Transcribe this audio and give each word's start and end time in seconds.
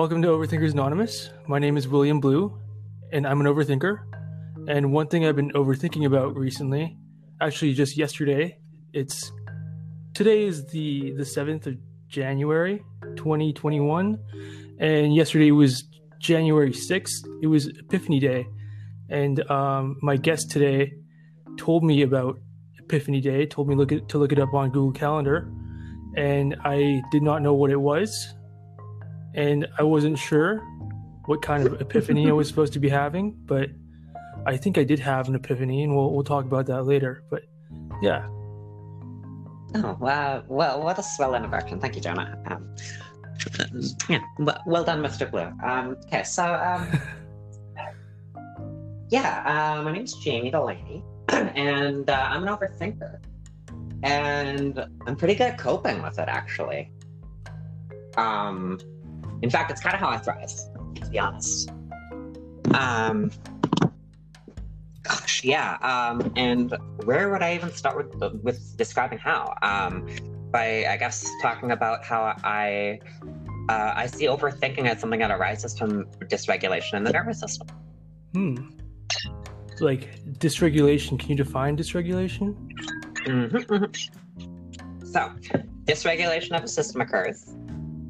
Welcome 0.00 0.22
to 0.22 0.28
Overthinkers 0.28 0.72
Anonymous. 0.72 1.28
My 1.46 1.58
name 1.58 1.76
is 1.76 1.86
William 1.86 2.20
Blue, 2.20 2.58
and 3.12 3.26
I'm 3.26 3.38
an 3.42 3.46
overthinker. 3.46 3.98
And 4.66 4.94
one 4.94 5.08
thing 5.08 5.26
I've 5.26 5.36
been 5.36 5.50
overthinking 5.50 6.06
about 6.06 6.34
recently, 6.38 6.96
actually 7.42 7.74
just 7.74 7.98
yesterday, 7.98 8.56
it's 8.94 9.30
today 10.14 10.44
is 10.44 10.64
the 10.68 11.12
the 11.18 11.22
7th 11.22 11.66
of 11.66 11.76
January 12.08 12.82
2021, 13.16 14.18
and 14.78 15.14
yesterday 15.14 15.50
was 15.50 15.84
January 16.18 16.72
6th. 16.72 17.42
It 17.42 17.48
was 17.48 17.66
Epiphany 17.66 18.20
Day, 18.20 18.46
and 19.10 19.50
um, 19.50 19.98
my 20.00 20.16
guest 20.16 20.50
today 20.50 20.94
told 21.58 21.84
me 21.84 22.00
about 22.00 22.38
Epiphany 22.78 23.20
Day. 23.20 23.44
Told 23.44 23.68
me 23.68 23.74
look 23.74 23.92
at, 23.92 24.08
to 24.08 24.16
look 24.16 24.32
it 24.32 24.38
up 24.38 24.54
on 24.54 24.70
Google 24.70 24.92
Calendar, 24.92 25.52
and 26.16 26.56
I 26.64 27.02
did 27.12 27.22
not 27.22 27.42
know 27.42 27.52
what 27.52 27.70
it 27.70 27.80
was, 27.82 28.34
and 29.34 29.66
I 29.78 29.82
wasn't 29.82 30.18
sure 30.18 30.58
what 31.26 31.42
kind 31.42 31.66
of 31.66 31.80
epiphany 31.80 32.28
I 32.28 32.32
was 32.32 32.48
supposed 32.52 32.72
to 32.74 32.80
be 32.80 32.88
having, 32.88 33.32
but 33.46 33.70
I 34.46 34.56
think 34.56 34.78
I 34.78 34.84
did 34.84 34.98
have 35.00 35.28
an 35.28 35.34
epiphany, 35.34 35.82
and 35.84 35.94
we'll 35.94 36.12
we'll 36.12 36.24
talk 36.24 36.44
about 36.44 36.66
that 36.66 36.84
later. 36.84 37.22
But 37.30 37.42
yeah, 38.02 38.26
Oh, 39.74 39.96
wow. 40.00 40.42
Well, 40.48 40.82
what 40.82 40.98
a 40.98 41.02
swell 41.02 41.34
introduction. 41.34 41.78
Thank 41.78 41.94
you, 41.94 42.00
Jonah. 42.00 42.36
Um, 42.46 42.74
yeah, 44.08 44.20
well, 44.38 44.62
well 44.66 44.84
done, 44.84 45.02
Mr. 45.02 45.30
Blue. 45.30 45.50
Um, 45.64 45.96
okay, 46.06 46.24
so, 46.24 46.54
um, 46.54 47.00
yeah, 49.10 49.76
uh, 49.78 49.82
my 49.82 49.92
name's 49.92 50.14
Jamie 50.14 50.50
Delaney, 50.50 51.04
and 51.28 52.08
uh, 52.10 52.28
I'm 52.30 52.46
an 52.46 52.54
overthinker. 52.54 53.20
And 54.02 54.84
I'm 55.06 55.14
pretty 55.16 55.34
good 55.34 55.48
at 55.48 55.58
coping 55.58 56.02
with 56.02 56.18
it, 56.18 56.28
actually. 56.28 56.90
Um, 58.16 58.78
in 59.42 59.50
fact, 59.50 59.70
it's 59.70 59.80
kind 59.80 59.94
of 59.94 60.00
how 60.00 60.08
I 60.08 60.18
thrive, 60.18 60.50
to 60.96 61.10
be 61.10 61.18
honest. 61.18 61.70
Um, 62.74 63.30
Gosh, 65.02 65.42
yeah. 65.44 65.76
Um, 65.80 66.32
and 66.36 66.76
where 67.04 67.30
would 67.30 67.42
I 67.42 67.54
even 67.54 67.72
start 67.72 67.96
with 67.96 68.42
with 68.42 68.76
describing 68.76 69.18
how? 69.18 69.54
Um, 69.62 70.06
by 70.50 70.84
I 70.86 70.96
guess 70.96 71.28
talking 71.42 71.70
about 71.70 72.04
how 72.04 72.36
I 72.44 73.00
uh, 73.68 73.92
I 73.96 74.06
see 74.06 74.26
overthinking 74.26 74.86
as 74.86 75.00
something 75.00 75.20
that 75.20 75.30
arises 75.30 75.78
from 75.78 76.04
dysregulation 76.28 76.94
in 76.94 77.04
the 77.04 77.12
nervous 77.12 77.40
system. 77.40 77.68
hmm. 78.34 78.56
Like 79.80 80.22
dysregulation. 80.38 81.18
Can 81.18 81.30
you 81.30 81.36
define 81.36 81.76
dysregulation? 81.76 82.54
Mhm, 83.24 83.50
mhm. 83.66 85.06
So, 85.06 85.32
dysregulation 85.84 86.56
of 86.56 86.62
a 86.62 86.68
system 86.68 87.00
occurs 87.00 87.54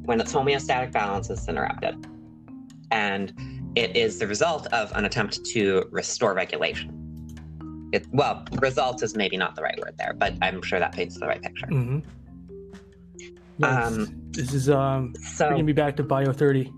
when 0.05 0.19
its 0.19 0.33
homeostatic 0.33 0.91
balance 0.91 1.29
is 1.29 1.47
interrupted, 1.47 1.95
and 2.91 3.33
it 3.75 3.95
is 3.95 4.19
the 4.19 4.27
result 4.27 4.67
of 4.67 4.91
an 4.93 5.05
attempt 5.05 5.43
to 5.45 5.85
restore 5.91 6.33
regulation. 6.33 6.97
It, 7.93 8.05
well, 8.11 8.45
result 8.61 9.03
is 9.03 9.15
maybe 9.15 9.37
not 9.37 9.55
the 9.55 9.61
right 9.61 9.77
word 9.77 9.95
there, 9.97 10.13
but 10.13 10.33
I'm 10.41 10.61
sure 10.61 10.79
that 10.79 10.93
paints 10.93 11.19
the 11.19 11.27
right 11.27 11.41
picture. 11.41 11.67
Mm-hmm. 11.67 11.99
Yes. 13.57 13.97
Um, 13.97 14.07
this 14.31 14.53
is 14.53 14.69
um 14.69 15.13
So, 15.21 15.47
bringing 15.47 15.65
me 15.65 15.73
back 15.73 15.95
to 15.97 16.03
Bio 16.03 16.31
30, 16.31 16.71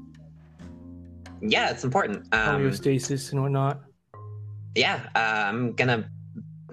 yeah, 1.41 1.69
it's 1.69 1.83
important. 1.83 2.27
Um, 2.33 2.61
homeostasis 2.61 3.31
and 3.31 3.41
whatnot. 3.41 3.81
yeah, 4.75 5.07
uh, 5.15 5.19
I'm 5.49 5.73
gonna 5.73 6.09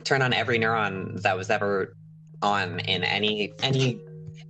turn 0.05 0.23
on 0.23 0.33
every 0.33 0.59
neuron 0.59 1.21
that 1.23 1.37
was 1.37 1.51
ever 1.51 1.97
on 2.43 2.81
in 2.81 3.05
any 3.05 3.53
any 3.63 4.01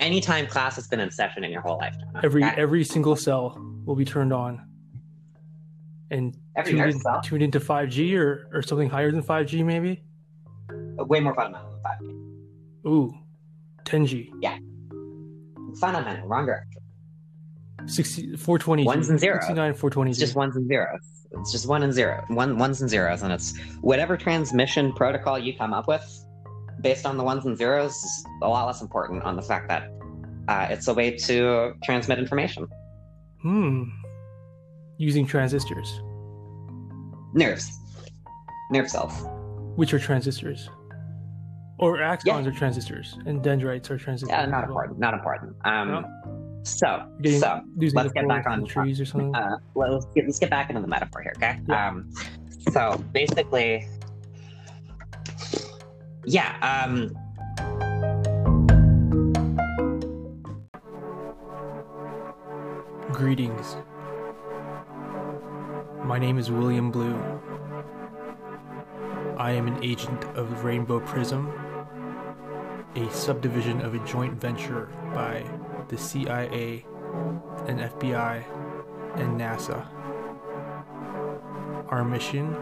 any 0.00 0.20
time 0.20 0.46
class 0.46 0.74
has 0.76 0.88
been 0.88 1.00
in 1.00 1.10
session 1.10 1.44
in 1.44 1.50
your 1.52 1.60
whole 1.62 1.78
life. 1.78 1.94
Jonah. 1.98 2.20
Every 2.24 2.42
every 2.44 2.84
single 2.84 3.14
cell 3.16 3.56
will 3.84 3.94
be 3.96 4.04
turned 4.04 4.32
on, 4.32 4.60
and 6.10 6.36
Every 6.56 6.72
tuned, 6.72 6.90
in- 6.90 6.98
cell? 7.00 7.20
tuned 7.22 7.42
into 7.42 7.60
5G 7.60 8.16
or 8.18 8.48
or 8.52 8.62
something 8.62 8.88
higher 8.90 9.10
than 9.10 9.22
5G 9.22 9.64
maybe. 9.64 10.02
Uh, 10.70 11.04
way 11.04 11.20
more 11.20 11.34
fundamental 11.34 11.70
than 11.70 11.80
5G. 11.82 12.88
Ooh, 12.88 13.14
10G, 13.84 14.30
Yeah. 14.40 14.58
Fundamental, 15.80 16.26
wrong 16.26 16.46
direction. 16.46 16.80
60, 17.86 18.32
420G, 18.36 18.84
Ones 18.84 19.08
and 19.08 19.18
zeros. 19.18 19.42
69, 19.46 19.74
420G. 19.74 20.08
It's 20.10 20.18
just 20.18 20.34
ones 20.36 20.56
and 20.56 20.66
zeros. 20.68 21.00
It's 21.32 21.52
just 21.52 21.66
one 21.68 21.82
and 21.82 21.92
zero, 21.92 22.24
one 22.28 22.58
ones 22.58 22.80
and 22.80 22.90
zeros, 22.90 23.22
and 23.22 23.32
it's 23.32 23.56
whatever 23.80 24.16
transmission 24.16 24.92
protocol 24.92 25.38
you 25.38 25.56
come 25.56 25.72
up 25.72 25.86
with, 25.88 26.02
based 26.80 27.06
on 27.06 27.16
the 27.16 27.24
ones 27.24 27.46
and 27.46 27.56
zeros, 27.56 27.92
is 27.92 28.24
a 28.42 28.48
lot 28.48 28.66
less 28.66 28.80
important 28.82 29.22
on 29.22 29.36
the 29.36 29.42
fact 29.42 29.68
that 29.68 29.90
uh, 30.48 30.66
it's 30.70 30.88
a 30.88 30.94
way 30.94 31.16
to 31.16 31.72
transmit 31.84 32.18
information. 32.18 32.66
Hmm. 33.42 33.84
Using 34.98 35.26
transistors, 35.26 36.00
Nerves, 37.32 37.70
nerve 38.70 38.88
cells. 38.90 39.12
which 39.76 39.94
are 39.94 39.98
transistors, 39.98 40.68
or 41.78 41.98
axons 41.98 42.24
Yeah. 42.26 42.46
are 42.46 42.50
transistors, 42.52 43.16
and 43.26 43.42
dendrites 43.42 43.90
are 43.90 43.96
transistors. 43.96 44.30
Yeah, 44.36 44.44
not 44.46 44.64
important. 44.64 44.98
Not 44.98 45.14
important. 45.14 45.56
Um, 45.64 45.88
No? 45.90 46.04
So, 46.62 47.06
Getting, 47.22 47.40
so 47.40 47.62
let's 47.94 48.12
get 48.12 48.28
back 48.28 48.46
on 48.46 48.60
the 48.60 48.66
trees 48.66 49.00
or 49.00 49.06
something. 49.06 49.34
uh, 49.34 49.56
let- 49.74 49.90
let's 49.92 50.04
get 50.14 50.26
let's 50.26 50.38
get 50.38 50.50
back 50.50 50.68
into 50.68 50.82
the 50.82 50.88
metaphor 50.88 51.22
here, 51.22 51.32
okay? 51.36 51.58
Yeah. 51.66 51.88
Um, 51.88 52.10
so 52.72 53.02
basically, 53.12 53.86
yeah. 56.30 56.84
Um, 56.84 57.10
Greetings. 63.12 63.76
My 66.04 66.18
name 66.18 66.38
is 66.38 66.50
William 66.50 66.92
Blue. 66.92 67.20
I 69.36 69.50
am 69.52 69.66
an 69.66 69.82
agent 69.82 70.24
of 70.36 70.64
Rainbow 70.64 71.00
Prism, 71.00 71.52
a 72.94 73.10
subdivision 73.10 73.80
of 73.80 73.94
a 73.94 74.06
joint 74.06 74.40
venture 74.40 74.88
by 75.12 75.44
the 75.88 75.98
CIA 75.98 76.84
and 77.66 77.80
FBI 77.80 78.44
and 79.16 79.40
NASA. 79.40 79.84
Our 81.88 82.04
mission 82.04 82.54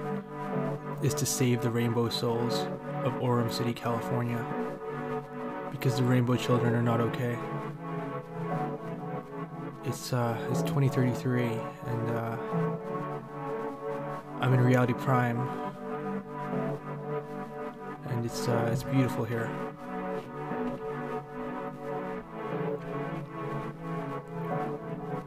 is 1.03 1.13
to 1.15 1.27
save 1.27 1.61
the 1.61 1.71
rainbow 1.71 2.09
souls 2.09 2.67
of 3.05 3.13
Orem 3.15 3.53
City, 3.53 3.73
California, 3.73 4.45
because 5.71 5.97
the 5.97 6.03
rainbow 6.03 6.37
children 6.37 6.75
are 6.75 6.83
not 6.83 7.01
okay 7.01 7.39
it's 9.89 10.13
uh 10.13 10.37
it's 10.51 10.61
2033 10.63 11.45
and 11.45 12.11
uh 12.11 12.37
I'm 14.41 14.53
in 14.53 14.61
Reality 14.61 14.93
Prime 14.93 15.41
and 18.09 18.25
it's 18.25 18.49
uh 18.49 18.69
it's 18.71 18.83
beautiful 18.83 19.25
here. 19.25 19.51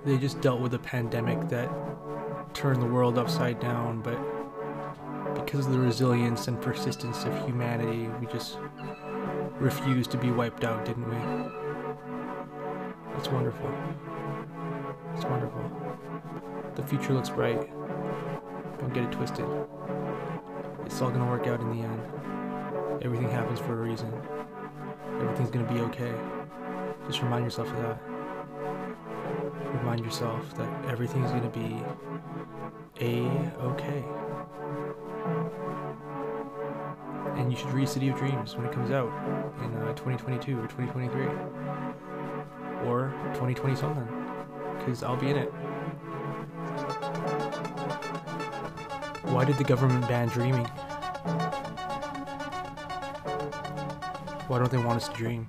They 0.05 0.17
just 0.17 0.41
dealt 0.41 0.61
with 0.61 0.73
a 0.75 0.79
pandemic 0.79 1.49
that 1.49 1.69
turned 2.53 2.81
the 2.81 2.87
world 2.87 3.17
upside 3.17 3.59
down, 3.59 4.01
but 4.01 4.19
because 5.51 5.65
of 5.65 5.73
the 5.73 5.79
resilience 5.79 6.47
and 6.47 6.61
persistence 6.61 7.25
of 7.25 7.45
humanity, 7.45 8.07
we 8.21 8.27
just 8.27 8.57
refused 9.59 10.09
to 10.09 10.17
be 10.17 10.31
wiped 10.31 10.63
out, 10.63 10.85
didn't 10.85 11.09
we? 11.09 11.17
It's 13.17 13.27
wonderful. 13.27 13.69
It's 15.13 15.25
wonderful. 15.25 15.69
The 16.75 16.83
future 16.83 17.11
looks 17.11 17.29
bright. 17.29 17.69
Don't 18.79 18.93
get 18.93 19.03
it 19.03 19.11
twisted. 19.11 19.45
It's 20.85 21.01
all 21.01 21.11
gonna 21.11 21.29
work 21.29 21.47
out 21.47 21.59
in 21.59 21.69
the 21.75 21.83
end. 21.83 23.03
Everything 23.03 23.29
happens 23.29 23.59
for 23.59 23.73
a 23.73 23.83
reason. 23.85 24.09
Everything's 25.19 25.51
gonna 25.51 25.69
be 25.73 25.81
okay. 25.81 26.13
Just 27.07 27.21
remind 27.21 27.43
yourself 27.43 27.69
of 27.69 27.77
that. 27.81 27.99
Remind 29.79 30.05
yourself 30.05 30.57
that 30.57 30.85
everything's 30.89 31.31
gonna 31.31 31.49
be 31.49 31.83
a 33.01 33.27
okay. 33.65 34.01
And 37.37 37.51
you 37.51 37.57
should 37.57 37.71
read 37.71 37.89
City 37.89 38.09
of 38.09 38.17
Dreams 38.17 38.55
when 38.55 38.65
it 38.65 38.71
comes 38.71 38.91
out 38.91 39.11
in 39.63 39.73
uh, 39.75 39.93
2022 39.93 40.59
or 40.59 40.67
2023 40.67 41.25
or 42.85 43.13
2020 43.33 43.75
something 43.75 44.07
because 44.77 45.03
I'll 45.03 45.15
be 45.15 45.29
in 45.29 45.37
it. 45.37 45.51
Why 49.31 49.45
did 49.45 49.57
the 49.57 49.63
government 49.63 50.07
ban 50.07 50.27
dreaming? 50.27 50.65
Why 54.47 54.59
don't 54.59 54.71
they 54.71 54.77
want 54.77 54.97
us 54.97 55.07
to 55.07 55.15
dream? 55.15 55.47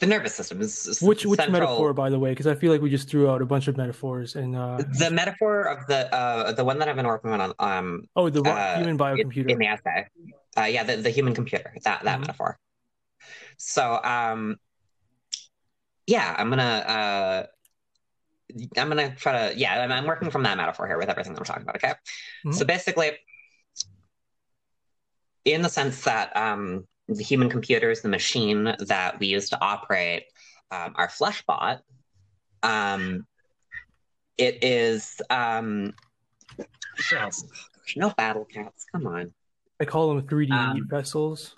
The 0.00 0.06
nervous 0.06 0.34
system 0.34 0.60
is 0.60 0.86
is 0.86 1.00
Which 1.02 1.24
which 1.26 1.38
metaphor, 1.48 1.92
by 1.92 2.08
the 2.10 2.18
way? 2.18 2.30
Because 2.30 2.46
I 2.46 2.54
feel 2.54 2.72
like 2.72 2.80
we 2.80 2.90
just 2.90 3.08
threw 3.08 3.30
out 3.30 3.42
a 3.42 3.46
bunch 3.46 3.68
of 3.68 3.76
metaphors 3.76 4.34
and 4.34 4.56
uh, 4.56 4.82
The 4.98 5.10
metaphor 5.10 5.64
of 5.64 5.86
the 5.86 6.12
uh, 6.12 6.52
the 6.52 6.64
one 6.64 6.78
that 6.78 6.88
I've 6.88 6.96
been 6.96 7.06
working 7.06 7.30
on 7.30 8.08
oh, 8.16 8.30
the 8.30 8.42
uh, 8.42 8.76
human 8.76 8.98
biocomputer. 8.98 9.50
in 9.50 9.58
the 9.58 9.66
essay, 9.66 10.06
uh, 10.56 10.64
yeah, 10.64 10.82
the, 10.84 10.96
the 10.96 11.10
human 11.10 11.34
computer, 11.34 11.72
that 11.84 12.02
that 12.02 12.16
Mhm. 12.16 12.20
metaphor. 12.22 12.58
So, 13.58 14.00
um, 14.02 14.56
yeah, 16.06 16.34
I'm 16.36 16.48
gonna, 16.48 16.62
uh, 16.62 17.46
I'm 18.78 18.88
gonna 18.88 19.14
try 19.14 19.50
to, 19.50 19.58
yeah, 19.58 19.82
I'm, 19.82 19.92
I'm 19.92 20.06
working 20.06 20.30
from 20.30 20.44
that 20.44 20.56
metaphor 20.56 20.86
here 20.86 20.96
with 20.96 21.10
everything 21.10 21.34
that 21.34 21.40
we're 21.40 21.44
talking 21.44 21.62
about. 21.62 21.76
Okay, 21.76 21.92
Mhm. 22.46 22.54
so 22.54 22.64
basically, 22.64 23.18
in 25.44 25.60
the 25.60 25.68
sense 25.68 26.04
that 26.04 26.34
um, 26.36 26.86
the 27.16 27.24
human 27.24 27.50
computer 27.50 27.90
is 27.90 28.02
the 28.02 28.08
machine 28.08 28.74
that 28.78 29.18
we 29.18 29.26
use 29.26 29.50
to 29.50 29.60
operate 29.60 30.24
um, 30.70 30.94
our 30.96 31.08
fleshbot. 31.08 31.80
Um, 32.62 33.26
it 34.38 34.62
is 34.62 35.20
um, 35.30 35.92
yes, 37.12 37.42
gosh, 37.42 37.96
no 37.96 38.10
battle 38.10 38.44
cats. 38.44 38.86
Come 38.92 39.06
on. 39.06 39.32
I 39.80 39.84
call 39.84 40.14
them 40.14 40.26
3D 40.26 40.52
Um, 40.52 40.74
meat 40.74 40.84
vessels 40.88 41.56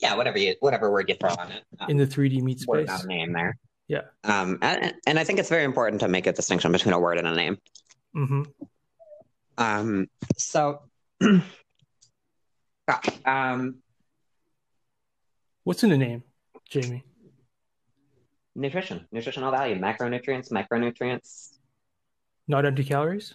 Yeah, 0.00 0.14
whatever 0.14 0.38
you 0.38 0.54
whatever 0.60 0.90
word 0.90 1.08
you 1.08 1.16
throw 1.16 1.34
on 1.34 1.50
it. 1.52 1.64
Um, 1.80 1.90
in 1.90 1.96
the 1.96 2.06
3D 2.06 2.40
meat 2.42 2.64
word, 2.66 2.88
space. 2.88 2.98
not 2.98 3.04
a 3.04 3.06
name 3.08 3.32
there. 3.32 3.58
Yeah. 3.88 4.02
Um, 4.24 4.58
and, 4.62 4.94
and 5.06 5.18
I 5.18 5.24
think 5.24 5.38
it's 5.38 5.48
very 5.48 5.64
important 5.64 6.00
to 6.00 6.08
make 6.08 6.26
a 6.26 6.32
distinction 6.32 6.72
between 6.72 6.92
a 6.94 7.00
word 7.00 7.18
and 7.18 7.26
a 7.26 7.34
name. 7.34 7.58
hmm 8.14 8.42
Um, 9.56 10.08
so, 10.36 10.82
gosh, 12.86 13.08
um, 13.24 13.76
What's 15.68 15.84
in 15.84 15.90
the 15.90 15.98
name, 15.98 16.22
Jamie? 16.70 17.04
nutrition, 18.54 19.06
nutritional 19.12 19.50
value, 19.50 19.74
macronutrients, 19.78 20.50
micronutrients, 20.50 21.50
Not 22.48 22.64
empty 22.64 22.84
calories? 22.84 23.34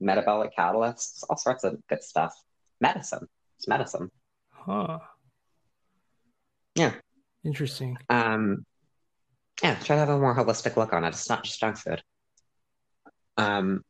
metabolic 0.00 0.56
catalysts, 0.56 1.22
all 1.28 1.36
sorts 1.36 1.62
of 1.62 1.76
good 1.88 2.02
stuff. 2.02 2.34
Medicine. 2.80 3.28
It's 3.58 3.68
medicine. 3.68 4.10
Huh. 4.50 5.00
Yeah. 6.74 6.94
Interesting. 7.44 7.98
Um, 8.08 8.64
yeah, 9.62 9.74
try 9.74 9.96
to 9.96 10.00
have 10.00 10.08
a 10.08 10.18
more 10.18 10.34
holistic 10.34 10.76
look 10.78 10.94
on 10.94 11.04
it. 11.04 11.08
It's 11.08 11.28
not 11.28 11.44
just 11.44 11.60
junk 11.60 11.76
food. 11.76 12.02
Um, 13.36 13.84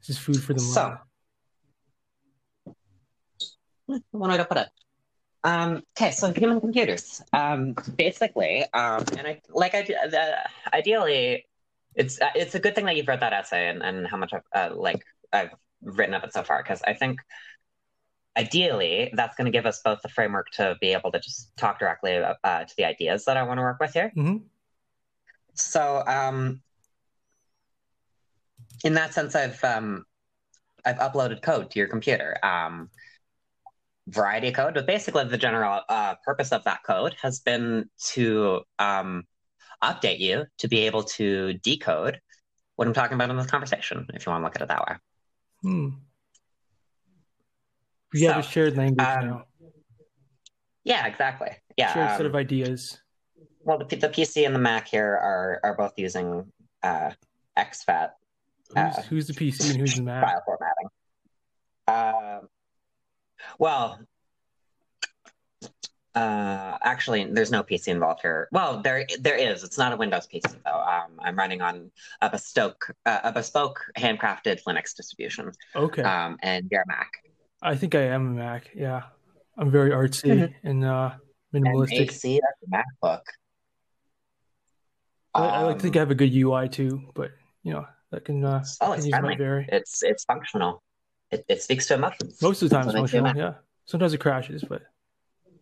This 0.00 0.08
is 0.08 0.18
food 0.18 0.42
for 0.42 0.54
the 0.54 0.62
mind. 0.62 0.72
So- 0.72 0.96
mind. 3.88 4.04
one 4.10 4.30
way 4.30 4.38
to 4.38 4.46
put 4.46 4.56
it. 4.56 4.68
Um, 5.44 5.82
okay, 5.96 6.10
so 6.10 6.32
human 6.32 6.60
computers. 6.60 7.22
Um, 7.32 7.74
basically, 7.96 8.62
um, 8.74 9.04
and 9.16 9.26
I 9.26 9.40
like 9.50 9.74
I 9.74 9.82
the, 9.82 10.36
ideally, 10.72 11.46
it's 11.94 12.20
uh, 12.20 12.30
it's 12.34 12.54
a 12.54 12.58
good 12.58 12.74
thing 12.74 12.86
that 12.86 12.96
you've 12.96 13.08
read 13.08 13.20
that 13.20 13.32
essay 13.32 13.68
and, 13.68 13.82
and 13.82 14.06
how 14.06 14.16
much 14.16 14.32
I've 14.32 14.72
uh, 14.72 14.74
like 14.76 15.04
I've 15.32 15.50
written 15.82 16.14
of 16.14 16.24
it 16.24 16.32
so 16.32 16.42
far 16.42 16.62
because 16.62 16.82
I 16.86 16.94
think 16.94 17.20
ideally 18.36 19.10
that's 19.14 19.36
going 19.36 19.46
to 19.46 19.50
give 19.50 19.66
us 19.66 19.80
both 19.84 20.00
the 20.02 20.08
framework 20.08 20.50
to 20.52 20.76
be 20.80 20.92
able 20.92 21.10
to 21.12 21.18
just 21.18 21.56
talk 21.56 21.78
directly 21.78 22.16
uh, 22.16 22.64
to 22.64 22.76
the 22.76 22.84
ideas 22.84 23.24
that 23.24 23.36
I 23.36 23.42
want 23.42 23.58
to 23.58 23.62
work 23.62 23.80
with 23.80 23.92
here. 23.92 24.10
hmm 24.14 24.36
So, 25.54 26.04
um, 26.06 26.62
in 28.84 28.94
that 28.94 29.14
sense, 29.14 29.34
I've 29.34 29.62
um, 29.64 30.04
I've 30.84 30.98
uploaded 30.98 31.42
code 31.42 31.70
to 31.72 31.78
your 31.78 31.88
computer. 31.88 32.36
Um, 32.42 32.90
variety 34.08 34.48
of 34.48 34.54
code, 34.54 34.74
but 34.74 34.86
basically 34.86 35.24
the 35.24 35.38
general 35.38 35.80
uh, 35.88 36.14
purpose 36.24 36.52
of 36.52 36.64
that 36.64 36.82
code 36.82 37.14
has 37.22 37.40
been 37.40 37.88
to 38.12 38.62
um, 38.78 39.24
update 39.82 40.18
you 40.18 40.46
to 40.58 40.68
be 40.68 40.80
able 40.80 41.04
to 41.04 41.54
decode 41.54 42.20
what 42.76 42.88
I'm 42.88 42.94
talking 42.94 43.14
about 43.14 43.30
in 43.30 43.36
this 43.36 43.46
conversation. 43.46 44.06
If 44.14 44.26
you 44.26 44.32
want 44.32 44.42
to 44.42 44.44
look 44.44 44.56
at 44.56 44.62
it 44.62 44.68
that 44.68 44.86
way. 44.88 44.96
Hmm. 45.62 45.88
We 48.12 48.22
have 48.22 48.38
a 48.38 48.42
shared 48.42 48.76
language 48.76 49.06
um, 49.06 49.26
now. 49.26 49.44
Yeah, 50.84 51.06
exactly. 51.06 51.50
Yeah. 51.76 51.92
Shared 51.92 52.10
set 52.10 52.20
um, 52.20 52.26
of 52.26 52.34
ideas. 52.34 52.98
well, 53.62 53.78
the, 53.78 53.84
the 53.84 54.08
PC 54.08 54.46
and 54.46 54.54
the 54.54 54.60
Mac 54.60 54.88
here 54.88 55.04
are 55.04 55.60
are 55.62 55.76
both 55.76 55.92
using 55.98 56.50
uh, 56.82 57.10
exFAT 57.58 58.10
Who's, 58.68 58.76
uh, 58.76 59.02
who's 59.08 59.26
the 59.26 59.32
PC 59.32 59.70
and 59.70 59.80
who's 59.80 59.94
the 59.96 60.02
Mac? 60.02 60.24
file 60.24 60.42
formatting. 60.44 60.88
Um, 61.86 62.48
well, 63.58 64.00
uh, 66.14 66.78
actually, 66.82 67.24
there's 67.24 67.50
no 67.50 67.62
PC 67.62 67.88
involved 67.88 68.20
here. 68.22 68.48
Well, 68.50 68.82
there 68.82 69.06
there 69.20 69.36
is. 69.36 69.62
It's 69.62 69.78
not 69.78 69.92
a 69.92 69.96
Windows 69.96 70.26
PC 70.32 70.56
though. 70.64 70.80
Um, 70.80 71.12
I'm 71.20 71.36
running 71.36 71.60
on 71.60 71.90
a 72.22 72.30
bespoke 72.30 72.92
uh, 73.06 73.20
a 73.24 73.32
bespoke 73.32 73.84
handcrafted 73.96 74.62
Linux 74.66 74.94
distribution, 74.96 75.52
Okay. 75.76 76.02
um, 76.02 76.36
and 76.42 76.66
your 76.70 76.82
Mac. 76.88 77.10
I 77.62 77.76
think 77.76 77.94
I 77.94 78.02
am 78.02 78.28
a 78.28 78.30
Mac. 78.30 78.70
Yeah. 78.74 79.02
I'm 79.56 79.70
very 79.72 79.90
artsy 79.90 80.30
Mhm. 80.30 80.54
and 80.62 80.84
uh, 80.84 81.10
And 81.52 81.66
minimalistic. 81.66 82.10
AC, 82.10 82.40
that's 82.40 82.62
a 82.62 83.06
MacBook. 83.06 83.22
I, 85.34 85.46
I 85.46 85.62
like 85.64 85.76
to 85.78 85.82
think 85.82 85.96
I 85.96 85.98
have 85.98 86.10
a 86.12 86.14
good 86.14 86.32
UI 86.32 86.68
too, 86.68 87.10
but 87.14 87.32
you 87.64 87.72
know 87.72 87.84
that 88.10 88.24
can 88.24 88.44
uh, 88.44 88.64
Oh, 88.80 88.92
it's 88.92 89.08
friendly. 89.08 89.36
vary. 89.36 89.68
It's 89.70 90.02
it's 90.02 90.24
functional. 90.24 90.82
It, 91.30 91.44
it 91.48 91.62
speaks 91.62 91.86
to 91.88 91.94
emotions. 91.94 92.40
Most 92.40 92.62
of 92.62 92.70
the 92.70 92.74
time, 92.76 92.84
it's 92.88 92.94
That's 92.94 93.00
what 93.12 93.20
I 93.20 93.22
functional. 93.22 93.32
feel. 93.34 93.42
Yeah. 93.42 93.54
Sometimes 93.86 94.14
it 94.14 94.18
crashes, 94.18 94.64
but 94.64 94.82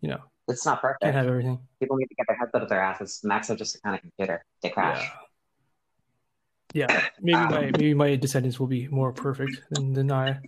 you 0.01 0.09
know, 0.09 0.21
It's 0.47 0.65
not 0.65 0.81
perfect. 0.81 1.01
can't 1.03 1.15
have 1.15 1.27
everything. 1.27 1.59
People 1.79 1.97
need 1.97 2.07
to 2.07 2.15
get 2.15 2.25
their 2.27 2.37
heads 2.37 2.51
out 2.53 2.61
of 2.63 2.69
their 2.69 2.81
asses. 2.81 3.19
Macs 3.23 3.49
are 3.49 3.55
just 3.55 3.75
a 3.75 3.81
kind 3.81 3.95
of 3.95 4.01
computer. 4.01 4.43
They 4.61 4.69
crash. 4.69 5.09
Yeah. 6.73 6.87
Yeah. 6.91 7.05
Maybe 7.21 7.35
Um, 7.37 7.49
my 7.51 7.61
maybe 7.61 7.93
my 7.93 8.15
descendants 8.15 8.59
will 8.59 8.67
be 8.67 8.87
more 8.89 9.11
perfect 9.11 9.61
than, 9.71 9.93
than 9.93 10.11
I. 10.11 10.39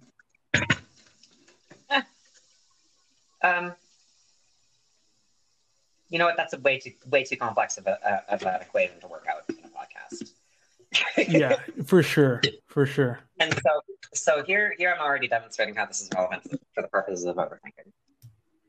Um, 3.42 3.74
you 6.10 6.20
know 6.20 6.26
what? 6.26 6.36
That's 6.36 6.52
a 6.54 6.60
way 6.60 6.78
too 6.78 6.92
way 7.08 7.24
too 7.24 7.38
complex 7.38 7.78
of, 7.78 7.88
a, 7.88 8.24
of 8.28 8.42
an 8.44 8.62
equation 8.62 9.00
to 9.00 9.08
work 9.08 9.26
out 9.32 9.44
in 9.48 9.56
a 9.64 9.70
podcast. 9.70 10.32
Yeah, 11.18 11.58
for 11.86 12.02
sure, 12.02 12.42
for 12.68 12.86
sure. 12.86 13.20
and 13.40 13.54
so, 13.54 13.82
so 14.14 14.44
here, 14.44 14.74
here 14.78 14.94
I'm 14.94 15.02
already 15.02 15.28
demonstrating 15.28 15.76
how 15.76 15.86
this 15.86 16.02
is 16.02 16.10
relevant 16.16 16.44
for 16.74 16.82
the 16.82 16.88
purposes 16.88 17.26
of 17.26 17.36
overthinking. 17.36 17.92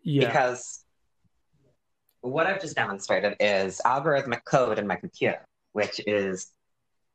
Yeah. 0.02 0.26
Because 0.26 0.84
what 2.20 2.46
I've 2.46 2.60
just 2.60 2.76
demonstrated 2.76 3.36
is 3.40 3.80
algorithmic 3.84 4.44
code 4.44 4.78
in 4.78 4.86
my 4.86 4.96
computer, 4.96 5.40
which 5.72 6.00
is 6.06 6.52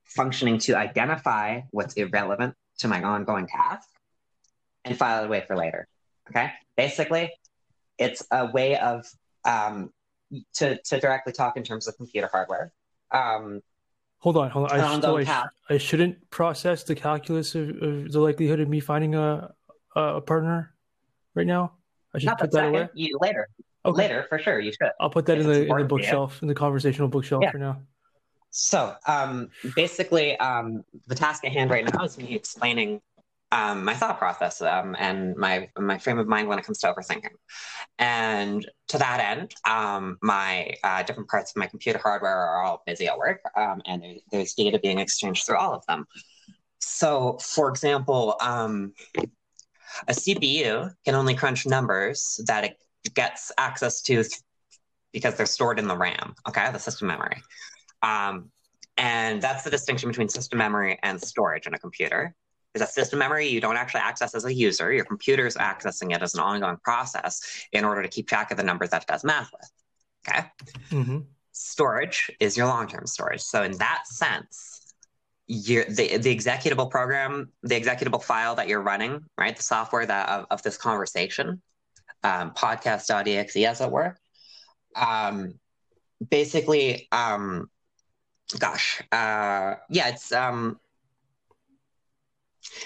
functioning 0.06 0.58
to 0.60 0.76
identify 0.76 1.62
what's 1.72 1.94
irrelevant 1.96 2.56
to 2.80 2.88
my 2.88 3.02
ongoing 3.04 3.48
task 3.48 3.88
and 4.84 4.98
file 4.98 5.24
it 5.24 5.28
away 5.28 5.44
for 5.48 5.56
later. 5.56 5.88
Okay? 6.30 6.52
Basically, 6.78 7.32
it's 7.98 8.26
a 8.32 8.48
way 8.48 8.78
of 8.78 9.06
um, 9.46 9.92
to, 10.56 10.82
to 10.84 11.00
directly 11.00 11.34
talk 11.34 11.58
in 11.58 11.64
terms 11.64 11.88
of 11.88 11.96
computer 11.98 12.30
hardware. 12.32 12.72
Um, 13.12 13.62
Hold 14.26 14.38
on, 14.38 14.50
hold 14.50 14.72
on. 14.72 14.80
I, 14.80 14.84
Um, 14.84 15.06
I, 15.06 15.46
I 15.76 15.78
shouldn't 15.78 16.32
process 16.32 16.82
the 16.82 16.96
calculus 16.96 17.54
of, 17.54 17.70
of 17.84 18.12
the 18.12 18.20
likelihood 18.20 18.60
of 18.60 18.68
me 18.68 18.80
finding 18.80 19.14
a 19.14 19.54
a 19.96 20.20
partner 20.20 20.74
right 21.36 21.46
now. 21.46 21.74
I 22.12 22.18
should 22.18 22.26
not 22.26 22.40
put 22.40 22.52
that 22.54 22.70
away. 22.70 22.90
you, 22.96 23.20
later. 23.22 23.48
Okay. 23.86 24.02
Later, 24.02 24.26
for 24.28 24.40
sure, 24.40 24.60
you 24.60 24.72
should. 24.72 24.90
I'll 25.00 25.12
put 25.12 25.28
that 25.28 25.38
in 25.38 25.44
the 25.46 25.52
in 25.52 25.56
the 25.58 25.62
important 25.66 25.90
to 25.90 25.96
you. 25.96 26.00
bookshelf, 26.02 26.42
in 26.42 26.48
the 26.48 26.56
conversational 26.56 27.08
bookshelf 27.08 27.44
Yeah. 27.44 27.52
for 27.52 27.60
now. 27.60 27.82
So, 28.50 28.96
um, 29.06 29.50
basically, 29.76 30.36
um, 30.40 30.84
the 31.06 31.14
task 31.14 31.46
at 31.46 31.52
hand 31.52 31.70
right 31.70 31.86
now 31.94 32.04
is 32.04 32.18
me 32.18 32.34
explaining 32.34 33.02
um, 33.56 33.86
my 33.86 33.94
thought 33.94 34.20
process 34.20 34.62
um, 34.62 34.96
and 35.00 35.36
my 35.38 35.70
my 35.80 35.98
frame 35.98 36.20
of 36.20 36.28
mind 36.28 36.50
when 36.50 36.60
it 36.60 36.66
comes 36.66 36.80
to 36.80 36.94
overthinking. 36.94 37.36
And 37.98 38.70
to 38.90 38.98
that 38.98 39.22
end, 39.22 39.56
um, 39.66 40.18
my 40.22 40.76
uh, 40.84 41.04
different 41.04 41.30
parts 41.30 41.52
of 41.52 41.58
my 41.58 41.68
computer 41.68 42.00
hardware 42.00 42.36
are 42.36 42.64
all 42.64 42.84
busy 42.86 43.08
at 43.08 43.18
work, 43.18 43.40
um, 43.56 43.82
and 43.86 44.04
there, 44.04 44.16
there's 44.32 44.54
data 44.54 44.78
being 44.78 45.00
exchanged 45.00 45.46
through 45.46 45.58
all 45.58 45.74
of 45.74 45.86
them. 45.88 46.06
So, 46.80 47.38
for 47.42 47.70
example, 47.70 48.36
um, 48.42 48.94
a 50.10 50.12
CPU 50.12 50.92
can 51.06 51.16
only 51.16 51.34
crunch 51.34 51.66
numbers 51.66 52.42
that 52.48 52.66
it 52.66 52.78
gets 53.14 53.54
access 53.58 54.02
to 54.02 54.16
th- 54.16 54.34
because 55.14 55.36
they're 55.36 55.46
stored 55.46 55.80
in 55.80 55.88
the 55.88 55.98
RAM, 55.98 56.36
okay, 56.48 56.70
the 56.74 56.80
system 56.80 57.08
memory. 57.08 57.42
Um, 58.04 58.52
and 58.98 59.42
that's 59.42 59.64
the 59.64 59.70
distinction 59.70 60.10
between 60.10 60.28
system 60.28 60.58
memory 60.58 61.00
and 61.04 61.22
storage 61.22 61.68
in 61.68 61.74
a 61.74 61.80
computer. 61.80 62.36
Is 62.76 62.82
that 62.82 62.90
system 62.90 63.20
memory 63.20 63.48
you 63.48 63.62
don't 63.62 63.78
actually 63.78 64.02
access 64.02 64.36
as 64.36 64.44
a 64.46 64.54
user, 64.54 64.92
your 64.92 65.06
computer 65.06 65.48
is 65.48 65.56
accessing 65.56 66.14
it 66.14 66.22
as 66.22 66.34
an 66.34 66.42
ongoing 66.42 66.78
process 66.84 67.66
in 67.72 67.86
order 67.86 68.04
to 68.04 68.10
keep 68.10 68.28
track 68.28 68.52
of 68.52 68.58
the 68.58 68.64
numbers 68.64 68.90
that 68.90 69.04
it 69.04 69.08
does 69.08 69.24
math 69.24 69.50
with. 69.52 69.72
Okay. 70.28 70.46
hmm 70.90 71.20
Storage 71.54 72.30
is 72.42 72.58
your 72.58 72.68
long-term 72.68 73.08
storage. 73.08 73.40
So 73.40 73.64
in 73.64 73.78
that 73.78 74.04
sense, 74.08 74.94
you're, 75.48 75.86
the 75.86 76.18
the 76.18 76.36
executable 76.36 76.90
program, 76.90 77.54
the 77.64 77.80
executable 77.80 78.22
file 78.22 78.56
that 78.56 78.68
you're 78.68 78.82
running, 78.82 79.24
right, 79.38 79.56
the 79.56 79.64
software 79.64 80.06
that 80.06 80.28
of, 80.28 80.48
of 80.52 80.62
this 80.64 80.76
conversation, 80.76 81.62
um, 82.24 82.52
podcast.exe 82.52 83.56
as 83.56 83.80
it 83.80 83.90
were, 83.90 84.18
um, 84.96 85.54
basically, 86.30 87.08
um, 87.12 87.70
gosh, 88.60 89.02
uh, 89.14 89.76
yeah, 89.90 90.10
it's 90.10 90.34
um, 90.34 90.78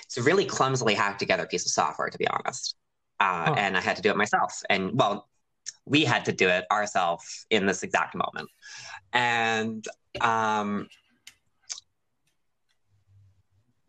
it's 0.04 0.18
a 0.18 0.24
really 0.24 0.46
clumsily 0.46 0.94
hacked 0.96 1.20
together 1.20 1.46
piece 1.46 1.66
of 1.66 1.72
software, 1.72 2.10
to 2.10 2.18
be 2.18 2.28
honest. 2.28 2.76
uh, 3.20 3.46
Huh. 3.48 3.56
and 3.58 3.78
I 3.78 3.82
had 3.82 3.96
to 3.98 4.02
do 4.02 4.10
it 4.10 4.16
myself. 4.18 4.62
And 4.70 4.92
well, 4.98 5.28
we 5.86 6.06
had 6.06 6.26
to 6.26 6.32
do 6.32 6.48
it 6.48 6.66
ourselves 6.72 7.46
in 7.50 7.66
this 7.66 7.84
exact 7.84 8.16
moment. 8.16 8.50
And 9.12 9.86
um, 10.22 10.88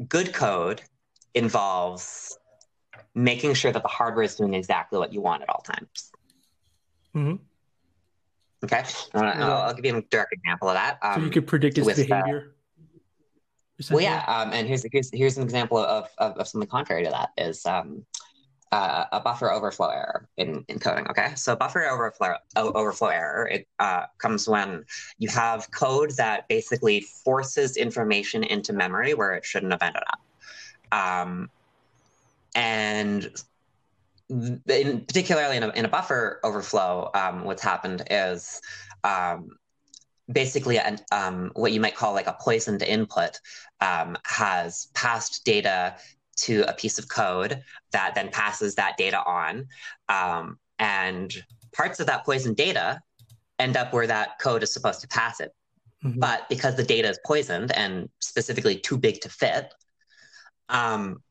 good 0.08 0.32
code 0.32 0.82
involves 1.34 2.36
making 3.14 3.54
sure 3.54 3.70
that 3.72 3.82
the 3.82 3.88
hardware 3.88 4.24
is 4.24 4.34
doing 4.36 4.54
exactly 4.54 4.98
what 4.98 5.12
you 5.12 5.20
want 5.20 5.42
at 5.42 5.48
all 5.48 5.62
times. 5.62 6.10
Mm-hmm. 7.14 7.36
Okay, 8.64 8.82
I'll, 9.14 9.52
I'll- 9.52 9.74
give 9.74 9.84
you 9.86 9.96
a 9.96 10.02
direct 10.02 10.32
example 10.32 10.68
of 10.68 10.74
that. 10.74 10.98
so 11.14 11.20
you 11.20 11.26
Um, 11.26 11.30
could 11.32 11.46
predict 11.46 11.78
its 11.78 11.88
uh, 11.88 11.94
behavior. 11.94 12.56
Well, 13.88 14.00
yeah, 14.00 14.24
um, 14.26 14.52
and 14.52 14.66
here's 14.66 14.84
here's 14.90 15.10
here's 15.12 15.36
an 15.36 15.42
example 15.42 15.78
of, 15.78 16.08
of, 16.18 16.36
of 16.36 16.48
something 16.48 16.68
contrary 16.68 17.04
to 17.04 17.10
that 17.10 17.30
is 17.38 17.64
um, 17.64 18.04
uh, 18.72 19.04
a 19.12 19.20
buffer 19.20 19.50
overflow 19.50 19.88
error 19.88 20.28
in, 20.36 20.64
in 20.68 20.78
coding. 20.78 21.06
Okay, 21.08 21.34
so 21.34 21.56
buffer 21.56 21.88
overflow 21.88 22.34
o- 22.56 22.72
overflow 22.72 23.08
error 23.08 23.48
it 23.48 23.66
uh, 23.78 24.04
comes 24.18 24.48
when 24.48 24.84
you 25.18 25.28
have 25.28 25.70
code 25.70 26.10
that 26.16 26.46
basically 26.48 27.00
forces 27.00 27.76
information 27.76 28.44
into 28.44 28.72
memory 28.72 29.14
where 29.14 29.34
it 29.34 29.44
shouldn't 29.44 29.72
have 29.72 29.82
ended 29.82 30.02
up, 30.12 30.20
um, 30.92 31.50
and 32.54 33.30
in, 34.28 35.00
particularly 35.06 35.56
in 35.56 35.62
a, 35.64 35.68
in 35.70 35.84
a 35.84 35.88
buffer 35.88 36.38
overflow, 36.44 37.10
um, 37.14 37.44
what's 37.44 37.62
happened 37.62 38.04
is 38.10 38.60
um, 39.02 39.48
basically 40.32 40.78
an, 40.78 40.98
um, 41.12 41.50
what 41.54 41.72
you 41.72 41.80
might 41.80 41.96
call 41.96 42.12
like 42.14 42.26
a 42.26 42.36
poisoned 42.40 42.82
input 42.82 43.40
um, 43.80 44.16
has 44.24 44.88
passed 44.94 45.44
data 45.44 45.96
to 46.36 46.62
a 46.68 46.72
piece 46.72 46.98
of 46.98 47.08
code 47.08 47.62
that 47.92 48.14
then 48.14 48.30
passes 48.30 48.74
that 48.76 48.96
data 48.96 49.22
on. 49.24 49.66
Um, 50.08 50.58
and 50.78 51.32
parts 51.72 52.00
of 52.00 52.06
that 52.06 52.24
poisoned 52.24 52.56
data 52.56 53.00
end 53.58 53.76
up 53.76 53.92
where 53.92 54.06
that 54.06 54.38
code 54.40 54.62
is 54.62 54.72
supposed 54.72 55.00
to 55.02 55.08
pass 55.08 55.40
it. 55.40 55.52
Mhm. 56.04 56.18
But 56.18 56.48
because 56.48 56.76
the 56.76 56.84
data 56.84 57.08
is 57.08 57.18
poisoned 57.26 57.72
and 57.72 58.08
specifically 58.20 58.78
too 58.78 58.96
big 58.96 59.20
to 59.20 59.28
fit, 59.28 59.72
um, 60.68 61.22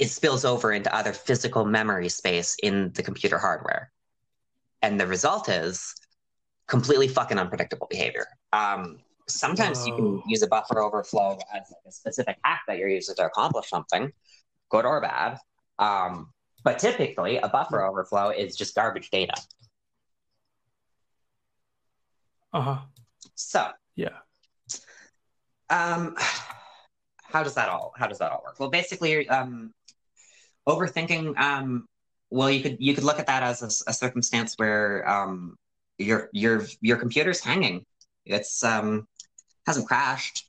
it 0.00 0.10
spills 0.10 0.44
over 0.44 0.72
into 0.72 0.94
other 0.94 1.12
physical 1.12 1.64
memory 1.64 2.08
space 2.08 2.56
in 2.62 2.92
the 2.92 3.02
computer 3.02 3.38
hardware. 3.38 3.92
And 4.82 4.98
the 4.98 5.06
result 5.06 5.48
is 5.48 5.94
completely 6.68 7.08
fucking 7.08 7.38
unpredictable 7.38 7.86
behavior. 7.90 8.26
Um, 8.52 9.00
sometimes 9.26 9.86
you 9.86 9.94
can 9.94 10.22
use 10.26 10.42
a 10.42 10.46
buffer 10.46 10.80
overflow 10.82 11.32
as 11.54 11.62
like 11.70 11.82
a 11.86 11.92
specific 11.92 12.36
hack 12.44 12.62
that 12.68 12.78
you're 12.78 12.88
using 12.88 13.14
to 13.16 13.26
accomplish 13.26 13.68
something, 13.68 14.12
good 14.70 14.84
or 14.84 15.00
bad. 15.00 15.38
Um, 15.78 16.32
but 16.64 16.78
typically, 16.78 17.38
a 17.38 17.48
buffer 17.48 17.82
overflow 17.84 18.30
is 18.30 18.56
just 18.56 18.74
garbage 18.74 19.10
data. 19.10 19.34
Uh-huh. 22.52 22.78
So, 23.34 23.68
Yeah. 23.94 24.18
um, 25.70 26.16
how 27.22 27.42
does 27.42 27.54
that 27.54 27.68
all 27.68 27.92
how 27.96 28.06
does 28.06 28.18
that 28.18 28.32
all 28.32 28.42
work? 28.44 28.58
Well, 28.58 28.70
basically, 28.70 29.28
um, 29.28 29.72
overthinking. 30.66 31.38
Um, 31.38 31.86
well, 32.30 32.50
you 32.50 32.62
could 32.62 32.76
you 32.80 32.94
could 32.94 33.04
look 33.04 33.18
at 33.18 33.26
that 33.26 33.42
as 33.42 33.62
a, 33.62 33.90
a 33.90 33.94
circumstance 33.94 34.54
where 34.56 35.08
um, 35.08 35.56
your 35.98 36.30
your 36.32 36.64
your 36.80 36.96
computer's 36.96 37.40
hanging. 37.40 37.84
It's 38.24 38.62
um, 38.62 39.06
hasn't 39.66 39.86
crashed, 39.86 40.48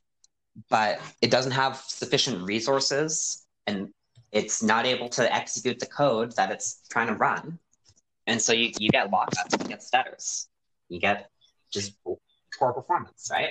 but 0.68 1.00
it 1.20 1.30
doesn't 1.30 1.52
have 1.52 1.76
sufficient 1.76 2.42
resources, 2.42 3.46
and 3.66 3.88
it's 4.32 4.62
not 4.62 4.86
able 4.86 5.08
to 5.10 5.34
execute 5.34 5.78
the 5.78 5.86
code 5.86 6.34
that 6.36 6.50
it's 6.50 6.82
trying 6.90 7.08
to 7.08 7.14
run. 7.14 7.58
And 8.26 8.40
so 8.40 8.52
you, 8.52 8.70
you 8.78 8.90
get 8.90 9.10
lockups, 9.10 9.60
you 9.60 9.68
get 9.68 9.82
stutters, 9.82 10.48
you 10.88 11.00
get 11.00 11.30
just 11.72 11.94
poor 12.04 12.72
performance, 12.72 13.28
right? 13.32 13.50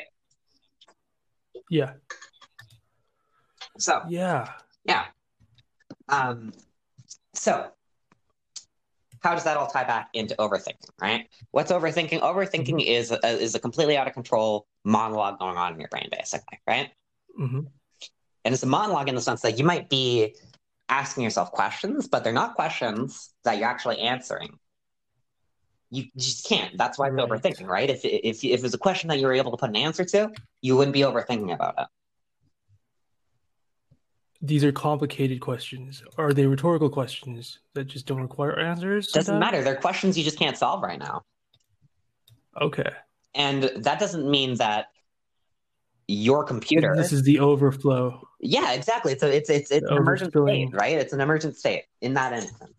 Yeah. 1.70 1.94
So 3.78 4.04
Yeah. 4.08 4.50
yeah. 4.86 5.06
Um, 6.08 6.54
so 7.34 7.72
how 9.22 9.34
does 9.36 9.44
that 9.44 9.58
all 9.58 9.68
tie 9.68 9.84
back 9.84 10.10
into 10.14 10.36
overthinking, 10.36 10.90
right? 11.02 11.28
What's 11.52 11.72
overthinking? 11.72 12.22
Overthinking 12.22 12.84
is 12.86 13.12
a, 13.12 13.26
is 13.28 13.56
a 13.56 13.60
completely 13.60 13.98
out 13.98 14.08
of 14.08 14.14
control 14.14 14.68
monologue 14.86 15.40
going 15.40 15.58
on 15.58 15.74
in 15.74 15.80
your 15.80 15.90
brain, 15.90 16.10
basically, 16.12 16.60
right? 16.68 16.90
hmm 17.38 17.62
And 18.46 18.54
it's 18.54 18.64
a 18.64 18.68
monologue 18.68 19.10
in 19.10 19.16
the 19.16 19.22
sense 19.22 19.42
that 19.42 19.58
you 19.60 19.66
might 19.66 19.90
be 19.90 20.36
asking 20.90 21.24
yourself 21.24 21.52
questions, 21.52 22.08
but 22.08 22.24
they're 22.24 22.34
not 22.34 22.56
questions 22.56 23.34
that 23.44 23.58
you're 23.58 23.70
actually 23.70 24.00
answering. 24.00 24.58
You 25.92 26.06
just 26.18 26.46
can't. 26.48 26.78
That's 26.78 26.98
why 27.00 27.08
it's 27.08 27.16
Right. 27.16 27.30
overthinking, 27.30 27.68
right? 27.68 27.90
If, 27.90 28.02
if 28.06 28.44
if 28.44 28.64
it's 28.64 28.74
a 28.76 28.78
question 28.78 29.08
that 29.10 29.20
you 29.20 29.26
were 29.26 29.34
able 29.34 29.52
to 29.52 29.58
put 29.58 29.70
an 29.70 29.76
answer 29.76 30.06
to, 30.06 30.32
you 30.62 30.78
wouldn't 30.78 30.94
be 30.94 31.02
overthinking 31.02 31.54
about 31.54 31.76
it. 31.80 31.88
These 34.42 34.64
are 34.64 34.72
complicated 34.72 35.42
questions. 35.42 36.02
Are 36.18 36.34
they 36.34 36.46
rhetorical 36.46 36.90
questions 36.90 37.60
that 37.74 37.86
just 37.86 38.06
don't 38.06 38.22
require 38.22 38.58
answers? 38.58 39.08
Doesn't 39.08 39.26
sometimes? 39.26 39.40
matter. 39.40 39.64
They're 39.64 39.76
questions 39.76 40.18
you 40.18 40.24
just 40.24 40.40
can't 40.40 40.58
solve 40.58 40.82
right 40.82 41.00
now. 41.00 41.24
Okay. 42.60 42.90
And 43.36 43.64
that 43.64 44.00
doesn't 44.00 44.30
mean 44.30 44.56
that 44.56 44.88
your 46.08 46.44
computer. 46.44 46.96
This 46.96 47.14
is 47.14 47.24
the 47.24 47.40
overflow. 47.40 48.28
yeah, 48.40 48.74
exactly. 48.74 49.12
It's 49.14 49.24
a, 49.24 49.36
it's 49.36 49.50
it's 49.50 49.72
it's 49.72 49.90
an 49.90 49.98
emergent 49.98 50.32
state, 50.32 50.74
right? 50.74 50.98
It's 50.98 51.14
an 51.14 51.22
emergent 51.22 51.56
state 51.56 51.84
in 52.02 52.16
that 52.16 52.34
instance. 52.34 52.74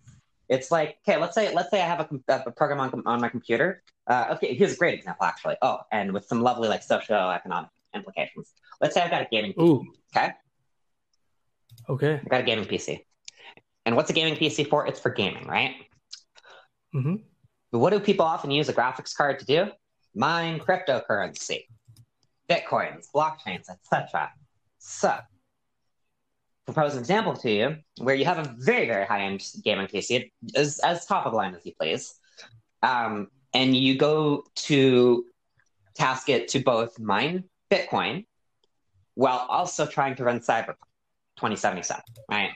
It's 0.49 0.71
like 0.73 0.99
okay, 1.07 1.19
let's 1.19 1.35
say 1.35 1.55
let's 1.55 1.71
say 1.71 1.81
I 1.81 1.87
have 1.87 2.01
a, 2.01 2.43
a 2.47 2.51
program 2.51 2.81
on, 2.81 3.03
on 3.07 3.21
my 3.21 3.29
computer. 3.29 3.83
Uh, 4.07 4.35
okay, 4.35 4.55
here's 4.55 4.75
a 4.75 4.77
great 4.77 4.99
example 4.99 5.27
actually. 5.27 5.57
Oh, 5.63 5.79
and 5.93 6.13
with 6.13 6.25
some 6.25 6.43
lovely 6.43 6.69
like 6.69 6.85
socioeconomic 6.85 7.69
implications. 7.95 8.53
Let's 8.81 8.95
say 8.95 9.03
I've 9.03 9.11
got 9.11 9.23
a 9.23 9.29
gaming. 9.31 9.55
Ooh. 9.61 9.85
Okay, 10.17 10.33
Okay. 11.91 12.21
I've 12.23 12.29
got 12.29 12.41
a 12.41 12.45
gaming 12.45 12.67
PC. 12.67 13.01
And 13.85 13.97
what's 13.97 14.11
a 14.11 14.13
gaming 14.13 14.37
PC 14.37 14.69
for? 14.69 14.87
It's 14.87 15.01
for 15.01 15.11
gaming, 15.11 15.47
right? 15.49 15.75
Mm-hmm. 16.95 17.17
But 17.73 17.79
what 17.81 17.91
do 17.91 17.99
people 17.99 18.25
often 18.25 18.53
use 18.53 18.69
a 18.69 18.73
graphics 18.73 19.15
card 19.15 19.41
to 19.41 19.45
do? 19.45 19.67
Mine 20.15 20.61
cryptocurrency, 20.61 21.65
bitcoins, 22.49 23.07
blockchains, 23.13 23.69
etc. 23.69 24.31
So, 24.79 25.17
propose 26.65 26.95
an 26.95 27.01
example 27.01 27.35
to 27.35 27.51
you 27.51 27.77
where 27.99 28.15
you 28.15 28.25
have 28.25 28.39
a 28.39 28.55
very, 28.59 28.87
very 28.87 29.05
high-end 29.05 29.45
gaming 29.65 29.89
PC, 29.89 30.31
as, 30.55 30.79
as 30.81 31.07
top 31.07 31.27
of 31.27 31.33
the 31.33 31.37
line 31.37 31.55
as 31.55 31.67
you 31.67 31.73
please, 31.79 32.15
um, 32.83 33.29
and 33.53 33.77
you 33.77 33.97
go 33.97 34.45
to 34.55 35.25
task 35.95 36.29
it 36.29 36.49
to 36.49 36.61
both 36.61 37.01
mine 37.01 37.45
Bitcoin 37.71 38.27
while 39.15 39.45
also 39.49 39.87
trying 39.87 40.15
to 40.17 40.25
run 40.25 40.39
Cyberpunk 40.39 40.77
2077, 41.41 42.03
right? 42.31 42.51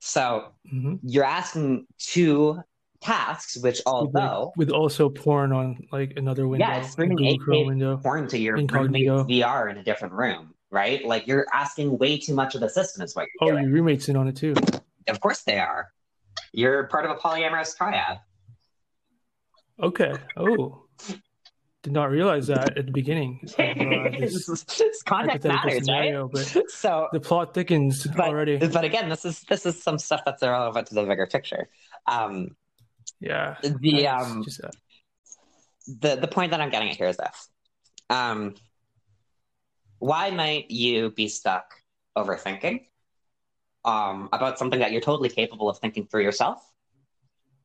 So 0.00 0.52
hmm 0.70 0.96
you're 1.02 1.24
asking 1.24 1.86
two 1.98 2.60
tasks, 3.00 3.56
which 3.56 3.80
although 3.86 4.52
with 4.56 4.70
also 4.70 5.08
porn 5.08 5.52
on 5.52 5.88
like 5.90 6.12
another 6.16 6.46
window, 6.46 6.66
Yeah, 6.66 6.80
streaming 6.82 7.18
8K 7.18 7.66
window. 7.66 7.96
porn 7.96 8.28
to 8.28 8.38
your 8.38 8.58
Incognito. 8.58 9.24
VR 9.24 9.70
in 9.70 9.78
a 9.78 9.82
different 9.84 10.14
room, 10.14 10.54
right? 10.70 11.04
Like 11.04 11.26
you're 11.26 11.46
asking 11.52 11.96
way 11.98 12.18
too 12.18 12.34
much 12.34 12.54
of 12.54 12.60
the 12.60 12.68
system, 12.68 13.02
is 13.02 13.16
what 13.16 13.26
Oh, 13.40 13.46
you're 13.46 13.54
doing. 13.54 13.64
your 13.64 13.72
roommate's 13.72 14.08
in 14.08 14.16
on 14.16 14.28
it 14.28 14.36
too. 14.36 14.54
Of 15.08 15.20
course 15.20 15.42
they 15.42 15.58
are. 15.58 15.88
You're 16.52 16.84
part 16.88 17.04
of 17.06 17.10
a 17.10 17.14
polyamorous 17.14 17.74
triad. 17.76 18.18
Okay. 19.82 20.12
Oh, 20.36 20.84
did 21.86 21.92
not 21.92 22.10
realize 22.10 22.48
that 22.48 22.76
at 22.76 22.86
the 22.86 22.92
beginning. 22.92 23.40
Uh, 23.58 24.10
this 24.18 25.02
context 25.04 25.46
matters, 25.46 25.74
scenario, 25.76 26.26
right? 26.28 26.52
but 26.54 26.70
So, 26.70 27.08
the 27.12 27.20
plot 27.20 27.54
thickens 27.54 28.04
but, 28.16 28.26
already. 28.26 28.56
but 28.56 28.84
again, 28.84 29.08
this 29.08 29.24
is 29.24 29.40
this 29.42 29.64
is 29.66 29.80
some 29.80 29.98
stuff 29.98 30.22
that's 30.26 30.42
irrelevant 30.42 30.88
to 30.88 30.94
the 30.94 31.04
bigger 31.04 31.26
picture. 31.26 31.68
Um, 32.06 32.56
Yeah. 33.20 33.56
the 33.62 34.08
um, 34.08 34.44
uh, 34.64 34.68
the 35.86 36.16
the 36.16 36.26
point 36.26 36.50
that 36.50 36.60
I'm 36.60 36.70
getting 36.70 36.90
at 36.90 36.96
here 36.96 37.06
is 37.06 37.16
this: 37.18 37.48
um, 38.10 38.54
why 39.98 40.30
might 40.30 40.68
you 40.70 41.10
be 41.10 41.28
stuck 41.28 41.74
overthinking 42.18 42.86
um, 43.84 44.28
about 44.32 44.58
something 44.58 44.80
that 44.80 44.90
you're 44.90 45.00
totally 45.02 45.28
capable 45.28 45.68
of 45.68 45.78
thinking 45.78 46.06
through 46.06 46.22
yourself? 46.24 46.58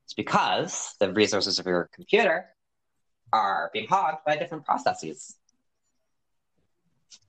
It's 0.06 0.14
because 0.14 0.94
the 1.00 1.12
resources 1.12 1.58
of 1.58 1.66
your 1.66 1.90
computer 1.94 2.46
are 3.34 3.70
being 3.74 3.88
hogged 3.88 4.20
by 4.26 4.36
different 4.36 4.66
processes. 4.66 5.36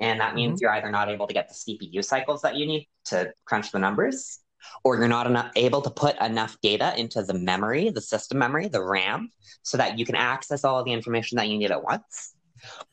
And 0.01 0.21
that 0.21 0.35
means 0.35 0.55
mm-hmm. 0.55 0.65
you're 0.65 0.73
either 0.73 0.91
not 0.91 1.09
able 1.09 1.27
to 1.27 1.35
get 1.35 1.49
the 1.49 1.55
CPU 1.55 2.05
cycles 2.05 2.43
that 2.43 2.57
you 2.57 2.67
need 2.67 2.89
to 3.07 3.33
crunch 3.45 3.73
the 3.73 3.79
numbers, 3.79 4.41
or 4.85 4.97
you're 4.97 5.09
not 5.09 5.27
enough, 5.27 5.51
able 5.57 5.83
to 5.83 5.91
put 5.91 6.21
enough 6.21 6.57
data 6.63 6.95
into 6.97 7.23
the 7.23 7.35
memory, 7.35 7.91
the 7.91 8.01
system 8.01 8.39
memory, 8.39 8.69
the 8.69 8.83
RAM, 8.83 9.31
so 9.63 9.77
that 9.77 9.99
you 9.99 10.05
can 10.05 10.15
access 10.15 10.65
all 10.65 10.79
of 10.79 10.85
the 10.85 10.93
information 10.93 11.37
that 11.37 11.49
you 11.49 11.59
need 11.59 11.71
at 11.71 11.83
once. 11.83 12.35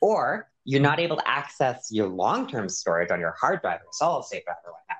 Or 0.01 0.49
you're 0.65 0.81
not 0.81 0.99
able 0.99 1.17
to 1.17 1.27
access 1.27 1.89
your 1.91 2.07
long 2.07 2.47
term 2.47 2.69
storage 2.69 3.11
on 3.11 3.19
your 3.19 3.35
hard 3.39 3.61
drive 3.61 3.81
or 3.81 3.91
solid 3.91 4.25
state 4.25 4.45
drive 4.45 4.57
or 4.65 4.71
what 4.71 4.81
have 4.87 4.99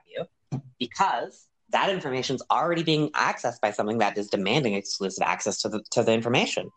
you, 0.51 0.61
because 0.79 1.47
that 1.71 1.89
information 1.89 2.35
is 2.35 2.43
already 2.49 2.83
being 2.83 3.11
accessed 3.11 3.61
by 3.61 3.71
something 3.71 3.99
that 3.99 4.17
is 4.17 4.29
demanding 4.29 4.73
exclusive 4.73 5.23
access 5.23 5.61
to 5.61 5.69
the 5.69 5.83
to 5.91 6.03
the 6.03 6.11
information. 6.13 6.69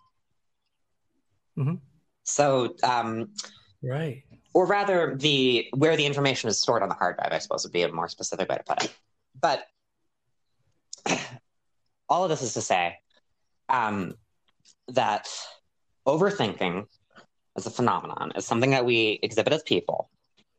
Mhm. 1.58 1.80
So, 2.24 2.76
um, 2.82 3.34
Right. 3.82 4.24
or 4.54 4.66
rather, 4.66 5.16
the 5.16 5.68
where 5.74 5.96
the 5.96 6.06
information 6.06 6.48
is 6.48 6.58
stored 6.58 6.82
on 6.82 6.88
the 6.88 6.94
hard 6.94 7.16
drive, 7.16 7.32
I 7.32 7.38
suppose, 7.38 7.64
would 7.64 7.72
be 7.72 7.82
a 7.82 7.92
more 7.92 8.08
specific 8.08 8.48
way 8.48 8.56
to 8.56 8.62
put 8.62 8.84
it. 8.84 8.94
But 9.40 9.66
all 12.08 12.24
of 12.24 12.30
this 12.30 12.42
is 12.42 12.54
to 12.54 12.60
say 12.60 12.98
um, 13.68 14.14
that 14.88 15.28
overthinking 16.06 16.86
as 17.56 17.66
a 17.66 17.70
phenomenon 17.70 18.32
is 18.36 18.46
something 18.46 18.70
that 18.70 18.84
we 18.84 19.18
exhibit 19.22 19.52
as 19.52 19.62
people 19.62 20.10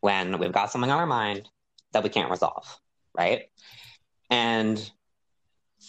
when 0.01 0.38
we've 0.38 0.51
got 0.51 0.71
something 0.71 0.91
on 0.91 1.00
our 1.00 1.05
mind 1.05 1.50
that 1.93 2.03
we 2.03 2.09
can't 2.09 2.29
resolve, 2.29 2.79
right? 3.17 3.50
And 4.29 4.91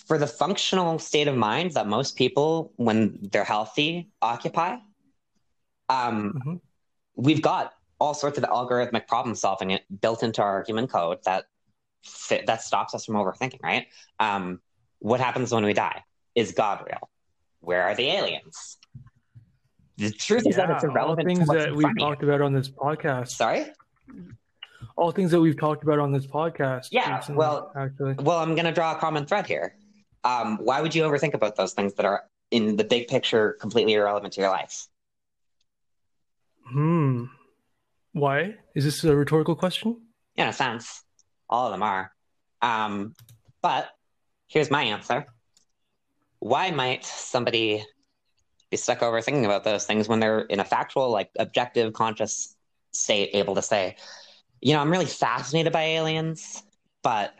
for 0.06 0.18
the 0.18 0.26
functional 0.26 0.98
state 0.98 1.28
of 1.28 1.36
mind 1.36 1.72
that 1.72 1.86
most 1.86 2.16
people, 2.16 2.72
when 2.76 3.18
they're 3.32 3.44
healthy, 3.44 4.10
occupy, 4.20 4.76
um, 5.88 6.32
Mhm. 6.46 6.60
we've 7.16 7.42
got 7.42 7.72
all 8.00 8.14
sorts 8.14 8.38
of 8.38 8.44
algorithmic 8.44 9.06
problem 9.06 9.34
solving 9.34 9.70
it 9.70 9.84
built 10.00 10.22
into 10.22 10.42
our 10.42 10.64
human 10.66 10.86
code 10.86 11.18
that 11.24 11.46
fit, 12.02 12.46
that 12.46 12.62
stops 12.62 12.94
us 12.94 13.04
from 13.06 13.14
overthinking. 13.16 13.62
Right? 13.62 13.86
Um, 14.18 14.60
what 14.98 15.20
happens 15.20 15.52
when 15.52 15.64
we 15.64 15.72
die? 15.74 16.02
Is 16.34 16.52
God 16.52 16.84
real? 16.86 17.08
Where 17.60 17.82
are 17.84 17.94
the 17.94 18.08
aliens? 18.08 18.78
The 19.96 20.10
truth 20.10 20.46
is 20.46 20.56
that 20.56 20.70
it's 20.70 20.82
Yeah, 20.82 20.88
all 20.88 20.94
irrelevant. 20.96 21.28
to 21.28 21.34
things 21.36 21.48
that 21.48 21.70
we've 21.72 21.82
front 21.82 21.96
of 21.98 22.00
you. 22.00 22.06
talked 22.06 22.22
about 22.24 22.40
on 22.40 22.52
this 22.52 22.68
podcast. 22.68 23.28
Sorry. 23.28 23.66
All 24.96 25.12
things 25.12 25.30
that 25.30 25.40
we've 25.40 25.58
talked 25.58 25.82
about 25.84 25.98
on 25.98 26.12
this 26.12 26.26
podcast. 26.26 26.88
Yeah, 26.90 27.16
recently, 27.16 27.38
well- 27.38 27.72
actually, 27.76 28.14
Well, 28.14 28.38
I'm 28.38 28.54
going 28.54 28.64
to 28.66 28.72
draw 28.72 28.92
a 28.92 28.98
common 28.98 29.24
thread 29.26 29.46
here. 29.46 29.76
Um, 30.24 30.58
why 30.58 30.80
would 30.80 30.94
you 30.94 31.02
overthink 31.04 31.34
about 31.34 31.56
those 31.56 31.74
things 31.74 31.94
that 31.94 32.06
are 32.06 32.24
in 32.50 32.76
the 32.76 32.84
big 32.84 33.08
picture 33.08 33.52
completely 33.60 33.94
irrelevant 33.94 34.32
to 34.34 34.40
your 34.40 34.50
life? 34.50 34.86
Hmm. 36.66 37.24
Why 38.12 38.54
is 38.74 38.84
this 38.84 39.02
a 39.04 39.14
rhetorical 39.14 39.56
question? 39.56 40.00
In 40.36 40.48
a 40.48 40.52
sense, 40.52 41.02
all 41.48 41.66
of 41.66 41.72
them 41.72 41.82
are. 41.82 42.12
Um, 42.62 43.14
but 43.62 43.88
here's 44.48 44.70
my 44.70 44.82
answer. 44.84 45.26
Why 46.38 46.70
might 46.70 47.04
somebody 47.04 47.84
be 48.70 48.76
stuck 48.76 49.00
overthinking 49.00 49.44
about 49.44 49.64
those 49.64 49.86
things 49.86 50.08
when 50.08 50.20
they're 50.20 50.40
in 50.40 50.60
a 50.60 50.64
factual, 50.64 51.10
like 51.10 51.30
objective, 51.38 51.92
conscious 51.92 52.56
state, 52.92 53.30
able 53.34 53.54
to 53.56 53.62
say, 53.62 53.96
you 54.60 54.72
know, 54.74 54.80
I'm 54.80 54.90
really 54.90 55.06
fascinated 55.06 55.72
by 55.72 55.82
aliens, 55.82 56.62
but 57.02 57.34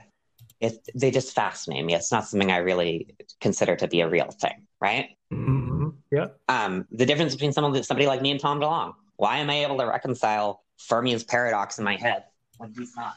it, 0.61 0.87
they 0.95 1.11
just 1.11 1.35
fascinate 1.35 1.85
me. 1.85 1.95
It's 1.95 2.13
not 2.13 2.27
something 2.27 2.51
I 2.51 2.59
really 2.59 3.15
consider 3.41 3.77
to 3.77 3.89
be 3.89 4.01
a 4.01 4.09
real 4.09 4.31
thing, 4.31 4.67
right? 4.81 5.11
hmm 5.31 5.89
Yeah. 6.13 6.27
um, 6.49 6.87
the 6.91 7.07
difference 7.07 7.35
between 7.35 7.53
someone 7.53 7.83
somebody 7.83 8.07
like 8.07 8.23
me 8.23 8.31
and 8.31 8.41
Tom 8.41 8.61
DeLonge. 8.61 8.95
Why 9.17 9.39
am 9.39 9.51
I 9.51 9.65
able 9.65 9.79
to 9.79 9.87
reconcile 9.87 10.63
Fermi's 10.79 11.25
paradox 11.25 11.79
in 11.79 11.85
my 11.85 11.97
head 11.97 12.25
when 12.59 12.73
he's 12.77 12.95
not? 12.97 13.17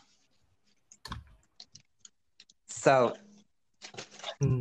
So 2.68 3.16
Hmm. 4.42 4.60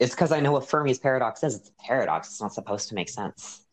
it's 0.00 0.12
because 0.14 0.32
I 0.32 0.40
know 0.40 0.52
what 0.52 0.64
Fermi's 0.64 0.98
paradox 0.98 1.42
is. 1.44 1.54
It's 1.56 1.68
a 1.70 1.82
paradox. 1.84 2.28
It's 2.28 2.40
not 2.40 2.52
supposed 2.52 2.88
to 2.88 2.94
make 2.94 3.08
sense. 3.08 3.64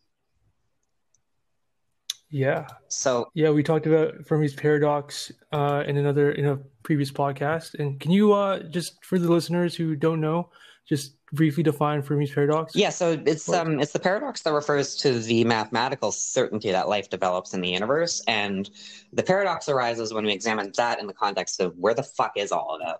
Yeah. 2.30 2.66
So 2.88 3.28
Yeah, 3.34 3.50
we 3.50 3.62
talked 3.62 3.86
about 3.86 4.14
Fermi's 4.24 4.54
paradox 4.54 5.30
uh, 5.52 5.84
in 5.86 5.96
another 5.98 6.32
in 6.32 6.46
a 6.46 6.56
previous 6.82 7.10
podcast. 7.10 7.74
And 7.78 8.00
can 8.00 8.10
you 8.10 8.32
uh, 8.32 8.60
just 8.70 9.04
for 9.04 9.18
the 9.18 9.30
listeners 9.30 9.74
who 9.74 9.96
don't 9.96 10.20
know, 10.20 10.48
just 10.88 11.14
briefly 11.32 11.62
define 11.62 12.02
Fermi's 12.02 12.30
paradox? 12.32 12.74
yeah, 12.76 12.90
so 12.90 13.20
it's 13.26 13.48
um 13.48 13.80
it's 13.80 13.92
the 13.92 13.98
paradox 13.98 14.42
that 14.42 14.52
refers 14.52 14.96
to 14.96 15.18
the 15.20 15.44
mathematical 15.44 16.12
certainty 16.12 16.70
that 16.72 16.88
life 16.88 17.08
develops 17.08 17.54
in 17.54 17.60
the 17.60 17.68
universe, 17.70 18.22
and 18.26 18.68
the 19.12 19.22
paradox 19.22 19.68
arises 19.68 20.12
when 20.12 20.24
we 20.24 20.32
examine 20.32 20.72
that 20.76 21.00
in 21.00 21.06
the 21.06 21.14
context 21.14 21.60
of 21.60 21.76
where 21.78 21.94
the 21.94 22.02
fuck 22.02 22.32
is 22.36 22.52
all 22.52 22.74
of 22.76 22.80
it. 22.86 22.96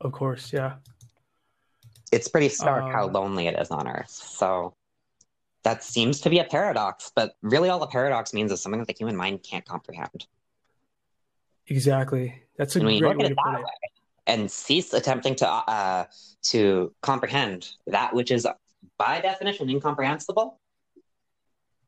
Of 0.00 0.12
course. 0.12 0.52
Yeah. 0.52 0.74
it's 2.12 2.26
pretty 2.28 2.48
stark 2.48 2.90
how 2.92 3.06
Um, 3.06 3.12
lonely 3.12 3.46
it 3.46 3.58
is 3.58 3.70
on 3.70 3.86
Earth. 3.86 4.10
So 4.10 4.74
that 5.62 5.84
seems 5.84 6.20
to 6.22 6.30
be 6.30 6.38
a 6.38 6.44
paradox, 6.44 7.12
but 7.14 7.34
really 7.42 7.68
all 7.68 7.78
the 7.78 7.86
paradox 7.86 8.32
means 8.32 8.50
is 8.50 8.60
something 8.62 8.80
that 8.80 8.88
the 8.88 8.94
human 8.98 9.14
mind 9.14 9.42
can't 9.42 9.64
comprehend. 9.66 10.26
Exactly. 11.66 12.42
That's 12.56 12.74
a 12.76 12.78
And 12.78 12.86
when 12.86 12.94
you 12.94 13.00
great 13.02 13.16
way 13.18 13.28
to 13.28 13.34
put 13.34 13.54
it. 13.54 13.58
way 13.58 13.89
and 14.26 14.50
cease 14.50 14.92
attempting 14.92 15.34
to 15.36 15.48
uh, 15.48 16.04
to 16.42 16.92
comprehend 17.02 17.70
that 17.86 18.14
which 18.14 18.30
is 18.30 18.46
by 18.98 19.20
definition 19.20 19.68
incomprehensible, 19.68 20.58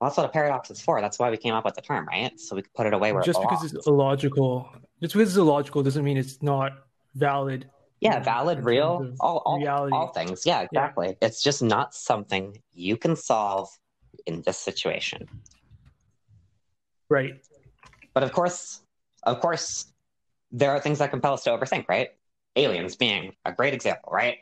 well, 0.01 0.11
that's 0.11 0.17
what 0.17 0.27
a 0.27 0.31
paradox 0.31 0.71
is 0.71 0.81
for. 0.81 1.01
That's 1.01 1.19
why 1.19 1.31
we 1.31 1.37
came 1.37 1.55
up 1.55 1.65
with 1.65 1.75
the 1.75 1.83
term, 1.83 2.07
right? 2.07 2.39
So 2.41 2.57
we 2.57 2.63
could 2.63 2.75
put 2.75 2.87
it 2.87 2.95
away 2.95 3.13
where 3.13 3.23
Just 3.23 3.39
it 3.39 3.49
because 3.49 3.73
it's 3.73 3.87
illogical, 3.87 4.69
just 5.01 5.15
because 5.15 5.29
it's 5.29 5.37
illogical 5.37 5.83
doesn't 5.83 6.05
mean 6.05 6.17
it's 6.17 6.43
not 6.43 6.73
valid. 7.15 7.71
Yeah, 8.01 8.19
valid, 8.19 8.65
real, 8.65 9.15
all, 9.21 9.43
all, 9.47 9.59
reality. 9.59 9.95
all 9.95 10.09
things. 10.09 10.45
Yeah, 10.45 10.63
exactly. 10.63 11.17
It's 11.23 11.41
just 11.41 11.63
not 11.63 11.95
something 11.95 12.61
you 12.73 12.97
can 12.97 13.15
solve 13.15 13.69
in 14.27 14.43
this 14.43 14.59
situation. 14.59 15.29
Right. 17.09 17.35
But 18.13 18.25
of 18.25 18.33
course, 18.33 18.81
of 19.23 19.41
course, 19.41 19.87
there 20.51 20.71
are 20.73 20.81
things 20.81 20.99
that 20.99 21.11
compel 21.11 21.35
us 21.35 21.45
to 21.45 21.51
overthink, 21.51 21.89
right? 21.89 22.09
Aliens 22.57 22.97
being 22.97 23.35
a 23.45 23.53
great 23.53 23.75
example, 23.75 24.11
right? 24.13 24.39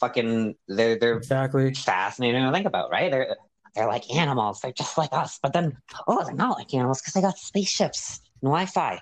Fucking, 0.00 0.56
they're 0.68 0.98
they're 0.98 1.16
Exactly. 1.16 1.72
fascinating 1.74 2.42
to 2.44 2.52
think 2.52 2.66
about, 2.66 2.90
right? 2.90 3.10
They're 3.10 3.36
they're 3.74 3.86
like 3.88 4.12
animals, 4.14 4.60
they're 4.60 4.72
just 4.72 4.96
like 4.98 5.12
us, 5.12 5.38
but 5.42 5.52
then 5.52 5.76
oh, 6.08 6.24
they're 6.24 6.34
not 6.34 6.58
like 6.58 6.72
animals 6.74 7.00
because 7.00 7.14
they 7.14 7.20
got 7.20 7.38
spaceships 7.38 8.20
and 8.42 8.48
Wi-Fi, 8.50 9.00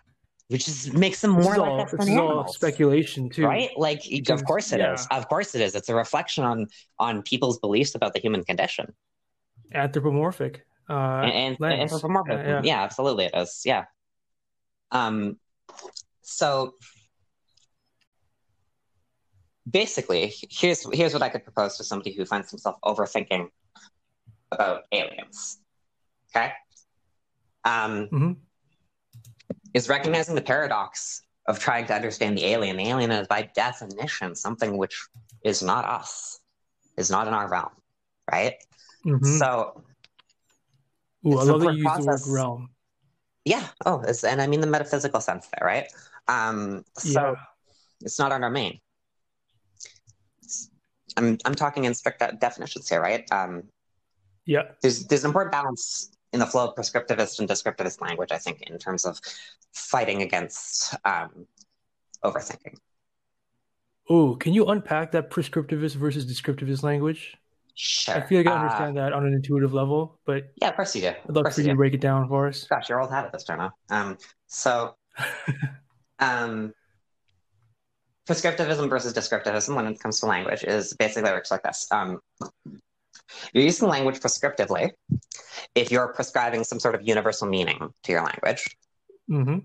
which 0.49 0.69
is 0.69 0.93
makes 0.93 1.21
them 1.23 1.33
more 1.33 1.53
is 1.55 1.59
like 1.59 1.71
all, 1.71 1.81
us 1.83 1.91
than 1.91 2.01
is 2.03 2.09
all 2.11 2.25
animals. 2.29 2.55
speculation 2.55 3.29
too. 3.31 3.45
Right? 3.45 3.71
Like, 3.77 4.01
of 4.29 4.45
course 4.45 4.73
it 4.73 4.81
is. 4.81 5.07
yeah. 5.11 5.19
Of 5.19 5.29
course 5.29 5.55
it 5.55 5.61
is. 5.63 5.75
It's 5.75 5.89
a 5.89 5.95
reflection 5.95 6.45
on 6.45 6.67
on 6.99 7.23
people's 7.23 7.59
beliefs 7.59 7.95
about 7.95 8.13
the 8.15 8.21
human 8.21 8.45
condition 8.45 8.93
Anthropomorphic. 9.75 10.67
Uh, 10.91 11.23
and, 11.25 11.33
and 11.33 11.57
lens. 11.61 11.93
anthropomorphism. 11.93 12.47
Yeah, 12.47 12.53
Yeah, 12.55 12.61
yeah. 12.65 12.83
absolutely, 12.83 13.25
it 13.27 13.33
is. 13.35 13.63
Yeah. 13.65 13.85
Um. 14.91 15.39
So 16.23 16.75
basically, 19.71 20.33
here's 20.51 20.87
here's 20.93 21.13
what 21.13 21.23
I 21.23 21.29
could 21.29 21.45
propose 21.45 21.77
to 21.79 21.85
somebody 21.85 22.13
who 22.13 22.25
finds 22.25 22.51
himself 22.51 22.77
overthinking 22.85 23.49
about 24.51 24.83
aliens. 24.93 25.59
Okay. 26.35 26.53
Um, 27.65 28.09
Mhm. 28.13 28.37
is 29.75 29.89
recognizing 29.89 30.35
the 30.35 30.43
paradox 30.43 31.23
of 31.47 31.59
trying 31.59 31.87
to 31.87 31.95
understand 31.95 32.37
the 32.37 32.45
alien. 32.45 32.77
The 32.77 32.89
alien 32.89 33.11
is 33.11 33.27
by 33.29 33.43
definition 33.55 34.35
something 34.35 34.77
which 34.77 35.09
is 35.45 35.63
not 35.63 35.85
us, 35.85 36.41
is 36.97 37.11
not 37.11 37.27
in 37.29 37.35
our 37.35 37.49
realm, 37.49 37.71
right? 38.31 38.55
Mhm. 39.05 39.39
So 39.39 39.85
Ooh, 41.27 41.39
I 41.39 41.43
love 41.45 41.61
that 41.61 41.75
you 41.75 41.83
use 41.85 41.93
the 41.97 42.05
word 42.05 42.07
process. 42.07 42.29
realm. 42.29 42.69
yeah, 43.45 43.69
oh, 43.87 44.01
it's, 44.03 44.25
and 44.25 44.41
I 44.41 44.47
mean 44.47 44.61
the 44.61 44.67
metaphysical 44.67 45.21
sense 45.21 45.49
there, 45.49 45.67
right? 45.67 45.93
Um, 46.29 46.85
so 46.97 47.33
yeah. 47.33 47.35
it's 48.03 48.19
not 48.19 48.33
on 48.33 48.45
our 48.45 48.51
domain. 48.51 48.81
I'm 51.17 51.39
I'm 51.45 51.55
talking 51.55 51.85
in 51.85 51.95
strict 51.95 52.21
definitions 52.41 52.89
here, 52.89 53.01
right? 53.01 53.25
Um, 53.33 53.65
Yeah. 54.47 54.63
there's 54.83 55.07
there's 55.07 55.25
an 55.25 55.29
important 55.31 55.53
balance 55.53 56.11
in 56.33 56.41
the 56.41 56.47
flow 56.47 56.69
of 56.69 56.75
prescriptivist 56.75 57.39
and 57.41 57.49
descriptivist 57.49 58.01
language, 58.01 58.33
I 58.33 58.39
think, 58.39 58.63
in 58.63 58.79
terms 58.79 59.05
of 59.05 59.21
fighting 59.73 60.23
against 60.23 60.95
um, 61.05 61.47
overthinking. 62.25 62.77
Ooh, 64.11 64.37
can 64.41 64.53
you 64.53 64.67
unpack 64.67 65.13
that 65.13 65.31
prescriptivist 65.31 65.95
versus 65.95 66.27
descriptivist 66.27 66.83
language? 66.83 67.37
Sure. 67.75 68.17
I 68.17 68.21
feel 68.27 68.39
like 68.41 68.47
I 68.47 68.51
Uh, 68.51 68.57
understand 68.57 68.97
that 68.97 69.13
on 69.13 69.25
an 69.25 69.33
intuitive 69.33 69.73
level, 69.73 70.19
but 70.27 70.53
yeah, 70.57 70.69
of 70.71 70.77
course 70.77 70.95
you 70.97 71.03
do. 71.03 71.09
I'd 71.09 71.31
love 71.31 71.53
for 71.55 71.61
you 71.61 71.69
to 71.69 71.75
break 71.77 71.95
it 71.95 72.01
down 72.01 72.29
for 72.29 72.49
us. 72.49 72.65
Gosh, 72.65 72.89
you're 72.89 73.01
old 73.01 73.11
hat 73.11 73.25
at 73.25 73.33
this 73.33 73.45
turn, 73.45 73.61
huh? 73.61 73.71
Um, 73.91 74.19
so, 74.47 74.95
um, 76.19 76.75
prescriptivism 78.29 78.89
versus 78.89 79.13
descriptivism 79.13 79.75
when 79.75 79.87
it 79.87 80.01
comes 80.01 80.21
to 80.21 80.27
language 80.27 80.65
is 80.65 80.95
basically 80.95 81.31
works 81.31 81.51
like 81.51 81.63
this. 81.63 81.87
Um, 81.91 82.21
you're 83.53 83.65
using 83.65 83.89
language 83.89 84.21
prescriptively 84.21 84.91
if 85.75 85.91
you're 85.91 86.13
prescribing 86.13 86.65
some 86.65 86.79
sort 86.81 86.95
of 86.95 87.03
universal 87.07 87.49
meaning 87.49 87.93
to 88.05 88.13
your 88.13 88.23
language, 88.25 88.77
hmm 89.29 89.59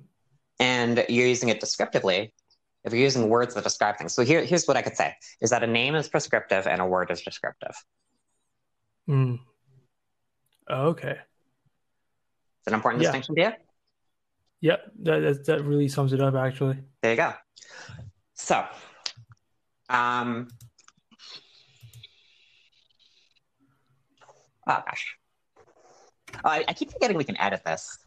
and 0.59 1.05
you're 1.07 1.27
using 1.27 1.49
it 1.49 1.59
descriptively 1.59 2.33
if 2.83 2.91
you're 2.91 3.01
using 3.01 3.29
words 3.29 3.53
that 3.53 3.63
describe 3.63 3.97
things. 3.97 4.13
So 4.13 4.23
here, 4.23 4.43
here's 4.43 4.65
what 4.65 4.75
I 4.75 4.81
could 4.81 4.95
say: 4.95 5.13
is 5.39 5.51
that 5.51 5.63
a 5.63 5.67
name 5.67 5.93
is 5.93 6.09
prescriptive 6.09 6.65
and 6.65 6.81
a 6.81 6.85
word 6.85 7.11
is 7.11 7.21
descriptive. 7.21 7.75
Mm. 9.07 9.39
Okay. 10.69 11.11
It's 11.11 12.67
an 12.67 12.73
important 12.73 13.03
Yeah. 13.03 13.09
distinction 13.09 13.35
to 13.35 13.41
you. 13.41 13.51
Yep. 14.61 14.91
That, 15.03 15.19
that 15.19 15.45
that 15.45 15.63
really 15.63 15.87
sums 15.87 16.13
it 16.13 16.21
up. 16.21 16.33
Actually. 16.35 16.79
There 17.01 17.11
you 17.11 17.17
go. 17.17 17.33
So, 18.37 18.63
Um. 19.89 20.47
Oh 24.69 24.83
gosh. 24.85 25.15
Oh, 26.43 26.49
I, 26.49 26.65
I 26.67 26.73
keep 26.73 26.91
forgetting 26.91 27.15
we 27.17 27.23
can 27.23 27.39
edit 27.39 27.61
this. 27.65 27.97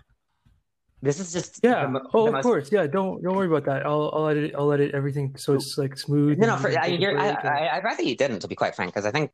This 1.03 1.19
is 1.19 1.33
just 1.33 1.61
Yeah. 1.63 1.87
the 1.87 2.03
oh, 2.13 2.25
the 2.25 2.29
of 2.29 2.33
most- 2.35 2.43
course. 2.43 2.71
Yeah. 2.71 2.87
Don't 2.87 3.23
don't 3.23 3.35
worry 3.35 3.47
about 3.47 3.65
that. 3.65 3.87
I'll 3.87 4.11
I'll 4.15 4.29
edit 4.29 4.55
I'll 4.57 4.71
edit 4.73 4.95
everything 4.95 5.35
so 5.37 5.55
it's 5.55 5.79
like 5.79 5.97
smooth. 5.97 6.39
No, 6.39 6.47
no. 6.49 6.57
For, 6.59 6.69
I, 6.69 6.89
take 6.91 6.99
a 6.99 7.03
you're, 7.03 7.19
I, 7.19 7.33
break 7.33 7.45
and- 7.45 7.49
I, 7.49 7.69
I'd 7.77 7.85
rather 7.85 8.03
you 8.03 8.15
didn't, 8.17 8.41
to 8.41 8.49
be 8.49 8.55
quite 8.55 8.75
frank, 8.77 8.93
because 8.93 9.07
I 9.07 9.11
think 9.11 9.31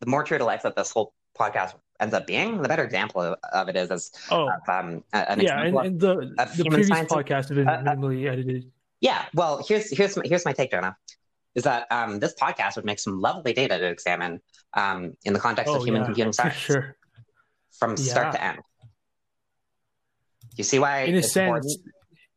the 0.00 0.06
more 0.06 0.24
true 0.24 0.38
to 0.38 0.44
life 0.44 0.62
that 0.64 0.74
this 0.74 0.90
whole 0.90 1.12
podcast 1.38 1.74
ends 2.00 2.12
up 2.14 2.26
being, 2.26 2.60
the 2.60 2.68
better 2.68 2.82
example 2.82 3.22
of, 3.22 3.38
of 3.52 3.68
it 3.68 3.76
is 3.76 3.90
as 3.92 4.10
oh, 4.32 4.48
of, 4.50 4.68
um, 4.68 5.04
an 5.12 5.38
yeah. 5.40 5.62
And, 5.62 5.76
of- 5.78 5.84
and 5.84 6.00
the 6.00 6.34
the 6.56 6.64
previous 6.64 6.88
science- 6.88 7.12
podcast 7.12 7.48
have 7.48 7.54
been 7.56 7.68
uh, 7.68 7.72
uh, 7.74 7.82
minimally 7.84 8.28
edited. 8.30 8.70
Yeah, 9.00 9.24
well, 9.34 9.64
here's 9.66 9.90
here's 9.96 10.16
my, 10.16 10.22
here's 10.26 10.44
my 10.44 10.52
take, 10.52 10.70
Jonah. 10.70 10.96
Is 11.54 11.64
that 11.64 11.86
um, 11.90 12.20
this 12.20 12.34
podcast 12.34 12.76
would 12.76 12.84
make 12.84 12.98
some 12.98 13.20
lovely 13.20 13.52
data 13.52 13.78
to 13.78 13.86
examine 13.86 14.40
um, 14.74 15.14
in 15.24 15.32
the 15.32 15.40
context 15.40 15.72
Oh, 15.72 15.76
of 15.76 15.84
human 15.84 16.02
yeah, 16.02 16.06
computing 16.06 16.32
science 16.32 16.54
sure. 16.56 16.96
from 17.78 17.96
start 17.96 18.34
to 18.34 18.42
end. 18.42 18.58
You 20.56 20.64
see 20.64 20.78
why? 20.78 21.02
In 21.02 21.14
a 21.14 21.22
sense, 21.22 21.66
important? 21.66 21.94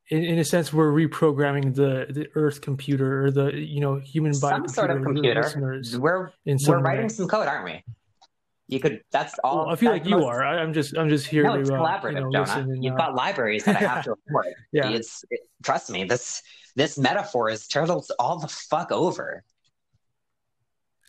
in, 0.09 0.23
in 0.23 0.39
a 0.39 0.45
sense, 0.45 0.73
we're 0.73 0.91
reprogramming 0.91 1.75
the 1.75 2.07
the 2.09 2.27
Earth 2.35 2.61
computer 2.61 3.25
or 3.25 3.31
the 3.31 3.53
you 3.53 3.79
know 3.79 3.95
human 3.99 4.37
body 4.39 4.55
some 4.55 4.67
sort 4.67 4.91
of 4.91 5.03
computer. 5.03 5.49
We're 5.97 6.31
in 6.45 6.59
some 6.59 6.75
we're 6.75 6.81
writing 6.81 7.09
some 7.09 7.27
code, 7.27 7.47
aren't 7.47 7.65
we? 7.65 7.83
You 8.69 8.79
could. 8.79 9.01
That's 9.11 9.33
all. 9.43 9.65
Well, 9.65 9.69
I 9.69 9.75
feel 9.75 9.91
like 9.91 10.05
you 10.05 10.23
are. 10.25 10.45
I, 10.45 10.59
I'm 10.61 10.73
just 10.73 10.95
I'm 10.95 11.09
just 11.09 11.25
here 11.25 11.43
No, 11.43 11.55
to 11.55 11.61
it's 11.61 11.71
uh, 11.71 11.73
collaborative, 11.73 12.13
you 12.13 12.19
know, 12.21 12.31
Jonah. 12.31 12.41
listen 12.41 12.61
and, 12.71 12.83
You've 12.83 12.93
uh, 12.93 12.97
got 12.97 13.15
libraries 13.15 13.63
that 13.65 13.75
I 13.77 13.79
have 13.79 14.03
to 14.03 14.11
report. 14.27 14.45
yeah. 14.71 14.89
It's 14.89 15.25
it, 15.31 15.39
trust 15.63 15.89
me. 15.89 16.03
This 16.03 16.43
this 16.75 16.95
metaphor 16.97 17.49
is 17.49 17.67
turtles 17.67 18.11
all 18.19 18.37
the 18.37 18.47
fuck 18.47 18.91
over. 18.91 19.43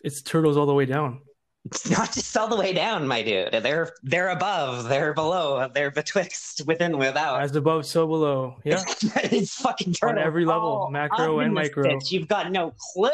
It's 0.03 0.23
turtles 0.23 0.57
all 0.57 0.65
the 0.65 0.73
way 0.73 0.85
down. 0.85 1.21
It's 1.65 1.87
not 1.91 2.11
just 2.11 2.35
all 2.35 2.47
the 2.47 2.55
way 2.55 2.73
down, 2.73 3.07
my 3.07 3.21
dude. 3.21 3.51
They're 3.61 3.91
they're 4.01 4.29
above, 4.29 4.89
they're 4.89 5.13
below, 5.13 5.69
they're 5.71 5.91
betwixt, 5.91 6.65
within, 6.65 6.97
without. 6.97 7.43
As 7.43 7.55
above, 7.55 7.85
so 7.85 8.07
below. 8.07 8.55
Yeah. 8.65 8.81
it's 9.15 9.53
fucking 9.61 9.93
On 10.01 10.17
every 10.17 10.45
level, 10.45 10.89
macro 10.91 11.41
and 11.41 11.53
micro. 11.53 11.83
bitch. 11.83 12.11
You've 12.11 12.27
got 12.27 12.51
no 12.51 12.73
clue. 12.95 13.11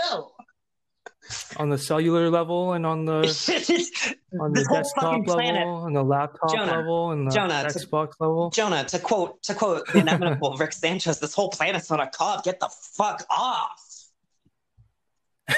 On 1.58 1.70
the 1.70 1.78
cellular 1.78 2.30
level 2.30 2.74
and 2.74 2.86
on 2.86 3.06
the 3.06 3.20
on 4.42 4.54
the 4.54 4.68
desktop 4.72 5.20
level, 5.20 5.36
planet. 5.36 5.66
on 5.68 5.94
the 5.94 6.04
laptop 6.04 6.52
Jonah, 6.54 6.78
level, 6.78 7.12
and 7.12 7.28
the 7.28 7.32
Jonah, 7.36 7.68
to- 7.70 7.80
Xbox 7.80 8.13
level. 8.20 8.50
Jonah, 8.52 8.84
to 8.86 9.00
quote 9.00 9.42
to 9.44 9.54
quote 9.54 9.88
the 9.92 10.00
inevitable 10.00 10.56
Rick 10.60 10.74
Sanchez, 10.74 11.20
this 11.20 11.34
whole 11.34 11.50
planet's 11.50 11.90
not 11.90 12.00
a 12.02 12.08
cob. 12.08 12.44
Get 12.44 12.60
the 12.60 12.70
fuck 12.96 13.24
off. 13.30 13.84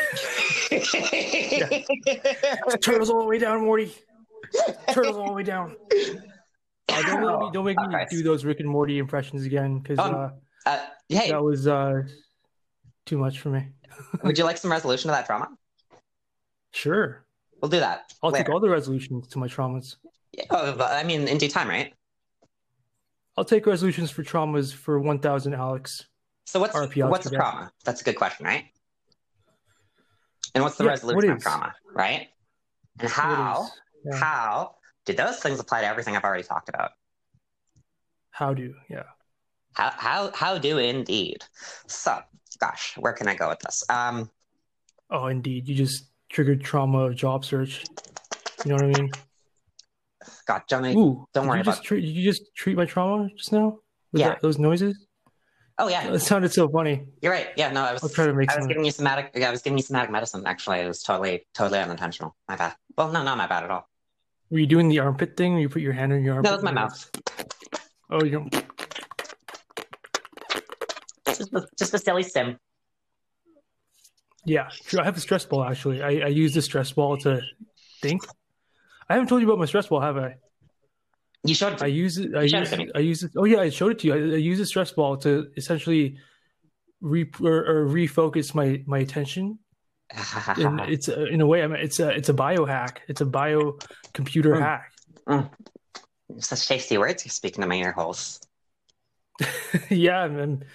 Turtles 2.81 3.09
all 3.09 3.21
the 3.21 3.27
way 3.27 3.37
down, 3.39 3.61
Morty. 3.63 3.93
Turtles 4.91 5.17
all 5.17 5.27
the 5.27 5.33
way 5.33 5.43
down. 5.43 5.75
Uh, 6.87 7.01
don't 7.03 7.21
make 7.21 7.39
me, 7.39 7.49
don't 7.53 7.65
make 7.65 7.77
me 7.77 7.83
Oh, 7.87 7.89
Christ. 7.89 8.11
do 8.11 8.23
those 8.23 8.45
Rick 8.45 8.59
and 8.59 8.69
Morty 8.69 8.97
impressions 8.97 9.45
again 9.45 9.79
because 9.79 9.99
Um, 9.99 10.15
uh, 10.15 10.29
Uh, 10.65 10.79
hey, 11.07 11.29
that 11.31 11.43
was 11.43 11.67
uh, 11.67 12.01
too 13.05 13.17
much 13.17 13.39
for 13.39 13.49
me. 13.49 13.67
would 14.23 14.37
you 14.37 14.43
like 14.43 14.57
some 14.57 14.71
resolution 14.71 15.09
to 15.09 15.11
that 15.13 15.25
trauma? 15.25 15.47
Sure, 16.71 17.25
We'll 17.61 17.69
do 17.69 17.79
that. 17.79 18.13
I'll 18.23 18.31
take 18.31 18.49
all 18.49 18.59
the 18.59 18.69
resolutions 18.69 19.27
to 19.29 19.39
my 19.39 19.47
traumas. 19.47 19.97
Yeah, 20.31 20.45
oh, 20.51 20.75
but, 20.77 20.91
I 20.91 21.03
mean, 21.03 21.27
in 21.27 21.37
due 21.37 21.49
time, 21.49 21.67
right? 21.67 21.93
I'll 23.35 23.45
take 23.45 23.65
resolutions 23.65 24.11
for 24.11 24.23
traumas 24.23 24.73
for 24.73 24.99
1,000 24.99 25.53
Alex. 25.53 26.05
So 26.45 26.59
what's 26.59 26.75
RP 26.75 27.07
what's 27.09 27.25
a 27.25 27.29
trauma? 27.29 27.71
That's 27.85 28.01
a 28.01 28.03
good 28.03 28.15
question, 28.15 28.45
right? 28.45 28.65
And 30.55 30.63
what's 30.63 30.77
the 30.77 30.83
Yeah, 30.83 30.91
resolution 30.91 31.31
of 31.31 31.41
trauma, 31.41 31.75
right? 31.93 32.27
And 32.99 33.09
how 33.09 33.67
yeah. 34.03 34.17
how 34.17 34.75
did 35.05 35.15
those 35.15 35.37
things 35.39 35.59
apply 35.59 35.81
to 35.81 35.87
everything 35.87 36.15
I've 36.15 36.23
already 36.23 36.43
talked 36.43 36.69
about? 36.69 36.91
How 38.31 38.53
do? 38.53 38.73
Yeah. 38.89 39.03
How 39.73 39.91
how 39.91 40.31
how 40.33 40.57
do 40.57 40.79
indeed? 40.79 41.43
So, 41.87 42.19
gosh, 42.59 42.97
where 42.97 43.13
can 43.13 43.27
I 43.27 43.35
go 43.35 43.47
with 43.49 43.59
this? 43.59 43.83
Um, 43.89 44.29
Oh, 45.11 45.27
indeed. 45.27 45.67
You 45.67 45.75
just 45.75 46.05
triggered 46.29 46.63
trauma 46.63 46.99
of 47.05 47.15
job 47.15 47.43
search. 47.45 47.85
You 48.65 48.69
know 48.69 48.75
what 48.75 48.83
I 48.97 49.01
mean? 49.01 49.11
God, 50.45 50.61
Johnny. 50.69 50.95
Ooh, 50.95 51.25
don't 51.33 51.47
worry 51.47 51.59
you 51.59 51.61
about 51.61 51.71
just 51.75 51.83
treat. 51.83 52.01
Did 52.01 52.09
you 52.09 52.23
just 52.23 52.43
treat 52.55 52.75
my 52.77 52.85
trauma 52.85 53.29
just 53.37 53.51
now? 53.51 53.79
With 54.11 54.21
Yeah. 54.21 54.29
that, 54.29 54.41
those 54.41 54.57
noises. 54.57 55.05
Oh 55.81 55.87
yeah, 55.87 56.11
It 56.11 56.19
sounded 56.19 56.51
so 56.51 56.67
funny. 56.67 57.05
you're 57.21 57.31
right. 57.31 57.47
Yeah, 57.55 57.71
no, 57.71 57.81
I 57.83 57.93
was 57.93 58.03
I'll 58.03 58.09
to 58.09 58.33
make 58.33 58.51
I 58.51 58.55
was 58.55 58.63
some. 58.63 58.67
giving 58.67 58.83
you 58.83 58.91
somatic. 58.91 59.31
Yeah, 59.33 59.47
I 59.47 59.51
was 59.51 59.61
giving 59.61 59.77
you 59.77 59.83
somatic 59.83 60.11
medicine. 60.11 60.43
Actually, 60.45 60.79
it 60.79 60.87
was 60.87 61.01
totally 61.01 61.47
totally 61.53 61.79
unintentional. 61.79 62.35
My 62.49 62.57
bad. 62.57 62.75
Well, 62.97 63.11
no, 63.11 63.23
not 63.23 63.37
my 63.37 63.47
bad 63.47 63.63
at 63.63 63.71
all. 63.71 63.87
Were 64.49 64.59
you 64.59 64.67
doing 64.67 64.89
the 64.89 64.99
armpit 64.99 65.37
thing? 65.37 65.53
Where 65.53 65.61
you 65.61 65.69
put 65.69 65.81
your 65.81 65.93
hand 65.93 66.11
in 66.11 66.23
your 66.23 66.35
armpit? 66.35 66.49
No, 66.51 66.57
that's 66.57 66.63
my 66.63 66.71
mouth. 66.73 67.09
Oh, 68.09 68.23
you 68.23 68.31
don't. 68.31 68.51
Just 71.27 71.53
a, 71.53 71.67
just 71.77 71.93
a 71.93 71.97
silly 71.99 72.23
sim. 72.23 72.57
Yeah, 74.45 74.69
true. 74.85 74.99
I 74.99 75.03
have 75.03 75.17
a 75.17 75.19
stress 75.19 75.45
ball 75.45 75.63
actually. 75.63 76.01
I, 76.01 76.25
I 76.25 76.27
use 76.27 76.53
the 76.53 76.61
stress 76.61 76.91
ball 76.91 77.17
to 77.17 77.41
think. 78.01 78.23
I 79.09 79.13
haven't 79.13 79.27
told 79.27 79.41
you 79.41 79.47
about 79.47 79.59
my 79.59 79.65
stress 79.65 79.87
ball, 79.87 80.01
have 80.01 80.17
I? 80.17 80.35
You 81.43 81.55
showed. 81.55 81.81
I 81.81 81.87
use 81.87 82.17
it. 82.17 82.35
I 82.35 82.43
use 82.43 82.71
it 82.73 82.79
it. 82.79 82.91
I 82.95 82.99
use 82.99 83.23
it. 83.23 83.31
Oh 83.37 83.45
yeah, 83.45 83.59
I 83.59 83.69
showed 83.69 83.91
it 83.93 83.99
to 83.99 84.07
you. 84.07 84.13
I, 84.13 84.17
I 84.17 84.37
use 84.37 84.59
a 84.59 84.65
stress 84.65 84.91
ball 84.91 85.17
to 85.17 85.47
essentially 85.55 86.17
re 87.01 87.29
or, 87.41 87.65
or 87.65 87.87
refocus 87.87 88.53
my 88.53 88.83
my 88.85 88.99
attention. 88.99 89.59
And 90.57 90.79
it's 90.87 91.07
uh, 91.07 91.25
in 91.31 91.41
a 91.41 91.47
way, 91.47 91.63
I 91.63 91.67
mean, 91.67 91.79
it's 91.79 91.99
a 91.99 92.09
it's 92.09 92.29
a 92.29 92.33
biohack. 92.33 92.97
It's 93.07 93.21
a 93.21 93.25
bio 93.25 93.77
computer 94.13 94.55
Mm. 94.55 94.61
hack. 94.61 95.51
Such 96.39 96.67
tasty 96.67 96.97
words 96.97 97.25
you're 97.25 97.31
speaking 97.31 97.61
to 97.61 97.67
my 97.67 97.75
ear 97.75 97.91
holes. 97.91 98.39
yeah, 99.89 100.25
and 100.25 100.65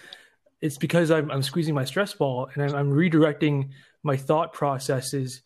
it's 0.65 0.79
because 0.79 1.11
I'm 1.11 1.31
I'm 1.31 1.43
squeezing 1.43 1.75
my 1.75 1.85
stress 1.85 2.15
ball 2.15 2.49
and 2.55 2.63
I'm, 2.65 2.75
I'm 2.75 2.91
redirecting 2.91 3.69
my 4.03 4.17
thought 4.17 4.53
processes 4.55 5.43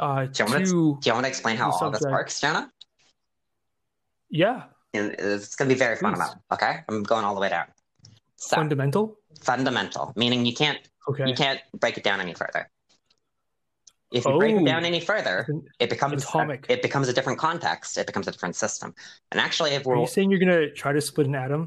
uh, 0.00 0.24
Do 0.24 0.44
you 0.44 0.50
want 0.50 0.64
to 0.66 0.98
Do 1.00 1.08
you 1.08 1.12
want 1.12 1.24
to 1.24 1.28
explain 1.28 1.56
how 1.58 1.70
all 1.70 1.90
this 1.90 2.02
works, 2.02 2.40
Jenna? 2.40 2.72
yeah 4.30 4.64
And 4.94 5.12
It's 5.18 5.54
going 5.56 5.68
to 5.68 5.74
be 5.74 5.78
very 5.78 5.96
Please. 5.96 6.02
fundamental. 6.02 6.42
Okay, 6.54 6.74
I'm 6.88 7.02
going 7.02 7.24
all 7.26 7.34
the 7.34 7.40
way 7.42 7.50
down. 7.50 7.66
So 8.36 8.56
fundamental. 8.56 9.18
fundamental, 9.42 10.12
meaning 10.16 10.46
you 10.46 10.54
can't 10.54 10.78
Okay, 11.08 11.26
you 11.28 11.34
can't 11.34 11.60
break 11.78 11.98
it 11.98 12.04
down 12.04 12.20
any 12.20 12.32
further. 12.32 12.70
If 14.12 14.24
you 14.24 14.36
break 14.38 14.54
it 14.56 14.62
Oh. 14.62 14.66
down 14.72 14.84
any 14.84 15.00
further, 15.00 15.46
it 15.78 15.90
becomes 15.90 16.22
Atomic. 16.24 16.66
it 16.68 16.80
becomes 16.82 17.08
a 17.08 17.12
different 17.12 17.38
context. 17.38 17.98
It 17.98 18.06
becomes 18.06 18.28
a 18.28 18.32
different 18.32 18.56
system. 18.56 18.94
And 19.30 19.40
actually, 19.40 19.70
if 19.72 19.86
are 19.86 19.90
we're 19.90 20.00
you 20.02 20.06
saying 20.06 20.30
you're 20.30 20.40
gonna 20.46 20.70
try 20.70 20.92
to 20.92 21.00
split 21.00 21.26
an 21.26 21.34
atom? 21.34 21.62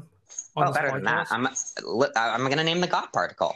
Oh, 0.56 0.72
better 0.72 0.90
than 0.90 1.04
that. 1.04 1.28
I'm 1.30 1.46
I'm 1.46 2.44
going 2.44 2.56
to 2.58 2.64
name 2.64 2.80
the 2.80 2.86
God 2.86 3.08
particle. 3.12 3.54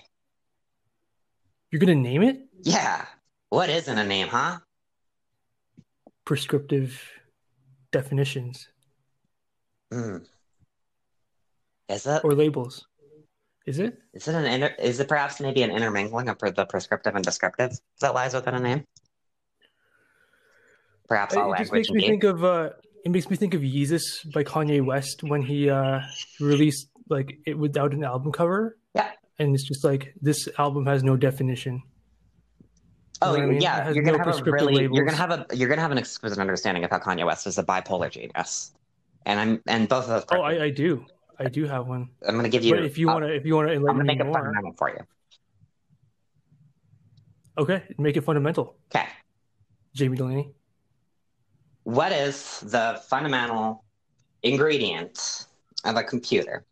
You're 1.70 1.80
gonna 1.80 1.94
name 1.94 2.22
it 2.22 2.48
Yeah, 2.62 3.06
what 3.48 3.70
isn't 3.70 3.96
a 3.96 4.04
name, 4.04 4.26
huh? 4.28 4.58
prescriptive 6.24 7.00
definitions 7.92 8.68
Hmm. 9.92 10.18
Is 11.88 12.06
it? 12.06 12.24
or 12.24 12.34
labels. 12.34 12.86
Is 13.66 13.80
it? 13.80 13.98
Is 14.14 14.28
it 14.28 14.34
an 14.36 14.44
inter- 14.44 14.74
is 14.78 15.00
it 15.00 15.08
perhaps 15.08 15.40
maybe 15.40 15.62
an 15.62 15.70
intermingling 15.70 16.28
of 16.28 16.38
the 16.38 16.66
prescriptive 16.66 17.16
and 17.16 17.24
descriptive 17.24 17.72
that 18.00 18.14
lies 18.14 18.34
within 18.34 18.54
a 18.54 18.60
name? 18.60 18.84
Perhaps 21.08 21.36
all 21.36 21.52
it 21.52 21.58
just 21.58 21.72
makes 21.72 21.90
me 21.90 22.00
think 22.00 22.22
of 22.24 22.44
uh, 22.44 22.70
it 23.04 23.10
makes 23.10 23.30
me 23.30 23.36
think 23.36 23.54
of 23.54 23.62
Yeezus 23.62 24.30
by 24.32 24.44
Kanye 24.44 24.84
West 24.84 25.22
when 25.22 25.42
he 25.42 25.70
uh, 25.70 26.00
released 26.40 26.88
like 27.08 27.38
it 27.46 27.58
without 27.58 27.92
an 27.92 28.04
album 28.04 28.32
cover. 28.32 28.76
Yeah. 28.94 29.10
and 29.38 29.54
it's 29.54 29.66
just 29.66 29.84
like 29.84 30.14
this 30.20 30.48
album 30.58 30.86
has 30.86 31.02
no 31.02 31.16
definition. 31.16 31.82
Oh 33.22 33.36
know 33.36 33.42
I 33.42 33.46
mean? 33.46 33.60
Yeah, 33.60 33.90
you're 33.90 34.02
gonna 34.02 34.18
no 34.18 34.24
have 34.24 34.46
a 34.46 34.50
really 34.50 34.88
you're 34.92 35.04
gonna 35.04 35.16
have 35.16 35.30
a 35.30 35.46
you're 35.52 35.68
gonna 35.68 35.82
have 35.82 35.90
an 35.92 35.98
exquisite 35.98 36.38
understanding 36.38 36.84
of 36.84 36.90
how 36.90 36.98
Kanye 36.98 37.26
West 37.26 37.46
is 37.46 37.58
a 37.58 37.62
bipolar 37.62 38.10
genius, 38.10 38.72
and 39.26 39.38
I'm 39.38 39.62
and 39.66 39.88
both 39.88 40.04
of 40.08 40.26
those. 40.26 40.38
Oh, 40.38 40.42
I, 40.42 40.64
I 40.64 40.70
do, 40.70 41.04
I 41.38 41.48
do 41.48 41.66
have 41.66 41.86
one. 41.86 42.08
I'm 42.26 42.36
gonna 42.36 42.48
give 42.48 42.64
you. 42.64 42.74
but 42.74 42.84
if 42.84 42.96
you 42.96 43.08
want 43.08 43.24
to, 43.24 43.34
if 43.34 43.44
you 43.44 43.54
want 43.56 43.68
to 43.68 43.74
I'm 43.74 43.82
gonna 43.84 44.04
make 44.04 44.20
it 44.20 44.24
more, 44.24 44.34
fundamental 44.34 44.72
for 44.78 44.90
you. 44.90 45.04
okay, 47.58 47.82
make 47.98 48.16
it 48.16 48.22
fundamental, 48.22 48.76
Okay, 48.94 49.06
Jamie 49.94 50.16
Delaney. 50.16 50.54
What 51.94 52.12
is 52.12 52.60
the 52.60 53.00
fundamental 53.08 53.84
ingredient 54.42 55.46
of 55.84 55.96
a 55.96 56.04
computer? 56.04 56.64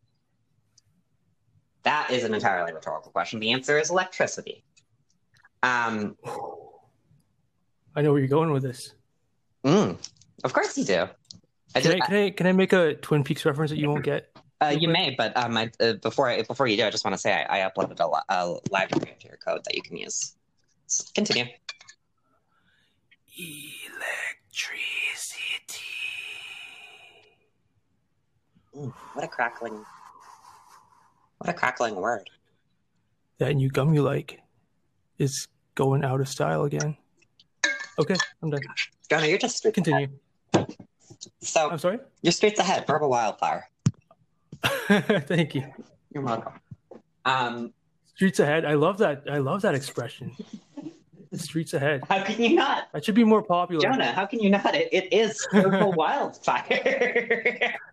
That 1.82 2.10
is 2.10 2.24
an 2.24 2.34
entirely 2.34 2.72
rhetorical 2.72 3.10
question. 3.10 3.40
The 3.40 3.50
answer 3.50 3.78
is 3.78 3.90
electricity. 3.90 4.62
Um, 5.62 6.16
I 7.96 8.02
know 8.02 8.12
where 8.12 8.20
you're 8.20 8.28
going 8.28 8.52
with 8.52 8.62
this. 8.62 8.94
mm, 9.64 9.96
of 10.44 10.52
course 10.52 10.78
you 10.78 10.84
do. 10.84 11.08
I 11.74 11.80
Can 11.80 11.92
just, 11.92 12.02
I, 12.02 12.06
can 12.06 12.14
I 12.14 12.30
can 12.30 12.46
I 12.46 12.52
make 12.52 12.72
a 12.72 12.94
Twin 12.94 13.24
Peaks 13.24 13.44
reference 13.44 13.70
that 13.70 13.78
you 13.78 13.88
won't 13.88 14.04
get? 14.04 14.36
Uh, 14.60 14.74
you 14.78 14.88
may, 14.88 15.14
but 15.16 15.36
um, 15.36 15.56
I, 15.56 15.70
uh, 15.80 15.94
before 15.94 16.28
I, 16.28 16.42
before 16.42 16.66
you 16.66 16.76
do, 16.76 16.84
I 16.84 16.90
just 16.90 17.04
want 17.04 17.14
to 17.14 17.18
say 17.18 17.32
I, 17.32 17.64
I 17.64 17.68
uploaded 17.70 18.00
a, 18.00 18.06
li- 18.08 18.20
a 18.28 18.56
library 18.70 19.16
to 19.20 19.28
your 19.28 19.36
code 19.36 19.62
that 19.64 19.74
you 19.74 19.82
can 19.82 19.96
use. 19.96 20.34
S- 20.86 21.10
Continue. 21.14 21.44
Electricity. 23.36 25.07
Ooh, 28.78 28.94
what 29.14 29.24
a 29.24 29.28
crackling. 29.28 29.84
What 31.38 31.50
a 31.50 31.52
crackling 31.52 31.96
word. 31.96 32.28
That 33.38 33.54
new 33.54 33.68
gum 33.70 33.94
you 33.94 34.02
like 34.02 34.40
is 35.18 35.46
going 35.74 36.04
out 36.04 36.20
of 36.20 36.28
style 36.28 36.64
again. 36.64 36.96
Okay, 37.98 38.14
I'm 38.42 38.50
done. 38.50 38.60
Jonah, 39.10 39.26
you're 39.26 39.38
just 39.38 39.56
streets 39.56 39.74
Continue. 39.74 40.08
ahead. 40.54 40.76
So 41.40 41.70
I'm 41.70 41.78
sorry. 41.78 41.98
you're 42.22 42.32
streets 42.32 42.60
ahead. 42.60 42.86
Verbal 42.86 43.10
wildfire. 43.10 43.68
Thank 44.88 45.54
you. 45.54 45.64
You're 46.12 46.22
welcome. 46.22 46.52
Um, 47.24 47.72
Streets 48.14 48.40
ahead. 48.40 48.64
I 48.64 48.74
love 48.74 48.98
that. 48.98 49.24
I 49.30 49.38
love 49.38 49.62
that 49.62 49.74
expression. 49.74 50.36
Streets 51.34 51.74
ahead. 51.74 52.02
how 52.08 52.24
can 52.24 52.42
you 52.42 52.56
not, 52.56 52.88
That 52.92 53.04
should 53.04 53.14
be 53.14 53.22
more 53.22 53.42
popular. 53.42 53.82
Jonah? 53.82 54.12
How 54.12 54.26
can 54.26 54.40
you 54.40 54.50
not? 54.50 54.74
It, 54.74 54.88
it 54.92 55.12
is 55.12 55.46
verbal 55.52 55.92
wildfire. 55.96 57.74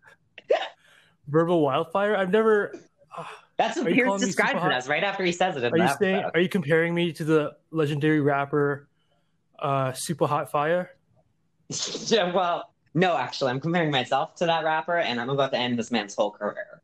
Verbal 1.27 1.61
wildfire. 1.61 2.15
I've 2.15 2.31
never. 2.31 2.73
ah, 3.17 3.29
That's 3.57 3.77
what 3.77 3.87
Pierce 3.87 4.21
describes 4.21 4.63
it 4.63 4.71
as 4.71 4.87
right 4.87 5.03
after 5.03 5.23
he 5.23 5.31
says 5.31 5.55
it 5.57 5.63
in 5.63 5.73
Are 5.73 5.77
you 5.77 5.89
saying? 5.99 6.15
episode. 6.17 6.31
Are 6.35 6.39
you 6.41 6.49
comparing 6.49 6.93
me 6.93 7.11
to 7.13 7.23
the 7.23 7.55
legendary 7.71 8.21
rapper, 8.21 8.87
uh, 9.59 9.93
Super 9.93 10.27
Hot 10.27 10.51
Fire? 10.51 10.91
yeah, 12.07 12.31
well, 12.31 12.71
no, 12.93 13.17
actually, 13.17 13.51
I'm 13.51 13.59
comparing 13.59 13.91
myself 13.91 14.35
to 14.35 14.45
that 14.45 14.63
rapper, 14.63 14.97
and 14.97 15.19
I'm 15.19 15.29
about 15.29 15.51
to 15.51 15.57
end 15.57 15.79
this 15.79 15.91
man's 15.91 16.15
whole 16.15 16.31
career. 16.31 16.81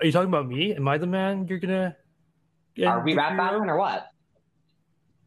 Are 0.00 0.06
you 0.06 0.12
talking 0.12 0.28
about 0.28 0.48
me? 0.48 0.74
Am 0.74 0.86
I 0.88 0.98
the 0.98 1.06
man 1.06 1.46
you're 1.48 1.58
gonna? 1.58 1.96
get 2.74 2.86
Are 2.88 3.02
we 3.02 3.14
rap 3.14 3.36
battling 3.36 3.70
or 3.70 3.78
what? 3.78 4.08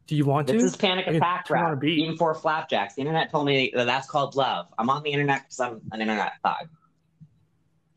Do 0.06 0.16
you 0.16 0.24
want 0.24 0.48
to? 0.48 0.52
This 0.52 0.62
is 0.64 0.76
panic 0.76 1.06
attack 1.06 1.46
turn 1.46 1.58
on 1.58 1.64
a 1.64 1.68
rap. 1.70 1.80
beat. 1.80 1.98
Eating 1.98 2.16
four 2.16 2.34
flapjacks. 2.34 2.94
The 2.94 3.00
internet 3.00 3.30
told 3.30 3.46
me 3.46 3.72
that 3.74 3.86
that's 3.86 4.08
called 4.08 4.36
love. 4.36 4.66
I'm 4.78 4.90
on 4.90 5.02
the 5.02 5.10
internet 5.10 5.42
because 5.42 5.60
I'm 5.60 5.80
an 5.92 6.00
internet 6.00 6.32
thug. 6.44 6.68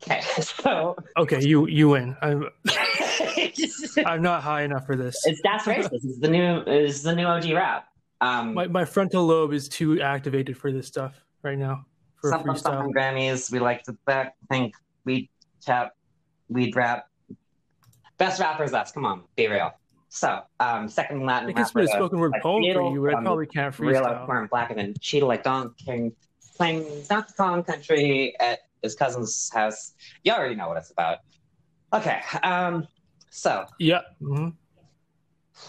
Okay, 0.06 0.20
so 0.40 0.96
Okay, 1.16 1.40
you 1.42 1.66
you 1.66 1.90
win. 1.90 2.16
I'm 2.20 2.48
I'm 4.06 4.22
not 4.22 4.42
high 4.42 4.62
enough 4.62 4.86
for 4.86 4.96
this. 4.96 5.16
It's 5.24 5.40
that's 5.42 5.64
racist. 5.64 5.90
It's 5.92 6.18
the 6.20 6.28
new 6.28 6.60
is 6.62 7.02
the 7.02 7.14
new 7.14 7.26
OG 7.26 7.50
rap. 7.52 7.88
Um, 8.20 8.54
My 8.54 8.66
my 8.66 8.84
frontal 8.84 9.24
lobe 9.24 9.52
is 9.52 9.68
too 9.68 10.00
activated 10.00 10.56
for 10.56 10.72
this 10.72 10.86
stuff 10.86 11.14
right 11.42 11.58
now 11.58 11.86
for 12.20 12.30
something 12.30 12.52
freestyle. 12.52 12.92
Grammys. 12.92 13.50
We 13.50 13.58
like 13.60 13.82
to 13.84 13.92
back 14.06 14.34
think 14.50 14.74
we 15.04 15.30
tap 15.62 15.94
weed 16.48 16.76
rap. 16.76 17.06
Best 18.18 18.40
rappers. 18.40 18.70
That's 18.70 18.92
come 18.92 19.04
on, 19.06 19.22
be 19.36 19.48
real. 19.48 19.72
So, 20.08 20.42
um, 20.60 20.88
second 20.88 21.26
Latin 21.26 21.48
I 21.48 21.52
can 21.52 21.66
spit 21.66 21.84
a 21.84 21.88
spoken 21.88 22.20
word 22.20 22.32
like 22.32 22.42
poem 22.42 22.62
for 22.62 22.92
you, 22.92 23.02
but 23.02 23.14
I 23.14 23.18
um, 23.18 23.24
probably 23.24 23.46
can't 23.46 23.76
real 23.80 24.00
freestyle. 24.00 24.26
corn 24.26 24.46
blacker 24.46 24.74
than 24.74 24.94
cheetah 25.00 25.26
like 25.26 25.42
Don 25.42 25.74
King 25.74 26.12
playing 26.56 26.86
Donkey 27.08 27.32
Kong 27.36 27.62
Country 27.64 28.34
at 28.40 28.60
his 28.84 28.94
cousin's 28.94 29.50
house. 29.52 29.94
You 30.22 30.32
already 30.32 30.54
know 30.54 30.68
what 30.68 30.76
it's 30.76 30.92
about. 30.92 31.18
Okay, 31.92 32.20
um, 32.44 32.86
so 33.30 33.66
Yeah. 33.80 34.02
hmm 34.20 34.50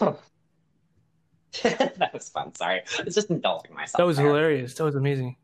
that 1.62 2.10
was 2.12 2.28
fun. 2.28 2.54
Sorry, 2.54 2.82
I 2.98 3.02
was 3.02 3.14
just 3.14 3.30
indulging 3.30 3.74
myself. 3.74 3.96
That 3.98 4.06
was 4.06 4.18
there. 4.18 4.26
hilarious. 4.26 4.74
That 4.74 4.84
was 4.84 4.94
amazing. 4.94 5.36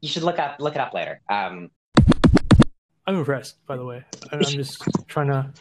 You 0.00 0.08
should 0.08 0.22
look 0.22 0.38
up 0.38 0.56
look 0.60 0.74
it 0.74 0.80
up 0.80 0.94
later. 0.94 1.20
Um, 1.28 1.70
I'm 3.06 3.16
impressed, 3.16 3.64
by 3.66 3.76
the 3.76 3.84
way. 3.84 4.04
I- 4.32 4.36
I'm 4.36 4.42
just 4.42 4.82
trying 5.08 5.28
to 5.28 5.52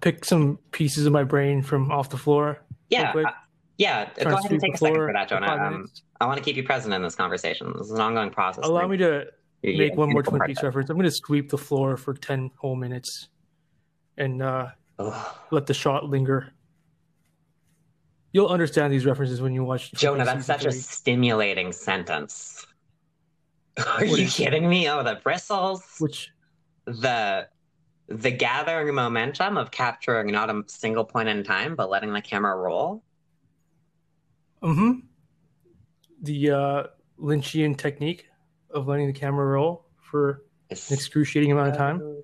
pick 0.00 0.24
some 0.24 0.58
pieces 0.72 1.06
of 1.06 1.12
my 1.12 1.24
brain 1.24 1.62
from 1.62 1.90
off 1.90 2.08
the 2.10 2.16
floor. 2.16 2.62
yeah, 2.90 3.12
quick. 3.12 3.26
uh, 3.26 3.30
yeah. 3.78 4.04
Trying 4.04 4.28
Go 4.34 4.36
ahead 4.38 4.50
and 4.52 4.60
take 4.60 4.72
the 4.72 4.74
a 4.74 4.78
second 4.78 4.94
floor 4.94 5.08
for 5.08 5.12
that, 5.12 5.28
for 5.28 5.34
Jonah. 5.36 5.66
Um. 5.66 5.86
I 6.20 6.26
want 6.26 6.36
to 6.38 6.44
keep 6.44 6.56
you 6.56 6.64
present 6.64 6.92
in 6.92 7.00
this 7.02 7.14
conversation. 7.14 7.72
This 7.78 7.86
is 7.86 7.92
an 7.92 8.00
ongoing 8.00 8.30
process. 8.30 8.64
Allow 8.64 8.86
me 8.88 8.96
to 8.98 9.04
You- 9.04 9.30
make 9.62 9.96
one 9.96 10.10
more 10.10 10.22
Twin 10.22 10.40
Peaks 10.42 10.62
reference. 10.62 10.90
I'm 10.90 10.96
going 10.96 11.08
to 11.08 11.14
sweep 11.14 11.50
the 11.50 11.58
floor 11.58 11.96
for 11.96 12.14
10 12.14 12.50
whole 12.56 12.76
minutes 12.76 13.28
and 14.16 14.42
uh, 14.42 14.68
let 15.50 15.66
the 15.66 15.74
shot 15.74 16.04
linger. 16.04 16.52
You'll 18.32 18.48
understand 18.48 18.92
these 18.92 19.06
references 19.06 19.40
when 19.40 19.54
you 19.54 19.64
watch. 19.64 19.90
Twin 19.90 20.00
Jonah, 20.00 20.24
Peaks 20.24 20.46
that's 20.46 20.46
such 20.46 20.72
season 20.72 20.78
a 20.78 20.82
stimulating 20.82 21.72
sentence. 21.72 22.66
Are 23.78 24.04
What 24.06 24.18
you 24.18 24.28
kidding 24.28 24.68
me? 24.68 24.88
Oh, 24.88 25.02
the 25.02 25.20
bristles. 25.22 25.84
Which 25.98 26.30
the 26.84 27.48
the 28.08 28.30
gathering 28.30 28.94
momentum 28.94 29.56
of 29.58 29.70
capturing 29.70 30.28
not 30.28 30.50
a 30.50 30.62
single 30.66 31.04
point 31.04 31.28
in 31.28 31.44
time, 31.44 31.76
but 31.76 31.90
letting 31.90 32.12
the 32.12 32.22
camera 32.22 32.56
roll. 32.56 33.02
hmm 34.62 34.92
The 36.22 36.50
uh, 36.50 36.82
Lynchian 37.20 37.76
technique 37.76 38.27
of 38.70 38.86
letting 38.88 39.06
the 39.06 39.12
camera 39.12 39.46
roll 39.46 39.86
for 40.00 40.42
Is 40.70 40.90
an 40.90 40.94
excruciating 40.96 41.52
amount 41.52 41.70
of 41.70 41.76
time. 41.76 41.98
slowly 41.98 42.22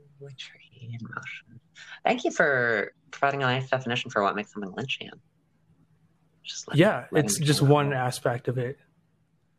in 0.80 0.98
motion. 1.02 1.60
Thank 2.04 2.24
you 2.24 2.30
for 2.30 2.92
providing 3.10 3.42
a 3.42 3.46
nice 3.46 3.70
definition 3.70 4.10
for 4.10 4.22
what 4.22 4.36
makes 4.36 4.52
something 4.52 4.70
Lynchian. 4.72 5.10
Just 6.42 6.68
letting- 6.68 6.80
Yeah, 6.80 7.06
letting 7.10 7.26
it's 7.30 7.38
just 7.38 7.62
one 7.62 7.90
roll. 7.90 7.98
aspect 7.98 8.48
of 8.48 8.58
it. 8.58 8.78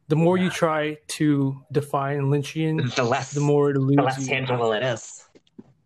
The 0.07 0.15
more 0.15 0.37
you 0.37 0.51
try 0.51 0.97
to 1.07 1.59
define 1.71 2.21
Lynchian, 2.25 2.93
The 2.95 3.03
less 3.03 3.31
the 3.31 3.39
more 3.41 3.71
it 3.71 3.75
eludes 3.77 3.95
the 3.97 4.03
less 4.03 4.27
tangible 4.27 4.71
it 4.73 4.83
is. 4.83 5.23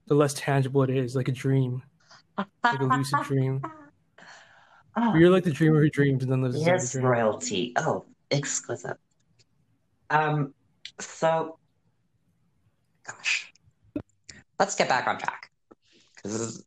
The 0.07 0.15
less 0.15 0.33
tangible 0.33 0.83
it 0.83 0.89
is, 0.89 1.15
like 1.15 1.29
a 1.29 1.31
dream, 1.31 1.83
like 2.38 2.79
a 2.79 2.83
lucid 2.83 3.19
dream. 3.23 3.62
Oh, 4.97 5.15
You're 5.15 5.29
like 5.29 5.45
the 5.45 5.51
dreamer 5.51 5.79
who 5.79 5.89
dreams 5.89 6.23
and 6.23 6.31
then 6.31 6.41
lives 6.41 6.55
inside 6.55 6.65
the 6.71 6.75
yes, 6.77 6.91
dream. 6.91 7.05
royalty. 7.05 7.73
Oh, 7.77 8.05
exquisite. 8.31 8.97
Um, 10.09 10.53
so, 10.99 11.57
gosh, 13.05 13.51
let's 14.59 14.75
get 14.75 14.89
back 14.89 15.07
on 15.07 15.17
track 15.17 15.49
because 16.15 16.65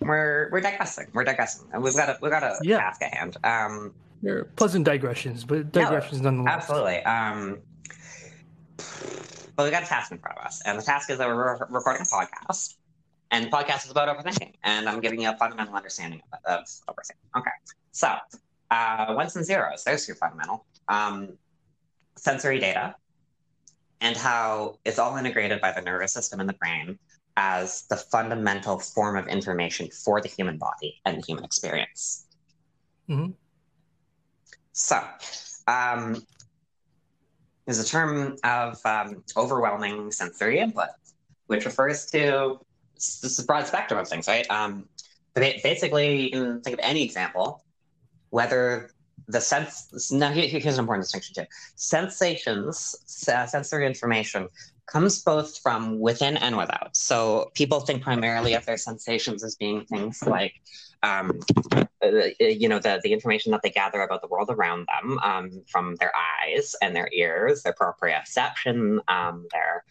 we're 0.00 0.48
we're 0.50 0.60
digressing. 0.60 1.06
We're 1.12 1.24
digressing, 1.24 1.68
and 1.72 1.82
we've 1.82 1.94
got 1.96 2.08
a 2.08 2.18
we've 2.22 2.30
got 2.30 2.42
a 2.42 2.56
Yeah. 2.62 2.78
task 2.78 3.02
at 3.02 3.14
hand. 3.14 3.36
Um, 3.44 3.94
They're 4.22 4.44
pleasant 4.44 4.84
digressions, 4.84 5.44
but 5.44 5.72
digressions 5.72 6.20
nonetheless. 6.20 6.54
absolutely. 6.54 7.02
Um, 7.04 7.58
but 9.56 9.64
we've 9.64 9.72
got 9.72 9.82
a 9.82 9.86
task 9.86 10.12
in 10.12 10.18
front 10.18 10.38
of 10.38 10.44
us, 10.44 10.62
and 10.64 10.78
the 10.78 10.82
task 10.82 11.10
is 11.10 11.18
that 11.18 11.28
we're 11.28 11.54
re- 11.58 11.66
recording 11.70 12.02
a 12.02 12.04
podcast, 12.06 12.74
and 13.30 13.46
the 13.46 13.50
podcast 13.50 13.84
is 13.84 13.90
about 13.90 14.08
overthinking, 14.08 14.54
and 14.64 14.88
I'm 14.88 15.00
giving 15.00 15.20
you 15.20 15.28
a 15.30 15.36
fundamental 15.36 15.74
understanding 15.74 16.22
of, 16.32 16.60
of 16.60 16.64
overthinking. 16.88 17.38
Okay, 17.40 17.50
so 17.92 18.14
uh, 18.70 19.12
ones 19.14 19.36
and 19.36 19.44
zeros. 19.44 19.84
There's 19.84 20.06
your 20.08 20.16
fundamental. 20.16 20.64
Um, 20.88 21.36
sensory 22.16 22.58
data, 22.58 22.94
and 24.02 24.16
how 24.16 24.78
it's 24.84 24.98
all 24.98 25.16
integrated 25.16 25.60
by 25.60 25.72
the 25.72 25.80
nervous 25.80 26.12
system 26.12 26.40
and 26.40 26.48
the 26.48 26.54
brain 26.54 26.98
as 27.36 27.84
the 27.88 27.96
fundamental 27.96 28.78
form 28.78 29.16
of 29.16 29.28
information 29.28 29.88
for 29.90 30.20
the 30.20 30.28
human 30.28 30.58
body 30.58 31.00
and 31.06 31.16
the 31.16 31.22
human 31.26 31.44
experience. 31.44 32.26
Mhm. 33.08 33.34
So, 34.72 35.02
um, 35.66 36.26
is 37.66 37.78
a 37.78 37.86
term 37.86 38.36
of 38.42 38.84
um, 38.84 39.22
overwhelming 39.36 40.10
sensory 40.10 40.58
input, 40.58 40.88
which 41.46 41.64
refers 41.64 42.06
to 42.06 42.58
this 42.96 43.40
broad 43.44 43.66
spectrum 43.66 44.00
of 44.00 44.08
things, 44.08 44.26
right? 44.26 44.50
Um, 44.50 44.88
but 45.34 45.42
basically, 45.62 46.24
you 46.24 46.30
can 46.30 46.60
think 46.60 46.74
of 46.74 46.80
any 46.82 47.04
example, 47.04 47.64
whether 48.30 48.90
the 49.28 49.40
sense. 49.40 50.10
Now, 50.12 50.30
here's 50.30 50.74
an 50.74 50.80
important 50.80 51.04
distinction 51.04 51.34
too: 51.34 51.48
sensations, 51.76 52.96
sensory 53.06 53.86
information 53.86 54.48
comes 54.86 55.22
both 55.22 55.58
from 55.58 56.00
within 56.00 56.36
and 56.36 56.56
without. 56.56 56.96
So 56.96 57.50
people 57.54 57.80
think 57.80 58.02
primarily 58.02 58.54
of 58.54 58.66
their 58.66 58.76
sensations 58.76 59.44
as 59.44 59.54
being 59.54 59.84
things 59.86 60.22
like, 60.26 60.54
um, 61.02 61.40
uh, 61.74 62.08
you 62.40 62.68
know, 62.68 62.78
the, 62.78 63.00
the 63.02 63.12
information 63.12 63.52
that 63.52 63.62
they 63.62 63.70
gather 63.70 64.02
about 64.02 64.22
the 64.22 64.28
world 64.28 64.50
around 64.50 64.88
them 64.88 65.18
um, 65.20 65.62
from 65.68 65.94
their 65.96 66.12
eyes 66.16 66.74
and 66.82 66.94
their 66.96 67.08
ears, 67.12 67.62
their 67.62 67.72
proprioception, 67.74 68.98
um, 69.08 69.46
their 69.52 69.84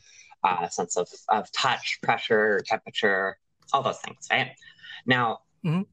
uh, 0.44 0.68
sense 0.68 0.98
of, 0.98 1.08
of 1.30 1.52
touch, 1.52 2.00
pressure, 2.04 2.62
temperature, 2.66 3.38
all 3.74 3.82
those 3.82 4.00
things, 4.00 4.28
right? 4.30 4.52
Now, 5.06 5.40
Mhm. 5.64 5.86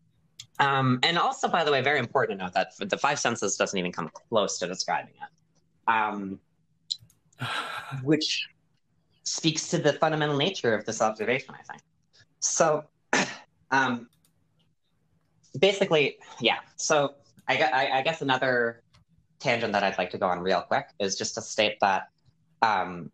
Um, 0.60 0.98
and 1.02 1.18
also, 1.18 1.48
by 1.48 1.64
the 1.64 1.70
way, 1.70 1.80
very 1.82 1.98
important 1.98 2.38
to 2.38 2.44
note 2.44 2.54
that 2.54 2.72
the 2.78 2.98
five 2.98 3.18
senses 3.18 3.56
doesn't 3.56 3.78
even 3.78 3.92
come 3.92 4.10
close 4.28 4.58
to 4.58 4.66
describing 4.66 5.14
it. 5.14 5.90
Um, 5.90 6.40
which 8.02 8.48
speaks 9.22 9.68
to 9.68 9.78
the 9.78 9.92
fundamental 9.94 10.36
nature 10.36 10.74
of 10.74 10.84
this 10.84 11.00
observation, 11.00 11.54
I 11.54 11.62
think. 11.62 11.82
So, 12.40 12.84
um, 13.70 14.08
basically, 15.58 16.18
yeah. 16.40 16.58
So, 16.76 17.14
I, 17.46 17.62
I, 17.62 17.98
I 17.98 18.02
guess 18.02 18.20
another 18.20 18.82
tangent 19.38 19.72
that 19.72 19.84
I'd 19.84 19.96
like 19.98 20.10
to 20.10 20.18
go 20.18 20.26
on 20.26 20.40
real 20.40 20.62
quick 20.62 20.88
is 20.98 21.16
just 21.16 21.34
to 21.36 21.42
state 21.42 21.78
that 21.80 22.08
um, 22.62 23.10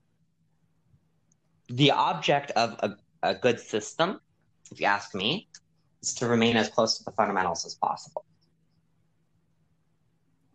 the 1.68 1.90
object 1.90 2.50
of 2.52 2.76
a, 2.80 2.96
a 3.22 3.35
good 3.35 3.61
system, 3.61 4.20
if 4.70 4.80
you 4.80 4.87
ask 4.87 5.14
me, 5.14 5.48
is 6.05 6.14
to 6.14 6.29
remain 6.29 6.57
as 6.57 6.69
close 6.69 6.99
to 6.99 7.05
the 7.05 7.11
fundamentals 7.12 7.64
as 7.64 7.75
possible. 7.75 8.25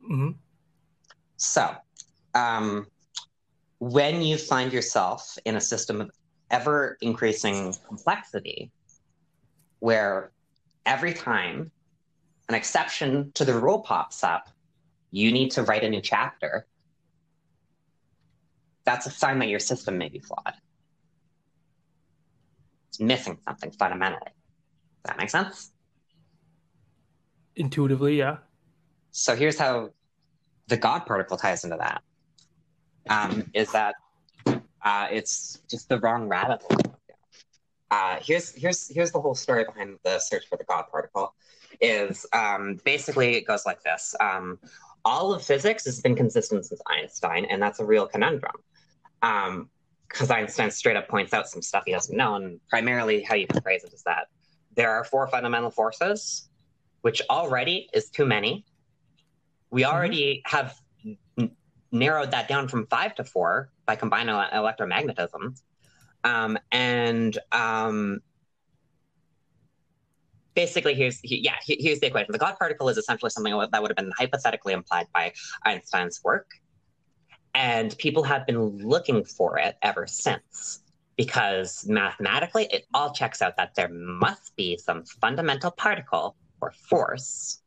hmm 0.06 0.32
So, 1.38 1.76
um, 2.36 2.88
when 3.80 4.22
you 4.22 4.38
find 4.38 4.72
yourself 4.72 5.38
in 5.46 5.56
a 5.56 5.62
system 5.62 6.02
of 6.02 6.12
ever 6.52 6.98
increasing 7.02 7.74
complexity, 7.88 8.72
where 9.80 10.32
every 10.86 11.14
time 11.14 11.72
an 12.50 12.56
exception 12.56 13.32
to 13.34 13.46
the 13.46 13.54
rule 13.54 13.80
pops 13.80 14.24
up, 14.24 14.50
you 15.12 15.32
need 15.32 15.52
to 15.52 15.64
write 15.64 15.84
a 15.84 15.90
new 15.90 16.02
chapter, 16.02 16.66
that's 18.84 19.06
a 19.06 19.12
sign 19.12 19.40
that 19.40 19.50
your 19.50 19.60
system 19.60 19.98
may 19.98 20.10
be 20.10 20.20
flawed. 20.20 20.54
It's 22.90 23.00
missing 23.00 23.38
something 23.46 23.72
fundamentally. 23.72 24.32
Does 25.04 25.12
that 25.12 25.18
make 25.18 25.30
sense? 25.30 25.72
Intuitively, 27.56 28.18
yeah. 28.18 28.38
So 29.12 29.36
here's 29.36 29.58
how 29.58 29.90
the 30.68 30.78
God 30.78 31.06
particle 31.06 31.38
ties 31.38 31.64
into 31.64 31.78
that. 31.78 32.04
Um, 33.10 33.50
is 33.54 33.72
that 33.72 33.96
uh, 34.84 35.08
it's 35.12 35.62
just 35.70 35.90
the 35.90 36.00
wrong 36.00 36.28
rabbit 36.28 36.62
hole. 36.62 36.96
Uh, 37.92 38.18
here's 38.22 38.54
here's 38.54 38.88
here's 38.94 39.12
the 39.12 39.20
whole 39.20 39.34
story 39.34 39.66
behind 39.66 39.98
the 40.04 40.20
search 40.20 40.48
for 40.48 40.58
the 40.58 40.64
God 40.66 40.86
particle. 40.92 41.34
Is 41.82 42.26
um, 42.34 42.78
basically 42.86 43.36
it 43.36 43.48
goes 43.48 43.66
like 43.66 43.82
this. 43.84 44.16
Um, 44.20 44.60
all 45.06 45.34
of 45.34 45.44
physics 45.44 45.86
has 45.86 46.02
been 46.02 46.16
consistent 46.16 46.66
since 46.66 46.82
Einstein, 46.88 47.46
and 47.46 47.62
that's 47.62 47.80
a 47.80 47.86
real 47.86 48.06
conundrum. 48.06 48.56
Because 49.22 50.30
Einstein 50.30 50.72
straight 50.72 50.98
up 50.98 51.08
points 51.08 51.34
out 51.34 51.48
some 51.48 51.62
stuff 51.62 51.84
he 51.86 51.94
doesn't 51.94 52.16
know, 52.16 52.36
and 52.36 52.60
primarily 52.70 53.24
how 53.24 53.36
you 53.36 53.48
can 53.48 53.62
phrase 53.62 53.84
it 53.84 53.94
is 53.94 54.04
that 54.04 54.28
there 54.80 54.92
are 54.92 55.04
four 55.04 55.28
fundamental 55.28 55.70
forces, 55.70 56.48
which 57.02 57.22
already 57.30 57.90
is 57.94 58.10
too 58.10 58.26
many. 58.26 58.64
We 59.72 59.84
already 59.84 60.42
have 60.46 60.74
n- 61.38 61.52
narrowed 61.92 62.32
that 62.32 62.48
down 62.48 62.70
from 62.70 62.88
five 62.88 63.14
to 63.16 63.26
four 63.26 63.72
by 63.86 63.98
combining 63.98 64.30
ele- 64.30 64.50
electromagnetism. 64.54 65.60
Um, 66.24 66.58
and 66.72 67.38
um, 67.52 68.22
basically, 70.56 70.96
here's 70.96 71.20
he- 71.20 71.42
yeah, 71.44 71.58
he- 71.62 71.82
here's 71.82 72.00
the 72.00 72.08
equation. 72.08 72.32
The 72.32 72.38
God 72.38 72.56
particle 72.58 72.88
is 72.88 72.98
essentially 72.98 73.32
something 73.32 73.54
that 73.74 73.82
would 73.82 73.92
have 73.92 73.98
been 73.98 74.14
hypothetically 74.18 74.72
implied 74.72 75.08
by 75.14 75.34
Einstein's 75.66 76.22
work, 76.24 76.48
and 77.54 77.98
people 77.98 78.24
have 78.24 78.46
been 78.48 78.78
looking 78.78 79.26
for 79.26 79.60
it 79.60 79.76
ever 79.82 80.08
since. 80.08 80.84
Because 81.20 81.86
mathematically, 81.86 82.64
it 82.72 82.86
all 82.94 83.12
checks 83.12 83.42
out 83.42 83.58
that 83.58 83.76
there 83.76 83.90
must 83.92 84.56
be 84.56 84.78
some 84.78 85.04
fundamental 85.04 85.70
particle 85.70 86.38
or 86.62 86.72
force 86.72 87.60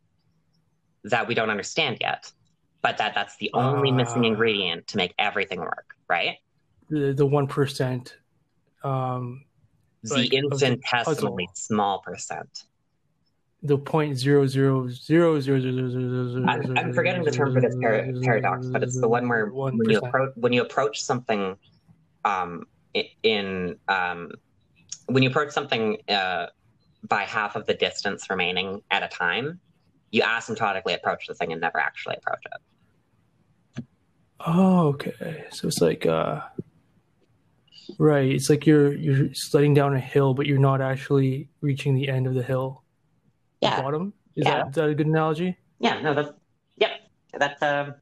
that 1.05 1.29
we 1.29 1.35
don't 1.35 1.51
understand 1.51 1.99
yet, 2.01 2.33
but 2.81 2.97
that 2.97 3.15
that's 3.15 3.37
the 3.37 3.51
only 3.53 3.93
missing 3.93 4.25
Ah. 4.25 4.29
ingredient 4.29 4.87
to 4.87 4.97
make 4.97 5.13
everything 5.19 5.61
work, 5.61 5.85
right? 6.09 6.39
The 6.89 7.13
the 7.13 7.27
one 7.27 7.47
percent. 7.47 8.17
Um, 8.83 9.45
The 10.05 10.15
Like, 10.15 10.25
of 10.25 10.31
the 10.31 10.37
infinitesimally 10.39 11.49
small 11.53 11.99
percent. 12.01 12.65
the 13.63 13.77
point 13.77 14.17
zero 14.17 14.47
zero 14.47 14.89
zero 14.89 15.39
zero 15.41 15.61
zero 15.61 15.91
zero 15.91 16.29
zero. 16.33 16.47
I'm, 16.49 16.79
I'm 16.79 16.93
forgetting 16.95 17.23
the 17.23 17.31
term 17.31 17.53
for 17.53 17.61
this 17.61 17.77
par- 17.83 18.07
paradox, 18.23 18.67
but 18.69 18.83
it's 18.83 18.99
the 18.99 19.09
one 19.09 19.29
where 19.29 19.47
when 19.51 19.79
you 19.91 19.99
approach 19.99 20.33
when 20.37 20.53
you 20.55 20.63
approach 20.63 21.03
something, 21.03 21.57
um, 22.25 22.65
in 23.23 23.79
um, 23.89 24.31
when 25.07 25.23
you 25.23 25.31
approach 25.31 25.51
something 25.51 25.99
uh, 26.09 26.47
by 27.09 27.23
half 27.23 27.57
of 27.57 27.67
the 27.67 27.75
distance 27.75 28.29
remaining 28.31 28.83
at 28.91 29.03
a 29.03 29.09
time, 29.09 29.61
you 30.11 30.23
asymptotically 30.23 30.95
approach 30.95 31.27
the 31.27 31.35
thing 31.35 31.53
and 31.53 31.61
never 31.61 31.79
actually 31.79 32.17
approach 32.17 32.45
it. 32.45 33.85
Oh, 34.47 34.89
okay. 34.89 35.47
So 35.51 35.69
it's 35.69 35.81
like 35.81 36.05
uh 36.05 36.41
right, 37.99 38.29
it's 38.31 38.51
like 38.51 38.67
you're 38.67 38.93
you're 38.93 39.33
sledding 39.35 39.73
down 39.75 39.95
a 39.95 40.01
hill 40.01 40.35
but 40.35 40.47
you're 40.47 40.59
not 40.59 40.81
actually 40.81 41.49
reaching 41.61 41.95
the 41.95 42.09
end 42.09 42.27
of 42.27 42.35
the 42.35 42.43
hill. 42.43 42.83
The 43.61 43.69
Yeah, 43.69 43.81
bottom? 43.81 44.13
Is 44.37 44.47
Yeah. 44.47 44.63
that 44.63 44.69
is 44.69 44.75
that 44.75 44.89
a 44.89 44.95
good 44.95 45.07
analogy? 45.07 45.57
yeah, 45.79 46.01
no, 46.01 46.15
that's 46.15 46.31
yep, 46.77 46.91
that's 47.39 47.63
a 47.63 47.97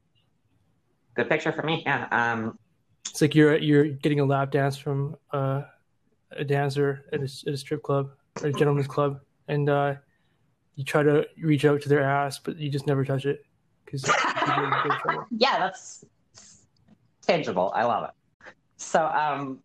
good 1.15 1.29
picture 1.29 1.51
for 1.51 1.63
me. 1.63 1.83
Yeah, 1.85 2.07
um, 2.11 2.57
It's 3.09 3.21
like 3.21 3.35
you're 3.35 3.57
you're 3.57 3.85
getting 3.85 4.19
a 4.19 4.25
lap 4.25 4.51
dance 4.51 4.77
from 4.77 5.15
uh, 5.31 5.63
a 6.31 6.43
dancer 6.43 7.05
at 7.11 7.19
a, 7.19 7.29
at 7.47 7.53
a 7.53 7.57
strip 7.57 7.83
club 7.83 8.11
or 8.41 8.47
a 8.47 8.53
gentleman's 8.53 8.87
club 8.87 9.19
and 9.47 9.69
uh 9.69 9.95
you 10.75 10.83
try 10.85 11.03
to 11.03 11.25
reach 11.41 11.65
out 11.65 11.81
to 11.81 11.89
their 11.89 12.01
ass 12.01 12.39
but 12.39 12.57
you 12.57 12.69
just 12.69 12.87
never 12.87 13.03
touch 13.03 13.25
it 13.25 13.45
because 13.83 14.03
yeah, 15.37 15.59
that's 15.59 16.05
tangible. 17.21 17.71
I 17.75 17.83
love 17.83 18.05
it. 18.05 18.53
So, 18.77 19.05
um, 19.05 19.59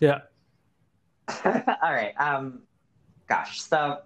yeah 0.00 0.20
all 1.44 1.92
right. 1.92 2.14
Um, 2.18 2.62
gosh. 3.26 3.60
So, 3.60 3.98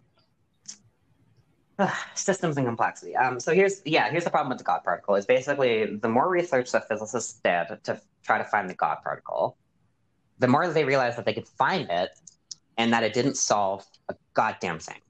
systems 2.14 2.57
and 2.57 2.66
complexity. 2.66 3.16
Um, 3.16 3.40
so 3.40 3.55
here's 3.55 3.83
yeah, 3.85 4.11
here's 4.11 4.25
the 4.25 4.31
problem 4.31 4.49
with 4.51 4.59
the 4.59 4.64
God 4.64 4.83
particle. 4.85 5.14
Is 5.14 5.27
basically 5.27 5.97
the 5.97 6.09
more 6.09 6.29
research 6.29 6.73
that 6.73 6.88
physicists 6.88 7.40
did 7.45 7.83
to 7.85 8.01
try 8.22 8.38
to 8.38 8.44
find 8.44 8.68
the 8.68 8.74
God 8.74 8.98
particle, 9.02 9.56
the 10.38 10.48
more 10.48 10.68
they 10.68 10.85
realized 10.85 11.18
that 11.18 11.24
they 11.24 11.35
could 11.35 11.48
find 11.48 11.88
it, 11.90 12.11
and 12.78 12.92
that 12.92 13.02
it 13.02 13.12
didn't 13.12 13.37
solve 13.37 13.85
a 14.09 14.14
goddamn 14.35 14.78
thing. 14.78 15.00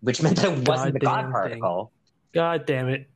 Which 0.00 0.20
meant 0.22 0.36
that 0.36 0.52
it 0.58 0.68
wasn't 0.68 0.94
the 0.94 1.00
God 1.00 1.22
thing. 1.24 1.32
particle. 1.32 1.92
god 2.34 2.66
damn 2.66 2.88
it 2.88 3.08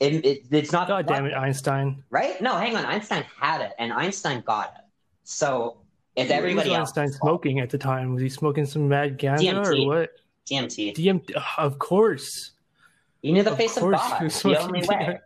It, 0.00 0.24
it, 0.26 0.38
it's 0.50 0.72
not. 0.72 0.88
god 0.88 1.06
damn 1.06 1.24
it 1.24 1.32
einstein 1.34 2.04
Right? 2.10 2.40
No, 2.42 2.56
hang 2.56 2.76
on. 2.76 2.84
Einstein 2.84 3.24
had 3.40 3.62
it, 3.62 3.72
and 3.78 3.92
Einstein 3.92 4.42
got 4.44 4.74
it. 4.76 4.84
So 5.24 5.78
it's 6.14 6.30
everybody 6.30 6.68
was 6.70 6.78
else. 6.78 6.88
einstein 6.98 7.08
smoking 7.10 7.60
at 7.60 7.70
the 7.70 7.78
time 7.78 8.12
was 8.12 8.22
he 8.22 8.28
smoking 8.28 8.66
some 8.66 8.88
mad 8.88 9.18
ganja 9.18 9.64
or 9.64 9.86
what 9.86 10.10
DMT. 10.50 10.94
DMT, 10.94 11.42
of 11.58 11.78
course. 11.78 12.52
You 13.22 13.32
knew 13.32 13.42
the 13.42 13.52
of 13.52 13.56
face 13.56 13.76
of 13.76 13.90
God. 13.90 14.30
The 14.30 14.58
only 14.60 14.86
way. 14.86 15.18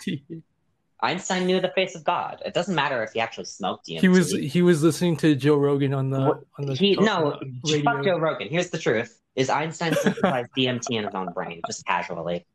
Einstein 1.03 1.47
knew 1.47 1.61
the 1.61 1.71
face 1.71 1.95
of 1.95 2.05
God. 2.05 2.43
It 2.45 2.53
doesn't 2.55 2.75
matter 2.75 3.03
if 3.03 3.13
he 3.13 3.21
actually 3.21 3.45
smoked 3.47 3.87
DMT. 3.87 4.01
He 4.01 4.09
was 4.09 4.33
he 4.33 4.63
was 4.63 4.83
listening 4.83 5.17
to 5.19 5.35
Joe 5.35 5.57
Rogan 5.57 5.95
on 5.95 6.11
the 6.11 6.21
What- 6.21 6.45
on 6.59 6.67
the 6.67 6.75
He, 6.75 6.97
on 6.97 7.05
no, 7.05 7.39
radio. 7.65 7.83
fuck 7.93 8.05
Joe 8.05 8.19
Rogan. 8.19 8.49
Here's 8.49 8.71
the 8.71 8.79
truth: 8.79 9.19
is 9.35 9.49
Einstein 9.51 9.95
synthesized 10.03 10.51
DMT 10.57 10.91
in 10.91 11.05
his 11.05 11.15
own 11.15 11.33
brain, 11.33 11.61
just 11.67 11.87
casually. 11.87 12.47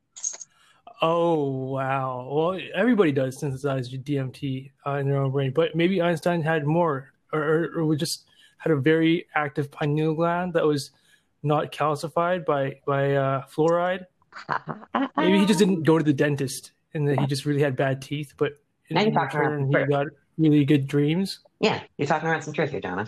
Oh 1.02 1.44
wow! 1.72 2.28
Well, 2.32 2.60
everybody 2.74 3.12
does 3.12 3.40
synthesize 3.40 3.90
DMT 3.90 4.72
uh, 4.88 4.92
in 4.92 5.10
their 5.10 5.18
own 5.22 5.32
brain, 5.32 5.52
but 5.54 5.76
maybe 5.76 6.02
Einstein 6.02 6.42
had 6.42 6.66
more, 6.66 7.12
or, 7.34 7.42
or, 7.42 7.72
or 7.80 7.86
we 7.86 7.98
just 7.98 8.24
had 8.58 8.72
a 8.72 8.78
very 8.78 9.26
active 9.36 9.70
pineal 9.72 10.14
gland 10.14 10.54
that 10.54 10.66
was 10.66 10.92
not 11.44 11.72
calcified 11.72 12.46
by 12.46 12.80
by 12.88 13.14
uh, 13.16 13.44
fluoride. 13.48 14.06
Maybe 15.18 15.40
he 15.40 15.46
just 15.46 15.60
didn't 15.60 15.84
go 15.84 15.98
to 15.98 16.04
the 16.04 16.14
dentist, 16.14 16.72
and 16.96 17.08
that 17.08 17.20
he 17.20 17.28
just 17.28 17.46
really 17.46 17.62
had 17.62 17.76
bad 17.76 18.02
teeth. 18.02 18.34
But 18.38 18.54
in, 18.90 18.96
Now 18.96 19.02
you're 19.02 19.10
in 19.10 19.14
talking 19.14 19.40
return, 19.40 19.68
he 19.68 19.86
got 19.86 20.08
really 20.38 20.66
good 20.66 20.88
dreams. 20.88 21.40
Yeah, 21.60 21.82
you're 21.98 22.08
talking 22.08 22.28
around 22.28 22.42
some 22.42 22.54
truth 22.54 22.72
here, 22.72 22.80
Jonah. 22.82 23.08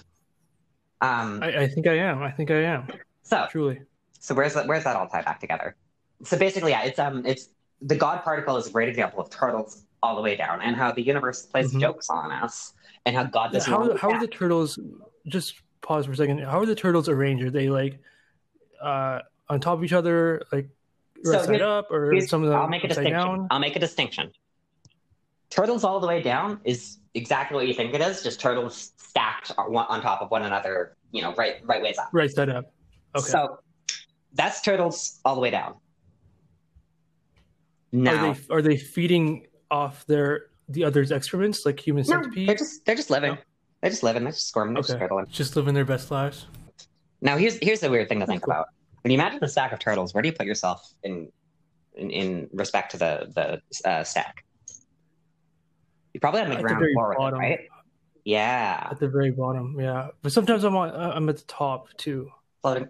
Um, 1.02 1.40
I, 1.42 1.64
I 1.64 1.68
think 1.68 1.88
I 1.88 1.94
am. 1.98 2.22
I 2.22 2.32
think 2.32 2.52
I 2.52 2.64
am. 2.64 2.88
so, 3.24 3.48
Truly. 3.50 3.80
so 4.20 4.36
where's 4.36 4.54
that? 4.54 4.68
Where's 4.68 4.84
that 4.84 4.96
all 4.96 5.08
tied 5.08 5.26
back 5.26 5.40
together? 5.40 5.76
So 6.24 6.38
basically, 6.38 6.72
yeah, 6.72 6.84
it's 6.84 7.00
um, 7.00 7.26
it's 7.26 7.50
the 7.82 7.96
God 7.96 8.24
particle 8.24 8.58
is 8.58 8.68
a 8.68 8.72
great 8.72 8.90
example 8.90 9.20
of 9.22 9.30
turtles 9.30 9.84
all 10.04 10.16
the 10.16 10.22
way 10.22 10.36
down, 10.36 10.62
and 10.62 10.76
how 10.76 10.92
the 10.92 11.02
universe 11.02 11.46
plays 11.46 11.74
Mhm. 11.74 11.80
jokes 11.82 12.10
on 12.10 12.32
us, 12.32 12.74
and 13.06 13.16
how 13.16 13.24
God 13.24 13.54
doesn't. 13.54 13.72
How 13.72 13.96
how 13.98 14.12
are 14.12 14.20
the 14.20 14.28
turtles? 14.28 14.80
Just 15.28 15.56
pause 15.82 16.06
for 16.06 16.12
a 16.14 16.16
second. 16.16 16.40
How 16.40 16.60
are 16.60 16.66
the 16.66 16.76
turtles 16.76 17.08
arranged? 17.08 17.46
Are 17.46 17.52
they 17.52 17.70
like 17.70 18.00
uh, 18.82 19.20
on 19.50 19.60
top 19.60 19.78
of 19.78 19.84
each 19.84 19.94
other, 19.94 20.42
like 20.52 20.68
So 21.24 21.44
side 21.44 21.62
up, 21.62 21.88
or 21.92 22.12
Here's- 22.12 22.30
some 22.30 22.44
of 22.44 22.50
them 22.50 22.60
I'll 22.60 22.68
make 22.68 22.84
a 22.84 22.88
distinction. 22.88 23.14
down? 23.14 23.48
I'll 23.52 23.60
make 23.60 23.76
a 23.76 23.80
distinction. 23.80 24.32
Turtles 25.50 25.84
all 25.84 26.00
the 26.00 26.08
way 26.08 26.22
down 26.22 26.60
is 26.66 26.98
exactly 27.14 27.56
what 27.56 27.68
you 27.68 27.74
think 27.74 27.94
it 27.94 28.02
is, 28.02 28.22
just 28.24 28.40
turtles 28.40 28.92
stacked 28.98 29.52
on, 29.58 29.74
on 29.76 30.02
top 30.02 30.22
of 30.22 30.30
one 30.30 30.44
another, 30.44 30.96
you 31.12 31.22
know, 31.22 31.34
right 31.36 31.56
right 31.64 31.82
ways 31.82 31.98
up. 31.98 32.10
Right 32.12 32.30
side 32.30 32.50
up. 32.50 32.72
Okay. 33.16 33.26
So 33.28 33.60
that's 34.34 34.62
turtles 34.62 35.20
all 35.26 35.36
the 35.36 35.42
way 35.42 35.50
down. 35.50 35.76
Now, 37.92 38.12
Are 38.30 38.34
they 38.34 38.54
are 38.56 38.62
they 38.62 38.78
feeding 38.78 39.48
off 39.72 40.06
their 40.06 40.48
the 40.70 40.84
other's 40.84 41.12
excrements 41.12 41.66
like 41.66 41.80
human 41.80 42.04
no, 42.08 42.22
centipede? 42.22 42.48
they're 42.50 42.56
just 42.56 42.86
they're 42.86 42.96
just 42.96 43.10
living. 43.10 43.32
No. 43.32 43.38
They're 43.82 43.92
just 43.92 44.04
living. 44.04 44.24
They're 44.24 44.34
just 44.34 44.48
squirming. 44.50 44.74
They're 44.74 44.84
just 44.84 44.96
Okay. 44.96 45.06
turtling. 45.08 45.30
Just 45.30 45.56
living 45.56 45.74
their 45.74 45.86
best 45.86 46.12
lives. 46.12 46.48
Now, 47.22 47.38
here's 47.38 47.58
here's 47.60 47.80
the 47.80 47.90
weird 47.90 48.10
thing 48.10 48.20
to 48.20 48.26
think 48.26 48.44
cool. 48.44 48.52
about. 48.54 48.68
When 49.08 49.12
you 49.14 49.20
imagine 49.20 49.40
the 49.40 49.48
stack 49.48 49.72
of 49.72 49.80
turtles, 49.80 50.14
where 50.14 50.22
do 50.22 50.28
you 50.28 50.36
put 50.36 50.46
yourself 50.46 50.94
in 51.02 51.32
in, 51.96 52.10
in 52.10 52.50
respect 52.52 52.92
to 52.92 52.98
the 52.98 53.32
the 53.34 53.90
uh, 53.90 54.04
stack? 54.04 54.44
You 56.14 56.20
probably 56.20 56.42
on 56.42 56.50
the 56.50 56.56
At 56.56 56.58
the 56.58 56.64
ground 56.64 56.80
very 56.82 56.94
floor 56.94 57.14
it, 57.14 57.18
bottom. 57.18 57.40
right? 57.40 57.60
Yeah. 58.26 58.90
At 58.92 59.00
the 59.00 59.08
very 59.08 59.32
bottom, 59.32 59.80
yeah. 59.80 60.10
But 60.22 60.34
sometimes 60.34 60.66
I'm 60.66 60.76
on 60.76 60.90
I'm 60.94 61.30
at 61.30 61.38
the 61.38 61.46
top 61.46 61.88
too. 61.96 62.30
How 62.66 62.86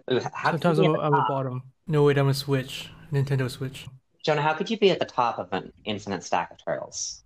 Sometimes 0.50 0.80
I'm, 0.80 0.96
at 0.96 1.10
the 1.12 1.24
bottom. 1.28 1.62
No 1.86 2.02
wait, 2.02 2.18
I'm 2.18 2.26
a 2.26 2.34
Switch, 2.34 2.90
Nintendo 3.12 3.48
Switch. 3.48 3.86
Jonah, 4.24 4.42
how 4.42 4.54
could 4.54 4.68
you 4.68 4.76
be 4.76 4.90
at 4.90 4.98
the 4.98 5.04
top 5.04 5.38
of 5.38 5.52
an 5.52 5.72
infinite 5.84 6.24
stack 6.24 6.50
of 6.50 6.58
turtles? 6.64 7.22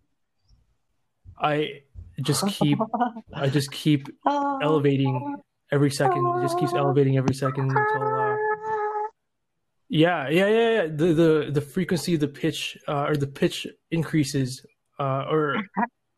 I 1.40 1.80
just 2.20 2.47
keep 2.47 2.78
I 3.32 3.49
just 3.49 3.72
keep 3.72 4.11
elevating 4.26 5.36
every 5.72 5.90
second. 5.90 6.26
It 6.36 6.43
just 6.43 6.59
keeps 6.59 6.74
elevating 6.74 7.16
every 7.16 7.34
second 7.34 7.74
until 7.74 8.03
uh, 8.07 8.32
yeah, 9.93 10.28
yeah, 10.30 10.49
yeah, 10.49 10.70
yeah. 10.76 10.84
The 11.01 11.09
the 11.22 11.30
the 11.53 11.61
frequency 11.61 12.14
of 12.14 12.20
the 12.20 12.28
pitch 12.43 12.78
uh, 12.88 13.05
or 13.09 13.14
the 13.16 13.26
pitch 13.40 13.66
increases 13.90 14.64
uh, 14.99 15.24
or 15.30 15.62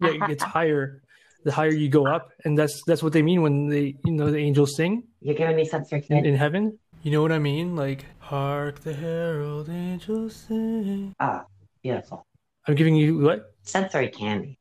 yeah, 0.00 0.10
it 0.18 0.22
gets 0.30 0.42
higher 0.56 1.02
the 1.44 1.50
higher 1.52 1.74
you 1.74 1.88
go 1.90 2.06
up, 2.06 2.30
and 2.44 2.56
that's 2.56 2.82
that's 2.86 3.02
what 3.02 3.12
they 3.12 3.22
mean 3.22 3.42
when 3.42 3.68
they 3.68 3.96
you 4.06 4.12
know 4.18 4.30
the 4.30 4.38
angels 4.38 4.76
sing 4.76 5.02
You're 5.20 5.34
giving 5.34 5.56
me 5.56 5.64
sensory 5.64 5.98
in, 5.98 6.04
candy. 6.06 6.28
in 6.30 6.36
heaven. 6.36 6.78
You 7.02 7.10
know 7.12 7.20
what 7.20 7.32
I 7.32 7.38
mean? 7.40 7.74
Like 7.76 8.06
hark 8.18 8.80
the 8.80 8.94
herald 8.94 9.68
angels 9.68 10.36
sing. 10.48 11.14
Ah, 11.20 11.44
beautiful. 11.82 12.24
I'm 12.66 12.76
giving 12.76 12.94
you 12.96 13.18
what 13.18 13.52
Sensory 13.64 14.08
candy. 14.08 14.58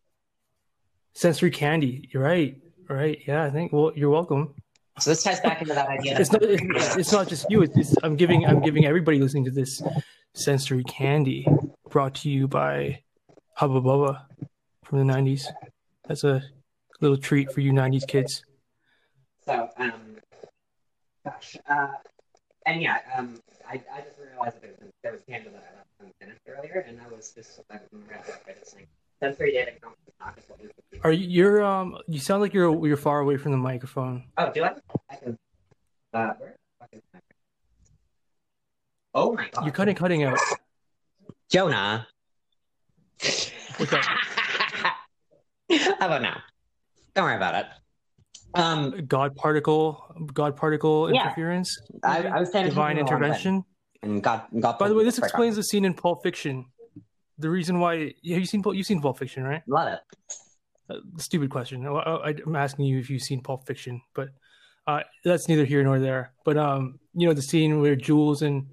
sensory 1.13 1.51
candy. 1.51 2.09
You're 2.11 2.23
right, 2.23 2.57
right? 2.89 3.19
Yeah, 3.27 3.43
I 3.43 3.49
think. 3.51 3.71
Well, 3.71 3.91
you're 3.95 4.09
welcome. 4.09 4.55
So 4.99 5.09
this 5.09 5.23
ties 5.23 5.39
back 5.39 5.61
into 5.61 5.73
that 5.73 5.87
idea. 5.87 6.19
It's 6.19 6.31
not. 6.31 6.43
It's, 6.43 6.95
it's 6.97 7.11
not 7.11 7.27
just 7.27 7.49
you. 7.49 7.63
It's, 7.63 7.75
it's 7.75 7.95
I'm 8.03 8.15
giving. 8.15 8.45
I'm 8.45 8.61
giving 8.61 8.85
everybody 8.85 9.19
listening 9.19 9.45
to 9.45 9.51
this 9.51 9.81
sensory 10.35 10.83
candy 10.83 11.47
brought 11.89 12.15
to 12.15 12.29
you 12.29 12.47
by 12.47 13.01
Hubba 13.55 13.81
Bubba 13.81 14.21
from 14.83 14.99
the 14.99 15.13
'90s. 15.13 15.47
That's 16.07 16.23
a 16.23 16.43
little 17.01 17.17
treat 17.17 17.51
for 17.51 17.61
you 17.61 17.71
'90s 17.71 18.07
kids. 18.07 18.43
So, 19.45 19.67
um, 19.77 20.17
gosh, 21.25 21.57
uh, 21.67 21.87
and 22.67 22.81
yeah, 22.81 22.99
um, 23.17 23.39
I, 23.67 23.81
I 23.93 24.01
just 24.01 24.17
realized 24.19 24.61
that 24.61 24.61
there 24.61 24.75
was, 24.79 24.91
there 25.01 25.11
was 25.11 25.21
candy 25.27 25.49
that 25.49 25.73
I 25.73 25.77
left 25.77 25.89
unfinished 26.21 26.41
earlier, 26.47 26.85
and 26.87 26.99
I 27.01 27.13
was 27.13 27.33
just 27.35 27.61
I 27.71 27.79
remember 27.91 28.13
by 28.45 28.53
this 28.59 28.73
thing. 28.73 28.87
Sensory 29.23 29.53
data 29.53 29.71
comes 29.81 29.95
from 30.03 30.13
not 30.19 30.35
just 30.35 30.49
what 30.49 30.59
we- 30.61 30.99
Are 31.03 31.11
you? 31.13 31.27
You're 31.29 31.63
um. 31.63 31.97
You 32.09 32.19
sound 32.19 32.41
like 32.41 32.53
you're 32.53 32.85
you're 32.85 32.97
far 32.97 33.19
away 33.21 33.37
from 33.37 33.53
the 33.53 33.57
microphone. 33.57 34.25
Oh, 34.37 34.51
do 34.51 34.63
I? 34.65 34.73
I 35.09 35.15
can. 35.15 35.37
Uh, 36.13 36.33
where? 36.37 36.49
the 36.49 36.55
fuck 36.79 36.89
is 36.91 37.01
my- 37.13 37.19
Oh 39.13 39.31
my 39.33 39.47
god! 39.49 39.63
You're 39.77 39.89
of 39.89 39.95
cutting 39.95 40.23
out. 40.23 40.37
Jonah. 41.49 42.05
What's 43.77 43.93
up? 43.93 44.01
How 45.71 46.05
about 46.07 46.21
now? 46.21 46.41
Don't 47.15 47.23
worry 47.25 47.35
about 47.37 47.55
it. 47.55 47.65
Um, 48.55 49.05
God 49.07 49.35
particle. 49.37 50.03
God 50.33 50.57
particle 50.57 51.09
Yeah. 51.13 51.21
interference. 51.21 51.79
I, 52.03 52.23
I 52.27 52.39
was 52.41 52.51
saying 52.51 52.65
Divine 52.65 52.97
intervention. 52.97 53.63
and 54.01 54.21
God, 54.21 54.43
God. 54.59 54.77
By 54.77 54.89
the 54.89 54.95
way, 54.95 55.05
this 55.05 55.17
explains 55.17 55.55
the 55.55 55.63
scene 55.63 55.85
in 55.85 55.93
Pulp 55.93 56.23
Fiction. 56.23 56.65
The 57.39 57.49
reason 57.49 57.79
why 57.79 57.99
have 57.99 58.13
you 58.21 58.45
seen 58.45 58.61
Pulp- 58.61 58.75
you've 58.75 58.85
seen 58.85 59.01
Pulp 59.01 59.17
Fiction, 59.17 59.43
right? 59.43 59.63
Love 59.67 59.93
it. 59.93 59.99
Uh, 60.89 60.97
stupid 61.17 61.49
question. 61.49 61.85
I, 61.87 62.35
I'm 62.45 62.55
asking 62.55 62.85
you 62.85 62.99
if 62.99 63.09
you've 63.09 63.21
seen 63.21 63.41
Pulp 63.41 63.65
Fiction, 63.65 64.01
but 64.13 64.29
uh, 64.85 65.01
that's 65.23 65.47
neither 65.47 65.65
here 65.65 65.83
nor 65.83 65.99
there. 65.99 66.33
But 66.45 66.57
um, 66.57 66.99
you 67.13 67.27
know 67.27 67.33
the 67.33 67.41
scene 67.41 67.81
where 67.81 67.95
Jules 67.95 68.41
and 68.41 68.67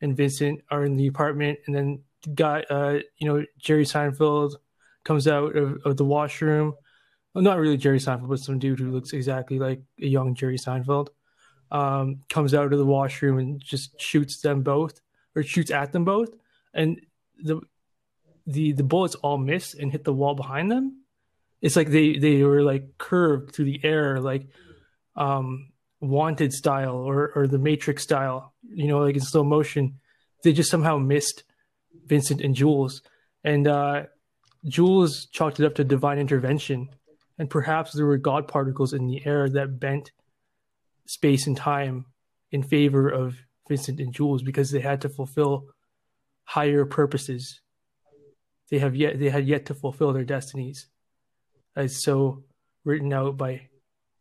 and 0.00 0.16
Vincent 0.16 0.60
are 0.70 0.84
in 0.84 0.96
the 0.96 1.06
apartment, 1.06 1.58
and 1.66 1.74
then 1.74 2.02
guy, 2.34 2.62
uh, 2.70 2.98
you 3.18 3.28
know 3.28 3.44
Jerry 3.58 3.84
Seinfeld 3.84 4.54
comes 5.04 5.26
out 5.26 5.56
of, 5.56 5.78
of 5.84 5.96
the 5.96 6.04
washroom. 6.04 6.74
Well, 7.34 7.44
not 7.44 7.58
really 7.58 7.76
Jerry 7.76 7.98
Seinfeld, 7.98 8.28
but 8.28 8.40
some 8.40 8.58
dude 8.58 8.78
who 8.78 8.90
looks 8.90 9.12
exactly 9.12 9.58
like 9.58 9.80
a 10.00 10.06
young 10.06 10.34
Jerry 10.34 10.58
Seinfeld. 10.58 11.08
Um, 11.70 12.20
comes 12.30 12.54
out 12.54 12.72
of 12.72 12.78
the 12.78 12.86
washroom 12.86 13.38
and 13.38 13.60
just 13.62 14.00
shoots 14.00 14.40
them 14.40 14.62
both, 14.62 15.00
or 15.36 15.42
shoots 15.42 15.70
at 15.70 15.92
them 15.92 16.04
both, 16.04 16.30
and 16.72 17.00
the 17.42 17.60
the 18.48 18.72
the 18.72 18.82
bullets 18.82 19.14
all 19.16 19.38
miss 19.38 19.74
and 19.74 19.92
hit 19.92 20.02
the 20.02 20.12
wall 20.12 20.34
behind 20.34 20.70
them 20.70 20.98
it's 21.60 21.76
like 21.76 21.88
they 21.88 22.18
they 22.18 22.42
were 22.42 22.62
like 22.62 22.98
curved 22.98 23.52
through 23.52 23.64
the 23.64 23.80
air 23.82 24.20
like 24.20 24.46
um 25.16 25.70
wanted 26.00 26.52
style 26.52 26.96
or 26.96 27.32
or 27.34 27.46
the 27.46 27.58
matrix 27.58 28.02
style 28.02 28.54
you 28.68 28.86
know 28.86 29.00
like 29.00 29.16
in 29.16 29.20
slow 29.20 29.44
motion. 29.44 29.98
They 30.44 30.52
just 30.52 30.70
somehow 30.70 30.98
missed 30.98 31.42
vincent 32.06 32.40
and 32.40 32.54
jules. 32.54 33.02
And 33.42 33.66
uh 33.66 34.04
jules 34.64 35.26
chalked 35.26 35.58
it 35.58 35.66
up 35.66 35.74
to 35.76 35.84
divine 35.84 36.18
intervention. 36.18 36.90
And 37.38 37.50
perhaps 37.50 37.92
there 37.92 38.06
were 38.06 38.18
god 38.18 38.46
particles 38.46 38.92
in 38.92 39.06
the 39.06 39.24
air 39.26 39.48
that 39.48 39.80
bent 39.80 40.12
space 41.06 41.46
and 41.46 41.56
time 41.56 42.06
in 42.52 42.62
favor 42.62 43.08
of 43.08 43.36
vincent 43.68 44.00
and 44.00 44.12
jules 44.12 44.42
because 44.42 44.70
they 44.70 44.80
had 44.80 45.00
to 45.00 45.08
fulfill 45.08 45.66
higher 46.44 46.84
purposes 46.84 47.60
they 48.70 48.78
have 48.78 48.94
yet 48.94 49.18
they 49.18 49.28
had 49.28 49.46
yet 49.46 49.66
to 49.66 49.74
fulfill 49.74 50.12
their 50.12 50.24
destinies 50.24 50.86
as 51.76 52.02
so 52.02 52.44
written 52.84 53.12
out 53.12 53.36
by 53.36 53.68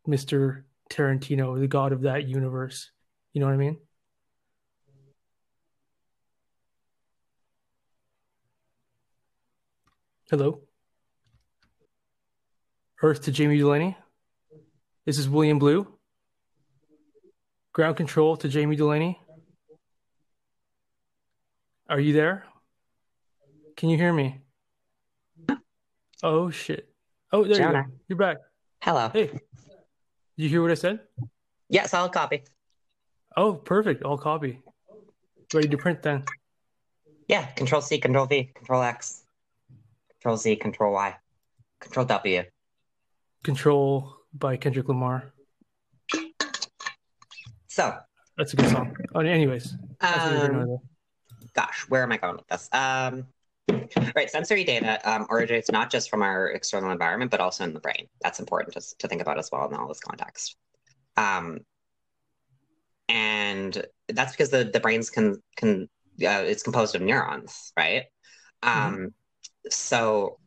Mr. 0.07 0.63
Tarantino, 0.89 1.59
the 1.59 1.67
god 1.67 1.91
of 1.91 2.01
that 2.01 2.27
universe. 2.27 2.91
You 3.33 3.41
know 3.41 3.47
what 3.47 3.53
I 3.53 3.57
mean? 3.57 3.77
Hello? 10.29 10.61
Earth 13.01 13.23
to 13.23 13.31
Jamie 13.31 13.57
Delaney. 13.57 13.97
This 15.05 15.17
is 15.19 15.29
William 15.29 15.59
Blue. 15.59 15.87
Ground 17.71 17.95
control 17.95 18.35
to 18.37 18.49
Jamie 18.49 18.75
Delaney. 18.75 19.19
Are 21.87 21.99
you 21.99 22.11
there? 22.11 22.43
Can 23.77 23.89
you 23.89 23.97
hear 23.97 24.11
me? 24.11 24.41
Oh 26.23 26.49
shit. 26.49 26.89
Oh, 27.31 27.43
there 27.43 27.51
you 27.51 27.57
Jonah. 27.59 27.83
go. 27.83 27.93
You're 28.07 28.17
back. 28.17 28.37
Hello. 28.81 29.09
Hey. 29.13 29.27
Did 29.27 29.41
you 30.35 30.49
hear 30.49 30.63
what 30.63 30.71
I 30.71 30.75
said? 30.75 30.99
Yeah, 31.69 31.85
solid 31.85 32.11
copy. 32.11 32.43
Oh, 33.35 33.53
perfect. 33.53 34.03
I'll 34.03 34.17
copy. 34.17 34.59
Ready 35.53 35.67
to 35.67 35.77
print 35.77 36.01
then. 36.01 36.23
Yeah, 37.27 37.45
Control 37.51 37.81
C, 37.81 37.99
Control 37.99 38.25
V, 38.25 38.51
Control 38.55 38.81
X, 38.81 39.23
Control 40.09 40.37
Z, 40.37 40.55
Control 40.55 40.93
Y, 40.93 41.15
Control 41.79 42.05
W. 42.05 42.43
Control 43.43 44.13
by 44.33 44.57
Kendrick 44.57 44.87
Lamar. 44.87 45.33
So, 47.67 47.95
That's 48.37 48.53
a 48.53 48.55
good 48.55 48.69
song. 48.71 48.95
Oh, 49.13 49.19
anyways. 49.19 49.75
that's 50.01 50.17
neither 50.17 50.39
here 50.39 50.51
nor 50.51 50.75
um, 50.75 50.79
gosh, 51.53 51.85
where 51.89 52.01
am 52.03 52.11
I 52.11 52.17
going 52.17 52.37
with 52.37 52.47
this? 52.47 52.69
Um, 52.71 53.27
right, 54.15 54.29
sensory 54.29 54.63
data 54.63 54.99
um, 55.09 55.27
originates 55.29 55.71
not 55.71 55.91
just 55.91 56.09
from 56.09 56.21
our 56.21 56.47
external 56.47 56.91
environment, 56.91 57.31
but 57.31 57.39
also 57.39 57.63
in 57.63 57.73
the 57.73 57.79
brain. 57.79 58.07
That's 58.21 58.39
important 58.39 58.73
to, 58.73 58.97
to 58.99 59.07
think 59.07 59.21
about 59.21 59.37
as 59.37 59.49
well 59.51 59.67
in 59.67 59.75
all 59.75 59.87
this 59.87 59.99
context. 59.99 60.55
Um, 61.15 61.59
and 63.09 63.85
that's 64.09 64.33
because 64.33 64.49
the, 64.49 64.65
the 64.65 64.79
brain's 64.79 65.09
can 65.09 65.41
can 65.55 65.89
uh, 66.21 66.43
it's 66.45 66.63
composed 66.63 66.95
of 66.95 67.01
neurons, 67.01 67.71
right? 67.77 68.03
Um, 68.63 69.09
so 69.69 70.39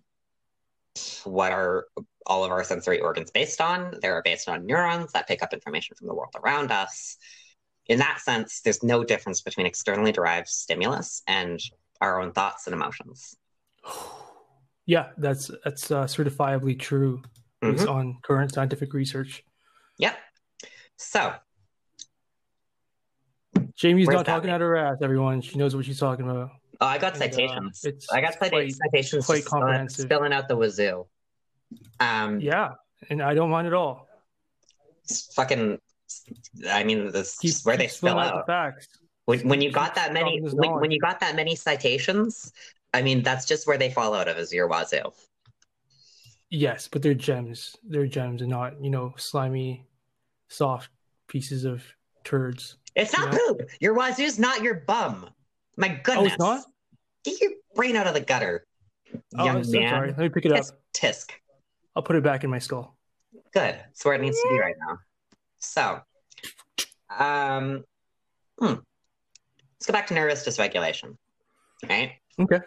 what 1.25 1.53
are 1.53 1.87
all 2.27 2.45
of 2.45 2.51
our 2.51 2.65
sensory 2.65 3.01
organs 3.01 3.31
based 3.31 3.61
on? 3.61 3.95
They're 4.03 4.23
based 4.23 4.49
on 4.49 4.67
neurons 4.67 5.13
that 5.13 5.29
pick 5.29 5.43
up 5.43 5.53
information 5.53 5.97
from 5.97 6.09
the 6.09 6.15
world 6.15 6.35
around 6.43 6.71
us. 6.71 7.17
In 7.87 7.99
that 7.99 8.21
sense, 8.21 8.61
there's 8.61 8.83
no 8.83 9.05
difference 9.05 9.41
between 9.41 9.67
externally 9.67 10.13
derived 10.13 10.49
stimulus 10.49 11.23
and 11.27 11.61
our 12.01 12.21
own 12.21 12.33
thoughts 12.33 12.67
and 12.67 12.75
emotions. 12.75 13.37
Yeah, 14.87 15.11
that's 15.19 15.49
that's 15.65 15.89
uh, 15.93 16.05
certifiably 16.07 16.77
true 16.77 17.23
based 17.61 17.85
Mhm. 17.85 17.91
on 17.95 18.19
current 18.23 18.53
scientific 18.53 18.93
research. 18.93 19.45
Yep. 19.99 20.19
So, 20.97 21.35
Jamie's 23.77 24.09
not 24.09 24.27
talking 24.27 24.51
out 24.51 24.61
her 24.61 24.77
ass, 24.77 24.99
everyone. 25.01 25.43
She 25.43 25.59
knows 25.59 25.77
what 25.77 25.85
she's 25.85 26.01
talking 26.01 26.29
about. 26.29 26.51
oh, 26.81 26.87
I 26.87 26.99
got 26.99 27.15
And, 27.15 27.23
uh, 27.23 27.27
citations. 27.27 27.85
it's 27.85 28.11
I 28.11 28.21
got 28.21 28.37
quite- 28.39 28.73
citations 28.73 29.27
quite 29.27 29.45
comprehensive. 29.45 30.07
spilling 30.07 30.33
out 30.33 30.49
the 30.49 30.57
wazoo. 30.57 31.07
Um, 32.01 32.41
Yeah, 32.41 32.71
and 33.11 33.23
I 33.23 33.35
don't 33.35 33.51
mind 33.51 33.69
at 33.69 33.75
all. 33.75 34.09
it's 35.05 35.33
fucking. 35.35 35.79
I 36.69 36.83
mean, 36.83 37.13
this 37.13 37.39
Keep, 37.39 37.55
where 37.63 37.77
they 37.77 37.85
keep 37.85 37.93
spill 37.93 38.19
out 38.19 38.35
out. 38.35 38.47
the 38.47 38.53
facts. 38.53 38.89
When, 39.31 39.47
when 39.49 39.61
you 39.61 39.71
got 39.71 39.95
that 39.95 40.13
many, 40.13 40.41
when, 40.41 40.81
when 40.81 40.91
you 40.91 40.99
got 40.99 41.21
that 41.21 41.37
many 41.37 41.55
citations, 41.55 42.53
I 42.93 43.01
mean, 43.01 43.23
that's 43.23 43.47
just 43.47 43.65
where 43.65 43.79
they 43.79 43.89
fall 43.89 44.13
out 44.13 44.27
of 44.27 44.37
is 44.37 44.53
your 44.53 44.69
wazoo. 44.69 45.13
Yes, 46.51 46.89
but 46.89 47.01
they're 47.01 47.15
gems. 47.15 47.77
They're 47.85 48.09
gems 48.09 48.41
and 48.41 48.51
not, 48.51 48.83
you 48.83 48.91
know, 48.91 49.15
slimy, 49.17 49.87
soft 50.49 50.91
pieces 51.29 51.65
of 51.65 51.85
turds. 52.25 52.79
It's 52.97 53.17
not 53.17 53.33
Yeah. 53.33 53.39
poop. 53.47 53.71
Your 53.79 53.95
wazoo's 53.95 54.37
not 54.37 54.63
your 54.65 54.75
bum. 54.75 55.31
My 55.77 55.91
goodness. 55.91 56.17
Oh, 56.17 56.27
it's 56.27 56.39
not? 56.41 56.65
Get 57.23 57.41
your 57.41 57.53
brain 57.77 57.95
out 57.95 58.09
of 58.09 58.15
the 58.15 58.21
gutter, 58.21 58.67
Oh, 59.39 59.45
young 59.45 59.63
so 59.63 59.79
man. 59.79 59.91
sorry. 59.91 60.09
Let 60.09 60.19
me 60.19 60.29
pick 60.31 60.45
it 60.45 60.51
up. 60.51 60.65
Tisk, 60.65 60.73
tisk. 60.93 61.31
I'll 61.95 62.03
put 62.03 62.17
it 62.17 62.25
back 62.25 62.43
in 62.43 62.51
my 62.51 62.59
skull. 62.59 62.97
Good. 63.53 63.77
It's 63.91 64.05
where 64.05 64.15
it 64.15 64.23
needs 64.23 64.43
to 64.43 64.49
be 64.49 64.59
right 64.59 64.75
now. 64.77 64.99
So, 65.61 66.01
um, 67.17 67.85
hmm. 68.59 68.75
Let's 69.81 69.87
go 69.87 69.93
back 69.95 70.07
to 70.09 70.15
nervous 70.15 70.47
dysregulation. 70.47 71.17
right? 71.89 72.13
Okay. 72.39 72.61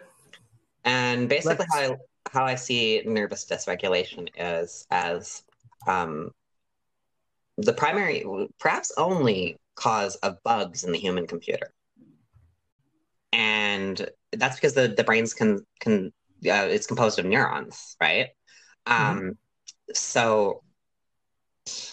And 0.84 1.28
basically, 1.28 1.56
Let's- 1.58 1.74
how 1.74 1.92
I 1.92 1.96
how 2.32 2.44
I 2.44 2.54
see 2.56 3.02
nervous 3.04 3.44
dysregulation 3.44 4.28
is 4.36 4.86
as 4.90 5.44
um, 5.86 6.32
the 7.58 7.72
primary, 7.72 8.24
perhaps 8.58 8.90
only 8.96 9.56
cause 9.76 10.16
of 10.16 10.42
bugs 10.42 10.82
in 10.82 10.90
the 10.90 10.98
human 10.98 11.26
computer, 11.26 11.72
and 13.32 14.10
that's 14.32 14.56
because 14.56 14.74
the 14.74 14.88
the 14.88 15.04
brains 15.04 15.32
can 15.34 15.64
can 15.78 16.12
uh, 16.46 16.66
it's 16.68 16.86
composed 16.86 17.18
of 17.18 17.26
neurons, 17.26 17.96
right? 18.00 18.28
Um, 18.86 19.38
so, 19.92 20.62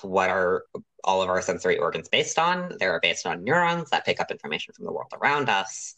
what 0.01 0.29
are 0.29 0.63
all 1.03 1.21
of 1.21 1.29
our 1.29 1.41
sensory 1.41 1.77
organs 1.77 2.09
based 2.09 2.37
on? 2.37 2.75
They're 2.79 2.99
based 3.01 3.25
on 3.25 3.43
neurons 3.43 3.89
that 3.89 4.05
pick 4.05 4.19
up 4.19 4.31
information 4.31 4.73
from 4.73 4.85
the 4.85 4.91
world 4.91 5.11
around 5.21 5.49
us 5.49 5.95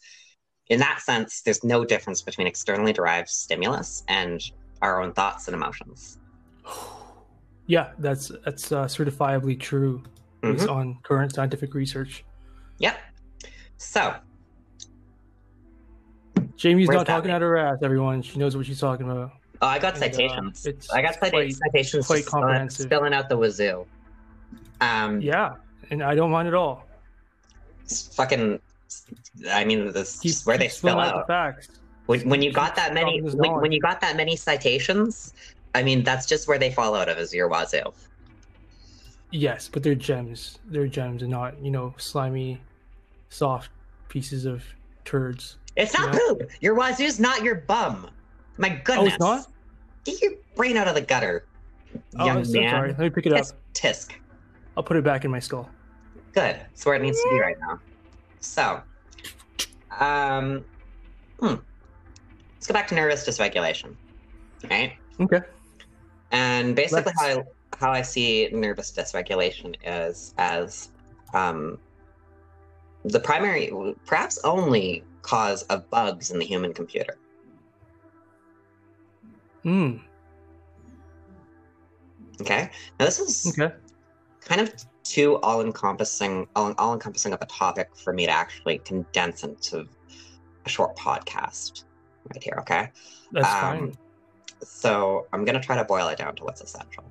in 0.68 0.80
that 0.80 1.00
sense, 1.00 1.42
there's 1.42 1.62
no 1.62 1.84
difference 1.84 2.22
between 2.22 2.46
externally 2.46 2.92
derived 2.92 3.28
stimulus 3.28 4.02
and 4.08 4.40
our 4.80 5.02
own 5.02 5.12
thoughts 5.12 5.48
and 5.48 5.54
emotions. 5.54 6.18
Yeah, 7.66 7.92
that's 7.98 8.30
that's 8.44 8.72
uh, 8.72 8.84
certifiably 8.84 9.58
true 9.58 10.02
based 10.42 10.66
Mhm. 10.66 10.70
on 10.70 10.98
current 11.02 11.34
scientific 11.34 11.72
research. 11.72 12.22
Yep. 12.76 12.98
So, 13.78 14.16
Jamie's 16.56 16.88
Where's 16.88 16.98
not 16.98 17.06
talking 17.06 17.30
out 17.30 17.40
her 17.40 17.56
ass, 17.56 17.78
everyone. 17.82 18.20
She 18.20 18.38
knows 18.38 18.54
what 18.54 18.66
she's 18.66 18.80
talking 18.80 19.10
about. 19.10 19.30
Oh, 19.62 19.66
I 19.66 19.78
got 19.78 19.94
And, 19.94 20.02
uh, 20.04 20.06
citations. 20.10 20.66
it's 20.66 20.90
I 20.90 21.02
got 21.02 21.18
quite- 21.18 21.54
citations 21.54 22.06
quite 22.06 22.26
comprehensive. 22.26 22.86
spilling 22.86 23.14
out 23.14 23.28
the 23.28 23.36
wazoo. 23.36 23.86
Um, 24.80 25.20
Yeah, 25.20 25.54
and 25.90 26.02
I 26.02 26.14
don't 26.14 26.30
mind 26.30 26.48
at 26.48 26.54
all. 26.54 26.86
it's 27.84 28.14
fucking. 28.14 28.60
I 29.50 29.64
mean, 29.64 29.92
this 29.92 30.20
Keep, 30.20 30.36
where 30.44 30.56
they 30.58 30.68
spill 30.68 30.98
out. 31.00 31.26
the 31.26 31.32
facts. 31.32 31.68
When, 32.06 32.28
when 32.28 32.42
you 32.42 32.52
got 32.52 32.76
that 32.76 32.92
many, 32.94 33.20
when, 33.22 33.60
when 33.60 33.72
you 33.72 33.80
got 33.80 34.00
that 34.02 34.16
many 34.16 34.36
citations, 34.36 35.32
I 35.74 35.82
mean, 35.82 36.04
that's 36.04 36.26
just 36.26 36.46
where 36.46 36.58
they 36.58 36.70
fall 36.70 36.94
out 36.94 37.08
of 37.08 37.18
is 37.18 37.32
your 37.34 37.48
wazoo. 37.48 37.92
Yes, 39.30 39.68
but 39.72 39.82
they're 39.82 39.94
gems. 39.94 40.58
They're 40.66 40.86
gems 40.86 41.22
and 41.22 41.30
not, 41.30 41.58
you 41.60 41.70
know, 41.70 41.94
slimy, 41.96 42.60
soft 43.30 43.70
pieces 44.08 44.44
of 44.44 44.62
turds. 45.04 45.56
It's 45.76 45.92
not 45.98 46.12
poop. 46.14 46.42
Your 46.60 46.74
wazoo's 46.74 47.18
not 47.18 47.42
your 47.42 47.56
bum. 47.56 48.08
My 48.56 48.68
goodness. 48.68 48.98
Oh, 48.98 49.06
it's 49.06 49.18
not? 49.18 49.46
Get 50.04 50.22
your 50.22 50.32
brain 50.54 50.76
out 50.76 50.88
of 50.88 50.94
the 50.94 51.00
gutter, 51.00 51.46
Oh, 52.18 52.26
young 52.26 52.38
I'm 52.38 52.44
so 52.44 52.60
man. 52.60 52.70
sorry. 52.70 52.88
Let 52.90 52.98
me 52.98 53.10
pick 53.10 53.26
it 53.26 53.32
up. 53.32 53.40
Tisk, 53.40 53.54
tisk. 53.72 54.10
I'll 54.76 54.82
put 54.82 54.96
it 54.96 55.04
back 55.04 55.24
in 55.24 55.30
my 55.30 55.38
skull. 55.38 55.68
Good. 56.32 56.56
That's 56.56 56.84
where 56.84 56.96
it 56.96 57.02
needs 57.02 57.20
to 57.22 57.28
be 57.30 57.40
right 57.40 57.56
now. 57.60 57.80
So, 58.40 58.82
um, 59.98 60.64
hmm. 61.38 61.54
let's 62.54 62.66
go 62.66 62.74
back 62.74 62.88
to 62.88 62.94
nervous 62.94 63.26
dysregulation, 63.26 63.94
right? 64.70 64.94
Okay. 65.20 65.40
And 66.32 66.74
basically, 66.74 67.12
Let's- 67.16 67.20
how 67.20 67.40
I, 67.40 67.44
how 67.78 67.92
I 67.92 68.02
see 68.02 68.48
nervous 68.52 68.90
dysregulation 68.92 69.76
is 69.84 70.34
as 70.38 70.90
um, 71.32 71.78
the 73.04 73.20
primary, 73.20 73.72
perhaps 74.06 74.38
only 74.44 75.04
cause 75.22 75.62
of 75.64 75.88
bugs 75.90 76.30
in 76.30 76.38
the 76.38 76.44
human 76.44 76.72
computer. 76.72 77.16
Mm. 79.64 80.00
Okay. 82.40 82.70
Now 82.98 83.06
this 83.06 83.18
is 83.18 83.56
Okay. 83.58 83.74
kind 84.40 84.60
of 84.60 84.72
too 85.04 85.36
all-encompassing, 85.42 86.46
all, 86.56 86.74
all-encompassing 86.78 87.32
of 87.32 87.40
a 87.42 87.46
topic 87.46 87.94
for 87.96 88.12
me 88.12 88.26
to 88.26 88.32
actually 88.32 88.78
condense 88.78 89.44
into 89.44 89.86
a 90.66 90.68
short 90.68 90.96
podcast 90.96 91.84
right 92.32 92.42
here. 92.42 92.56
Okay. 92.60 92.90
That's 93.32 93.54
Um, 93.54 93.60
fine. 93.60 93.92
So 94.62 95.26
I'm 95.32 95.44
gonna 95.44 95.62
try 95.62 95.76
to 95.76 95.84
boil 95.84 96.08
it 96.08 96.18
down 96.18 96.34
to 96.36 96.44
what's 96.44 96.60
essential. 96.60 97.04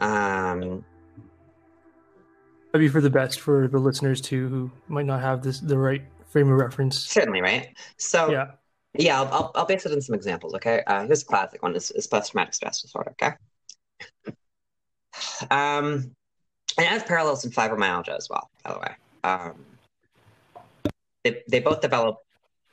Um, 0.00 0.84
Maybe 2.74 2.88
for 2.88 3.00
the 3.00 3.08
best 3.08 3.40
for 3.40 3.68
the 3.68 3.78
listeners 3.78 4.20
too, 4.20 4.48
who 4.48 4.70
might 4.88 5.06
not 5.06 5.22
have 5.22 5.42
this 5.42 5.60
the 5.60 5.78
right 5.78 6.02
frame 6.28 6.50
of 6.52 6.58
reference. 6.58 7.06
certainly, 7.06 7.40
right? 7.40 7.74
So 7.96 8.30
Yeah. 8.30 8.52
Yeah, 8.98 9.20
I'll, 9.20 9.28
I'll, 9.32 9.52
I'll 9.54 9.66
base 9.66 9.86
it 9.86 9.92
on 9.92 10.00
some 10.00 10.14
examples, 10.14 10.54
okay? 10.54 10.82
Uh, 10.86 11.06
here's 11.06 11.22
a 11.22 11.26
classic 11.26 11.62
one, 11.62 11.74
is, 11.74 11.90
is 11.90 12.06
post-traumatic 12.06 12.54
stress 12.54 12.82
disorder, 12.82 13.12
okay? 13.12 13.34
Um, 15.50 16.14
and 16.78 16.84
it 16.84 16.88
has 16.88 17.02
parallels 17.02 17.44
in 17.44 17.50
fibromyalgia 17.50 18.16
as 18.16 18.28
well, 18.28 18.50
by 18.62 18.72
the 18.72 18.78
way. 18.78 18.94
Um, 19.24 19.64
they, 21.24 21.42
they 21.48 21.60
both 21.60 21.80
develop 21.80 22.18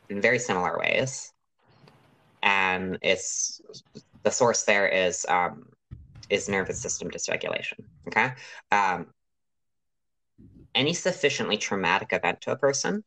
in 0.09 0.21
very 0.21 0.39
similar 0.39 0.77
ways. 0.77 1.31
And 2.41 2.99
it's 3.01 3.61
the 4.23 4.31
source 4.31 4.63
there 4.63 4.87
is 4.87 5.25
um, 5.29 5.65
is 6.29 6.49
nervous 6.49 6.81
system 6.81 7.09
dysregulation, 7.09 7.79
okay? 8.07 8.33
Um, 8.71 9.07
any 10.75 10.93
sufficiently 10.93 11.57
traumatic 11.57 12.11
event 12.11 12.41
to 12.41 12.51
a 12.51 12.57
person 12.57 13.03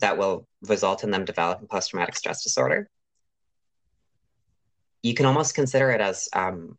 that 0.00 0.18
will 0.18 0.46
result 0.62 1.04
in 1.04 1.10
them 1.10 1.24
developing 1.24 1.68
post 1.68 1.90
traumatic 1.90 2.16
stress 2.16 2.42
disorder. 2.42 2.88
You 5.02 5.14
can 5.14 5.26
almost 5.26 5.54
consider 5.54 5.90
it 5.90 6.00
as, 6.00 6.28
um, 6.32 6.78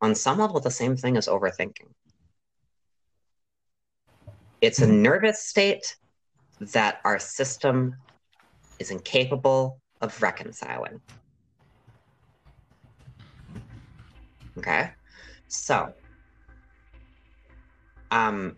on 0.00 0.14
some 0.14 0.38
level, 0.38 0.60
the 0.60 0.70
same 0.70 0.96
thing 0.96 1.16
as 1.16 1.26
overthinking. 1.26 1.88
It's 4.60 4.80
a 4.80 4.86
nervous 4.86 5.42
state 5.42 5.96
that 6.60 7.00
our 7.04 7.18
system 7.18 7.96
is 8.78 8.90
incapable 8.90 9.80
of 10.00 10.20
reconciling. 10.22 11.00
Okay, 14.58 14.90
so, 15.48 15.92
um, 18.10 18.56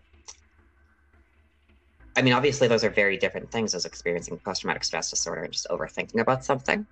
I 2.15 2.21
mean, 2.21 2.33
obviously, 2.33 2.67
those 2.67 2.83
are 2.83 2.89
very 2.89 3.17
different 3.17 3.49
things 3.51 3.73
as 3.73 3.85
experiencing 3.85 4.37
post 4.39 4.61
traumatic 4.61 4.83
stress 4.83 5.09
disorder 5.09 5.41
and 5.43 5.51
just 5.51 5.67
overthinking 5.69 6.19
about 6.19 6.45
something. 6.45 6.85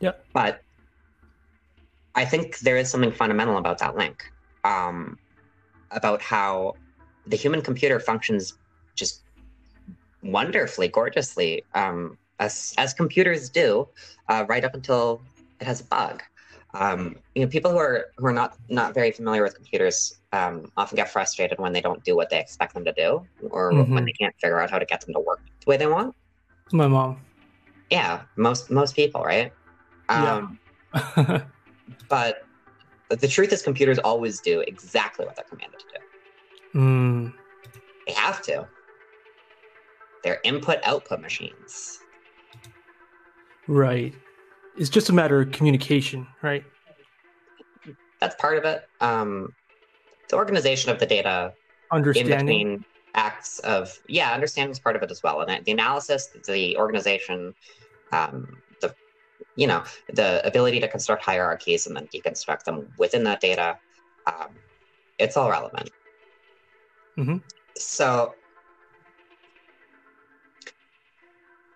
Yeah. 0.00 0.12
But 0.32 0.62
I 2.14 2.24
think 2.24 2.58
there 2.58 2.76
is 2.76 2.90
something 2.90 3.12
fundamental 3.12 3.56
about 3.56 3.78
that 3.78 3.96
link, 3.96 4.30
um, 4.64 5.18
about 5.90 6.20
how 6.20 6.74
the 7.26 7.36
human 7.36 7.62
computer 7.62 7.98
functions 8.00 8.58
just 8.94 9.22
wonderfully, 10.22 10.88
gorgeously, 10.88 11.64
um, 11.74 12.18
as 12.38 12.74
as 12.78 12.92
computers 12.92 13.48
do, 13.48 13.88
uh, 14.28 14.44
right 14.48 14.64
up 14.64 14.74
until 14.74 15.22
it 15.60 15.66
has 15.66 15.80
a 15.80 15.84
bug. 15.84 16.22
Um, 16.74 17.16
you 17.34 17.42
know, 17.42 17.48
people 17.48 17.70
who 17.70 17.78
are 17.78 18.06
who 18.18 18.26
are 18.26 18.32
not 18.32 18.56
not 18.68 18.92
very 18.94 19.10
familiar 19.10 19.42
with 19.42 19.54
computers 19.54 20.20
um, 20.32 20.70
often 20.76 20.96
get 20.96 21.10
frustrated 21.10 21.58
when 21.58 21.72
they 21.72 21.80
don't 21.80 22.04
do 22.04 22.14
what 22.14 22.28
they 22.28 22.38
expect 22.38 22.74
them 22.74 22.84
to 22.84 22.92
do, 22.92 23.26
or 23.50 23.72
Mhm. 23.72 23.94
when 23.94 24.04
they 24.04 24.12
can't 24.12 24.34
figure 24.40 24.60
out 24.60 24.70
how 24.70 24.78
to 24.78 24.84
get 24.84 25.00
them 25.00 25.14
to 25.14 25.20
work 25.20 25.40
the 25.64 25.70
way 25.70 25.76
they 25.78 25.86
want. 25.86 26.14
My 26.72 26.86
mom. 26.86 27.24
Yeah, 27.90 28.22
most 28.36 28.70
most 28.70 28.94
people, 28.94 29.22
right? 29.22 29.52
Yeah. 30.10 30.36
Um, 30.36 30.58
But 32.08 32.44
the 33.08 33.28
truth 33.28 33.52
is, 33.52 33.62
computers 33.62 33.98
always 33.98 34.40
do 34.40 34.60
exactly 34.60 35.24
what 35.24 35.36
they're 35.36 35.44
commanded 35.48 35.80
to 35.80 35.86
do. 36.74 36.78
mm, 36.78 37.34
They 38.06 38.12
have 38.12 38.42
to. 38.42 38.68
They're 40.22 40.40
input-output 40.44 41.20
machines. 41.20 42.00
right. 43.66 44.14
It's 44.78 44.90
just 44.90 45.08
a 45.08 45.12
matter 45.12 45.40
of 45.40 45.50
communication, 45.52 46.26
right? 46.42 46.64
That's 48.20 48.34
part 48.36 48.58
of 48.58 48.64
it. 48.64 48.88
Um, 49.00 49.52
the 50.28 50.36
organization 50.36 50.90
of 50.90 50.98
the 50.98 51.06
data 51.06 51.52
in 51.92 51.96
Understanding. 51.96 52.36
between 52.46 52.84
acts 53.14 53.58
of 53.60 53.98
yeah 54.06 54.32
understanding 54.32 54.70
is 54.70 54.78
part 54.78 54.94
of 54.94 55.02
it 55.02 55.10
as 55.10 55.22
well 55.22 55.40
and 55.40 55.64
the 55.64 55.72
analysis 55.72 56.28
the 56.46 56.76
organization 56.76 57.54
um, 58.12 58.46
the 58.82 58.94
you 59.56 59.66
know 59.66 59.82
the 60.12 60.46
ability 60.46 60.78
to 60.78 60.86
construct 60.86 61.24
hierarchies 61.24 61.86
and 61.86 61.96
then 61.96 62.06
deconstruct 62.14 62.64
them 62.64 62.86
within 62.98 63.24
that 63.24 63.40
data 63.40 63.76
um, 64.26 64.50
it's 65.18 65.36
all 65.36 65.50
relevant 65.50 65.90
Mm-hmm. 67.16 67.38
so 67.76 68.34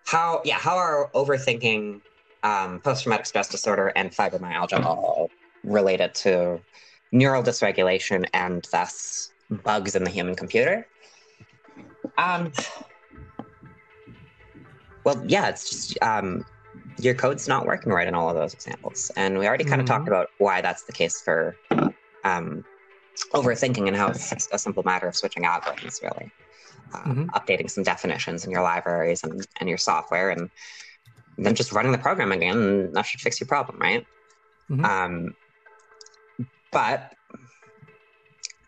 how 0.05 0.41
yeah 0.45 0.57
how 0.57 0.77
are 0.77 1.09
overthinking 1.13 1.99
um, 2.43 2.79
post-traumatic 2.81 3.25
stress 3.25 3.47
disorder 3.49 3.91
and 3.95 4.11
fibromyalgia 4.11 4.83
all 4.85 5.29
related 5.63 6.13
to 6.13 6.59
neural 7.11 7.41
dysregulation 7.43 8.25
and 8.33 8.67
thus 8.71 9.31
bugs 9.49 9.95
in 9.95 10.03
the 10.03 10.09
human 10.09 10.35
computer 10.35 10.85
um, 12.17 12.51
well, 15.05 15.21
yeah, 15.27 15.49
it's 15.49 15.69
just 15.69 15.97
um, 16.01 16.45
your 16.99 17.13
code's 17.13 17.47
not 17.47 17.65
working 17.65 17.91
right 17.91 18.07
in 18.07 18.15
all 18.15 18.29
of 18.29 18.35
those 18.35 18.53
examples, 18.53 19.11
and 19.17 19.37
we 19.37 19.47
already 19.47 19.63
kind 19.63 19.81
of 19.81 19.85
Mhm. 19.85 19.89
talked 19.89 20.07
about 20.07 20.27
why 20.37 20.61
that's 20.61 20.83
the 20.83 20.93
case 20.93 21.21
for 21.21 21.57
um, 22.23 22.63
overthinking 23.33 23.87
and 23.87 23.97
how 23.97 24.09
it's 24.09 24.47
a 24.51 24.57
simple 24.57 24.83
matter 24.83 25.07
of 25.07 25.15
switching 25.15 25.43
algorithms, 25.43 26.01
really. 26.01 26.31
uh, 26.93 26.99
Mhm. 27.09 27.25
updating 27.31 27.69
some 27.69 27.83
definitions 27.83 28.45
in 28.45 28.51
your 28.51 28.61
libraries 28.61 29.23
and, 29.23 29.47
and 29.59 29.67
your 29.67 29.79
software, 29.79 30.29
and 30.29 30.49
then 31.37 31.55
just 31.55 31.71
running 31.71 31.91
the 31.91 31.97
program 31.97 32.31
again, 32.31 32.57
and 32.57 32.95
that 32.95 33.05
should 33.05 33.21
fix 33.21 33.39
your 33.39 33.47
problem, 33.47 33.79
right? 33.79 34.05
Mhm. 34.69 34.85
Um, 34.85 35.35
but 36.71 37.13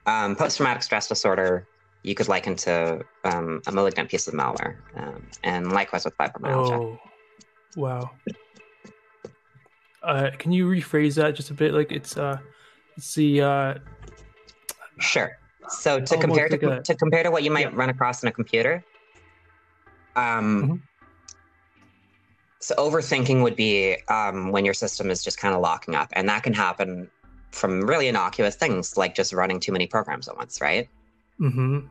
um, 0.05 0.35
post-traumatic 0.35 0.83
stress 0.83 1.07
disorder, 1.07 1.67
you 2.03 2.13
could 2.13 2.27
liken 2.27 2.55
to 2.55 3.01
um, 3.23 3.61
a 3.67 3.71
malignant 3.71 4.09
piece 4.09 4.27
of 4.27 4.33
malware, 4.33 4.77
um, 4.95 5.27
and 5.43 5.71
likewise 5.71 6.05
with 6.05 6.15
fibromyalgia. 6.17 6.79
Oh, 6.79 6.99
wow. 7.75 8.11
Uh, 10.03 10.29
can 10.37 10.51
you 10.51 10.67
rephrase 10.67 11.15
that 11.15 11.35
just 11.35 11.49
a 11.49 11.53
bit? 11.55 11.73
Like 11.73 11.91
it's 11.91 12.15
uh, 12.15 12.37
it's 12.95 13.15
the 13.15 13.41
uh, 13.41 13.73
Sure. 14.99 15.31
So 15.67 15.99
to 15.99 16.15
Almost 16.15 16.21
compare 16.21 16.47
to, 16.47 16.81
to 16.83 16.95
compare 16.95 17.23
to 17.23 17.31
what 17.31 17.41
you 17.41 17.49
might 17.49 17.71
Yeah. 17.71 17.75
run 17.75 17.89
across 17.89 18.21
in 18.21 18.29
a 18.29 18.31
computer, 18.31 18.83
um, 20.15 20.61
Mhm. 20.63 20.81
So 22.65 22.73
overthinking 22.77 23.43
would 23.43 23.55
be 23.55 23.95
um, 24.09 24.51
when 24.51 24.65
your 24.65 24.73
system 24.73 25.11
is 25.11 25.23
just 25.23 25.37
kind 25.37 25.53
of 25.53 25.61
locking 25.61 25.93
up, 25.93 26.09
and 26.13 26.27
that 26.27 26.41
can 26.41 26.51
happen 26.51 27.07
from 27.51 27.85
really 27.85 28.07
innocuous 28.07 28.55
things 28.55 28.97
like 28.97 29.13
just 29.13 29.33
running 29.33 29.59
too 29.59 29.71
many 29.71 29.85
programs 29.85 30.27
at 30.27 30.35
once, 30.35 30.59
right? 30.59 30.89
hmm 31.37 31.81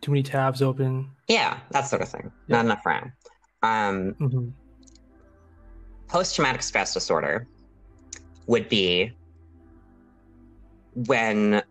too 0.00 0.10
many 0.10 0.22
tabs 0.22 0.62
open. 0.62 1.10
Yeah, 1.28 1.58
that 1.72 1.86
sort 1.86 2.00
of 2.00 2.08
thing. 2.08 2.32
Yeah. 2.46 2.56
Not 2.56 2.64
enough 2.64 2.86
RAM. 2.86 3.12
Um, 3.62 4.14
hmm 4.14 4.48
post-traumatic 6.08 6.62
stress 6.62 6.94
disorder 6.94 7.46
would 8.46 8.70
be 8.70 9.12
when 10.94 11.62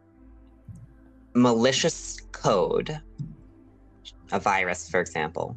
malicious 1.34 2.20
code 2.32 3.00
a 4.32 4.40
virus 4.40 4.90
for 4.90 5.00
example 5.00 5.56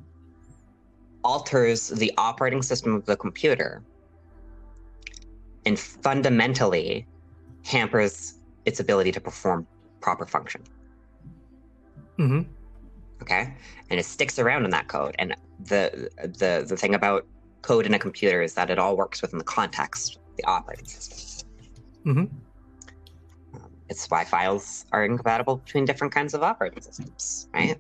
alters 1.25 1.89
the 1.89 2.13
operating 2.19 2.63
system 2.63 2.95
of 2.95 3.05
the 3.07 3.17
computer 3.17 3.83
and 5.67 5.79
fundamentally 5.79 7.07
hampers 7.65 8.35
its 8.67 8.79
ability 8.81 9.11
to 9.13 9.21
perform 9.21 9.67
proper 10.01 10.27
function 10.27 10.63
Mm-hmm. 12.19 12.43
okay 13.23 13.55
and 13.91 13.99
it 13.99 14.05
sticks 14.07 14.39
around 14.39 14.65
in 14.65 14.71
that 14.71 14.87
code 14.87 15.17
and 15.19 15.35
the 15.65 16.09
the 16.19 16.65
the 16.69 16.77
thing 16.77 16.95
about 16.95 17.27
code 17.63 17.87
in 17.87 17.95
a 17.95 17.99
computer 17.99 18.41
is 18.43 18.55
that 18.55 18.71
it 18.71 18.79
all 18.79 18.97
works 18.97 19.21
within 19.23 19.39
the 19.39 19.45
context 19.45 20.17
of 20.17 20.37
the 20.37 20.45
operating 20.45 20.87
system 20.87 21.49
Mm-hmm. 22.07 22.21
Um, 23.57 23.71
it's 23.89 24.07
why 24.11 24.25
files 24.25 24.85
are 24.93 25.05
incompatible 25.07 25.57
between 25.57 25.87
different 25.87 26.13
kinds 26.13 26.35
of 26.35 26.43
operating 26.43 26.83
systems 26.83 27.49
right 27.55 27.77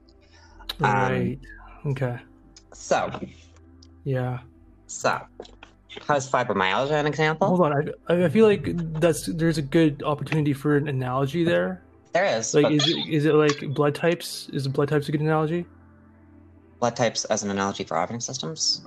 Um, 0.82 1.00
Right. 1.12 1.38
okay. 1.86 2.18
So 2.74 3.10
Yeah. 4.04 4.40
so 4.86 5.20
how's 6.06 6.28
fibromyalgia 6.30 6.92
an 6.92 7.06
example 7.06 7.46
Hold 7.48 7.60
on. 7.72 7.90
I, 8.08 8.24
I 8.24 8.28
feel 8.28 8.46
like 8.46 8.64
that's 9.00 9.26
there's 9.26 9.58
a 9.58 9.62
good 9.62 10.02
opportunity 10.02 10.52
for 10.52 10.76
an 10.76 10.88
analogy 10.88 11.44
there. 11.44 11.82
there 12.12 12.24
is 12.36 12.52
Like, 12.54 12.64
but 12.64 12.72
is 12.72 12.88
it 12.88 12.96
is 13.08 13.24
it 13.26 13.34
like 13.34 13.58
blood 13.74 13.94
types? 13.94 14.48
Is 14.52 14.66
blood 14.68 14.88
types 14.88 15.08
a 15.08 15.12
good 15.12 15.20
analogy? 15.20 15.66
blood 16.80 16.96
types 16.96 17.24
as 17.26 17.42
an 17.44 17.50
analogy 17.50 17.84
for 17.84 17.96
operating 17.96 18.20
systems 18.20 18.82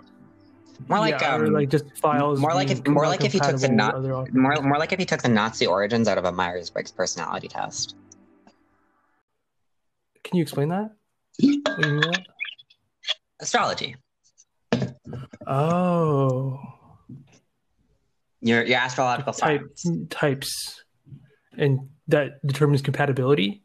more 0.90 1.00
like 1.00 1.20
yeah, 1.20 1.34
um, 1.36 1.52
like 1.54 1.70
just 1.70 1.86
files. 1.98 2.40
more 2.40 2.54
like 2.54 2.70
if- 2.70 2.86
more 2.86 3.08
like 3.08 3.24
if 3.24 3.34
you 3.34 3.40
took 3.40 3.58
the 3.58 3.68
not- 3.70 3.96
with 3.96 4.04
other 4.04 4.14
operating 4.14 4.42
more, 4.42 4.62
more 4.62 4.78
like 4.78 4.92
if 4.94 5.00
you 5.00 5.06
took 5.08 5.22
the 5.24 5.30
nazi 5.30 5.66
origins 5.66 6.08
out 6.08 6.20
of 6.20 6.26
a 6.26 6.32
myers-briggs 6.32 6.92
personality 6.92 7.48
test 7.48 7.96
Can 10.24 10.36
you 10.38 10.44
explain 10.44 10.68
that? 10.70 10.92
What 11.40 11.42
do 11.42 11.48
you 11.88 11.94
mean 11.94 12.02
by 12.02 12.08
that? 12.12 12.26
Astrology 13.40 13.96
Oh, 15.46 16.60
your 18.42 18.64
your 18.66 18.78
astrological 18.78 19.34
type 19.34 19.62
signs 19.84 20.10
types, 20.10 20.84
and 21.58 21.90
that 22.10 22.46
determines 22.46 22.82
compatibility 22.82 23.64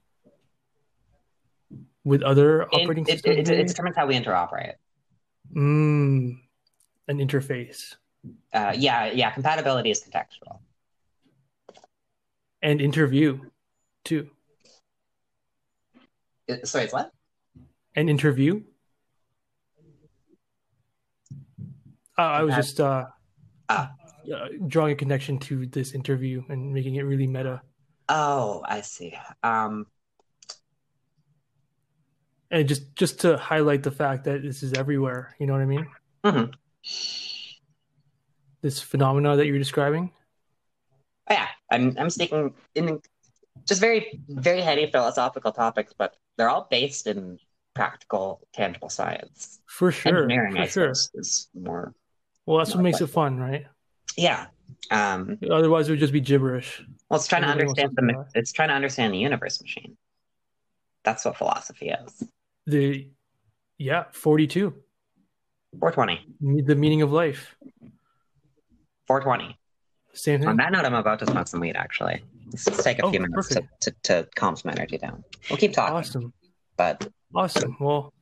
with 2.05 2.23
other 2.23 2.65
operating 2.73 3.05
it, 3.05 3.11
it, 3.11 3.15
systems. 3.17 3.37
it, 3.37 3.53
it 3.53 3.57
maybe? 3.57 3.69
determines 3.69 3.97
how 3.97 4.07
we 4.07 4.15
interoperate 4.15 4.75
Mm, 5.55 6.39
an 7.09 7.19
interface 7.19 7.97
uh, 8.55 8.73
yeah 8.77 9.11
yeah 9.13 9.31
compatibility 9.33 9.91
is 9.91 10.03
contextual 10.03 10.61
and 12.63 12.81
interview 12.81 13.41
too. 14.05 14.31
It- 16.47 16.67
sorry 16.69 16.85
it's 16.85 16.93
what 16.93 17.11
An 17.97 18.09
interview. 18.09 18.63
Uh, 22.19 22.23
I 22.23 22.43
was 22.43 22.55
just 22.55 22.81
uh, 22.81 23.07
ah. 23.69 23.91
uh, 24.33 24.49
drawing 24.67 24.93
a 24.93 24.97
connection 24.97 25.39
to 25.39 25.67
this 25.67 25.93
interview 25.93 26.43
and 26.49 26.73
making 26.73 26.97
it 26.97 27.03
really 27.03 27.27
meta. 27.27 27.63
oh 28.09 28.63
i 28.67 28.81
see. 28.83 29.17
Um 29.43 29.87
and 32.51 32.69
just 32.69 32.95
just 32.97 33.21
to 33.21 33.37
highlight 33.39 33.83
the 33.83 33.91
fact 33.91 34.25
that 34.25 34.43
this 34.43 34.63
is 34.63 34.75
everywhere 34.75 35.35
you 35.39 35.47
know 35.47 35.55
what 35.55 35.63
i 35.63 35.65
mean? 35.65 35.87
Mhm. 36.25 36.53
this 38.61 38.81
phenomena 38.81 39.37
that 39.37 39.47
you're 39.47 39.59
describing? 39.59 40.13
Oh, 41.31 41.35
yeah. 41.35 41.49
I'm 41.71 41.97
i'm 41.99 42.11
speaking 42.11 42.53
in 42.75 43.01
just 43.67 43.81
very 43.81 44.21
very 44.29 44.61
heady 44.61 44.91
philosophical 44.91 45.53
topics 45.53 45.95
but 45.97 46.17
they're 46.37 46.51
all 46.51 46.67
based 46.71 47.07
in 47.07 47.39
practical 47.75 48.41
tangible 48.53 48.91
science. 48.91 49.61
For 49.67 49.91
sure 49.91 50.25
engineering 50.25 50.57
for 50.57 50.61
I 50.61 50.67
sure. 50.67 50.95
suppose, 50.95 51.11
is 51.15 51.49
more 51.55 51.95
well 52.47 52.59
that's 52.59 52.75
what 52.75 52.83
makes 52.83 53.01
it 53.01 53.07
fun 53.09 53.39
right? 53.39 53.67
Yeah 54.17 54.47
um 54.91 55.39
otherwise 55.51 55.89
it 55.89 55.93
would 55.93 56.01
just 56.01 56.13
be 56.13 56.21
gibberish. 56.21 56.83
well 57.09 57.19
it's 57.19 57.27
trying 57.29 57.43
to 57.43 57.49
Everybody 57.49 57.83
understand 57.83 57.97
the 57.97 58.13
to 58.33 58.39
it's 58.39 58.53
trying 58.53 58.69
to 58.69 58.75
understand 58.75 59.15
the 59.15 59.19
universe 59.19 59.61
machine. 59.61 59.97
That's 61.05 61.25
what 61.25 61.37
philosophy 61.37 61.91
is. 61.91 62.23
The 62.67 63.09
yeah 63.79 64.05
42 64.13 64.75
420 65.81 66.63
the 66.65 66.75
meaning 66.77 67.03
of 67.03 67.13
life. 67.13 67.57
420 69.07 69.59
same 70.15 70.47
On 70.47 70.57
that 70.59 70.73
note, 70.73 70.85
I'm 70.85 70.93
about 70.95 71.19
to 71.21 71.27
smoke 71.27 71.49
some 71.49 71.61
weed. 71.61 71.75
Actually, 71.75 72.23
let's 72.53 72.85
take 72.85 72.99
a 72.99 73.03
Oh, 73.07 73.11
few 73.11 73.21
minutes 73.21 73.49
to, 73.49 73.63
to, 73.81 73.91
to 74.03 74.29
calm 74.37 74.57
some 74.57 74.71
energy 74.71 74.99
down. 74.99 75.25
We'll 75.49 75.57
keep 75.57 75.73
talking, 75.73 75.97
awesome. 75.97 76.33
but 76.77 77.09
awesome. 77.35 77.77
Well 77.81 78.13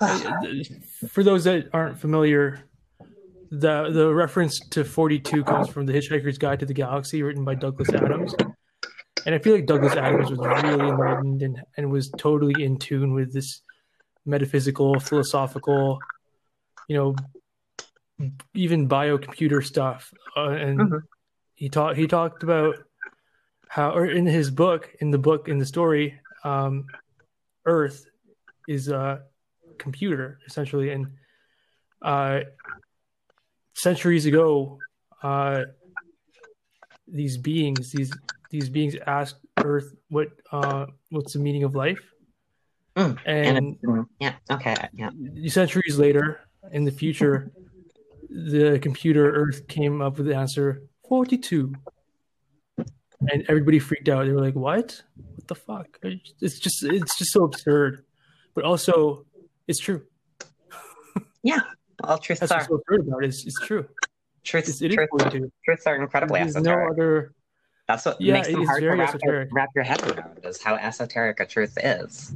for 1.10 1.22
those 1.22 1.44
that 1.44 1.68
aren't 1.74 1.98
familiar 1.98 2.64
the 3.52 3.90
the 3.90 4.12
reference 4.12 4.58
to 4.70 4.82
42 4.82 5.44
comes 5.44 5.68
from 5.68 5.84
the 5.84 5.92
hitchhiker's 5.92 6.38
guide 6.38 6.60
to 6.60 6.66
the 6.66 6.72
galaxy 6.72 7.22
written 7.22 7.44
by 7.44 7.54
douglas 7.54 7.92
adams. 7.92 8.34
And 9.26 9.34
i 9.34 9.38
feel 9.38 9.54
like 9.54 9.66
douglas 9.66 9.94
adams 9.94 10.30
was 10.30 10.40
really 10.40 10.88
enlightened 10.88 11.42
and, 11.42 11.62
and 11.76 11.90
was 11.90 12.08
totally 12.16 12.64
in 12.64 12.78
tune 12.78 13.12
with 13.12 13.32
this 13.32 13.60
metaphysical 14.24 14.98
philosophical 15.00 16.00
you 16.88 16.96
know 16.96 17.14
even 18.54 18.88
biocomputer 18.88 19.62
stuff. 19.64 20.12
Uh, 20.36 20.50
and 20.50 20.80
Mhm. 20.80 21.02
he 21.54 21.68
talked 21.68 21.98
he 21.98 22.06
talked 22.06 22.42
about 22.42 22.76
how 23.68 23.90
or 23.90 24.06
in 24.06 24.24
his 24.26 24.50
book 24.50 24.94
in 25.00 25.10
the 25.10 25.18
book 25.18 25.48
in 25.48 25.58
the 25.58 25.66
story 25.66 26.18
um 26.44 26.86
earth 27.66 28.06
is 28.66 28.88
a 28.88 29.22
computer 29.78 30.38
essentially. 30.46 30.90
And 30.90 31.06
uh 32.00 32.40
centuries 33.74 34.26
ago 34.26 34.78
uh 35.22 35.62
these 37.06 37.36
beings 37.36 37.92
these 37.92 38.12
these 38.50 38.68
beings 38.68 38.96
asked 39.06 39.36
earth 39.64 39.94
what 40.08 40.28
uh 40.50 40.86
what's 41.10 41.32
the 41.32 41.38
meaning 41.38 41.64
of 41.64 41.74
life? 41.74 42.00
Mm, 42.96 43.18
and, 43.24 43.76
and 43.82 44.06
yeah, 44.20 44.34
okay, 44.50 44.76
yeah, 44.92 45.10
centuries 45.48 45.98
later 45.98 46.40
in 46.72 46.84
the 46.84 46.90
future 46.90 47.50
the 48.28 48.78
computer 48.80 49.32
earth 49.34 49.66
came 49.68 50.02
up 50.02 50.18
with 50.18 50.26
the 50.26 50.36
answer 50.36 50.82
42 51.08 51.72
and 53.30 53.44
everybody 53.48 53.78
freaked 53.78 54.08
out. 54.08 54.26
They 54.26 54.32
were 54.32 54.40
like 54.40 54.54
what? 54.54 55.00
What 55.14 55.46
the 55.46 55.54
fuck? 55.54 55.98
It's 56.02 56.58
just 56.58 56.82
it's 56.84 57.16
just 57.16 57.32
so 57.32 57.44
absurd. 57.44 58.04
But 58.54 58.64
also 58.64 59.24
it's 59.66 59.78
true 59.78 60.02
all 62.04 62.18
truths 62.18 62.40
that's 62.40 62.52
are 62.52 62.56
what's 62.58 62.68
so 62.68 62.74
absurd 62.76 63.06
about 63.08 63.24
it 63.24 63.28
it's, 63.28 63.44
it's 63.44 63.58
true 63.60 63.86
truths. 64.44 64.68
it's, 64.68 64.82
it 64.82 64.90
is 64.90 64.94
truths, 64.96 65.10
42 65.18 65.52
truths 65.64 65.86
are 65.86 65.96
incredibly 65.96 66.40
there's 66.40 66.56
no 66.56 66.88
other 66.90 67.32
That's 67.88 68.04
what 68.06 68.20
Yeah, 68.20 68.34
makes 68.34 68.48
them 68.48 68.64
hard 68.64 68.80
to 68.80 68.86
very 68.86 68.98
wrap, 68.98 69.08
esoteric. 69.14 69.48
wrap 69.52 69.68
your 69.74 69.84
head 69.84 70.00
around. 70.02 70.38
Is 70.44 70.62
how 70.62 70.76
esoteric 70.76 71.40
a 71.40 71.46
truth 71.46 71.76
is. 71.82 72.32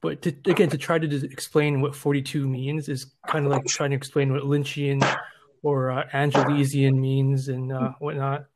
but 0.00 0.22
to, 0.22 0.28
again 0.46 0.68
to 0.70 0.78
try 0.78 0.98
to 0.98 1.24
explain 1.26 1.80
what 1.80 1.94
42 1.94 2.46
means 2.48 2.88
is 2.88 3.06
kind 3.26 3.46
of 3.46 3.52
like 3.52 3.64
trying 3.66 3.90
to 3.90 3.96
explain 3.96 4.32
what 4.32 4.42
lynchian 4.42 5.00
or 5.62 5.90
uh, 5.90 6.04
angelesian 6.12 6.94
means 6.98 7.48
and 7.48 7.72
uh, 7.72 7.92
whatnot 8.00 8.46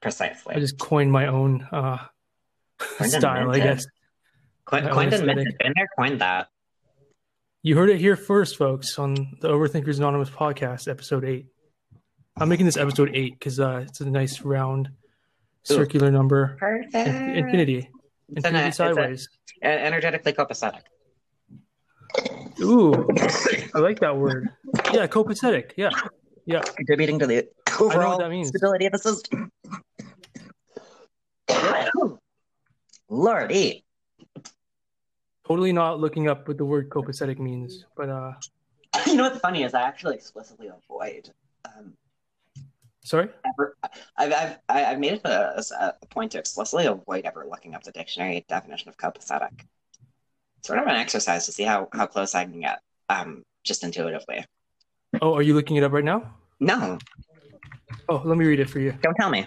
Precisely. 0.00 0.54
i 0.56 0.58
just 0.58 0.78
coined 0.78 1.10
my 1.12 1.26
own 1.28 1.62
uh, 1.72 1.98
style 3.00 3.50
i 3.50 3.58
guess 3.58 3.86
Coin, 4.64 4.84
my 4.84 4.90
own 4.90 4.94
coined 4.96 5.12
and 5.12 5.22
aesthetic. 5.22 5.36
minted. 5.36 5.58
Been 5.58 5.72
there, 5.76 5.88
coined 5.98 6.20
that. 6.20 6.48
You 7.62 7.76
heard 7.76 7.90
it 7.90 7.98
here 8.00 8.16
first, 8.16 8.56
folks, 8.56 8.98
on 8.98 9.14
the 9.40 9.48
Overthinkers 9.48 9.98
Anonymous 9.98 10.30
podcast, 10.30 10.88
episode 10.90 11.24
eight. 11.24 11.46
I'm 12.36 12.48
making 12.48 12.66
this 12.66 12.76
episode 12.76 13.10
eight 13.14 13.38
because 13.38 13.60
uh, 13.60 13.84
it's 13.86 14.00
a 14.00 14.10
nice 14.10 14.40
round, 14.40 14.88
circular 15.62 16.10
number. 16.10 16.56
Perfect. 16.58 16.94
In- 16.94 17.36
infinity. 17.36 17.88
It's 18.30 18.44
an- 18.44 18.56
Infinity 18.56 18.68
it's 18.68 18.76
a- 18.80 18.94
sideways. 18.94 19.28
E- 19.62 19.66
energetically 19.66 20.32
copacetic. 20.32 20.80
Ooh, 22.60 23.06
I 23.74 23.78
like 23.78 24.00
that 24.00 24.16
word. 24.16 24.48
Yeah, 24.92 25.06
copacetic. 25.06 25.72
Yeah, 25.76 25.90
yeah. 26.46 26.60
Contributing 26.60 27.18
to 27.20 27.26
the 27.26 27.34
know 27.36 27.42
what 27.78 27.80
overall 27.94 28.18
that 28.18 28.28
means. 28.30 28.48
stability 28.48 28.86
of 28.86 28.92
the 28.92 28.98
system. 28.98 29.50
Lordy. 33.08 33.84
Totally 35.46 35.72
not 35.72 35.98
looking 36.00 36.28
up 36.28 36.46
what 36.46 36.56
the 36.58 36.64
word 36.64 36.88
copacetic 36.88 37.38
means, 37.38 37.84
but 37.96 38.08
uh, 38.08 38.32
You 39.06 39.16
know 39.16 39.24
what's 39.24 39.40
funny 39.40 39.64
is 39.64 39.74
I 39.74 39.82
actually 39.82 40.14
explicitly 40.16 40.68
avoid. 40.68 41.30
Um, 41.64 41.94
sorry. 43.04 43.28
ever, 43.44 43.76
I've, 44.16 44.32
I've, 44.32 44.58
I- 44.68 44.84
I've 44.86 44.98
made 45.00 45.14
it 45.14 45.20
a, 45.24 45.62
a 45.80 46.06
point 46.10 46.32
to 46.32 46.38
explicitly 46.38 46.86
avoid 46.86 47.24
ever 47.24 47.46
looking 47.50 47.74
up 47.74 47.82
the 47.82 47.92
dictionary 47.92 48.44
definition 48.48 48.88
of 48.88 48.96
copacetic. 48.96 49.50
Sort 50.64 50.78
of 50.78 50.86
an 50.86 50.94
exercise 50.94 51.46
to 51.46 51.52
see 51.52 51.64
how, 51.64 51.88
how 51.92 52.06
close 52.06 52.34
I 52.36 52.44
can 52.44 52.60
get, 52.60 52.78
um, 53.08 53.42
just 53.64 53.82
intuitively. 53.82 54.44
Oh, 55.20 55.34
are 55.34 55.42
you 55.42 55.54
looking 55.54 55.76
it 55.76 55.82
up 55.82 55.92
right 55.92 56.04
now? 56.04 56.34
No, 56.60 56.98
Oh, 58.08 58.20
let 58.24 58.36
me 58.36 58.44
read 58.44 58.60
it 58.60 58.68
for 58.70 58.78
you. 58.78 58.92
don't 59.02 59.14
tell 59.14 59.30
me. 59.30 59.46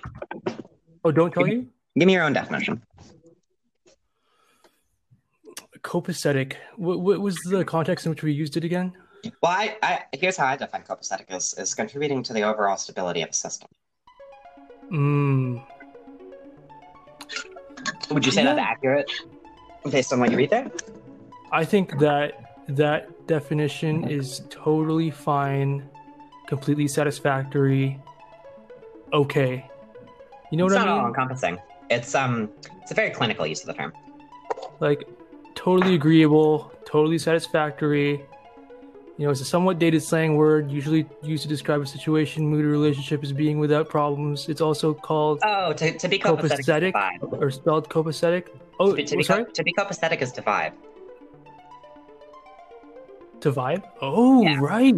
Oh, 1.04 1.12
don't 1.12 1.34
tell 1.34 1.48
you. 1.48 1.68
Give 1.98 2.08
me 2.08 2.14
your 2.14 2.24
own 2.24 2.34
definition. 2.34 2.82
Copacetic. 5.86 6.54
What, 6.78 7.00
what 7.00 7.20
was 7.22 7.36
the 7.48 7.64
context 7.64 8.08
in 8.08 8.10
which 8.10 8.24
we 8.24 8.34
used 8.34 8.58
it 8.58 8.64
again? 8.64 8.92
Well, 9.42 9.52
I, 9.52 9.78
I 9.84 10.04
here's 10.14 10.36
how 10.36 10.48
I 10.48 10.56
define 10.56 10.82
copacetic 10.82 11.34
is, 11.36 11.54
is 11.60 11.76
contributing 11.76 12.24
to 12.24 12.34
the 12.34 12.42
overall 12.42 12.76
stability 12.76 13.22
of 13.22 13.30
a 13.30 13.34
system. 13.34 13.70
Mm, 14.92 15.64
Would 18.10 18.26
you 18.26 18.32
say 18.32 18.44
that's 18.44 18.60
accurate 18.60 19.12
based 19.90 20.12
on 20.12 20.20
what 20.20 20.32
you 20.32 20.38
read 20.38 20.50
there? 20.50 20.72
I 21.52 21.66
think 21.66 22.00
that 22.00 22.64
that 22.68 23.28
definition 23.28 24.10
is 24.10 24.42
totally 24.50 25.12
fine, 25.12 25.88
completely 26.48 26.88
satisfactory. 26.88 28.00
Okay. 29.14 29.70
You 30.52 30.58
know 30.58 30.66
it's 30.66 30.74
what 30.74 30.86
not 30.86 30.88
I 30.88 31.00
all 31.00 31.08
encompassing. 31.08 31.60
It's 31.92 32.16
um, 32.16 32.50
it's 32.82 32.90
a 32.92 32.96
very 32.96 33.12
clinical 33.12 33.46
use 33.46 33.62
of 33.62 33.68
the 33.68 33.74
term. 33.74 33.94
Like, 34.80 35.04
totally 35.66 35.96
agreeable, 35.96 36.72
totally 36.86 37.18
satisfactory. 37.18 38.24
You 39.18 39.26
know, 39.26 39.32
it's 39.32 39.42
a 39.42 39.46
somewhat 39.46 39.80
dated 39.80 40.04
slang 40.04 40.36
word, 40.36 40.70
usually 40.70 41.08
used 41.24 41.42
to 41.44 41.50
describe 41.50 41.82
a 41.82 41.86
situation, 41.88 42.46
mood, 42.48 42.66
or 42.66 42.70
relationship 42.70 43.24
as 43.24 43.32
being 43.32 43.58
without 43.60 43.90
problems. 43.90 44.48
It's 44.50 44.62
also 44.62 44.94
called 44.94 45.40
Oh, 45.44 45.74
to, 45.74 45.98
to 45.98 46.08
be 46.08 46.20
copacetic, 46.20 46.94
Copacetic? 46.94 47.42
or 47.42 47.50
spelled 47.50 47.90
copacetic. 47.90 48.50
Oh, 48.80 48.94
To, 48.96 49.04
to 49.04 49.18
be, 49.18 49.24
sorry, 49.24 49.46
to 49.54 49.64
be 49.64 49.74
copacetic 49.74 50.22
is 50.22 50.32
to 50.34 50.42
vibe. 50.42 50.74
to 53.42 53.52
vibe. 53.52 53.84
Oh, 54.02 54.44
Yeah. 54.44 54.60
right. 54.62 54.96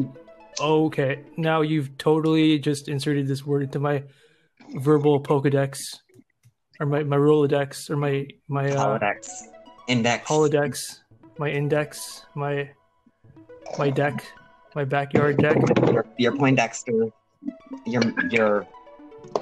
Okay, 0.60 1.20
now 1.38 1.62
you've 1.62 1.96
totally 2.00 2.58
just 2.60 2.88
inserted 2.90 3.28
this 3.28 3.46
word 3.46 3.62
into 3.64 3.80
my 3.80 4.04
verbal 4.78 5.22
Pokedex, 5.22 6.00
or 6.80 6.88
my, 6.88 7.04
my 7.04 7.18
Rolodex, 7.18 7.90
or 7.92 7.96
my 7.98 8.26
my 8.48 8.66
uh, 8.72 8.84
Holodex. 9.00 9.30
Index. 9.88 10.28
Holodex, 10.28 11.00
my 11.38 11.50
index, 11.50 12.26
my 12.36 12.70
my 13.78 13.90
deck, 13.90 14.26
my 14.76 14.84
backyard 14.84 15.38
deck, 15.38 15.58
Your, 15.92 16.06
your 16.18 16.32
Poindexter. 16.34 17.12
Your 17.86 18.02
your 18.30 18.68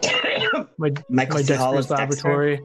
my 0.78 0.92
my. 1.10 1.26
Dexter's 1.26 1.58
Hollis 1.58 1.88
Dexter. 1.88 1.96
laboratory. 2.30 2.62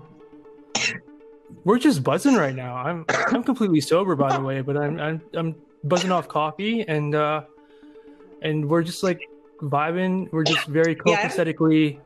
We're 1.64 1.78
just 1.78 2.03
buzzing 2.03 2.35
right 2.35 2.55
now. 2.55 2.76
I'm 2.76 3.05
I'm 3.09 3.43
completely 3.43 3.81
sober, 3.81 4.16
by 4.16 4.37
the 4.37 4.43
way, 4.43 4.61
but 4.61 4.76
I'm 4.76 4.99
I'm 5.01 5.22
I'm 5.35 5.55
buzzing 5.85 6.12
off 6.12 6.28
coffee 6.28 6.83
and 6.87 7.14
uh 7.14 7.43
and 8.43 8.68
we're 8.68 8.83
just 8.83 9.03
like 9.03 9.20
vibing. 9.61 10.31
We're 10.33 10.45
just 10.45 10.66
very 10.66 10.97
Yeah, 11.05 11.28
copacetically, 11.28 11.95
Yeah, 11.95 12.01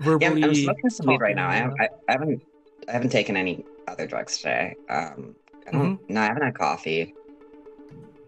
verbally. 0.00 0.42
I'm, 0.42 0.48
I'm 0.50 0.54
smoking 0.54 0.90
some 0.90 1.06
weed 1.06 1.20
right 1.20 1.36
now. 1.36 1.48
I, 1.48 1.56
you 1.56 1.62
have, 1.62 1.70
know? 1.70 1.76
I, 1.80 1.88
I 2.08 2.12
haven't 2.12 2.42
I 2.88 2.92
haven't 2.92 3.10
taken 3.10 3.36
any 3.36 3.64
other 3.88 4.06
drugs 4.06 4.38
today. 4.38 4.74
Um, 4.88 5.34
I 5.66 5.70
don't. 5.72 5.98
No, 6.10 6.20
I 6.20 6.24
haven't 6.26 6.42
had 6.42 6.54
coffee. 6.58 7.14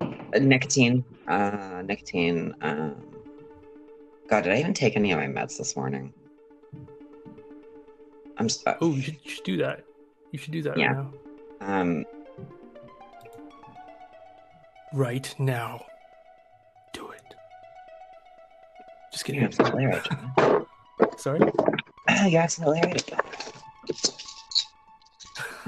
Uh, 0.01 0.39
nicotine. 0.41 1.05
Uh, 1.27 1.83
nicotine. 1.85 2.55
Um, 2.61 2.97
God, 4.29 4.45
did 4.45 4.53
I 4.53 4.59
even 4.61 4.75
take 4.75 4.97
any 4.97 5.13
of 5.13 5.19
my 5.19 5.27
meds 5.27 5.57
this 5.59 5.77
morning? 5.77 6.13
I'm. 8.37 8.47
s- 8.47 8.63
Uh, 8.67 8.75
Oh, 8.81 8.93
you 8.95 9.03
should, 9.03 9.19
you 9.25 9.31
should 9.31 9.45
do 9.45 9.57
that. 9.59 9.85
You 10.33 10.39
should 10.39 10.53
do 10.53 10.63
that 10.63 10.77
Yeah. 10.79 10.93
right 10.93 11.07
now. 11.61 11.81
um. 11.81 12.05
Right 14.93 15.35
now. 15.39 15.85
Do 16.93 17.11
it. 17.11 17.23
Just 19.13 19.29
You're 19.29 19.35
kidding. 19.35 19.45
absolutely 19.45 19.87
right. 19.87 20.05
John. 20.05 20.67
Sorry. 21.19 21.41
You're 22.29 22.41
absolutely 22.43 22.81
right. 22.83 23.13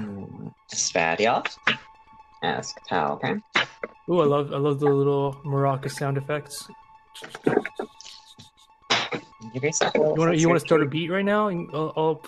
Um, 0.00 0.54
Spadio. 0.72 1.44
Ask 2.42 2.76
Tal. 2.86 3.12
Okay. 3.14 3.34
Oh, 4.08 4.20
I 4.20 4.24
love 4.24 4.52
I 4.52 4.56
love 4.56 4.80
the 4.80 4.86
little 4.86 5.34
maraca 5.44 5.90
sound 5.90 6.16
effects. 6.16 6.68
Give 9.52 9.64
yourself 9.64 9.94
a 9.94 9.98
You 9.98 10.04
want 10.04 10.32
to 10.32 10.38
you 10.38 10.48
want 10.48 10.60
to 10.60 10.66
start 10.66 10.82
a 10.82 10.86
beat 10.86 11.10
right 11.10 11.24
now? 11.24 11.48
And 11.48 11.68
I'll, 11.74 11.92
I'll 11.96 12.22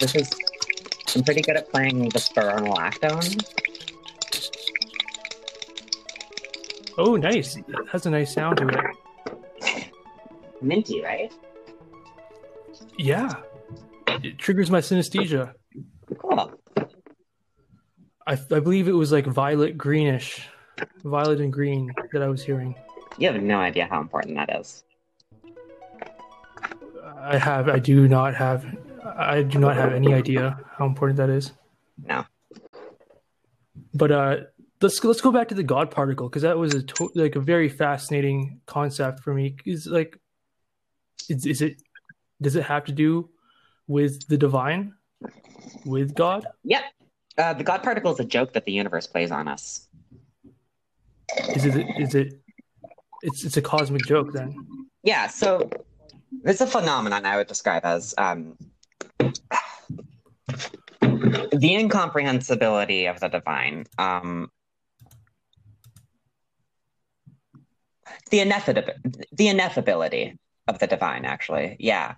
This 0.00 0.14
is. 0.14 0.30
I'm 1.14 1.24
pretty 1.24 1.40
good 1.40 1.56
at 1.56 1.70
playing 1.70 2.10
the 2.10 2.18
spironolactone. 2.18 3.42
Oh, 6.98 7.16
nice. 7.16 7.58
Has 7.90 8.06
a 8.06 8.10
nice 8.10 8.34
sound 8.34 8.58
to 8.58 8.68
it. 8.68 9.90
Minty, 10.60 11.02
right? 11.02 11.32
Yeah. 12.98 13.32
It 14.08 14.38
triggers 14.38 14.70
my 14.70 14.80
synesthesia. 14.80 15.52
Cool. 16.18 16.52
I, 18.26 18.32
I 18.32 18.60
believe 18.60 18.88
it 18.88 18.92
was 18.92 19.12
like 19.12 19.26
violet 19.26 19.78
greenish, 19.78 20.48
violet 21.04 21.40
and 21.40 21.52
green 21.52 21.92
that 22.12 22.22
I 22.22 22.28
was 22.28 22.44
hearing. 22.44 22.74
You 23.18 23.30
have 23.32 23.42
no 23.42 23.58
idea 23.58 23.86
how 23.86 24.00
important 24.00 24.36
that 24.36 24.60
is. 24.60 24.84
I 27.18 27.38
have 27.38 27.68
I 27.68 27.78
do 27.78 28.08
not 28.08 28.34
have 28.34 28.64
I 29.04 29.42
do 29.42 29.58
not 29.58 29.76
have 29.76 29.92
any 29.92 30.12
idea 30.12 30.58
how 30.76 30.86
important 30.86 31.16
that 31.18 31.30
is. 31.30 31.52
No. 32.04 32.24
But 33.94 34.12
uh 34.12 34.36
let's 34.80 35.02
let's 35.02 35.20
go 35.20 35.32
back 35.32 35.48
to 35.48 35.54
the 35.54 35.62
God 35.62 35.90
particle 35.90 36.28
because 36.28 36.42
that 36.42 36.58
was 36.58 36.74
a 36.74 36.82
to- 36.82 37.12
like 37.14 37.36
a 37.36 37.40
very 37.40 37.68
fascinating 37.68 38.60
concept 38.66 39.20
for 39.20 39.32
me. 39.34 39.56
Is 39.64 39.86
like, 39.86 40.18
is, 41.28 41.46
is 41.46 41.62
it 41.62 41.82
does 42.40 42.56
it 42.56 42.64
have 42.64 42.84
to 42.84 42.92
do 42.92 43.28
with 43.86 44.26
the 44.28 44.36
divine, 44.36 44.94
with 45.84 46.14
God? 46.14 46.46
Yep. 46.64 46.82
Uh, 47.38 47.52
the 47.52 47.64
God 47.64 47.82
particle 47.82 48.12
is 48.12 48.20
a 48.20 48.24
joke 48.24 48.52
that 48.54 48.64
the 48.64 48.72
universe 48.72 49.06
plays 49.06 49.30
on 49.30 49.48
us. 49.48 49.88
Is 51.54 51.64
it 51.66 51.86
is 51.98 52.14
it 52.14 52.40
it's 53.22 53.44
it's 53.44 53.56
a 53.56 53.62
cosmic 53.62 54.02
joke 54.06 54.32
then? 54.32 54.54
Yeah, 55.02 55.26
so 55.26 55.68
it's 56.44 56.60
a 56.60 56.66
phenomenon 56.66 57.26
I 57.26 57.36
would 57.36 57.46
describe 57.46 57.84
as 57.84 58.14
um, 58.16 58.56
the 61.00 61.74
incomprehensibility 61.74 63.06
of 63.06 63.20
the 63.20 63.28
divine. 63.28 63.86
Um, 63.98 64.50
the 68.30 68.38
ineffability, 68.38 69.24
the 69.32 69.46
ineffability 69.46 70.38
of 70.68 70.78
the 70.78 70.86
divine, 70.86 71.24
actually. 71.24 71.76
Yeah, 71.78 72.14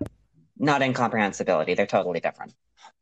not 0.57 0.81
incomprehensibility. 0.81 1.75
They're 1.75 1.85
totally 1.85 2.19
different. 2.19 2.53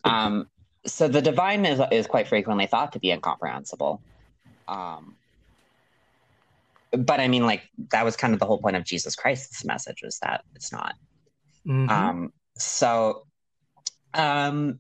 Um, 0.04 0.48
so 0.86 1.08
the 1.08 1.22
divine 1.22 1.66
is 1.66 1.82
is 1.92 2.08
quite 2.08 2.28
frequently 2.28 2.68
thought 2.68 2.94
to 2.94 3.00
be 3.00 3.12
incomprehensible. 3.12 4.02
Um, 4.68 5.16
but 6.92 7.20
I 7.20 7.28
mean, 7.28 7.46
like 7.46 7.64
that 7.92 8.06
was 8.06 8.16
kind 8.16 8.34
of 8.34 8.40
the 8.40 8.46
whole 8.46 8.60
point 8.60 8.76
of 8.76 8.84
Jesus 8.84 9.16
Christ's 9.16 9.66
message 9.66 10.02
was 10.04 10.20
that 10.20 10.44
it's 10.56 10.72
not. 10.72 10.96
Mhm. 11.66 11.90
Um, 11.90 12.34
so, 12.58 13.28
um, 14.14 14.80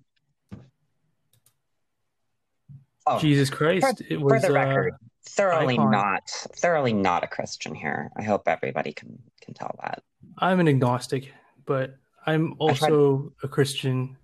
oh, 3.05 3.19
Jesus 3.19 3.49
Christ! 3.49 4.01
It 4.01 4.19
for 4.19 4.25
was 4.25 4.41
the 4.41 4.49
uh, 4.49 4.53
record, 4.53 4.93
thoroughly 5.27 5.75
icon. 5.75 5.91
not, 5.91 6.29
thoroughly 6.29 6.93
not 6.93 7.23
a 7.23 7.27
Christian 7.27 7.75
here. 7.75 8.11
I 8.15 8.23
hope 8.23 8.47
everybody 8.47 8.93
can 8.93 9.19
can 9.41 9.53
tell 9.53 9.75
that. 9.83 10.01
I'm 10.39 10.59
an 10.59 10.67
agnostic, 10.67 11.31
but 11.65 11.95
I'm 12.25 12.55
also 12.59 13.33
a 13.43 13.47
Christian 13.47 14.17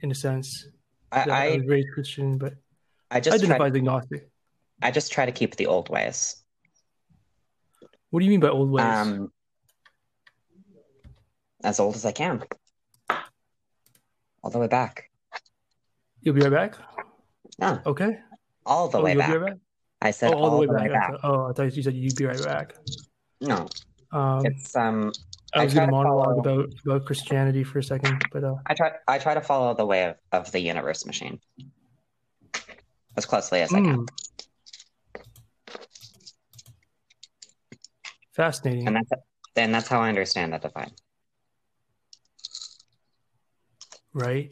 in 0.00 0.10
a 0.10 0.14
sense. 0.14 0.68
I, 1.12 1.30
I, 1.30 1.46
I, 1.46 1.56
was 1.56 1.66
raised 1.66 1.88
Christian, 1.94 2.38
but 2.38 2.54
I 3.10 3.20
just 3.20 3.42
identify 3.42 3.66
as 3.68 3.74
agnostic. 3.74 4.28
I 4.82 4.90
just 4.90 5.12
try 5.12 5.26
to 5.26 5.32
keep 5.32 5.56
the 5.56 5.66
old 5.66 5.88
ways. 5.88 6.36
What 8.10 8.20
do 8.20 8.26
you 8.26 8.30
mean 8.30 8.40
by 8.40 8.48
old 8.48 8.70
ways? 8.70 8.84
Um, 8.84 9.32
as 11.64 11.80
old 11.80 11.94
as 11.94 12.04
I 12.04 12.12
can. 12.12 12.42
All 14.42 14.50
the 14.50 14.58
way 14.58 14.68
back. 14.68 15.10
You'll 16.20 16.34
be 16.34 16.42
right 16.42 16.52
back. 16.52 16.76
No, 17.58 17.80
Okay. 17.86 18.18
all 18.64 18.88
the 18.88 18.98
oh, 18.98 19.02
way 19.02 19.12
you'll 19.12 19.20
back. 19.20 19.30
be 19.32 19.36
right 19.38 19.50
back. 19.52 19.58
I 20.02 20.10
said 20.10 20.34
Oh, 20.34 20.38
all, 20.38 20.50
the 20.50 20.56
way 20.58 20.66
back. 20.66 20.90
I 20.90 21.06
thought- 21.08 21.20
Oh, 21.24 21.50
I 21.50 21.52
thought 21.52 21.74
you 21.74 21.82
said 21.82 21.94
you'd 21.94 22.16
be 22.16 22.26
right 22.26 22.42
back. 22.44 22.74
No, 23.40 23.66
Um, 24.12 24.44
it's 24.44 24.76
um. 24.76 25.12
I 25.56 25.64
was 25.64 25.74
going 25.74 25.86
to 25.88 25.92
monologue 25.92 26.44
follow- 26.44 26.60
about 26.60 26.74
about 26.84 27.04
Christianity 27.06 27.64
for 27.64 27.78
a 27.78 27.82
second, 27.82 28.22
but 28.32 28.44
uh, 28.44 28.56
I 28.66 28.74
try. 28.74 28.92
I 29.08 29.18
try 29.18 29.34
to 29.34 29.40
follow 29.40 29.74
the 29.74 29.86
way 29.86 30.04
of, 30.04 30.16
of 30.32 30.52
the 30.52 30.60
universe 30.60 31.06
machine 31.06 31.40
as 33.16 33.24
closely 33.24 33.62
as 33.62 33.72
I 33.72 33.80
can, 33.80 34.06
mm. 34.06 34.08
fascinating. 38.34 38.86
and 38.86 38.96
that's 38.96 39.10
then 39.54 39.72
that's 39.72 39.88
how 39.88 40.00
I 40.00 40.08
understand 40.08 40.52
that 40.52 40.62
divine. 40.62 40.90
Right, 44.12 44.50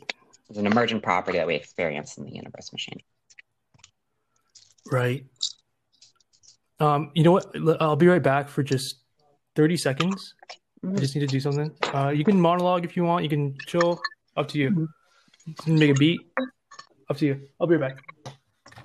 It's 0.50 0.59
an 0.59 0.66
emergent 0.66 1.02
property 1.02 1.38
that 1.38 1.46
we 1.46 1.55
experience 1.55 2.18
in 2.18 2.24
the 2.24 2.32
universe 2.32 2.70
machine. 2.72 3.00
right. 4.90 5.24
Um, 6.80 7.12
you 7.14 7.22
know 7.22 7.32
what? 7.32 7.55
I'll 7.80 7.96
be 7.96 8.09
right 8.09 8.22
back 8.22 8.48
for 8.48 8.62
just 8.62 8.96
thirty 9.55 9.76
seconds. 9.76 10.34
I 10.93 10.99
just 10.99 11.14
need 11.14 11.22
to 11.22 11.26
do 11.26 11.41
something. 11.41 11.70
Uh, 11.95 12.09
you 12.09 12.24
can 12.24 12.41
monologue 12.41 12.85
if 12.85 12.97
you 12.97 13.05
want. 13.05 13.22
You 13.22 13.30
can 13.30 13.57
chill. 13.66 14.01
Up 14.37 14.49
to 14.49 14.59
you. 14.59 14.89
You 15.47 15.55
can 15.55 15.78
make 15.78 15.91
a 15.91 15.95
beat. 15.95 16.20
Up 17.09 17.16
to 17.18 17.26
you. 17.26 17.41
I'll 17.61 17.66
be 17.66 17.76
right 17.76 17.97
back. 17.97 18.37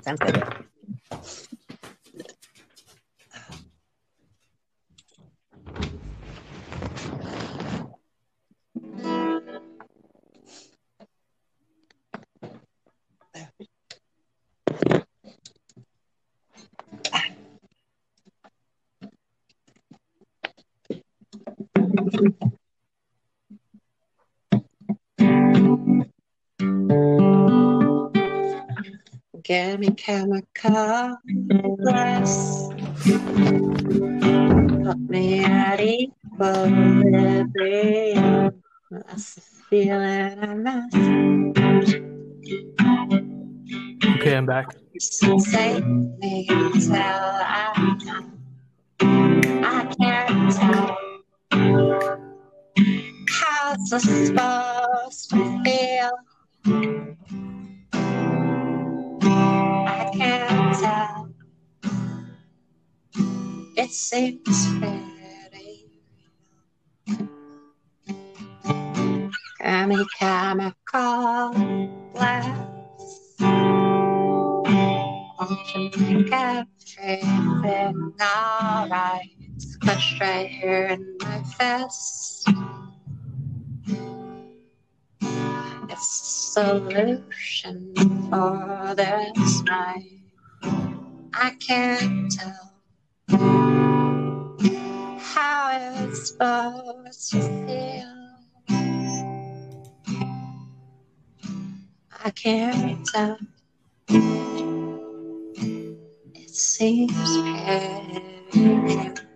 Sounds 0.03 0.19
good. 0.19 1.45
Give 22.19 22.35
me 29.79 29.91
chemical 29.91 31.15
glass. 31.77 32.67
Put 34.83 34.99
me 35.07 35.45
at 35.45 35.79
equilibrium. 35.79 38.51
That's 38.91 39.39
feeling 39.69 40.43
I 40.43 40.55
must 40.55 40.97
Okay, 44.17 44.35
I'm 44.35 44.45
back. 44.45 44.75
me 46.19 46.49
supposed 53.99 55.29
to 55.31 55.63
feel. 55.63 56.11
I 59.87 60.11
can't 60.15 60.75
tell. 60.79 61.29
It 63.77 63.91
seems 63.91 64.67
pretty 64.77 65.03
real. 65.53 67.27
Chemi- 69.61 70.07
chemical 70.17 71.53
glass. 72.13 72.57
Won't 75.39 75.75
you 75.75 75.89
make 75.97 76.31
everything 76.31 78.13
alright? 78.21 79.29
Squished 79.57 80.19
right 80.19 80.49
here 80.49 80.87
in 80.87 81.17
my 81.21 81.43
fist. 81.43 82.49
A 85.89 85.95
solution 85.97 87.95
for 88.29 88.93
this 88.95 89.63
night. 89.63 90.21
I 91.33 91.51
can't 91.59 92.31
tell 92.31 92.71
how 95.19 96.05
it's 96.05 96.29
supposed 96.29 97.31
to 97.31 97.41
feel. 97.41 98.15
I 102.23 102.29
can't 102.31 103.05
tell. 103.07 103.37
It 106.35 106.49
seems 106.49 107.37
pretty 108.51 109.28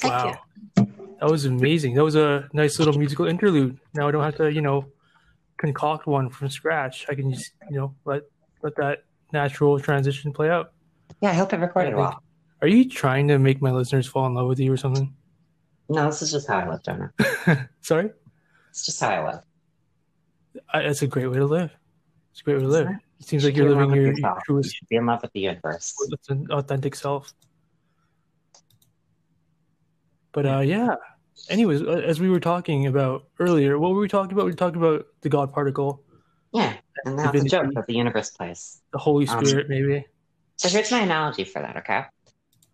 Thank 0.00 0.14
wow. 0.14 0.38
you. 0.76 0.86
That 1.20 1.30
was 1.30 1.44
amazing. 1.44 1.94
That 1.94 2.04
was 2.04 2.16
a 2.16 2.48
nice 2.52 2.78
little 2.78 2.96
musical 2.96 3.26
interlude. 3.26 3.78
Now 3.94 4.08
I 4.08 4.10
don't 4.10 4.24
have 4.24 4.36
to, 4.36 4.50
you 4.50 4.62
know, 4.62 4.86
concoct 5.58 6.06
one 6.06 6.30
from 6.30 6.48
scratch. 6.48 7.06
I 7.10 7.14
can 7.14 7.32
just, 7.32 7.52
you 7.68 7.76
know, 7.76 7.94
let 8.04 8.22
let 8.62 8.74
that 8.76 9.04
natural 9.32 9.78
transition 9.78 10.32
play 10.32 10.48
out. 10.48 10.72
Yeah, 11.20 11.30
I 11.30 11.34
hope 11.34 11.52
it 11.52 11.58
recorded 11.58 11.94
well. 11.94 12.22
Are 12.62 12.68
you 12.68 12.88
trying 12.88 13.28
to 13.28 13.38
make 13.38 13.60
my 13.60 13.70
listeners 13.70 14.06
fall 14.06 14.26
in 14.26 14.34
love 14.34 14.48
with 14.48 14.58
you 14.58 14.72
or 14.72 14.76
something? 14.76 15.14
No, 15.88 16.06
this 16.06 16.22
is 16.22 16.32
just 16.32 16.46
how 16.46 16.58
I 16.58 16.68
live, 16.68 16.82
Jonah. 16.82 17.12
Sorry? 17.80 18.10
It's 18.70 18.86
just 18.86 19.00
how 19.00 19.10
I 19.10 19.32
live. 19.32 19.42
I, 20.72 20.82
that's 20.82 21.02
a 21.02 21.06
great 21.06 21.26
way 21.26 21.38
to 21.38 21.46
live. 21.46 21.70
It's 22.32 22.40
a 22.40 22.44
great 22.44 22.56
way 22.56 22.62
to 22.62 22.68
live. 22.68 22.88
It 23.18 23.26
seems 23.26 23.42
You 23.42 23.48
like 23.48 23.56
you're 23.56 23.68
should 23.68 23.76
be 23.76 23.82
in 23.82 23.88
living 23.88 23.96
your, 23.96 24.10
with 24.10 24.18
your 24.18 24.28
yourself. 24.28 24.38
You 24.48 24.54
truest, 24.54 24.88
be 24.88 24.96
in 24.96 25.06
love 25.06 25.22
with 25.22 25.32
the 25.32 25.40
universe. 25.40 25.94
authentic 26.50 26.94
self. 26.94 27.32
But 30.32 30.46
uh, 30.46 30.60
yeah. 30.60 30.94
Anyways, 31.48 31.82
uh, 31.82 32.02
as 32.06 32.20
we 32.20 32.30
were 32.30 32.38
talking 32.40 32.86
about 32.86 33.24
earlier, 33.40 33.78
what 33.78 33.92
were 33.92 34.00
we 34.00 34.08
talking 34.08 34.32
about? 34.32 34.46
We 34.46 34.52
talked 34.52 34.76
about 34.76 35.04
the 35.22 35.28
God 35.28 35.52
particle, 35.52 36.00
Yeah, 36.52 36.76
and 37.04 37.18
that's 37.18 37.28
a 37.28 37.32
Divinity. 37.32 37.50
joke 37.50 37.74
that 37.74 37.86
the 37.86 37.94
universe 37.94 38.30
plays. 38.30 38.80
the 38.92 38.98
Holy 38.98 39.26
Um, 39.26 39.44
Spirit, 39.44 39.68
maybe. 39.68 40.06
So 40.58 40.68
here's 40.68 40.90
my 40.92 41.00
analogy 41.00 41.44
for 41.44 41.60
that, 41.60 41.76
okay? 41.78 42.04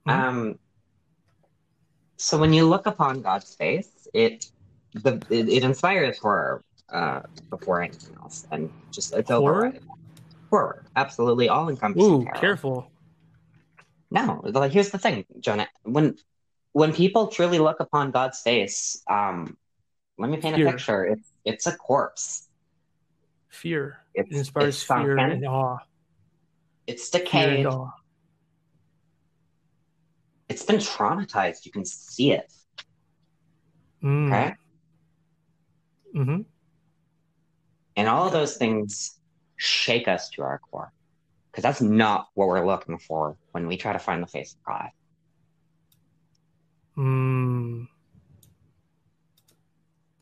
Mhm. 0.07 0.13
Um, 0.13 0.59
so 2.19 2.39
when 2.39 2.53
you 2.53 2.67
look 2.67 2.87
upon 2.87 3.23
God's 3.23 3.55
face, 3.55 3.89
it 4.13 4.47
the 4.93 5.23
it, 5.31 5.49
it 5.49 5.65
inspires 5.65 6.19
horror 6.19 6.63
uh, 6.91 7.21
before 7.51 7.83
anything 7.83 8.17
else, 8.23 8.47
and 8.51 8.71
just 8.93 9.15
it's 9.15 9.31
Horror? 9.31 9.73
Horror, 10.51 10.85
absolutely 10.97 11.49
all 11.49 11.69
encompassing. 11.69 12.23
Ooh, 12.23 12.27
careful. 12.35 12.91
No, 14.11 14.41
like 14.45 14.73
here's 14.73 14.91
the 14.91 14.99
thing, 14.99 15.25
Jonah. 15.41 15.69
When 15.83 16.17
when 16.77 16.93
people 16.93 17.29
truly 17.29 17.59
look 17.59 17.81
upon 17.81 18.11
God's 18.11 18.43
face, 18.43 19.03
um, 19.09 19.57
let 20.19 20.29
me 20.29 20.37
paint 20.37 20.57
Fear. 20.57 20.69
a 20.69 20.73
picture. 20.73 21.05
It's 21.07 21.33
it's 21.43 21.67
a 21.67 21.75
corpse. 21.75 22.51
Fear. 23.49 23.97
It's, 24.15 24.31
It 24.31 24.37
inspires 24.37 24.77
it's 24.77 24.83
fear 24.83 25.17
and 25.17 25.47
awe. 25.47 25.79
It's 26.87 27.09
decayed. 27.09 27.65
awe. 27.65 27.93
It's 30.51 30.65
been 30.65 30.77
traumatized. 30.77 31.65
You 31.65 31.73
can 31.73 31.87
see 31.87 32.33
it. 32.33 32.53
Mm. 34.05 34.27
Okay. 34.27 34.55
hmm 36.15 36.41
And 37.97 38.07
all 38.07 38.27
of 38.27 38.33
those 38.35 38.59
things 38.59 39.19
shake 39.57 40.09
us 40.09 40.29
to 40.35 40.43
our 40.43 40.61
core. 40.71 40.93
Because 41.51 41.63
that's 41.63 41.81
not 41.81 42.27
what 42.35 42.49
we're 42.49 42.67
looking 42.67 42.99
for 42.99 43.39
when 43.53 43.67
we 43.67 43.79
try 43.79 43.95
to 43.95 43.99
find 43.99 44.23
the 44.23 44.27
face 44.27 44.53
of 44.53 44.63
God. 44.63 44.91
Mm. 46.97 47.87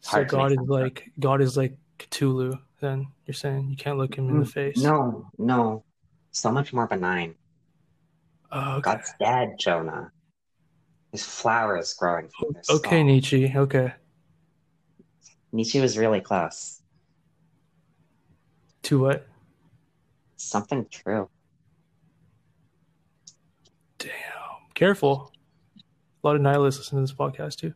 So 0.00 0.24
God 0.24 0.52
is 0.52 0.56
sense 0.58 0.64
of. 0.64 0.68
like 0.68 1.10
God 1.18 1.40
is 1.40 1.56
like 1.56 1.76
Cthulhu. 1.98 2.58
Then 2.80 3.06
you're 3.26 3.34
saying 3.34 3.70
you 3.70 3.76
can't 3.76 3.96
look 3.98 4.16
him 4.16 4.28
in 4.28 4.40
the 4.40 4.46
face. 4.46 4.78
Mm, 4.78 4.82
No, 4.82 5.30
no. 5.38 5.84
So 6.32 6.50
much 6.50 6.72
more 6.72 6.86
benign. 6.86 7.36
Oh, 8.52 8.72
okay. 8.74 8.80
God's 8.82 9.12
dead, 9.18 9.54
Jonah. 9.58 10.10
His 11.12 11.24
flowers 11.24 11.94
growing 11.94 12.28
from 12.38 12.54
his 12.54 12.68
Okay, 12.68 12.96
soul. 12.98 13.04
Nietzsche. 13.04 13.52
Okay. 13.56 13.92
Nietzsche 15.52 15.80
was 15.80 15.96
really 15.96 16.20
close. 16.20 16.82
To 18.82 18.98
what? 19.00 19.26
Something 20.36 20.86
true. 20.90 21.30
Damn. 23.98 24.10
Careful. 24.74 25.32
A 26.24 26.26
lot 26.26 26.36
of 26.36 26.42
nihilists 26.42 26.80
listen 26.80 26.96
to 26.96 27.02
this 27.02 27.12
podcast 27.12 27.56
too. 27.56 27.74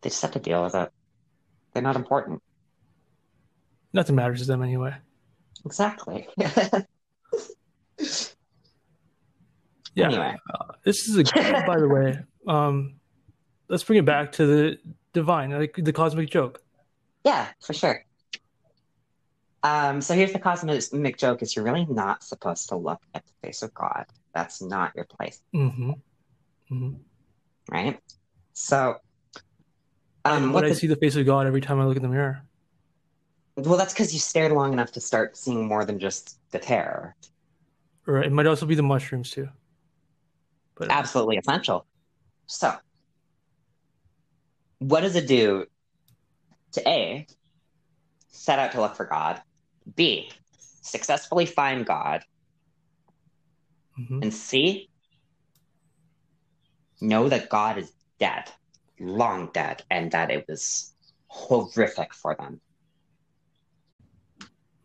They 0.00 0.10
just 0.10 0.20
have 0.22 0.32
to 0.32 0.40
deal 0.40 0.64
with 0.64 0.74
it. 0.74 0.90
They're 1.72 1.82
not 1.82 1.94
important. 1.96 2.42
Nothing 3.92 4.16
matters 4.16 4.40
to 4.40 4.46
them 4.46 4.62
anyway. 4.62 4.94
Exactly. 5.64 6.28
Yeah. 9.94 10.08
Anyway. 10.08 10.36
Uh, 10.54 10.72
this 10.84 11.08
is 11.08 11.16
a 11.16 11.22
by 11.66 11.78
the 11.78 11.88
way. 11.88 12.18
Um, 12.46 13.00
let's 13.68 13.82
bring 13.82 13.98
it 13.98 14.04
back 14.04 14.30
to 14.32 14.46
the 14.46 14.78
divine, 15.12 15.50
like 15.50 15.74
the 15.76 15.92
cosmic 15.92 16.30
joke. 16.30 16.62
yeah, 17.24 17.48
for 17.60 17.72
sure. 17.72 18.04
Um, 19.64 20.00
so 20.00 20.14
here's 20.14 20.32
the 20.32 20.38
cosmic 20.38 21.16
joke: 21.18 21.42
is 21.42 21.56
you're 21.56 21.64
really 21.64 21.86
not 21.86 22.22
supposed 22.22 22.68
to 22.68 22.76
look 22.76 23.00
at 23.14 23.24
the 23.26 23.32
face 23.42 23.62
of 23.62 23.74
God. 23.74 24.04
That's 24.32 24.62
not 24.62 24.92
your 24.94 25.06
place, 25.06 25.42
Mm-hmm. 25.52 25.92
Hmm 26.68 26.94
right? 27.70 27.98
So, 28.52 28.96
um, 30.24 30.52
what 30.52 30.64
I 30.64 30.72
see 30.72 30.86
the 30.86 30.96
face 30.96 31.16
of 31.16 31.26
God 31.26 31.46
every 31.46 31.60
time 31.60 31.80
I 31.80 31.84
look 31.84 31.96
in 31.96 32.02
the 32.02 32.08
mirror. 32.08 32.42
well, 33.56 33.76
that's 33.76 33.92
because 33.92 34.12
you 34.12 34.20
stared 34.20 34.52
long 34.52 34.72
enough 34.72 34.92
to 34.92 35.00
start 35.00 35.36
seeing 35.36 35.66
more 35.66 35.84
than 35.84 35.98
just 35.98 36.38
the 36.50 36.58
terror. 36.58 37.14
Right. 38.06 38.26
it 38.26 38.32
might 38.32 38.46
also 38.46 38.66
be 38.66 38.76
the 38.76 38.82
mushrooms 38.84 39.30
too. 39.30 39.48
But 40.76 40.90
absolutely 40.90 41.38
essential. 41.38 41.86
So, 42.46 42.74
what 44.78 45.00
does 45.00 45.16
it 45.16 45.26
do 45.26 45.66
to 46.72 46.88
A, 46.88 47.26
set 48.28 48.58
out 48.58 48.72
to 48.72 48.80
look 48.80 48.94
for 48.94 49.06
God, 49.06 49.42
B, 49.96 50.30
successfully 50.82 51.46
find 51.46 51.84
God, 51.84 52.22
Mhm. 53.98 54.22
and 54.22 54.32
C, 54.34 54.90
know 57.00 57.28
that 57.28 57.48
God 57.48 57.78
is 57.78 57.92
dead, 58.18 58.50
long 58.98 59.50
dead, 59.52 59.82
and 59.90 60.10
that 60.12 60.30
it 60.30 60.46
was 60.48 60.92
horrific 61.28 62.14
for 62.14 62.34
them? 62.34 62.60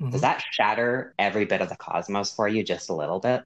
Mhm. 0.01 0.11
Does 0.11 0.21
that 0.21 0.43
shatter 0.51 1.13
every 1.19 1.45
bit 1.45 1.61
of 1.61 1.69
the 1.69 1.75
cosmos 1.75 2.33
for 2.33 2.47
you 2.47 2.63
just 2.63 2.89
a 2.89 2.93
little 2.93 3.19
bit? 3.19 3.43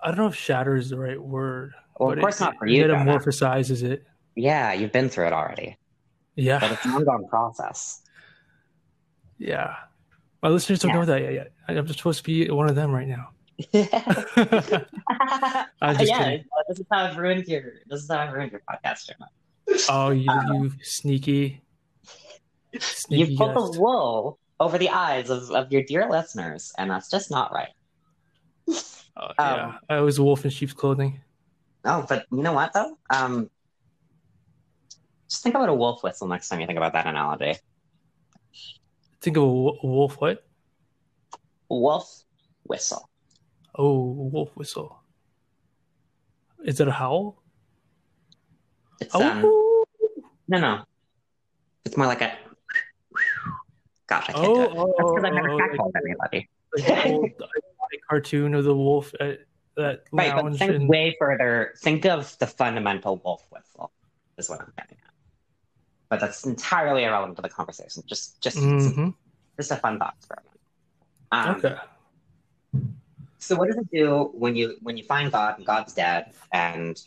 I 0.00 0.08
don't 0.08 0.16
know 0.16 0.26
if 0.28 0.34
shatter 0.36 0.76
is 0.76 0.90
the 0.90 0.98
right 0.98 1.20
word. 1.20 1.74
Well, 1.98 2.10
but 2.10 2.18
of 2.18 2.22
course 2.22 2.40
it, 2.40 2.44
not 2.44 2.56
for 2.56 2.66
you. 2.66 2.84
Metamorphosizes 2.84 3.82
it. 3.82 4.06
Yeah, 4.36 4.72
you've 4.72 4.92
been 4.92 5.08
through 5.10 5.26
it 5.26 5.32
already, 5.32 5.76
Yeah. 6.36 6.58
but 6.60 6.72
it's 6.72 6.84
an 6.86 6.92
ongoing 6.92 7.28
process. 7.28 8.02
Yeah. 9.38 9.74
My 10.42 10.48
listeners 10.48 10.78
don't 10.78 10.90
Yeah. 10.92 11.00
know 11.00 11.04
that 11.04 11.20
yet. 11.32 11.52
I'm 11.68 11.86
just 11.86 11.98
supposed 11.98 12.18
to 12.18 12.24
be 12.24 12.48
one 12.50 12.70
of 12.70 12.76
them 12.76 12.92
right 12.92 13.08
now. 13.08 13.30
I'm 15.82 15.96
just 15.96 16.08
yeah, 16.08 16.18
kidding. 16.24 16.44
This 16.70 16.78
is 16.78 16.86
how 16.92 17.04
I've 17.06 17.16
ruined 17.16 17.48
your. 17.48 17.62
This 17.88 18.02
is 18.02 18.08
how 18.08 18.18
I've 18.18 18.32
ruined 18.32 18.52
your 18.52 18.62
podcast. 18.70 19.08
Jonah. 19.08 19.30
Oh, 19.88 20.10
you, 20.10 20.30
Um, 20.30 20.52
you 20.52 20.72
sneaky, 20.82 21.62
sneaky 22.78 23.32
You've 23.32 23.38
pulled 23.38 23.54
guest. 23.56 23.72
the 23.72 23.80
wool 23.80 24.38
over 24.60 24.78
the 24.78 24.88
eyes 24.88 25.30
of, 25.30 25.50
of 25.50 25.72
your 25.72 25.82
dear 25.82 26.08
listeners, 26.08 26.72
and 26.78 26.88
that's 26.88 27.10
just 27.10 27.28
not 27.28 27.52
right. 27.52 27.70
Oh, 29.16 29.32
yeah, 29.38 29.64
um, 29.64 29.78
I 29.88 30.00
was 30.00 30.18
a 30.18 30.22
wolf 30.22 30.44
in 30.44 30.50
sheep's 30.52 30.72
clothing. 30.72 31.20
Oh, 31.84 32.06
but 32.08 32.26
you 32.30 32.42
know 32.42 32.52
what 32.52 32.72
though? 32.72 32.96
Um, 33.12 33.50
just 35.28 35.42
think 35.42 35.56
about 35.56 35.68
a 35.68 35.74
wolf 35.74 36.04
whistle 36.04 36.28
next 36.28 36.48
time 36.48 36.60
you 36.60 36.66
think 36.66 36.76
about 36.76 36.92
that 36.92 37.06
analogy. 37.06 37.58
Think 39.20 39.36
of 39.36 39.42
a, 39.42 39.46
wolf. 39.46 40.20
What? 40.20 40.46
Wolf 41.68 42.22
whistle. 42.62 43.10
Oh, 43.74 43.98
wolf 44.04 44.50
whistle. 44.54 44.99
Is 46.64 46.80
it 46.80 46.88
a 46.88 46.92
howl? 46.92 47.42
It's 49.00 49.14
um, 49.14 49.42
Oh, 49.44 49.84
no, 50.48 50.60
no. 50.60 50.82
It's 51.84 51.96
more 51.96 52.06
like 52.06 52.20
a. 52.20 52.32
Gosh, 54.06 54.28
I 54.28 54.32
can't 54.32 54.46
oh, 54.46 54.54
do 54.54 54.60
it. 54.62 54.70
oh, 54.74 54.94
That's 54.98 55.10
because 55.12 55.24
I 55.24 55.28
oh, 55.30 55.34
never 55.34 55.50
oh, 55.50 55.58
tackled 55.58 55.92
everybody. 55.96 56.48
like 56.76 57.06
old 57.06 57.30
iconic 57.30 58.00
cartoon 58.08 58.54
of 58.54 58.64
the 58.64 58.74
wolf 58.74 59.12
at 59.20 59.40
that 59.76 60.02
Right, 60.12 60.34
but 60.34 60.56
think 60.56 60.72
and, 60.72 60.88
way 60.88 61.16
further. 61.18 61.74
Think 61.78 62.04
of 62.04 62.36
the 62.38 62.46
fundamental 62.46 63.20
wolf 63.24 63.46
whistle. 63.50 63.92
Is 64.36 64.48
what 64.50 64.60
I'm 64.60 64.72
getting 64.76 64.98
at. 65.04 65.12
But 66.08 66.20
that's 66.20 66.44
entirely 66.44 67.04
irrelevant 67.04 67.36
to 67.36 67.42
the 67.42 67.48
conversation. 67.48 68.02
Just, 68.06 68.40
just, 68.40 68.58
Mhm. 68.58 69.14
just 69.56 69.70
a 69.70 69.76
fun 69.76 69.98
thought 69.98 70.14
experiment. 70.18 70.60
Um, 71.30 71.56
Okay. 71.56 71.76
So, 73.40 73.56
what 73.56 73.68
does 73.68 73.78
it 73.78 73.88
do 73.90 74.30
when 74.34 74.54
you 74.54 74.76
when 74.82 74.96
you 74.96 75.04
find 75.04 75.32
God 75.32 75.56
and 75.56 75.66
God's 75.66 75.94
dead, 75.94 76.32
and 76.52 77.00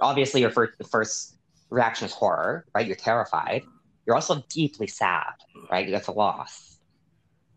obviously 0.00 0.40
your 0.40 0.50
first 0.50 0.72
first 0.90 1.36
reaction 1.70 2.06
is 2.06 2.12
horror, 2.12 2.66
right? 2.74 2.86
You're 2.86 2.96
terrified. 2.96 3.62
You're 4.06 4.16
also 4.16 4.44
deeply 4.50 4.86
sad, 4.86 5.32
right? 5.70 5.90
That's 5.90 6.08
a 6.08 6.12
loss. 6.12 6.78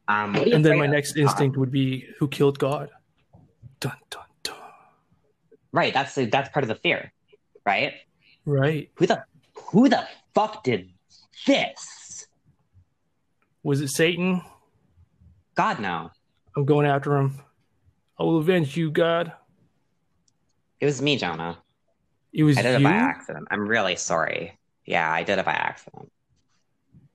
Um, 0.08 0.34
what 0.34 0.48
are 0.48 0.50
you 0.50 0.56
And 0.56 0.64
then 0.64 0.78
my 0.78 0.86
of? 0.86 0.92
next 0.92 1.18
instinct 1.18 1.58
would 1.58 1.72
be, 1.72 2.08
who 2.20 2.28
killed 2.28 2.60
God? 2.60 2.90
Dun 3.80 3.98
dun 4.10 4.24
dun. 4.44 4.56
right? 5.74 5.94
That's 5.94 6.16
the, 6.16 6.26
that's 6.26 6.50
part 6.50 6.64
of 6.64 6.70
the 6.70 6.76
fear, 6.76 7.12
right? 7.66 7.94
Right. 8.46 8.90
Who 8.96 9.08
the 9.08 9.24
who 9.56 9.90
the 9.90 10.08
fuck 10.34 10.64
did 10.64 10.92
this? 11.46 12.28
Was 13.64 13.82
it 13.82 13.90
Satan? 13.90 14.42
God 15.56 15.80
no. 15.80 16.12
I'm 16.58 16.66
going 16.66 16.88
after 16.88 17.16
him. 17.16 17.40
I 18.20 18.24
will 18.24 18.38
avenge 18.40 18.76
you, 18.76 18.90
God. 18.90 19.32
It 20.80 20.86
was 20.86 21.04
me, 21.04 21.16
Jonah. 21.16 21.60
It 22.34 22.44
was 22.44 22.58
I 22.58 22.64
did 22.64 22.82
it 22.82 22.84
by 22.84 22.90
accident. 22.90 23.48
I'm 23.52 23.68
really 23.68 23.96
sorry. 23.96 24.58
Yeah, 24.84 25.12
I 25.12 25.22
did 25.22 25.38
it 25.38 25.46
by 25.46 25.52
accident. 25.52 26.12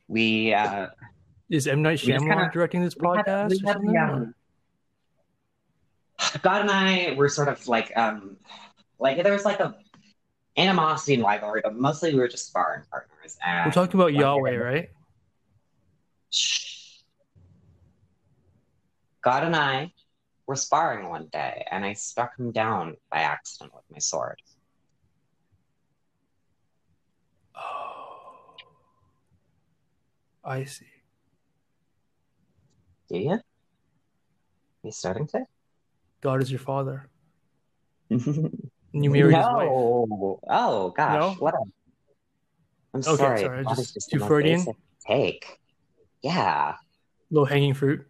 We 0.07 0.55
uh 0.55 0.91
Is 1.51 1.67
M 1.67 1.83
Night 1.83 1.99
Shyamalan 1.99 2.29
kinda- 2.29 2.51
directing 2.53 2.83
this 2.85 2.95
we 2.97 3.05
had- 3.17 3.27
podcast 3.27 3.51
we 3.51 3.59
had 3.67 3.73
something? 3.75 3.93
the, 3.93 3.99
um, 3.99 4.35
God 6.43 6.61
and 6.61 6.71
I 6.71 7.15
were 7.17 7.29
sort 7.29 7.49
of 7.49 7.67
like 7.67 7.93
um 7.97 8.37
like 9.01 9.21
there 9.25 9.33
was 9.33 9.45
like 9.45 9.59
a 9.59 9.75
animosity 10.57 11.15
and 11.15 11.25
rivalry, 11.25 11.63
but 11.65 11.75
mostly 11.75 12.13
we 12.15 12.21
were 12.21 12.29
just 12.29 12.47
sparring 12.47 12.85
partners. 12.91 13.39
We're 13.45 13.73
talking 13.73 13.99
about 14.01 14.13
Yahweh, 14.15 14.55
right? 14.57 14.91
Shh. 16.31 16.72
God 19.23 19.45
and 19.45 19.55
I 19.57 19.93
were 20.47 20.57
sparring 20.57 21.09
one 21.09 21.29
day, 21.33 21.65
and 21.71 21.85
I 21.85 21.93
struck 21.95 22.37
him 22.39 22.51
down 22.53 22.97
by 23.11 23.19
accident 23.21 23.73
with 23.75 23.85
my 23.91 23.99
sword. 23.99 24.41
Oh. 27.57 28.55
I 30.45 30.65
see. 30.65 30.87
Do 33.09 33.19
you? 33.19 33.31
Are 33.33 33.43
you 34.83 34.93
starting 34.93 35.27
to? 35.29 35.45
God 36.21 36.43
is 36.43 36.51
your 36.51 36.61
father. 36.61 37.09
You 38.95 39.09
married 39.09 39.35
his 39.35 39.47
wife. 39.47 39.69
Oh 39.71 40.93
gosh, 40.95 41.15
No? 41.15 41.31
what 41.39 41.55
a. 41.55 41.63
I'm 42.93 43.01
Okay, 43.01 43.17
sorry. 43.17 43.41
sorry, 43.41 43.65
just 43.65 44.11
too 44.11 44.19
Freudian? 44.19 44.67
Take. 45.07 45.47
Yeah. 46.21 46.75
Low 47.31 47.47
hanging 47.47 47.73
fruit. 47.73 48.07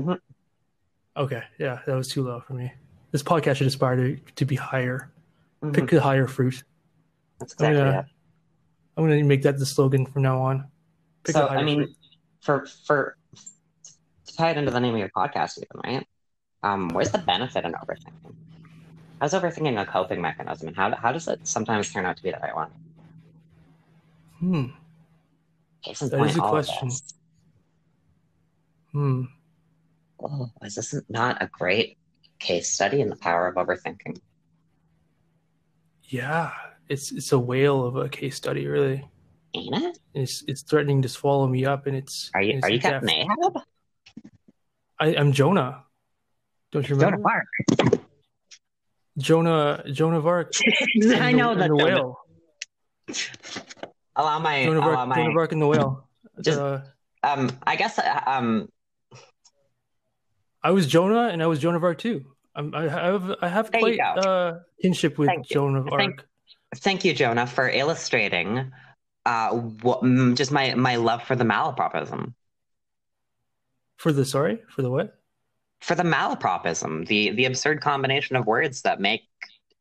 Hmm 0.00 0.12
Okay, 1.16 1.42
yeah, 1.58 1.78
that 1.86 1.94
was 1.94 2.08
too 2.08 2.24
low 2.24 2.40
for 2.40 2.54
me. 2.54 2.72
This 3.12 3.22
podcast 3.22 3.56
should 3.56 3.68
aspire 3.68 3.96
to, 3.96 4.16
to 4.34 4.44
be 4.44 4.56
higher. 4.56 5.12
Mhm. 5.62 5.72
Pick 5.72 5.90
the 5.90 6.00
higher 6.00 6.26
fruit. 6.26 6.64
That's 7.38 7.52
exactly 7.52 7.78
yeah. 7.78 8.00
it. 8.00 8.06
I'm 8.96 9.08
gonna 9.08 9.22
make 9.22 9.42
that 9.42 9.58
the 9.58 9.66
slogan 9.66 10.06
from 10.06 10.22
now 10.22 10.40
on. 10.40 10.66
Pick 11.22 11.34
So 11.34 11.46
I 11.46 11.62
mean, 11.62 11.84
fruit. 11.84 11.96
for 12.40 12.66
for 12.86 13.16
to 14.26 14.36
tie 14.36 14.50
it 14.50 14.56
into 14.56 14.70
the 14.70 14.80
name 14.80 14.94
of 14.94 14.98
your 14.98 15.10
podcast, 15.10 15.58
even 15.58 15.68
right? 15.84 16.06
Um, 16.62 16.88
where's 16.88 17.10
the 17.10 17.18
benefit 17.18 17.64
in 17.64 17.72
overthinking? 17.72 18.34
How's 19.20 19.34
overthinking 19.34 19.80
a 19.80 19.86
coping 19.86 20.20
mechanism, 20.20 20.68
and 20.68 20.76
how 20.76 20.94
how 20.96 21.12
does 21.12 21.28
it 21.28 21.40
sometimes 21.46 21.92
turn 21.92 22.06
out 22.06 22.16
to 22.16 22.22
be 22.22 22.30
the 22.30 22.38
right 22.38 22.54
one? 22.54 22.70
Hmm. 24.38 24.66
Case 25.82 26.02
in 26.02 26.08
That 26.08 26.18
point, 26.18 26.30
is 26.30 26.36
a 26.36 26.40
question. 26.40 26.90
Hmm. 28.92 29.22
Oh, 30.24 30.50
is 30.62 30.76
this 30.76 30.94
not 31.08 31.42
a 31.42 31.46
great 31.52 31.98
case 32.38 32.70
study 32.70 33.00
in 33.00 33.08
the 33.10 33.16
power 33.16 33.46
of 33.46 33.56
overthinking? 33.56 34.18
Yeah, 36.04 36.52
it's 36.88 37.12
it's 37.12 37.32
a 37.32 37.38
whale 37.38 37.84
of 37.84 37.96
a 37.96 38.08
case 38.08 38.36
study, 38.36 38.66
really. 38.66 39.06
Ain't 39.54 39.76
it? 39.76 39.98
It's 40.14 40.42
it's 40.48 40.62
threatening 40.62 41.02
to 41.02 41.08
swallow 41.08 41.46
me 41.46 41.64
up, 41.66 41.86
and 41.86 41.96
it's 41.96 42.30
Are 42.34 42.42
you 42.42 42.56
it's 42.56 42.64
are 42.66 42.70
you. 42.70 42.80
Captain 42.80 43.10
Ahab? 43.10 43.58
I, 45.00 45.16
I'm 45.16 45.32
Jonah. 45.32 45.84
Don't 46.72 46.88
you 46.88 46.96
remember? 46.96 47.16
Jonah 47.16 47.22
Clark. 47.88 48.00
Jonah 49.18 49.84
Jonah 49.92 50.18
of 50.18 50.26
Arc? 50.26 50.52
I 50.66 51.28
and 51.28 51.36
know 51.36 51.54
the, 51.54 51.60
that. 51.60 51.68
the 51.68 51.76
whale. 51.76 52.18
Allow 54.16 54.38
my 54.38 54.64
Joan 54.64 54.76
of 54.76 54.84
allow 54.84 55.06
my 55.06 55.16
Joan 55.16 55.36
of 55.38 55.52
and 55.52 55.62
the 55.62 55.66
whale. 55.66 56.08
Just- 56.40 56.58
Uh, 56.58 56.80
um. 57.22 57.50
I 57.66 57.76
guess 57.76 57.98
uh, 57.98 58.20
um. 58.26 58.68
I 60.64 60.70
was 60.72 60.86
Jonah, 60.88 61.28
and 61.28 61.42
I 61.42 61.46
was 61.46 61.58
Joan 61.60 61.74
of 61.76 61.84
Arc 61.84 61.98
too. 61.98 62.24
I'm, 62.56 62.74
I 62.74 62.88
have 62.88 63.30
I 63.42 63.48
have 63.48 63.70
There 63.70 63.80
quite 63.80 64.00
uh, 64.00 64.58
kinship 64.80 65.18
with 65.18 65.28
Thank 65.28 65.50
you. 65.50 65.54
Joan 65.54 65.76
of 65.76 65.84
Thank- 65.96 66.20
Arc. 66.20 66.28
Thank 66.76 67.04
you, 67.04 67.12
Jonah, 67.14 67.46
for 67.46 67.68
illustrating 67.68 68.72
uh, 69.26 69.50
what, 69.50 70.02
mm, 70.02 70.34
just 70.36 70.50
my, 70.50 70.74
my 70.74 70.96
love 70.96 71.22
for 71.22 71.36
the 71.36 71.44
malapropism. 71.44 72.34
For 73.98 74.10
the 74.12 74.24
sorry, 74.24 74.60
for 74.68 74.82
the 74.82 74.90
what? 74.90 75.14
For 75.80 75.94
the 75.94 76.02
malapropism, 76.02 77.06
the, 77.06 77.30
the 77.30 77.44
absurd 77.44 77.80
combination 77.80 78.34
of 78.34 78.46
words 78.46 78.82
that 78.82 79.00
make 79.00 79.22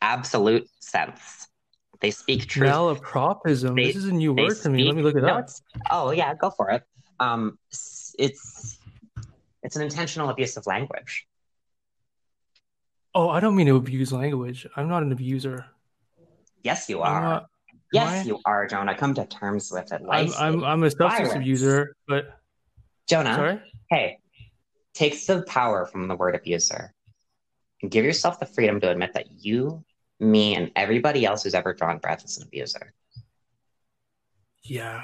absolute 0.01 0.67
sense. 0.81 1.47
They 1.99 2.11
speak 2.11 2.45
truth. 2.47 2.69
Malapropism. 2.69 3.75
They- 3.75 3.88
this 3.88 3.95
is 3.95 4.05
a 4.05 4.11
new 4.13 4.34
word 4.34 4.55
to 4.61 4.69
me. 4.69 4.84
Let 4.84 4.95
me 4.95 5.01
look 5.01 5.15
it 5.15 5.21
No, 5.23 5.38
up. 5.39 5.49
oh 5.89 6.11
yeah, 6.11 6.36
go 6.36 6.51
for 6.51 6.69
it. 6.69 6.84
Um, 7.19 7.57
s- 7.71 8.15
it's 8.19 8.77
it's 9.64 9.76
an 9.78 9.82
intentional 9.82 10.30
abuse 10.30 10.57
of 10.57 10.68
language. 10.68 11.26
Oh, 13.16 13.30
I 13.30 13.39
don't 13.39 13.55
mean 13.55 13.68
to 13.68 13.76
abuse 13.76 14.11
language. 14.11 14.68
I'm 14.76 14.89
not 14.89 15.03
an 15.03 15.11
abuser. 15.11 15.66
Yes, 16.64 16.89
you 16.89 17.01
are. 17.01 17.22
not. 17.22 17.45
yes, 17.91 18.26
I? 18.26 18.28
you 18.28 18.39
are, 18.45 18.68
Jonah. 18.68 18.95
Come 18.95 19.14
to 19.16 19.26
terms 19.26 19.72
with 19.72 19.91
it. 19.91 20.01
I'm 20.09 20.32
I'm 20.38 20.64
I'm 20.64 20.84
a 20.84 20.89
substance 20.89 21.30
Virus. 21.30 21.36
abuser, 21.36 21.95
but 22.07 22.39
Jonah, 23.07 23.36
sorry. 23.36 23.61
hey, 23.89 24.18
takes 24.93 25.26
the 25.26 25.43
power 25.43 25.86
from 25.86 26.07
the 26.07 26.16
word 26.16 26.36
abuser 26.36 26.93
and 27.82 27.91
give 27.91 28.03
yourself 28.03 28.39
the 28.39 28.45
freedom 28.45 28.80
to 28.82 28.89
admit 28.89 29.14
that 29.14 29.28
you, 29.32 29.84
me, 30.20 30.55
and 30.55 30.72
everybody 30.76 31.26
else 31.26 31.43
who's 31.43 31.53
ever 31.53 31.74
drawn 31.74 31.99
breath 31.99 32.26
is 32.26 32.38
an 32.38 32.47
abuser. 32.47 32.93
Yeah, 34.64 35.03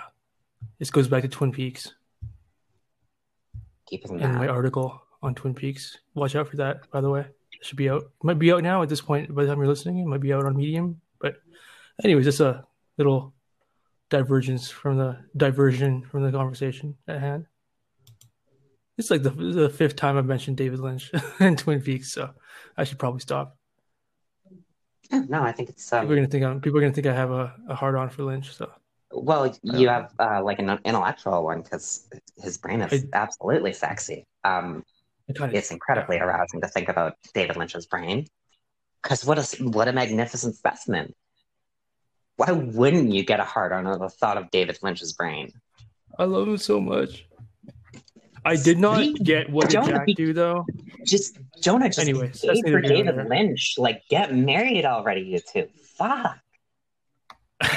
this 0.79 0.89
goes 0.89 1.07
back 1.07 1.21
to 1.23 1.29
Twin 1.29 1.51
Peaks 1.51 1.93
Keep 3.89 4.05
and 4.05 4.35
my 4.35 4.47
article 4.47 5.01
on 5.23 5.33
Twin 5.33 5.53
Peaks. 5.55 5.97
Watch 6.13 6.35
out 6.35 6.47
for 6.47 6.57
that, 6.57 6.89
by 6.91 7.01
the 7.01 7.09
way. 7.09 7.21
It 7.21 7.65
should 7.65 7.77
be 7.77 7.89
out. 7.89 8.03
It 8.03 8.23
might 8.23 8.37
be 8.37 8.51
out 8.51 8.63
now 8.63 8.83
at 8.83 8.89
this 8.89 9.01
point. 9.01 9.33
By 9.33 9.43
the 9.43 9.49
time 9.49 9.57
you're 9.57 9.67
listening, 9.67 9.97
it 9.97 10.05
might 10.05 10.21
be 10.21 10.31
out 10.31 10.45
on 10.45 10.55
Medium. 10.55 11.01
But, 11.19 11.37
anyways, 12.03 12.25
just 12.25 12.39
a 12.39 12.65
little 12.97 13.33
divergence 14.09 14.69
from 14.69 14.97
the 14.97 15.17
diversion 15.35 16.03
from 16.03 16.23
the 16.23 16.31
conversation 16.31 16.95
at 17.07 17.19
hand. 17.19 17.47
It's 18.97 19.09
like 19.09 19.23
the, 19.23 19.31
the 19.31 19.69
fifth 19.69 19.95
time 19.95 20.17
I've 20.17 20.25
mentioned 20.25 20.57
David 20.57 20.79
Lynch 20.79 21.11
and 21.39 21.57
Twin 21.57 21.81
Peaks, 21.81 22.11
so 22.11 22.31
I 22.77 22.83
should 22.83 22.99
probably 22.99 23.21
stop. 23.21 23.57
No, 25.11 25.41
I 25.41 25.51
think 25.51 25.69
it's 25.69 25.89
People 25.89 25.99
are 25.99 26.09
um, 26.09 26.15
gonna 26.15 26.27
think 26.27 26.43
I'm 26.43 26.61
people 26.61 26.77
are 26.77 26.81
gonna 26.81 26.93
think 26.93 27.07
I 27.07 27.13
have 27.13 27.31
a, 27.31 27.55
a 27.67 27.73
hard 27.73 27.95
on 27.95 28.09
for 28.09 28.23
Lynch. 28.23 28.53
So 28.55 28.69
well, 29.11 29.55
you 29.63 29.87
have 29.89 30.11
uh, 30.19 30.41
like 30.43 30.59
an 30.59 30.79
intellectual 30.85 31.43
one 31.43 31.61
because 31.61 32.07
his 32.41 32.57
brain 32.57 32.81
is 32.81 33.05
I- 33.13 33.17
absolutely 33.17 33.73
sexy. 33.73 34.25
Um, 34.43 34.83
it's 35.27 35.71
incredibly 35.71 36.17
arousing 36.17 36.61
to 36.61 36.67
think 36.67 36.89
about 36.89 37.13
David 37.33 37.55
Lynch's 37.55 37.85
brain. 37.85 38.25
Because 39.01 39.23
what 39.25 39.37
a 39.37 39.63
what 39.63 39.87
a 39.87 39.93
magnificent 39.93 40.55
specimen! 40.55 41.13
Why 42.35 42.51
wouldn't 42.51 43.11
you 43.13 43.23
get 43.23 43.39
a 43.39 43.45
heart 43.45 43.71
on 43.71 43.85
the 43.85 44.09
thought 44.09 44.37
of 44.37 44.51
David 44.51 44.77
Lynch's 44.81 45.13
brain? 45.13 45.51
I 46.17 46.25
love 46.25 46.47
him 46.47 46.57
so 46.57 46.79
much. 46.81 47.25
I 48.43 48.55
did 48.55 48.79
not 48.79 49.13
get 49.23 49.49
what 49.49 49.69
did 49.69 49.75
don't 49.75 49.89
Jack 49.89 50.05
be- 50.05 50.13
do 50.13 50.33
though. 50.33 50.65
Just 51.05 51.37
Jonah, 51.61 51.87
just 51.87 51.99
Anyways, 51.99 52.43
Anyways, 52.43 52.71
for 52.71 52.81
David. 52.81 53.27
Lynch. 53.29 53.75
Like, 53.77 54.01
get 54.09 54.33
married 54.35 54.85
already, 54.85 55.21
you 55.21 55.39
two. 55.39 55.67
Fuck. 55.97 56.39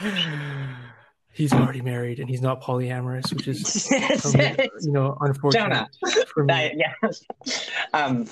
he's 1.32 1.52
already 1.52 1.80
married 1.80 2.20
and 2.20 2.28
he's 2.28 2.42
not 2.42 2.62
polyamorous, 2.62 3.32
which 3.32 3.48
is 3.48 3.90
you 4.82 4.92
know 4.92 5.16
unfortunate 5.20 5.88
for 6.32 6.44
me. 6.44 6.82
Yeah. 7.02 7.10
Um, 7.92 8.26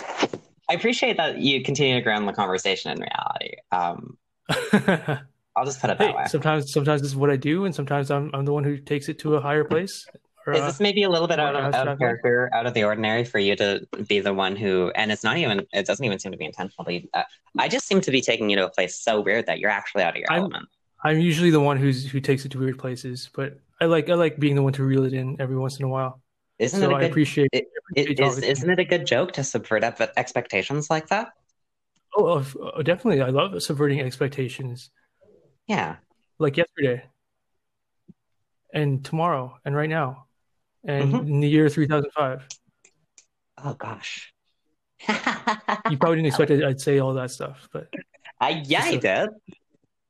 I 0.68 0.74
appreciate 0.74 1.16
that 1.16 1.38
you 1.38 1.62
continue 1.62 1.94
to 1.94 2.00
ground 2.00 2.28
the 2.28 2.32
conversation 2.32 2.90
in 2.90 3.00
reality. 3.00 3.56
Um, 3.70 4.18
I'll 5.56 5.64
just 5.64 5.80
put 5.80 5.90
it 5.90 5.98
that 5.98 6.10
hey, 6.10 6.14
way. 6.14 6.24
sometimes 6.28 6.72
sometimes 6.72 7.02
this 7.02 7.10
is 7.10 7.16
what 7.16 7.30
I 7.30 7.36
do, 7.36 7.64
and 7.64 7.74
sometimes 7.74 8.10
I'm 8.10 8.30
I'm 8.34 8.44
the 8.44 8.52
one 8.52 8.64
who 8.64 8.76
takes 8.76 9.08
it 9.08 9.18
to 9.20 9.36
a 9.36 9.40
higher 9.40 9.64
place. 9.64 10.06
Or, 10.46 10.52
Is 10.52 10.60
uh, 10.60 10.66
this 10.66 10.80
maybe 10.80 11.02
a 11.02 11.10
little 11.10 11.26
bit 11.26 11.40
or 11.40 11.42
out 11.42 11.56
of, 11.56 11.74
out 11.74 11.88
of 11.88 11.98
character, 11.98 12.48
out 12.54 12.66
of 12.66 12.74
the 12.74 12.84
ordinary 12.84 13.24
for 13.24 13.40
you 13.40 13.56
to 13.56 13.84
be 14.06 14.20
the 14.20 14.32
one 14.32 14.54
who, 14.54 14.92
and 14.94 15.10
it's 15.10 15.24
not 15.24 15.38
even, 15.38 15.66
it 15.72 15.86
doesn't 15.86 16.04
even 16.04 16.20
seem 16.20 16.30
to 16.30 16.38
be 16.38 16.44
intentionally. 16.44 17.08
Uh, 17.14 17.24
I 17.58 17.66
just 17.66 17.88
seem 17.88 18.00
to 18.02 18.12
be 18.12 18.20
taking 18.20 18.48
you 18.48 18.56
to 18.56 18.66
a 18.66 18.70
place 18.70 18.94
so 18.94 19.20
weird 19.20 19.46
that 19.46 19.58
you're 19.58 19.70
actually 19.70 20.04
out 20.04 20.10
of 20.10 20.20
your 20.20 20.30
I'm- 20.30 20.42
element. 20.42 20.68
I'm 21.06 21.20
usually 21.20 21.50
the 21.50 21.60
one 21.60 21.76
who's 21.76 22.10
who 22.10 22.20
takes 22.20 22.44
it 22.44 22.50
to 22.52 22.58
weird 22.58 22.78
places, 22.78 23.30
but 23.34 23.58
I 23.80 23.84
like 23.86 24.08
I 24.10 24.14
like 24.14 24.38
being 24.38 24.56
the 24.56 24.62
one 24.62 24.72
to 24.74 24.84
reel 24.84 25.04
it 25.04 25.12
in 25.12 25.40
every 25.40 25.56
once 25.56 25.78
in 25.78 25.84
a 25.84 25.88
while. 25.88 26.20
Isn't 26.58 26.80
so 26.80 26.90
it 26.90 26.94
I 26.94 26.98
a 26.98 27.00
good? 27.02 27.10
appreciate. 27.10 27.48
it- 27.52 27.68
It, 27.94 28.10
is, 28.10 28.16
talking 28.18 28.40
to 28.40 28.46
you. 28.46 28.52
isn't 28.52 28.70
it 28.70 28.78
a 28.80 28.84
good 28.84 29.06
joke 29.06 29.32
to 29.34 29.44
subvert 29.44 29.84
up 29.84 30.00
expectations 30.16 30.90
like 30.90 31.06
that? 31.08 31.28
Oh, 32.16 32.26
of- 32.26 32.56
oh, 32.60 32.82
definitely. 32.82 33.20
I 33.22 33.28
love 33.28 33.62
subverting 33.62 34.00
expectations, 34.00 34.90
Yeah. 35.68 35.96
like 36.40 36.56
yesterday, 36.56 37.04
and 38.72 39.04
tomorrow, 39.04 39.58
and 39.64 39.76
right 39.76 39.88
now, 39.88 40.26
and 40.84 41.12
Mhm. 41.12 41.26
in 41.28 41.40
the 41.40 41.48
year 41.48 41.68
3005. 41.68 42.48
Oh 43.58 43.74
gosh. 43.74 44.32
You 45.08 45.98
probably 45.98 46.16
didn't 46.16 46.26
expect 46.32 46.50
I'd 46.50 46.80
say 46.80 46.98
all 46.98 47.14
that 47.14 47.30
stuff, 47.30 47.68
but 47.72 47.88
I, 48.40 48.62
yeah, 48.66 48.82
I 48.84 48.96
Just 48.96 49.02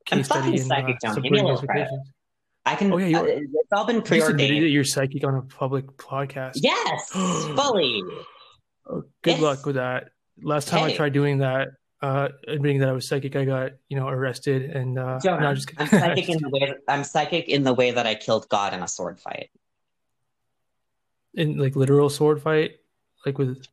did. 0.07 0.19
I'm 0.19 0.25
study 0.25 0.57
in 0.57 0.63
uh, 0.63 0.65
psychic, 0.65 0.97
John. 1.03 1.21
Give 1.21 1.33
me 1.33 1.41
a 1.41 1.45
little 1.45 1.63
credit. 1.67 1.89
I 2.65 2.75
can. 2.75 2.93
Oh, 2.93 2.97
yeah, 2.99 3.21
uh, 3.21 3.25
it's 3.27 3.73
all 3.73 3.85
been 3.87 3.97
You 3.97 4.03
preordained. 4.03 4.69
you're 4.71 4.85
psychic 4.85 5.25
on 5.25 5.35
a 5.37 5.43
public 5.43 5.87
podcast. 5.99 6.53
Yes, 6.57 7.11
fully. 7.13 8.03
Oh, 8.89 9.03
good 9.23 9.31
Yes. 9.33 9.41
luck 9.41 9.67
with 9.67 9.77
that. 9.77 10.11
Last 10.43 10.69
time 10.69 10.85
I 10.85 10.93
tried 10.93 11.13
doing 11.13 11.39
that, 11.39 11.69
uh, 12.03 12.29
admitting 12.47 12.81
that 12.81 12.89
I 12.89 12.93
was 12.93 13.09
psychic, 13.09 13.37
I 13.37 13.45
got 13.45 13.73
you 13.89 13.97
know 13.99 14.09
arrested 14.09 14.71
and 14.71 14.99
uh, 14.99 15.19
Jonah, 15.23 15.41
no, 15.41 15.55
just 15.55 15.71
I'm 15.79 15.87
psychic 15.89 16.29
in 16.29 16.39
the 16.43 16.49
way. 16.51 16.61
That, 16.67 16.79
I'm 16.93 17.05
psychic 17.05 17.49
in 17.49 17.63
the 17.63 17.73
way 17.75 17.93
that 17.93 18.07
I 18.07 18.15
killed 18.17 18.49
God 18.49 18.75
in 18.75 18.83
a 18.83 18.89
sword 18.89 19.21
fight. 19.21 19.51
in 21.35 21.57
like 21.59 21.77
literal 21.77 22.09
sword 22.11 22.43
fight, 22.43 22.73
like 23.25 23.39
with 23.39 23.65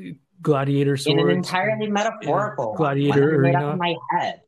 uh, 0.00 0.04
gladiator 0.42 0.96
swords. 0.96 1.20
in 1.20 1.28
an 1.28 1.36
entirely 1.36 1.88
metaphorical 1.88 2.74
gladiator 2.74 3.36
arena. 3.40 3.68
up 3.68 3.72
in 3.74 3.78
my 3.78 3.94
head. 4.10 4.42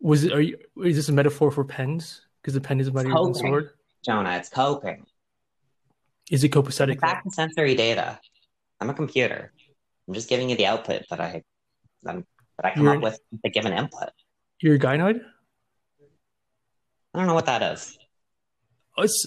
Was 0.00 0.24
it? 0.24 0.32
Are 0.32 0.40
you? 0.40 0.58
Is 0.84 0.96
this 0.96 1.08
a 1.08 1.12
metaphor 1.12 1.50
for 1.50 1.64
pens? 1.64 2.22
Because 2.40 2.54
the 2.54 2.60
pen 2.60 2.80
is 2.80 2.92
mightier 2.92 3.12
than 3.12 3.32
the 3.32 3.38
sword. 3.38 3.70
Jonah, 4.04 4.36
it's 4.36 4.48
coping. 4.48 5.04
Is 6.30 6.44
it 6.44 6.50
copacetic? 6.50 7.00
Back 7.00 7.24
to 7.24 7.30
sensory 7.30 7.74
data. 7.74 8.20
I'm 8.80 8.90
a 8.90 8.94
computer. 8.94 9.52
I'm 10.06 10.14
just 10.14 10.28
giving 10.28 10.48
you 10.50 10.56
the 10.56 10.66
output 10.66 11.02
that 11.10 11.20
I 11.20 11.42
that, 12.04 12.16
that 12.56 12.64
I 12.66 12.74
come 12.74 12.84
You're- 12.84 12.96
up 12.98 13.02
with 13.02 13.20
the 13.42 13.50
given 13.50 13.72
input. 13.72 14.10
You're 14.60 14.76
a 14.76 14.78
gynoid. 14.78 15.20
I 17.14 17.18
don't 17.18 17.26
know 17.26 17.34
what 17.34 17.46
that 17.46 17.62
is. 17.72 17.98
Oh, 18.96 19.02
it's 19.02 19.26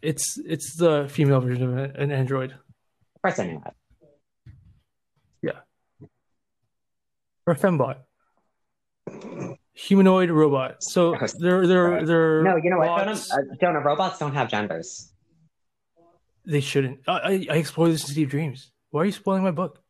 it's 0.00 0.38
it's 0.44 0.76
the 0.76 1.06
female 1.10 1.40
version 1.40 1.78
of 1.78 1.94
an 1.96 2.10
android 2.10 2.52
Of 2.52 3.22
course 3.22 3.38
I 3.38 3.46
knew 3.46 3.60
that. 3.64 3.74
or 7.44 7.54
a 7.54 7.56
fembot. 7.56 7.96
Humanoid 9.74 10.30
robot. 10.30 10.82
So 10.82 11.16
they're 11.38 11.66
they're 11.66 12.04
they're 12.04 12.42
No, 12.42 12.56
you 12.56 12.70
know 12.70 12.78
what? 12.78 12.98
Jonah, 12.98 13.12
bots. 13.12 13.32
uh, 13.32 13.38
Jonah, 13.60 13.80
robots 13.80 14.18
don't 14.18 14.34
have 14.34 14.48
genders. 14.48 15.12
They 16.44 16.60
shouldn't. 16.60 17.00
I, 17.06 17.12
I, 17.12 17.46
I 17.50 17.56
explore 17.56 17.88
this 17.88 18.02
in 18.02 18.10
Steve 18.10 18.28
Dreams. 18.28 18.72
Why 18.90 19.02
are 19.02 19.04
you 19.04 19.12
spoiling 19.12 19.44
my 19.44 19.52
book? 19.52 19.80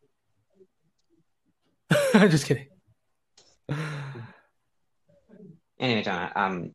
I'm 2.14 2.30
just 2.30 2.46
kidding. 2.46 2.68
Anyway, 5.80 6.02
Jonah, 6.02 6.30
um, 6.36 6.74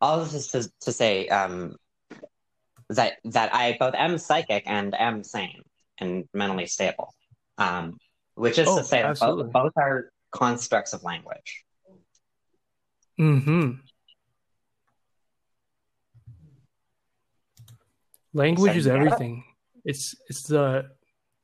all 0.00 0.24
this 0.24 0.34
is 0.34 0.48
to, 0.48 0.70
to 0.80 0.92
say 0.92 1.28
um, 1.28 1.76
that 2.90 3.14
that 3.24 3.54
I 3.54 3.76
both 3.78 3.94
am 3.94 4.18
psychic 4.18 4.64
and 4.66 4.94
am 4.98 5.22
sane 5.22 5.62
and 5.98 6.24
mentally 6.34 6.66
stable, 6.66 7.14
um, 7.58 7.98
which 8.34 8.58
is 8.58 8.66
Oh, 8.68 8.78
to 8.78 8.84
say 8.84 9.02
that 9.02 9.18
both, 9.20 9.52
both 9.52 9.72
are 9.76 10.10
constructs 10.32 10.92
of 10.92 11.04
language. 11.04 11.64
Hmm 13.18 13.70
Language 18.32 18.76
is 18.76 18.86
everything. 18.86 19.44
It's 19.84 20.14
it's 20.28 20.42
the 20.42 20.90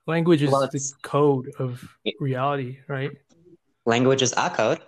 language 0.06 0.42
is 0.42 0.50
Well, 0.50 0.68
the 0.70 0.92
code 1.02 1.50
of 1.58 1.82
reality, 2.20 2.78
right? 2.88 3.10
Language 3.86 4.20
is 4.22 4.34
a 4.36 4.50
code. 4.50 4.80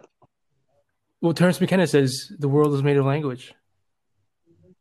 Well, 1.22 1.32
Terence 1.32 1.60
McKenna 1.60 1.86
says 1.86 2.30
the 2.38 2.48
world 2.48 2.74
is 2.74 2.82
made 2.82 2.98
of 2.98 3.06
language. 3.06 3.54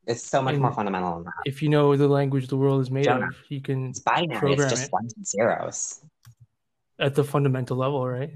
It's 0.06 0.26
so 0.28 0.42
much 0.42 0.56
And- 0.56 0.62
more 0.62 0.74
fundamental 0.74 1.16
than 1.16 1.24
that. 1.26 1.34
If 1.46 1.62
you 1.62 1.70
know 1.70 1.96
the 1.96 2.10
language 2.10 2.48
the 2.48 2.58
world 2.58 2.82
is 2.82 2.92
made 2.92 3.06
Jonah. 3.06 3.28
of, 3.28 3.36
you 3.48 3.62
can 3.62 3.90
It's 3.92 4.00
binary. 4.00 4.40
program 4.40 4.60
It's 4.68 4.70
just 4.70 4.88
it. 4.88 4.92
ones 4.92 5.14
and 5.16 5.26
zeros. 5.26 6.04
at 7.00 7.16
the 7.16 7.24
fundamental 7.24 7.78
level, 7.78 8.06
right? 8.08 8.32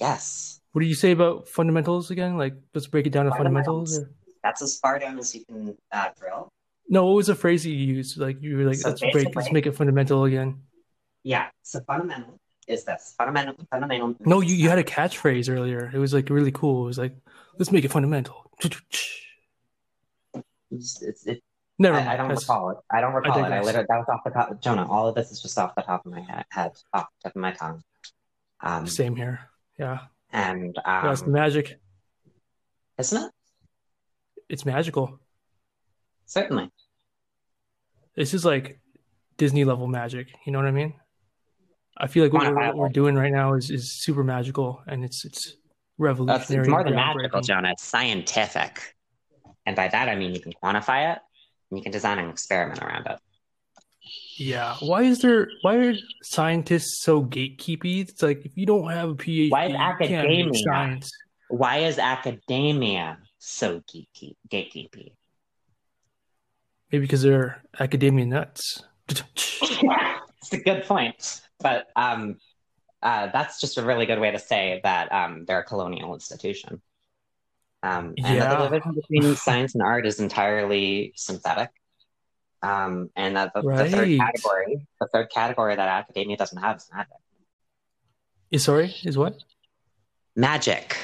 Yes, 0.00 0.60
What 0.72 0.80
do 0.80 0.86
you 0.86 0.94
say 0.94 1.10
about 1.12 1.48
fundamentals 1.48 2.10
again? 2.10 2.38
Like, 2.38 2.54
let's 2.74 2.86
break 2.86 3.06
it 3.06 3.10
down 3.10 3.26
to 3.26 3.32
fundamentals. 3.32 3.92
Fundamentals. 3.92 4.16
that's 4.42 4.62
as 4.62 4.78
far 4.78 4.98
down 4.98 5.18
as 5.18 5.34
you 5.34 5.44
can 5.44 5.76
uh, 5.92 6.08
drill. 6.18 6.48
No, 6.88 7.06
what 7.06 7.16
was 7.16 7.26
the 7.26 7.34
phrase 7.34 7.66
you 7.66 7.74
used? 7.74 8.16
Like, 8.16 8.40
you 8.40 8.56
were 8.56 8.64
like, 8.64 8.76
So 8.76 8.88
let's 8.88 9.00
break, 9.12 9.34
let's 9.36 9.52
make 9.52 9.66
it 9.66 9.76
fundamental 9.76 10.24
again. 10.24 10.62
Yeah. 11.22 11.48
So 11.62 11.80
fundamental 11.86 12.40
is 12.66 12.84
this 12.84 13.14
fundamental 13.18 13.54
fundamental. 13.70 14.16
No, 14.20 14.40
you, 14.40 14.54
you 14.54 14.68
had 14.68 14.78
a 14.78 14.84
catchphrase 14.84 15.52
earlier. 15.52 15.90
It 15.92 15.98
was 15.98 16.14
like 16.14 16.30
really 16.30 16.52
cool. 16.52 16.84
It 16.84 16.86
was 16.86 16.98
like, 16.98 17.14
let's 17.58 17.70
make 17.70 17.84
it 17.84 17.90
fundamental. 17.90 18.50
It's, 20.70 21.02
it's, 21.02 21.26
it, 21.26 21.42
Never 21.78 21.96
I. 21.98 22.14
I 22.14 22.16
don't 22.16 22.28
That's- 22.28 22.42
recall 22.42 22.70
it. 22.70 22.78
I 22.90 23.00
don't 23.00 23.12
recall 23.14 23.38
it. 23.44 23.48
I 23.48 23.60
literally 23.60 23.86
that 23.88 23.96
was 23.96 24.06
off 24.08 24.20
the 24.24 24.30
top. 24.30 24.60
Jonah, 24.60 24.86
all 24.88 25.08
of 25.08 25.14
this 25.14 25.30
is 25.30 25.40
just 25.40 25.58
off 25.58 25.74
the 25.74 25.82
top 25.82 26.04
of 26.06 26.12
my 26.12 26.20
head, 26.50 26.72
off 26.92 27.06
the 27.22 27.28
tip 27.28 27.36
of 27.36 27.40
my 27.40 27.52
tongue. 27.52 27.82
Um, 28.62 28.86
Same 28.86 29.16
here. 29.16 29.49
Yeah. 29.80 29.98
and 30.30 30.76
That's 30.84 31.22
um, 31.22 31.32
magic. 31.32 31.80
isn't 32.98 33.24
it? 33.24 33.30
It's 34.50 34.66
magical. 34.66 35.18
Certainly. 36.26 36.70
This 38.14 38.34
is 38.34 38.44
like 38.44 38.78
Disney 39.38 39.64
level 39.64 39.86
magic. 39.86 40.28
You 40.44 40.52
know 40.52 40.58
what 40.58 40.68
I 40.68 40.72
mean? 40.72 40.92
I 41.96 42.06
feel 42.08 42.24
like 42.24 42.32
what 42.32 42.46
we're, 42.46 42.54
what 42.54 42.76
we're 42.76 42.88
doing 42.90 43.14
right 43.14 43.32
now 43.32 43.54
is, 43.54 43.70
is 43.70 43.92
super 43.92 44.22
magical 44.22 44.82
and 44.86 45.02
it's 45.04 45.24
it's 45.24 45.44
That's, 45.46 45.56
revolutionary. 45.98 46.64
it's 46.64 46.70
more 46.70 46.84
than 46.84 46.94
magical, 46.94 47.40
Jonah. 47.40 47.70
It's 47.72 47.82
scientific. 47.82 48.96
And 49.64 49.74
by 49.76 49.88
that, 49.88 50.08
I 50.08 50.14
mean 50.14 50.34
you 50.34 50.40
can 50.40 50.52
quantify 50.62 51.12
it 51.14 51.18
and 51.70 51.78
you 51.78 51.82
can 51.82 51.92
design 51.92 52.18
an 52.18 52.28
experiment 52.28 52.82
around 52.82 53.06
it. 53.06 53.18
Yeah. 54.40 54.76
Why 54.80 55.02
is 55.02 55.20
there? 55.20 55.48
Why 55.60 55.74
are 55.76 55.94
scientists 56.22 57.02
so 57.02 57.22
gatekeepy? 57.22 58.00
It's 58.00 58.22
like 58.22 58.46
if 58.46 58.56
you 58.56 58.64
don't 58.64 58.88
have 58.90 59.10
a 59.10 59.14
PhD, 59.14 59.50
Why 59.50 59.66
is 59.66 59.72
you 59.72 59.76
can't 59.76 60.00
make 60.00 60.10
academia? 60.12 60.52
science. 60.54 61.10
Why 61.48 61.76
is 61.78 61.98
academia 61.98 63.18
so 63.38 63.80
geeky, 63.80 64.36
gatekeepy? 64.48 65.12
Maybe 66.90 67.02
because 67.02 67.20
they're 67.20 67.62
academia 67.78 68.24
nuts. 68.24 68.82
it's 69.08 70.52
a 70.52 70.56
good 70.56 70.84
point. 70.84 71.42
But 71.58 71.88
um, 71.94 72.36
uh, 73.02 73.26
that's 73.34 73.60
just 73.60 73.76
a 73.76 73.84
really 73.84 74.06
good 74.06 74.20
way 74.20 74.30
to 74.30 74.38
say 74.38 74.80
that 74.84 75.12
um, 75.12 75.44
they're 75.44 75.60
a 75.60 75.64
colonial 75.64 76.14
institution. 76.14 76.80
Um, 77.82 78.14
and 78.16 78.24
that 78.24 78.34
Yeah. 78.36 78.56
the 78.56 78.68
division 78.70 78.94
between 78.94 79.36
science 79.36 79.74
and 79.74 79.82
art 79.82 80.06
is 80.06 80.18
entirely 80.18 81.12
synthetic. 81.14 81.68
Um, 82.62 83.10
and 83.16 83.36
that 83.36 83.52
the, 83.54 83.62
the 83.62 83.88
third 83.88 84.18
category, 84.18 84.86
the 85.00 85.08
third 85.12 85.30
category 85.30 85.76
that 85.76 85.88
academia 85.88 86.36
doesn't 86.36 86.60
have 86.60 86.76
is 86.76 86.88
magic. 86.92 87.12
Is 88.50 88.64
sorry? 88.64 88.94
Is 89.04 89.16
what? 89.16 89.38
Magic. 90.36 90.96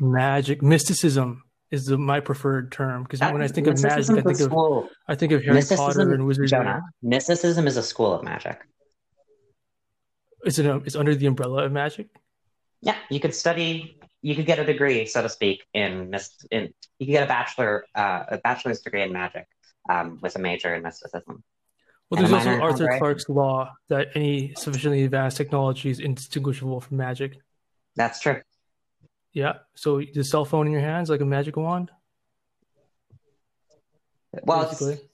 Magic, 0.00 0.62
mysticism 0.62 1.44
is 1.70 1.86
the, 1.86 1.98
my 1.98 2.20
preferred 2.20 2.70
term 2.70 3.02
because 3.02 3.20
when 3.20 3.42
I 3.42 3.48
think 3.48 3.66
of 3.66 3.82
magic, 3.82 4.10
I 4.10 4.22
think 4.22 4.40
of. 4.40 4.88
I 5.08 5.14
think 5.14 5.32
of 5.32 5.42
Harry 5.42 5.54
Mysticism- 5.54 5.86
Potter 5.86 6.14
and 6.14 6.26
Wizards. 6.26 6.50
Jonah, 6.50 6.82
mysticism 7.02 7.66
is 7.66 7.76
a 7.76 7.82
school 7.82 8.12
of 8.12 8.22
magic. 8.22 8.60
Is 10.44 10.58
it? 10.58 10.66
A, 10.66 10.76
it's 10.78 10.96
under 10.96 11.14
the 11.14 11.26
umbrella 11.26 11.64
of 11.64 11.72
magic. 11.72 12.08
Yeah, 12.82 12.96
you 13.10 13.20
could 13.20 13.34
study. 13.34 13.98
You 14.22 14.36
could 14.36 14.46
get 14.46 14.58
a 14.58 14.64
degree, 14.64 15.06
so 15.06 15.22
to 15.22 15.28
speak, 15.28 15.64
in 15.72 16.14
in. 16.50 16.74
You 16.98 17.06
could 17.06 17.12
get 17.12 17.24
a 17.24 17.28
bachelor, 17.28 17.84
uh, 17.94 18.24
a 18.28 18.38
bachelor's 18.38 18.80
degree 18.80 19.02
in 19.02 19.12
magic, 19.12 19.46
um, 19.88 20.18
with 20.22 20.36
a 20.36 20.38
major 20.38 20.74
in 20.74 20.82
mysticism. 20.82 21.42
Well, 22.10 22.20
there's 22.20 22.32
also 22.32 22.50
Arthur 22.60 22.84
library. 22.84 22.98
Clarke's 22.98 23.28
law 23.28 23.72
that 23.88 24.08
any 24.14 24.52
sufficiently 24.56 25.04
advanced 25.04 25.36
technology 25.38 25.88
is 25.88 25.98
indistinguishable 25.98 26.80
from 26.80 26.98
magic. 26.98 27.38
That's 27.96 28.20
true. 28.20 28.40
Yeah. 29.32 29.54
So 29.74 30.02
the 30.14 30.22
cell 30.22 30.44
phone 30.44 30.66
in 30.66 30.72
your 30.72 30.82
hands 30.82 31.08
like 31.08 31.22
a 31.22 31.24
magic 31.24 31.56
wand, 31.56 31.90
Well, 34.42 34.62
it's- 34.62 34.78
basically. 34.78 35.08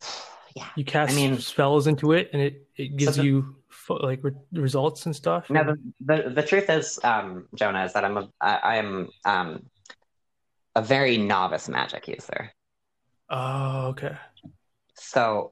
yeah. 0.56 0.66
You 0.76 0.84
cast 0.84 1.12
I 1.12 1.16
mean- 1.16 1.38
spells 1.38 1.86
into 1.86 2.12
it, 2.12 2.30
and 2.32 2.40
it 2.42 2.66
it 2.76 2.96
gives 2.96 3.16
the- 3.16 3.24
you 3.24 3.56
like 3.88 4.20
re- 4.24 4.32
results 4.52 5.04
and 5.04 5.14
stuff. 5.14 5.50
No, 5.50 5.62
the, 5.64 5.76
the 6.00 6.30
the 6.30 6.42
truth 6.42 6.70
is, 6.70 6.98
um, 7.04 7.46
Jonah, 7.54 7.84
is 7.84 7.92
that 7.92 8.04
I'm 8.04 8.16
a 8.16 8.28
I, 8.40 8.54
I 8.56 8.76
am 8.76 9.10
um, 9.26 9.66
a 10.74 10.80
very 10.82 11.18
novice 11.18 11.68
magic 11.68 12.08
user. 12.08 12.50
Oh, 13.30 13.86
okay. 13.88 14.16
So, 14.94 15.50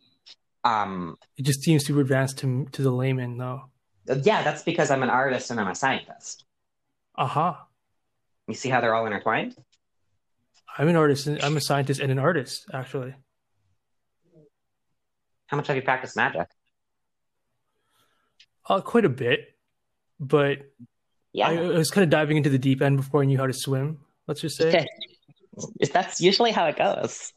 um, 0.64 1.16
It 1.36 1.42
just 1.42 1.62
seems 1.62 1.84
super 1.84 2.00
advanced 2.00 2.38
to 2.38 2.66
to 2.72 2.82
the 2.82 2.90
layman, 2.90 3.38
though. 3.38 3.62
yeah, 4.06 4.42
that's 4.42 4.62
because 4.62 4.90
I'm 4.90 5.02
an 5.02 5.10
artist 5.10 5.50
and 5.50 5.58
I'm 5.60 5.68
a 5.68 5.74
scientist. 5.74 6.44
Aha. 7.16 7.66
You 8.48 8.54
see 8.54 8.68
how 8.68 8.80
they're 8.80 8.94
all 8.94 9.06
intertwined? 9.06 9.56
I'm 10.78 10.88
an 10.88 10.96
artist. 10.96 11.26
And 11.26 11.40
I'm 11.42 11.56
a 11.56 11.60
scientist 11.60 12.00
and 12.00 12.10
an 12.10 12.18
artist, 12.18 12.66
actually. 12.72 13.14
How 15.46 15.56
much 15.56 15.66
have 15.66 15.76
you 15.76 15.82
practiced 15.82 16.16
magic? 16.16 16.48
Uh, 18.68 18.80
quite 18.80 19.04
a 19.04 19.08
bit, 19.10 19.54
but 20.18 20.58
Yeah, 21.32 21.48
I, 21.48 21.54
I 21.56 21.78
was 21.78 21.90
kind 21.90 22.04
of 22.04 22.10
diving 22.10 22.36
into 22.36 22.48
the 22.50 22.58
deep 22.58 22.80
end 22.80 22.96
before 22.96 23.22
I 23.22 23.24
knew 23.26 23.36
how 23.38 23.46
to 23.46 23.52
swim. 23.52 23.98
Let's 24.26 24.40
just 24.40 24.56
say. 24.56 24.86
That's 25.92 26.20
usually 26.20 26.52
how 26.52 26.66
it 26.66 26.76
goes. 26.76 27.32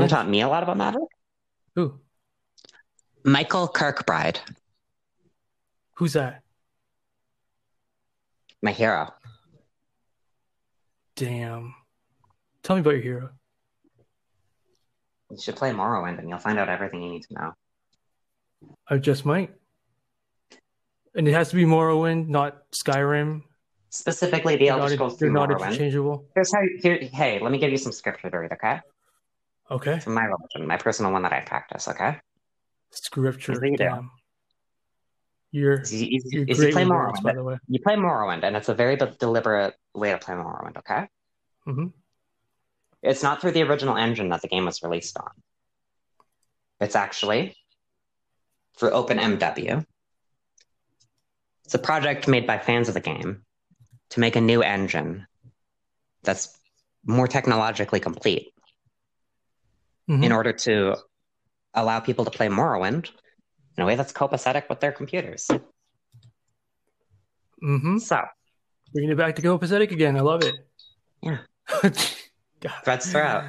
You 0.00 0.08
taught 0.08 0.28
me 0.28 0.40
a 0.40 0.48
lot 0.48 0.62
about 0.62 0.76
magic. 0.76 1.02
Who? 1.74 2.00
Michael 3.24 3.68
Kirkbride, 3.68 4.38
who's 5.96 6.14
that? 6.14 6.42
my 8.62 8.72
hero. 8.72 9.12
Damn. 11.16 11.74
Tell 12.62 12.76
me 12.76 12.80
about 12.80 12.90
your 12.90 13.00
hero. 13.00 13.30
You 15.30 15.38
should 15.40 15.56
play 15.56 15.70
Morrowind 15.70 16.18
and 16.18 16.28
you'll 16.28 16.38
find 16.38 16.58
out 16.58 16.68
everything 16.68 17.02
you 17.02 17.10
need 17.10 17.22
to 17.24 17.34
know. 17.34 17.52
I 18.88 18.98
just 18.98 19.24
might. 19.24 19.50
And 21.14 21.26
it 21.26 21.32
has 21.32 21.50
to 21.50 21.56
be 21.56 21.64
Morrowind, 21.64 22.28
not 22.28 22.70
Skyrim. 22.72 23.42
Specifically, 23.90 24.56
the 24.56 24.68
Elder 24.68 24.94
Scrolls 24.94 25.18
they're 25.18 25.28
2 25.28 25.32
not 25.32 25.48
Morrowind. 25.48 25.68
interchangeable. 25.68 26.26
Here's 26.34 26.52
how. 26.54 26.60
Here, 26.82 26.98
hey, 27.12 27.40
let 27.40 27.50
me 27.50 27.58
give 27.58 27.70
you 27.70 27.76
some 27.76 27.92
scripture 27.92 28.30
to 28.30 28.38
read, 28.38 28.52
okay? 28.52 28.80
Okay. 29.70 30.00
From 30.00 30.14
my 30.14 30.24
religion, 30.24 30.66
my 30.66 30.76
personal 30.76 31.12
one 31.12 31.22
that 31.22 31.32
I 31.32 31.40
practice, 31.40 31.86
okay? 31.88 32.18
Scripture. 32.90 33.52
What 33.52 33.62
do 33.62 33.66
you 33.68 33.76
do? 33.76 33.84
Damn. 33.84 34.10
You're 35.52 35.80
Is 35.80 35.92
you, 35.92 36.16
is, 36.16 36.32
you're 36.32 36.44
is 36.44 36.58
you 36.60 36.72
play 36.72 36.86
words, 36.86 37.20
by 37.20 37.32
Morrowind. 37.32 37.34
the 37.36 37.44
way. 37.44 37.58
You 37.68 37.80
play 37.80 37.94
Morrowind, 37.96 38.42
and 38.44 38.56
it's 38.56 38.68
a 38.68 38.74
very 38.74 38.96
deliberate 38.96 39.74
way 39.94 40.10
to 40.10 40.18
play 40.18 40.34
Morrowind, 40.34 40.76
okay? 40.78 41.08
Mhm. 41.66 41.92
It's 43.02 43.22
not 43.22 43.40
through 43.40 43.52
the 43.52 43.62
original 43.62 43.96
engine 43.96 44.28
that 44.30 44.42
the 44.42 44.48
game 44.48 44.64
was 44.66 44.82
released 44.82 45.16
on. 45.16 45.30
It's 46.80 46.96
actually 46.96 47.56
through 48.76 48.90
OpenMW. 48.90 49.84
It's 51.64 51.74
a 51.74 51.78
project 51.78 52.28
made 52.28 52.46
by 52.46 52.58
fans 52.58 52.88
of 52.88 52.94
the 52.94 53.00
game 53.00 53.44
to 54.10 54.20
make 54.20 54.36
a 54.36 54.40
new 54.40 54.62
engine 54.62 55.26
that's 56.22 56.56
more 57.04 57.26
technologically 57.28 58.00
complete 58.00 58.52
Mhm. 60.10 60.24
in 60.24 60.32
order 60.32 60.52
to 60.52 60.96
allow 61.72 62.00
people 62.00 62.24
to 62.24 62.30
play 62.32 62.48
Morrowind 62.48 63.10
in 63.76 63.82
a 63.82 63.86
way 63.86 63.94
that's 63.94 64.12
copacetic 64.12 64.68
with 64.68 64.80
their 64.80 64.90
computers. 64.92 65.46
Mm-hmm. 67.62 67.98
So, 67.98 68.20
Bringing 68.92 69.12
it 69.12 69.16
back 69.16 69.36
to 69.36 69.42
copacetic 69.42 69.92
again. 69.92 70.16
I 70.16 70.20
love 70.20 70.42
it. 70.42 70.54
Yeah. 71.22 71.38
God. 71.82 72.72
threads 72.84 73.10
throughout. 73.12 73.44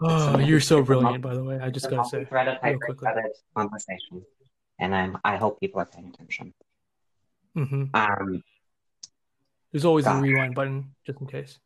Oh, 0.00 0.38
you're 0.38 0.58
so 0.60 0.82
brilliant, 0.82 1.22
by 1.22 1.34
the 1.34 1.44
way. 1.44 1.60
I 1.60 1.70
just 1.70 1.88
gotta 1.88 2.08
say. 2.08 2.24
threaded, 2.24 2.58
real 2.64 2.78
quickly. 2.80 3.08
conversation, 3.56 4.24
and 4.80 4.92
I'm, 4.92 5.18
I 5.24 5.36
hope 5.36 5.60
people 5.60 5.80
are 5.80 5.86
paying 5.86 6.08
attention. 6.08 6.52
hmm 7.54 7.84
Um, 7.94 8.42
There's 9.70 9.84
always 9.84 10.06
a 10.06 10.16
rewind 10.16 10.56
button, 10.56 10.96
just 11.06 11.20
in 11.20 11.28
case. 11.28 11.60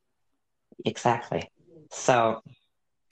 exactly. 0.84 1.48
So 1.90 2.42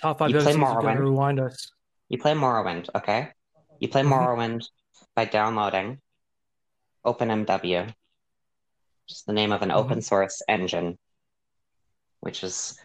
Top 0.05 0.19
five 0.19 0.31
You 0.31 0.39
play 0.41 0.53
Morrowind? 0.53 0.99
rewind 1.01 1.41
us. 1.41 1.73
you 2.11 2.19
play 2.19 2.35
Morrowind, 2.35 2.91
okay? 2.95 3.31
You 3.81 3.89
play 3.89 4.03
Mhm. 4.03 4.11
Morrowind 4.13 4.69
by 5.15 5.25
downloading 5.25 5.99
OpenMW, 7.07 7.87
which 7.87 9.13
is 9.13 9.23
the 9.27 9.33
name 9.33 9.51
of 9.51 9.63
an 9.63 9.71
Mhm. 9.71 9.77
open 9.77 10.03
source 10.03 10.43
engine, 10.47 10.99
which 12.21 12.45
is 12.45 12.79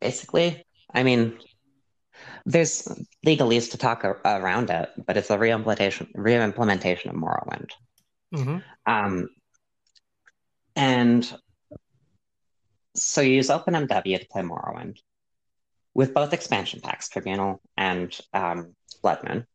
basically, 0.00 0.64
I 0.94 1.02
mean, 1.02 1.38
there's 2.46 2.88
legalese 3.26 3.70
to 3.72 3.76
talk 3.76 4.04
a- 4.04 4.18
around 4.24 4.70
it, 4.70 4.90
but 5.06 5.18
it's 5.18 5.28
a 5.28 5.36
reimplementation 5.36 6.10
reimplementation 6.14 7.10
of 7.10 7.16
Morrowind. 7.16 7.70
hmm 8.32 8.58
Um, 8.86 9.28
and 10.76 11.38
so 12.94 13.20
you 13.20 13.34
use 13.34 13.50
OpenMW 13.50 14.18
to 14.18 14.26
play 14.28 14.40
Morrowind 14.42 14.96
with 15.94 16.14
both 16.14 16.32
expansion 16.32 16.80
packs, 16.80 17.08
Tribunal 17.08 17.60
and 17.76 18.18
um, 18.32 18.74
Bloodmoon. 19.02 19.46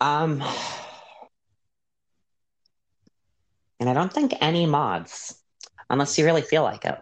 Um, 0.00 0.42
and 3.80 3.88
I 3.88 3.94
don't 3.94 4.12
think 4.12 4.34
any 4.40 4.66
mods, 4.66 5.40
unless 5.88 6.18
you 6.18 6.24
really 6.24 6.42
feel 6.42 6.62
like 6.62 6.84
it. 6.84 6.98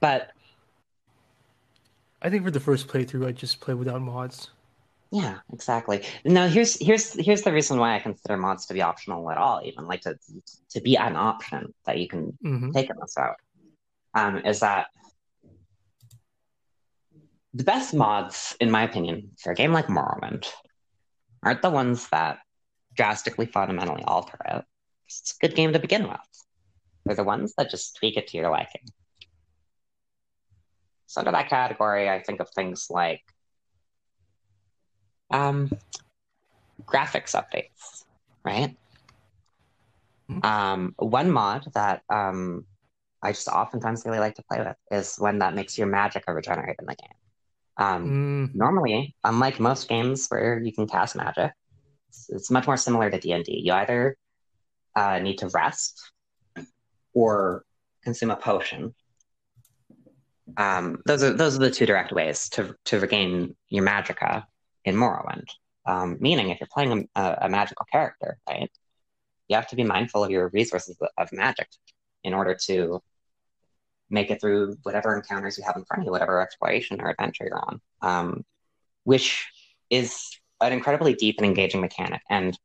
But 0.00 0.30
I 2.22 2.30
think 2.30 2.44
for 2.44 2.50
the 2.50 2.60
first 2.60 2.88
playthrough, 2.88 3.26
I 3.26 3.32
just 3.32 3.60
play 3.60 3.74
without 3.74 4.00
mods. 4.02 4.50
Yeah, 5.12 5.38
exactly. 5.52 6.04
Now 6.24 6.48
here's 6.48 6.76
here's 6.84 7.12
here's 7.14 7.42
the 7.42 7.52
reason 7.52 7.78
why 7.78 7.94
I 7.94 8.00
consider 8.00 8.36
mods 8.36 8.66
to 8.66 8.74
be 8.74 8.82
optional 8.82 9.30
at 9.30 9.38
all, 9.38 9.62
even 9.64 9.86
like 9.86 10.02
to 10.02 10.18
to 10.70 10.80
be 10.80 10.96
an 10.96 11.16
option 11.16 11.72
that 11.86 11.98
you 11.98 12.08
can 12.08 12.36
hmm 12.42 12.72
take 12.74 12.88
this 12.88 13.14
route. 13.16 13.36
Um, 14.14 14.38
is 14.38 14.60
that 14.60 14.88
the 17.56 17.64
best 17.64 17.94
mods, 17.94 18.54
in 18.60 18.70
my 18.70 18.82
opinion, 18.82 19.30
for 19.40 19.52
a 19.52 19.54
game 19.54 19.72
like 19.72 19.86
Morrowind 19.86 20.46
aren't 21.42 21.62
the 21.62 21.70
ones 21.70 22.08
that 22.08 22.38
drastically 22.94 23.46
fundamentally 23.46 24.02
alter 24.04 24.38
it. 24.46 24.64
It's 25.06 25.34
a 25.40 25.46
good 25.46 25.56
game 25.56 25.72
to 25.72 25.78
begin 25.78 26.06
with. 26.06 26.20
They're 27.04 27.16
the 27.16 27.24
ones 27.24 27.54
that 27.56 27.70
just 27.70 27.96
tweak 27.96 28.18
it 28.18 28.26
to 28.28 28.36
your 28.36 28.50
liking. 28.50 28.82
So 31.06 31.20
under 31.20 31.30
that 31.30 31.48
category, 31.48 32.10
I 32.10 32.22
think 32.22 32.40
of 32.40 32.50
things 32.50 32.88
like 32.90 33.22
um, 35.30 35.70
graphics 36.84 37.34
updates, 37.34 38.04
right? 38.44 38.76
Mhm. 40.28 40.44
Um, 40.44 40.94
one 40.98 41.30
mod 41.30 41.70
that 41.74 42.02
um, 42.10 42.66
I 43.22 43.32
just 43.32 43.48
oftentimes 43.48 44.04
really 44.04 44.18
like 44.18 44.34
to 44.34 44.42
play 44.42 44.58
with 44.58 44.76
is 44.90 45.16
one 45.16 45.38
that 45.38 45.54
makes 45.54 45.78
your 45.78 45.86
magic 45.86 46.24
regenerate 46.26 46.76
in 46.80 46.86
the 46.86 46.96
game. 46.96 47.25
Um, 47.78 48.50
Mm, 48.52 48.54
normally, 48.54 49.14
unlike 49.24 49.60
most 49.60 49.88
games 49.88 50.28
where 50.28 50.58
you 50.58 50.72
can 50.72 50.86
cast 50.86 51.16
magic, 51.16 51.52
it's, 52.08 52.30
it's 52.30 52.50
much 52.50 52.66
more 52.66 52.76
similar 52.76 53.10
to 53.10 53.18
D 53.18 53.32
and 53.32 53.44
D. 53.44 53.60
You 53.64 53.72
either 53.74 54.16
uh, 54.94 55.18
need 55.18 55.38
to 55.38 55.48
rest 55.48 56.12
or 57.12 57.64
consume 58.02 58.30
a 58.30 58.36
potion. 58.36 58.94
Um, 60.56 61.02
those 61.06 61.22
are 61.22 61.32
those 61.32 61.56
are 61.56 61.60
the 61.60 61.70
two 61.70 61.86
direct 61.86 62.12
ways 62.12 62.48
to 62.50 62.74
to 62.86 63.00
regain 63.00 63.56
your 63.68 63.84
magicka 63.84 64.44
in 64.84 64.94
Morrowind. 64.94 65.48
Um, 65.84 66.16
meaning, 66.20 66.50
if 66.50 66.60
you're 66.60 66.68
playing 66.72 67.08
a, 67.14 67.38
a 67.42 67.48
magical 67.48 67.86
character, 67.90 68.38
right, 68.48 68.70
you 69.48 69.56
have 69.56 69.68
to 69.68 69.76
be 69.76 69.84
mindful 69.84 70.24
of 70.24 70.30
your 70.30 70.48
resources 70.48 70.96
of 71.18 71.32
magic 71.32 71.68
in 72.24 72.32
order 72.32 72.56
to 72.66 73.02
make 74.10 74.30
it 74.30 74.40
through 74.40 74.76
whatever 74.82 75.16
encounters 75.16 75.58
you 75.58 75.64
have 75.64 75.76
in 75.76 75.84
front 75.84 76.02
of 76.02 76.06
you, 76.06 76.12
whatever 76.12 76.40
exploration 76.40 77.00
or 77.00 77.10
adventure 77.10 77.44
you're 77.44 77.58
on. 77.58 77.80
Um, 78.02 78.44
which 79.04 79.46
is 79.88 80.38
an 80.60 80.72
incredibly 80.72 81.14
deep 81.14 81.36
and 81.38 81.46
engaging 81.46 81.80
mechanic. 81.80 82.22
And 82.28 82.58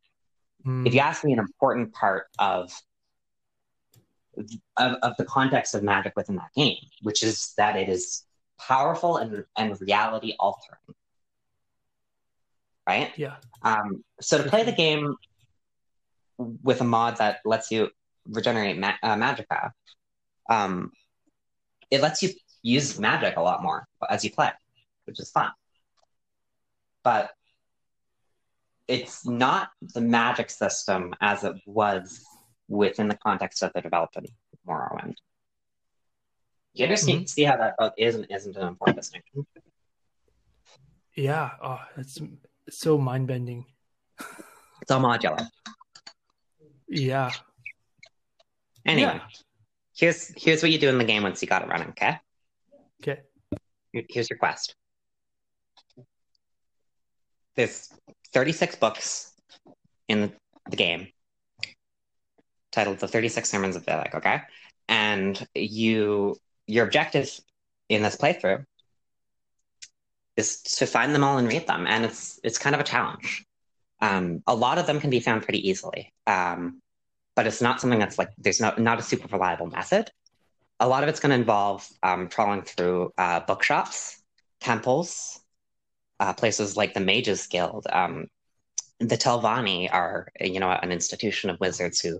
mm, 0.66 0.88
if 0.88 0.94
you 0.94 1.00
ask 1.00 1.24
me, 1.24 1.34
an 1.34 1.40
important 1.40 1.94
part 1.94 2.26
of, 2.40 2.72
of 4.78 4.96
of 5.04 5.18
the 5.18 5.26
context 5.26 5.76
of 5.76 5.84
magic 5.84 6.14
within 6.16 6.36
that 6.38 6.52
game, 6.56 6.78
which 7.02 7.22
is 7.22 7.54
that 7.58 7.76
it 7.76 7.90
is 7.90 8.24
powerful 8.60 9.18
and 9.18 9.44
and 9.58 9.80
reality 9.82 10.36
altering, 10.40 10.96
right? 12.88 13.12
yeah. 13.16 13.36
Um, 13.64 14.04
so 14.20 14.42
to 14.42 14.50
play 14.50 14.64
the 14.64 14.72
game 14.72 15.16
with 16.38 16.82
a 16.82 16.86
mod 16.86 17.18
that 17.18 17.40
lets 17.46 17.72
you 17.72 17.90
regenerate 18.28 18.78
ma- 18.78 18.98
uh, 19.04 19.16
magicka, 19.16 19.72
um, 20.50 20.92
it 21.92 22.02
lets 22.02 22.24
you 22.24 22.30
use 22.64 22.98
magic 23.00 23.38
a 23.38 23.42
lot 23.42 23.62
more 23.62 23.88
as 24.10 24.24
you 24.24 24.32
play, 24.32 24.50
which 25.06 25.20
is 25.20 25.30
fun. 25.30 25.52
But 27.04 27.32
it's 28.88 29.26
not 29.26 29.70
the 29.82 30.02
magic 30.02 30.50
system 30.50 31.14
as 31.22 31.44
it 31.44 31.56
was 31.66 32.26
within 32.68 33.08
the 33.08 33.18
context 33.18 33.62
of 33.64 33.72
the 33.74 33.82
development 33.82 34.30
of 34.54 34.60
Morrowind. 34.68 35.16
You 36.74 36.86
understand? 36.86 37.20
Mm-hmm. 37.20 37.26
See 37.26 37.44
how 37.44 37.58
that 37.58 37.76
both 37.78 37.94
is 37.98 38.16
and 38.16 38.28
isn't 38.30 38.56
an 38.56 38.68
important 38.68 38.98
distinction. 38.98 39.46
Yeah. 41.16 41.52
Oh, 41.62 41.80
that's 41.98 42.20
so 42.70 42.98
mind 42.98 43.28
bending. 43.28 43.66
It's 44.82 44.90
all 44.90 45.02
modular. 45.02 45.48
Yeah. 46.88 47.32
Anyway, 48.86 49.20
Yeah. 49.22 49.28
Here's 50.02 50.34
here's 50.36 50.64
what 50.64 50.72
you 50.72 50.80
do 50.80 50.90
in 50.90 50.98
the 50.98 51.04
game 51.04 51.22
once 51.22 51.44
you 51.44 51.48
got 51.48 51.62
it 51.62 51.68
running. 51.68 51.90
Okay. 51.90 52.18
Okay. 53.04 53.22
Here's 54.10 54.32
your 54.32 54.40
quest. 54.40 54.74
There's 57.56 57.94
36 58.34 58.78
books 58.78 59.32
in 60.08 60.22
the, 60.22 60.32
the 60.72 60.76
game 60.76 61.10
titled 62.72 62.98
The 62.98 63.08
36 63.08 63.48
Sermons 63.48 63.76
of 63.76 63.86
Vivec, 63.86 64.16
okay? 64.16 64.42
And 64.90 65.48
you 65.54 66.36
your 66.66 66.86
objective 66.86 67.40
in 67.88 68.02
this 68.02 68.16
playthrough 68.16 68.66
is 70.36 70.64
to 70.64 70.88
find 70.88 71.14
them 71.14 71.24
all 71.24 71.38
and 71.38 71.48
read 71.48 71.68
them. 71.68 71.86
And 71.86 72.06
it's 72.06 72.40
it's 72.44 72.58
kind 72.58 72.74
of 72.74 72.82
a 72.82 72.86
challenge. 72.86 73.46
Um, 74.02 74.42
a 74.48 74.56
lot 74.56 74.80
of 74.80 74.88
them 74.88 75.00
can 75.00 75.12
be 75.12 75.20
found 75.20 75.44
pretty 75.44 75.70
easily. 75.70 76.12
Um, 76.26 76.81
but 77.36 77.48
it's 77.48 77.62
not 77.62 77.82
something 77.82 78.00
that's 78.00 78.18
like 78.18 78.30
there's 78.38 78.62
not 78.62 78.80
not 78.80 79.00
a 79.00 79.04
super 79.04 79.28
reliable 79.28 79.68
method. 79.68 80.10
A 80.80 80.88
lot 80.88 81.04
of 81.04 81.10
it's 81.10 81.20
going 81.20 81.30
to 81.32 81.36
involve 81.36 81.88
um, 82.04 82.28
trawling 82.28 82.64
through 82.64 83.12
uh, 83.18 83.42
bookshops, 83.42 84.22
temples, 84.60 85.40
uh, 86.20 86.34
places 86.34 86.78
like 86.78 86.94
the 86.94 87.00
Mages 87.00 87.48
Guild. 87.48 87.88
Um, 87.92 88.28
the 89.00 89.18
Telvanni 89.18 89.90
are, 89.92 90.28
you 90.40 90.60
know, 90.60 90.70
an 90.70 90.92
institution 90.92 91.50
of 91.50 91.60
wizards 91.60 92.00
who, 92.00 92.20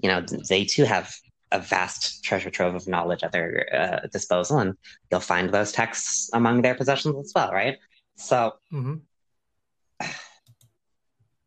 you 0.00 0.08
know, 0.08 0.22
they 0.48 0.64
too 0.64 0.84
have 0.84 1.14
a 1.52 1.58
vast 1.58 2.24
treasure 2.24 2.50
trove 2.50 2.74
of 2.74 2.88
knowledge 2.88 3.22
at 3.22 3.32
their 3.32 3.66
uh, 3.74 4.06
disposal, 4.12 4.58
and 4.58 4.74
you'll 5.10 5.20
find 5.20 5.52
those 5.52 5.72
texts 5.72 6.30
among 6.32 6.62
their 6.62 6.74
possessions 6.74 7.16
as 7.18 7.32
well, 7.34 7.52
right? 7.52 7.78
So 8.16 8.52
hmm 8.70 8.94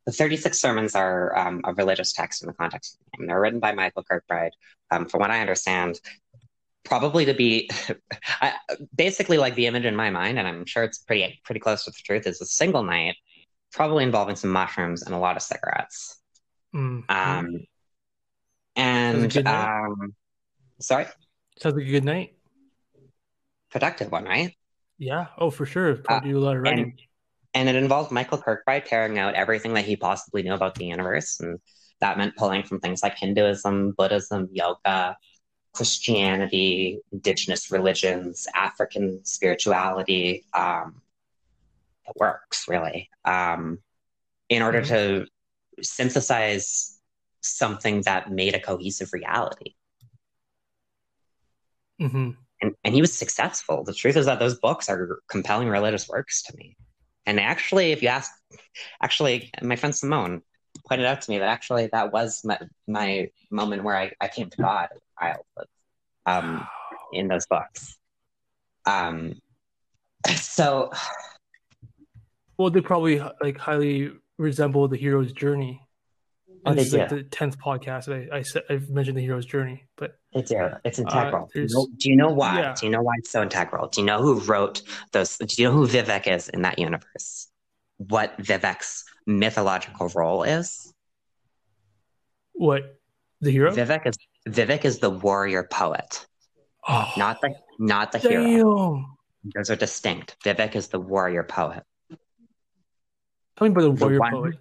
the 0.06 0.12
36 0.12 0.60
sermons 0.60 0.96
are 0.96 1.38
um, 1.38 1.62
a 1.66 1.74
religious 1.74 2.14
text 2.14 2.44
in 2.44 2.48
the 2.48 2.54
context 2.54 2.96
of 2.96 3.00
the 3.12 3.18
game. 3.18 3.28
They're 3.28 3.40
written 3.42 3.60
by 3.60 3.74
Michael 3.74 4.04
Kirkbride. 4.04 4.52
Um, 4.92 5.08
from 5.08 5.20
what 5.22 5.32
I 5.32 5.42
understand, 5.42 6.00
probably 6.84 7.26
to 7.26 7.34
be 7.34 7.70
I, 8.42 8.54
basically 8.96 9.38
like 9.38 9.56
the 9.56 9.66
image 9.68 9.86
in 9.86 9.96
my 9.96 10.10
mind, 10.12 10.38
and 10.40 10.48
I'm 10.48 10.66
sure 10.66 10.84
it's 10.84 11.00
pretty 11.00 11.40
pretty 11.44 11.60
close 11.60 11.86
to 11.86 11.92
the 11.92 11.98
truth, 12.04 12.28
is 12.28 12.42
a 12.42 12.46
single 12.46 12.84
night, 12.84 13.16
probably 13.72 14.04
involving 14.04 14.36
some 14.36 14.52
mushrooms 14.52 15.02
and 15.04 15.16
a 15.16 15.18
lot 15.18 15.36
of 15.38 15.42
cigarettes. 15.42 16.22
mm 16.74 17.04
Um, 17.10 17.66
and 18.76 19.22
like 19.22 19.32
a 19.32 19.34
good 19.34 19.46
night. 19.46 19.72
um, 19.88 20.14
sorry, 20.80 21.06
Sounds 21.60 21.76
like 21.76 21.86
a 21.88 21.92
good 21.92 22.04
night. 22.04 22.36
productive 23.72 24.12
one, 24.12 24.26
right? 24.26 24.56
Yeah. 24.98 25.28
Oh, 25.38 25.50
for 25.50 25.66
sure. 25.66 25.96
Probably 25.96 26.30
do 26.32 26.38
a 26.38 26.40
lot 26.40 26.58
of 26.58 26.66
Uh, 26.66 26.70
and-. 26.70 26.94
And 27.56 27.70
it 27.70 27.76
involved 27.76 28.12
Michael 28.12 28.38
Kirkbride 28.38 28.86
tearing 28.86 29.18
out 29.18 29.34
everything 29.34 29.74
that 29.74 29.86
he 29.86 29.96
possibly 29.96 30.44
knew 30.44 30.54
about 30.54 30.76
the 30.76 30.86
universe, 30.86 31.40
and 31.40 31.60
that 32.02 32.18
meant 32.18 32.36
pulling 32.36 32.64
from 32.64 32.80
things 32.80 33.02
like 33.02 33.18
Hinduism, 33.18 33.94
Buddhism, 33.98 34.50
yoga, 34.52 35.18
Christianity, 35.74 37.00
indigenous 37.12 37.72
religions, 37.72 38.48
African 38.54 39.26
spirituality. 39.26 40.46
Um, 40.54 41.02
it 42.08 42.16
works 42.20 42.68
really 42.68 43.10
um, 43.26 43.80
in 44.50 44.62
order 44.62 44.82
Mhm. 44.82 44.88
to 44.90 45.28
synthesize 45.82 47.00
something 47.42 48.02
that 48.02 48.32
made 48.32 48.56
a 48.56 48.60
cohesive 48.60 49.14
reality. 49.14 49.76
hmm 52.00 52.32
and, 52.62 52.74
and 52.84 52.96
he 52.96 53.02
was 53.02 53.18
successful. 53.18 53.84
The 53.84 53.94
truth 53.94 54.16
is 54.18 54.26
that 54.28 54.40
those 54.40 54.58
books 54.60 54.90
are 54.90 55.20
compelling 55.30 55.68
religious 55.68 56.08
works 56.08 56.42
to 56.44 56.56
me. 56.58 56.78
And 57.26 57.40
actually, 57.40 57.92
if 57.92 58.02
you 58.02 58.10
ask, 58.10 58.32
actually, 59.02 59.52
my 59.62 59.76
friend 59.76 59.96
Simone 59.96 60.42
pointed 60.88 61.06
out 61.06 61.22
to 61.22 61.32
me 61.32 61.40
that 61.40 61.48
actually 61.48 61.88
that 61.88 62.12
was 62.12 62.44
my, 62.44 62.60
my 62.88 63.30
moment 63.50 63.84
where 63.84 63.96
I, 63.96 64.12
I 64.22 64.28
came 64.28 64.50
to 64.50 64.58
God 64.58 64.90
as 64.92 64.98
a 64.98 65.24
child 65.24 65.46
was, 65.58 65.68
um, 66.26 66.68
in 67.14 67.28
those 67.28 67.46
books. 67.48 67.98
Um, 68.86 69.34
so, 70.36 70.92
Well, 72.58 72.70
they 72.70 72.82
probably 72.82 73.22
like 73.42 73.58
highly 73.58 74.12
resemble 74.38 74.88
the 74.88 74.98
hero's 74.98 75.34
journey. 75.34 75.85
Oh, 76.68 76.74
they 76.74 76.82
is 76.82 76.94
like 76.94 77.10
do. 77.10 77.18
the 77.18 77.24
tenth 77.24 77.58
podcast. 77.60 78.10
I, 78.32 78.38
I 78.38 78.42
said 78.42 78.64
I've 78.70 78.90
mentioned 78.90 79.18
the 79.18 79.22
hero's 79.22 79.46
journey, 79.46 79.86
but 79.98 80.18
it's, 80.34 80.52
uh, 80.52 80.80
it's 80.84 81.00
integral. 81.00 81.50
do, 81.54 81.62
you 81.62 81.68
know, 81.70 81.88
do 81.98 82.10
you 82.10 82.16
know 82.16 82.30
why? 82.30 82.60
yeah. 82.60 82.74
Do 82.80 82.86
you 82.88 82.92
know 82.92 83.02
why 83.02 83.14
it's 83.20 83.30
so 83.30 83.42
integral? 83.44 83.88
Do 83.88 84.02
you 84.02 84.06
know 84.08 84.22
who 84.22 84.40
wrote 84.42 84.82
those? 85.12 85.38
Do 85.38 85.46
you 85.62 85.68
know 85.70 85.74
who 85.74 85.88
Vivec 85.88 86.28
is 86.28 86.50
in 86.50 86.64
that 86.64 86.80
universe? 86.80 87.48
What 87.98 88.38
Vivec's 88.40 89.04
mythological 89.26 90.10
role 90.16 90.44
is? 90.44 90.92
what 92.54 92.98
the 93.42 93.52
hero? 93.52 93.72
Vivec 93.72 94.06
is 94.08 94.16
Vivec 94.48 94.86
is 94.86 95.00
the 95.00 95.10
warrior 95.10 95.64
poet, 95.72 96.26
oh, 96.88 97.12
not 97.18 97.42
the 97.42 97.54
not 97.80 98.12
the 98.12 98.20
hero. 98.20 99.06
Those 99.54 99.70
are 99.70 99.76
distinct. 99.76 100.36
Vivec 100.44 100.76
is 100.76 100.88
the 100.88 101.00
warrior 101.00 101.44
poet, 101.44 101.84
Tell 103.58 103.68
me 103.68 103.72
about 103.74 103.82
the 103.82 103.92
The 103.94 104.06
warrior 104.06 104.20
one- 104.20 104.32
poet. 104.32 104.56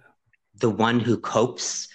the 0.59 0.69
one 0.69 0.99
who 0.99 1.17
copes 1.17 1.87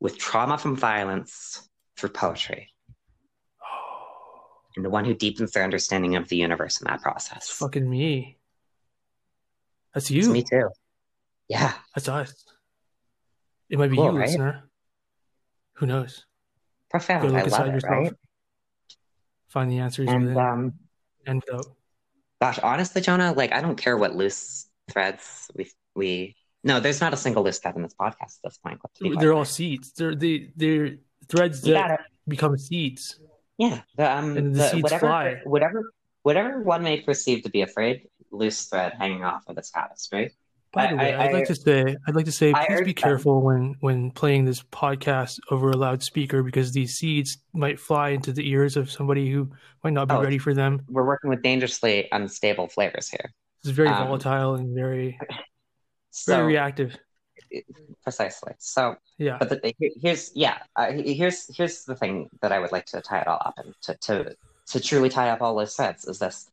with 0.00 0.18
trauma 0.18 0.56
from 0.58 0.76
violence 0.76 1.68
through 1.96 2.08
poetry, 2.10 2.68
Oh, 3.62 4.46
and 4.76 4.84
the 4.84 4.90
one 4.90 5.04
who 5.04 5.14
deepens 5.14 5.52
their 5.52 5.64
understanding 5.64 6.16
of 6.16 6.28
the 6.28 6.36
universe 6.36 6.80
in 6.80 6.86
that 6.86 6.94
it's 6.94 7.02
process. 7.02 7.50
fucking 7.50 7.88
me. 7.88 8.38
That's 9.94 10.10
It's 10.10 10.26
you. 10.26 10.32
me 10.32 10.42
too. 10.42 10.70
Yeah. 11.48 11.72
That's 11.94 12.08
us. 12.08 12.44
It 13.68 13.78
might 13.78 13.90
be 13.90 13.96
Cool, 13.96 14.06
you, 14.12 14.18
right? 14.18 14.28
listener. 14.28 14.64
Who 15.74 15.86
knows? 15.86 16.24
Go 16.92 16.98
Profound. 16.98 17.32
look 17.32 17.34
I 17.34 17.36
love 17.38 17.44
inside 17.46 17.68
it, 17.68 17.74
yourself. 17.74 17.92
right? 17.92 18.12
Find 19.48 19.70
the 19.70 19.78
answers 19.78 20.08
And 20.08 20.22
within 20.22 20.38
um, 20.38 20.74
and 21.26 21.42
without. 21.46 21.66
gosh, 22.40 22.58
honestly, 22.60 23.00
Jonah, 23.02 23.32
like 23.32 23.52
I 23.52 23.60
don't 23.60 23.76
care 23.76 23.96
what 23.96 24.14
loose 24.14 24.66
threads 24.90 25.50
we 25.54 25.70
we. 25.94 26.36
No, 26.62 26.78
there's 26.80 27.00
not 27.00 27.14
a 27.14 27.16
single 27.16 27.42
loose 27.42 27.58
thread 27.58 27.76
in 27.76 27.82
this 27.82 27.94
podcast 27.94 28.20
at 28.20 28.42
this 28.44 28.58
point. 28.58 28.80
They're 29.18 29.32
all 29.32 29.44
seeds. 29.44 29.92
They're 29.92 30.14
they 30.14 30.50
they're 30.56 30.96
threads 31.28 31.66
You 31.66 31.74
that 31.74 32.00
become 32.28 32.56
seeds. 32.58 33.18
Yeah. 33.58 33.80
The, 33.96 34.10
um, 34.16 34.36
And 34.36 34.54
the 34.54 34.58
the- 34.58 34.68
seeds 34.68 34.82
whatever, 34.82 35.06
fly. 35.06 35.40
whatever, 35.44 35.92
whatever 36.22 36.62
one 36.62 36.82
may 36.82 37.00
perceive 37.00 37.42
to 37.44 37.50
be 37.50 37.62
a 37.62 37.66
frayed 37.66 38.08
loose 38.30 38.64
thread 38.66 38.92
hanging 38.98 39.24
off 39.24 39.42
of 39.48 39.56
its 39.58 39.72
right? 40.12 40.32
By 40.72 40.86
I- 40.86 40.90
the 40.90 40.96
way, 40.96 41.14
I- 41.14 41.24
I'd 41.26 41.32
like 41.32 41.46
to 41.48 41.54
say 41.54 41.96
I'd 42.06 42.14
like 42.14 42.26
to 42.26 42.32
say 42.32 42.52
I 42.54 42.66
please 42.66 42.78
be 42.80 42.84
them. 42.86 42.94
careful 42.94 43.40
when 43.42 43.74
when 43.80 44.10
playing 44.12 44.44
this 44.44 44.62
podcast 44.62 45.38
over 45.50 45.70
a 45.70 45.76
loudspeaker 45.76 46.42
because 46.42 46.72
these 46.72 46.94
seeds 46.96 47.38
might 47.54 47.80
fly 47.80 48.10
into 48.10 48.32
the 48.32 48.48
ears 48.48 48.76
of 48.76 48.90
somebody 48.90 49.30
who 49.30 49.50
might 49.82 49.94
not 49.94 50.08
be 50.08 50.14
Oh. 50.14 50.22
ready 50.22 50.38
for 50.38 50.54
them. 50.54 50.80
We're 50.88 51.06
working 51.06 51.30
with 51.30 51.42
dangerously 51.42 52.08
unstable 52.12 52.68
flavors 52.68 53.08
here. 53.08 53.32
It's 53.64 53.70
very 53.70 53.88
Um, 53.88 54.06
volatile 54.06 54.54
and 54.54 54.74
very 54.74 55.18
very 56.26 56.42
So 56.42 56.46
reactive. 56.46 56.98
precisely. 58.02 58.52
So, 58.58 58.96
Yeah. 59.18 59.38
but 59.38 59.48
the, 59.50 59.74
here's 60.00 60.30
yeah. 60.34 60.58
Uh, 60.76 60.92
here's 60.92 61.54
here's 61.56 61.84
the 61.84 61.94
thing 61.96 62.28
that 62.42 62.52
I 62.52 62.58
would 62.58 62.72
like 62.72 62.86
to 62.86 63.00
tie 63.00 63.20
it 63.20 63.26
all 63.28 63.40
up 63.44 63.54
and 63.58 63.74
to 63.82 63.94
to 64.02 64.36
to 64.68 64.80
truly 64.80 65.08
tie 65.08 65.30
up 65.30 65.42
all 65.42 65.56
those 65.56 65.74
threads 65.74 66.04
is 66.04 66.18
this. 66.18 66.48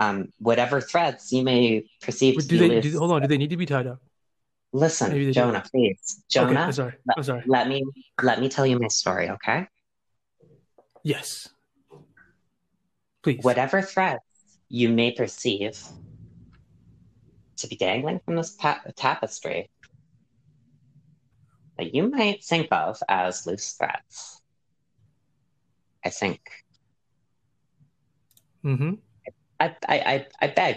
Um, 0.00 0.32
whatever 0.38 0.80
threads 0.80 1.32
you 1.32 1.42
may 1.42 1.84
perceive 2.00 2.36
But 2.36 2.42
to 2.42 2.48
do 2.48 2.58
be 2.60 2.68
they 2.68 2.80
do, 2.80 2.98
hold 2.98 3.10
on? 3.10 3.22
Do 3.22 3.28
they 3.28 3.36
need 3.36 3.50
to 3.50 3.56
be 3.56 3.66
tied 3.66 3.88
up? 3.88 4.00
listen, 4.72 5.32
Jonah, 5.32 5.64
please, 5.72 6.22
Okay, 6.36 6.46
Jonah. 6.46 6.60
I'm 6.60 6.72
sorry. 6.72 6.94
I'm 7.16 7.24
sorry. 7.24 7.42
Let 7.46 7.66
me 7.68 7.82
let 8.22 8.40
me 8.40 8.48
tell 8.48 8.64
you 8.64 8.78
my 8.78 8.88
story, 8.88 9.28
okay? 9.30 9.66
Yes. 11.02 11.48
Please. 13.22 13.42
Whatever 13.42 13.82
threads 13.82 14.20
you 14.68 14.88
may 14.88 15.10
perceive 15.12 15.82
to 17.58 17.68
be 17.68 17.76
dangling 17.76 18.20
from 18.24 18.36
this 18.36 18.50
pa- 18.50 18.82
tapestry 18.96 19.70
that 21.78 21.94
you 21.94 22.10
might 22.10 22.44
think 22.44 22.68
of 22.72 23.00
as 23.08 23.46
loose 23.46 23.72
threads, 23.72 24.42
I 26.04 26.10
think 26.10 26.40
Mm-hmm. 28.64 28.94
I, 29.60 29.76
I, 29.88 29.98
I, 29.98 30.26
I 30.40 30.46
beg 30.48 30.76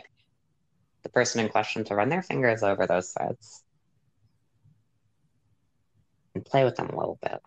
the 1.03 1.09
person 1.09 1.41
in 1.41 1.49
question 1.49 1.83
to 1.85 1.95
run 1.95 2.09
their 2.09 2.21
fingers 2.21 2.63
over 2.63 2.87
those 2.87 3.11
threads 3.11 3.63
and 6.35 6.45
play 6.45 6.63
with 6.63 6.75
them 6.75 6.89
a 6.89 6.97
little 6.97 7.19
bit. 7.21 7.39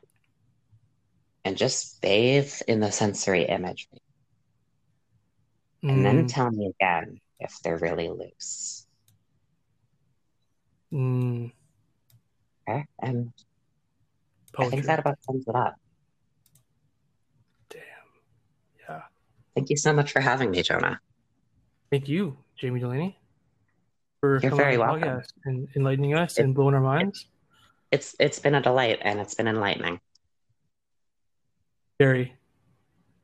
And 1.44 1.56
just 1.56 2.00
bathe 2.00 2.52
in 2.66 2.80
the 2.80 2.90
sensory 2.90 3.44
imagery. 3.44 4.00
And 5.88 6.04
then 6.04 6.26
tell 6.26 6.50
me 6.50 6.72
again 6.80 7.20
if 7.38 7.58
they're 7.62 7.78
really 7.78 8.08
loose. 8.08 8.83
Mm, 10.94 11.52
Okay? 12.68 12.84
And 13.02 13.32
I 13.36 14.56
poetry. 14.56 14.70
think 14.70 14.86
that 14.86 14.98
about 15.00 15.18
sums 15.24 15.46
it 15.46 15.54
up. 15.54 15.74
Damn. 17.70 17.80
Yeah. 18.88 19.02
Thank 19.54 19.70
you 19.70 19.76
so 19.76 19.92
much 19.92 20.12
for 20.12 20.20
having 20.20 20.50
me, 20.50 20.62
Jonah. 20.62 21.00
Thank 21.90 22.08
you, 22.08 22.38
Jamie 22.56 22.80
Delaney, 22.80 23.18
for 24.20 24.40
You're 24.40 24.54
very 24.54 24.78
welcome. 24.78 25.02
podcast 25.02 25.32
and 25.44 25.68
enlightening 25.76 26.14
us 26.14 26.38
It- 26.38 26.44
and 26.44 26.54
blowing 26.54 26.74
our 26.74 26.80
minds. 26.80 27.26
It's 27.90 28.16
it's 28.18 28.38
been 28.40 28.54
a 28.56 28.60
delight 28.62 28.98
and 29.02 29.20
it's 29.20 29.34
been 29.34 29.46
enlightening. 29.46 30.00
Very. 32.00 32.34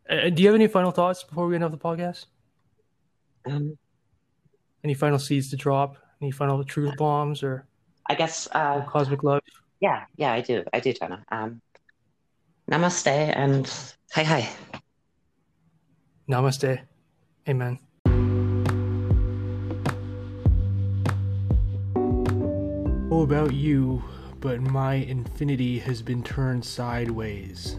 Uh, 0.08 0.28
do 0.30 0.42
you 0.42 0.48
have 0.48 0.54
any 0.54 0.68
final 0.68 0.90
thoughts 0.92 1.24
before 1.24 1.46
we 1.46 1.54
end 1.56 1.64
off 1.64 1.72
the 1.72 1.78
podcast? 1.78 2.26
Um, 3.46 3.78
Any 4.84 4.94
final 4.94 5.18
seeds 5.18 5.50
to 5.50 5.56
drop? 5.56 5.96
Any 6.22 6.30
final 6.30 6.62
truth 6.64 6.96
bombs 6.98 7.42
or 7.42 7.66
I 8.06 8.14
guess 8.14 8.46
uh, 8.52 8.82
cosmic 8.82 9.22
love? 9.22 9.40
yeah, 9.80 10.04
yeah, 10.16 10.32
I 10.32 10.42
do. 10.42 10.64
I 10.72 10.80
do, 10.80 10.92
Jonah. 10.92 11.24
Um, 11.30 11.62
namaste 12.70 13.06
and 13.06 13.66
hi 14.12 14.22
hi. 14.24 14.50
Namaste. 16.28 16.80
Amen. 17.48 17.78
Oh, 23.10 23.22
about 23.22 23.54
you, 23.54 24.02
but 24.40 24.60
my 24.60 24.94
infinity 24.94 25.78
has 25.78 26.02
been 26.02 26.22
turned 26.22 26.64
sideways. 26.64 27.76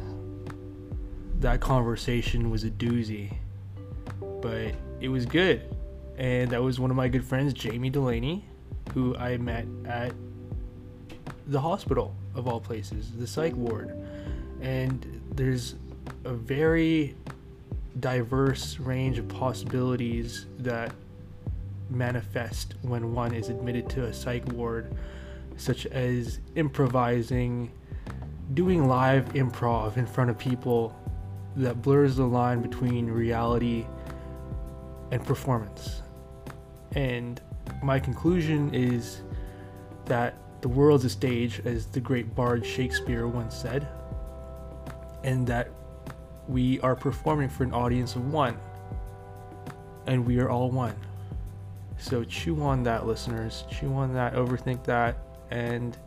That 1.39 1.61
conversation 1.61 2.49
was 2.49 2.63
a 2.63 2.72
doozy, 2.72 3.38
but 4.41 4.73
it 4.99 5.09
was 5.09 5.27
good. 5.27 5.76
And 6.22 6.52
that 6.52 6.61
was 6.61 6.80
one 6.80 6.91
of 6.91 6.95
my 6.95 7.07
good 7.07 7.26
friends, 7.26 7.52
Jamie 7.52 7.89
Delaney, 7.89 8.45
who 8.93 9.18
I 9.18 9.38
met 9.38 9.65
at 9.88 10.14
the 11.48 11.60
hospital, 11.60 12.15
of 12.35 12.48
all 12.48 12.60
places, 12.60 13.11
the 13.18 13.26
psych 13.26 13.56
ward. 13.56 13.91
And 14.61 15.19
there's 15.34 15.73
a 16.23 16.34
very 16.34 17.15
diverse 17.99 18.77
range 18.77 19.18
of 19.18 19.27
possibilities 19.30 20.45
that 20.60 20.93
manifest 21.89 22.76
when 22.84 23.15
one 23.15 23.34
is 23.34 23.49
admitted 23.49 23.89
to 23.89 24.06
a 24.06 24.14
psych 24.14 24.48
ward, 24.52 24.95
such 25.57 25.88
as 25.88 26.39
improvising, 26.56 27.72
doing 28.53 28.88
live 28.88 29.26
improv 29.34 29.98
in 29.98 30.06
front 30.06 30.30
of 30.30 30.38
people 30.38 30.95
that 31.56 31.81
blurs 31.81 32.15
the 32.15 32.27
line 32.27 32.61
between 32.61 33.07
reality 33.07 33.88
and 35.10 35.26
performance. 35.26 36.03
And 36.95 37.41
my 37.81 37.99
conclusion 37.99 38.73
is 38.73 39.22
that 40.05 40.35
the 40.61 40.68
world's 40.68 41.05
a 41.05 41.09
stage, 41.09 41.61
as 41.65 41.88
the 41.88 41.99
great 41.99 42.35
bard 42.35 42.65
Shakespeare 42.65 43.27
once 43.27 43.55
said, 43.55 43.88
and 45.23 45.47
that 45.47 45.69
we 46.47 46.80
are 46.81 46.95
performing 46.95 47.49
for 47.49 47.63
an 47.63 47.73
audience 47.73 48.15
of 48.15 48.31
one, 48.31 48.57
and 50.05 50.26
we 50.26 50.39
are 50.39 50.49
all 50.49 50.69
one. 50.69 50.95
So 51.97 52.23
chew 52.23 52.61
on 52.61 52.84
that, 52.84 53.05
listeners. 53.05 53.63
Chew 53.69 53.93
on 53.93 54.13
that, 54.13 54.34
overthink 54.34 54.84
that, 54.85 55.18
and 55.51 55.97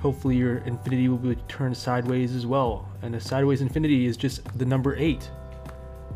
hopefully 0.00 0.36
your 0.36 0.58
infinity 0.58 1.08
will 1.08 1.18
be 1.18 1.34
turned 1.48 1.76
sideways 1.76 2.34
as 2.34 2.46
well. 2.46 2.88
And 3.02 3.14
a 3.14 3.20
sideways 3.20 3.60
infinity 3.60 4.06
is 4.06 4.16
just 4.16 4.42
the 4.58 4.64
number 4.64 4.96
eight 4.96 5.30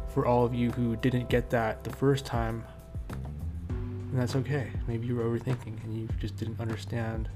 for 0.09 0.27
all 0.27 0.45
of 0.45 0.55
you 0.55 0.71
who 0.73 0.97
didn't 0.97 1.29
get 1.29 1.51
that 1.51 1.85
the 1.85 1.91
first 1.91 2.25
time. 2.25 2.65
And 4.15 4.23
that's 4.23 4.37
okay. 4.37 4.71
Maybe 4.87 5.09
you 5.09 5.17
were 5.17 5.25
overthinking 5.25 5.83
and 5.83 5.93
you 5.93 6.09
just 6.21 6.37
didn't 6.37 6.61
understand 6.61 7.29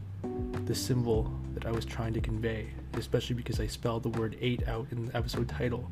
the 0.65 0.77
symbol 0.77 1.29
that 1.55 1.67
I 1.67 1.73
was 1.73 1.85
trying 1.85 2.15
to 2.15 2.21
convey, 2.21 2.69
especially 2.95 3.35
because 3.35 3.59
I 3.59 3.67
spelled 3.67 4.05
the 4.05 4.11
word 4.11 4.37
eight 4.41 4.69
out 4.69 4.87
in 4.93 5.07
the 5.07 5.17
episode 5.17 5.49
title 5.49 5.91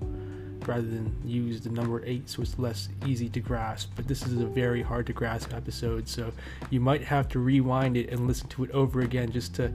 rather 0.64 0.82
than 0.86 1.12
use 1.24 1.60
the 1.60 1.70
number 1.70 2.04
eight 2.06 2.30
so 2.30 2.40
it's 2.40 2.56
less 2.56 2.88
easy 3.04 3.28
to 3.30 3.40
grasp. 3.40 3.90
But 3.96 4.06
this 4.06 4.24
is 4.28 4.40
a 4.40 4.46
very 4.46 4.80
hard 4.80 5.08
to 5.08 5.12
grasp 5.12 5.52
episode, 5.52 6.08
so 6.08 6.30
you 6.70 6.78
might 6.78 7.02
have 7.02 7.28
to 7.30 7.40
rewind 7.40 7.96
it 7.96 8.10
and 8.10 8.28
listen 8.28 8.46
to 8.50 8.62
it 8.62 8.70
over 8.70 9.00
again 9.00 9.32
just 9.32 9.56
to 9.56 9.72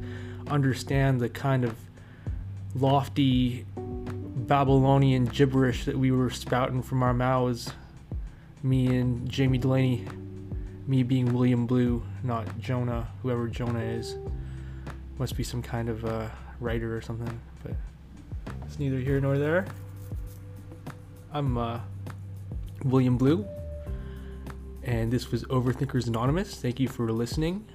understand 0.47 1.19
the 1.19 1.27
kind 1.27 1.65
of 1.65 1.75
lofty 2.73 3.65
Babylonian 3.75 5.25
gibberish 5.25 5.83
that 5.83 5.97
we 5.97 6.11
were 6.11 6.29
spouting 6.29 6.81
from 6.81 7.03
our 7.03 7.13
mouths. 7.13 7.73
Me 8.63 8.87
and 8.95 9.29
Jamie 9.29 9.57
Delaney, 9.57 10.07
me 10.91 11.03
being 11.03 11.31
William 11.31 11.65
Blue, 11.65 12.03
not 12.21 12.45
Jonah, 12.59 13.07
whoever 13.21 13.47
Jonah 13.47 13.79
is. 13.79 14.17
Must 15.19 15.37
be 15.37 15.43
some 15.43 15.61
kind 15.61 15.87
of 15.87 16.03
writer 16.59 16.97
or 16.97 16.99
something, 16.99 17.39
but 17.63 17.75
it's 18.65 18.77
neither 18.77 18.97
here 18.97 19.21
nor 19.21 19.37
there. 19.37 19.65
I'm 21.31 21.57
uh, 21.57 21.79
William 22.83 23.17
Blue, 23.17 23.45
and 24.83 25.09
this 25.09 25.31
was 25.31 25.45
Overthinkers 25.45 26.07
Anonymous. 26.07 26.55
Thank 26.55 26.77
you 26.77 26.89
for 26.89 27.09
listening. 27.09 27.65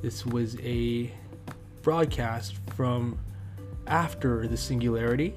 This 0.00 0.24
was 0.24 0.58
a 0.60 1.12
broadcast 1.82 2.56
from 2.74 3.18
after 3.86 4.48
the 4.48 4.56
singularity, 4.56 5.34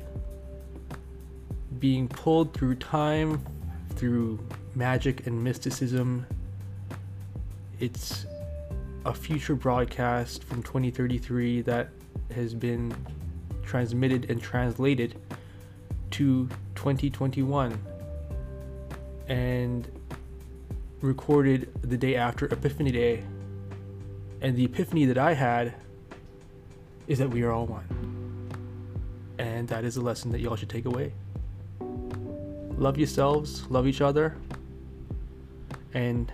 being 1.80 2.07
pulled 2.07 2.53
through 2.53 2.76
time, 2.76 3.44
through 3.95 4.40
magic 4.73 5.27
and 5.27 5.44
mysticism. 5.44 6.26
It's 7.80 8.26
a 9.03 9.14
future 9.14 9.56
broadcast 9.56 10.43
from 10.45 10.64
2033 10.64 11.61
that 11.64 11.89
has 12.34 12.53
been 12.53 12.95
transmitted 13.64 14.31
and 14.31 14.41
translated 14.41 15.19
to 16.11 16.47
2021 16.76 17.77
and 19.27 19.91
recorded 21.02 21.69
the 21.81 21.97
day 21.97 22.15
after 22.15 22.45
Epiphany 22.45 22.91
Day 22.91 23.23
And 24.41 24.56
the 24.56 24.65
epiphany 24.65 25.06
that 25.06 25.18
I 25.18 25.34
had 25.34 25.73
is 27.07 27.19
that 27.19 27.30
we 27.30 27.43
are 27.43 27.52
all 27.52 27.65
one. 27.65 27.85
And 29.38 29.68
that 29.68 29.84
is 29.84 29.97
a 29.97 30.02
lesson 30.02 30.31
that 30.31 30.39
y'all 30.39 30.56
should 30.56 30.69
take 30.69 30.85
away. 30.85 31.11
Love 32.77 32.97
yourselves, 32.97 33.69
love 33.69 33.88
each 33.88 34.02
other. 34.02 34.38
And 35.93 36.31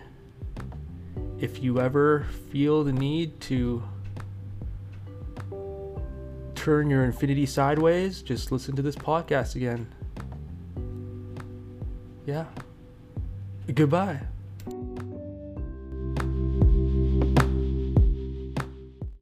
if 1.42 1.64
you 1.64 1.82
ever 1.82 2.28
feel 2.52 2.84
the 2.84 2.94
need 2.94 3.42
to 3.42 3.84
turn 6.54 6.90
your 6.92 7.04
infinity 7.04 7.48
sideways, 7.48 8.22
just 8.22 8.52
listen 8.52 8.76
to 8.76 8.84
this 8.84 8.96
podcast 8.96 9.56
again. 9.56 9.92
Yeah. 12.28 12.46
Goodbye. 13.74 14.20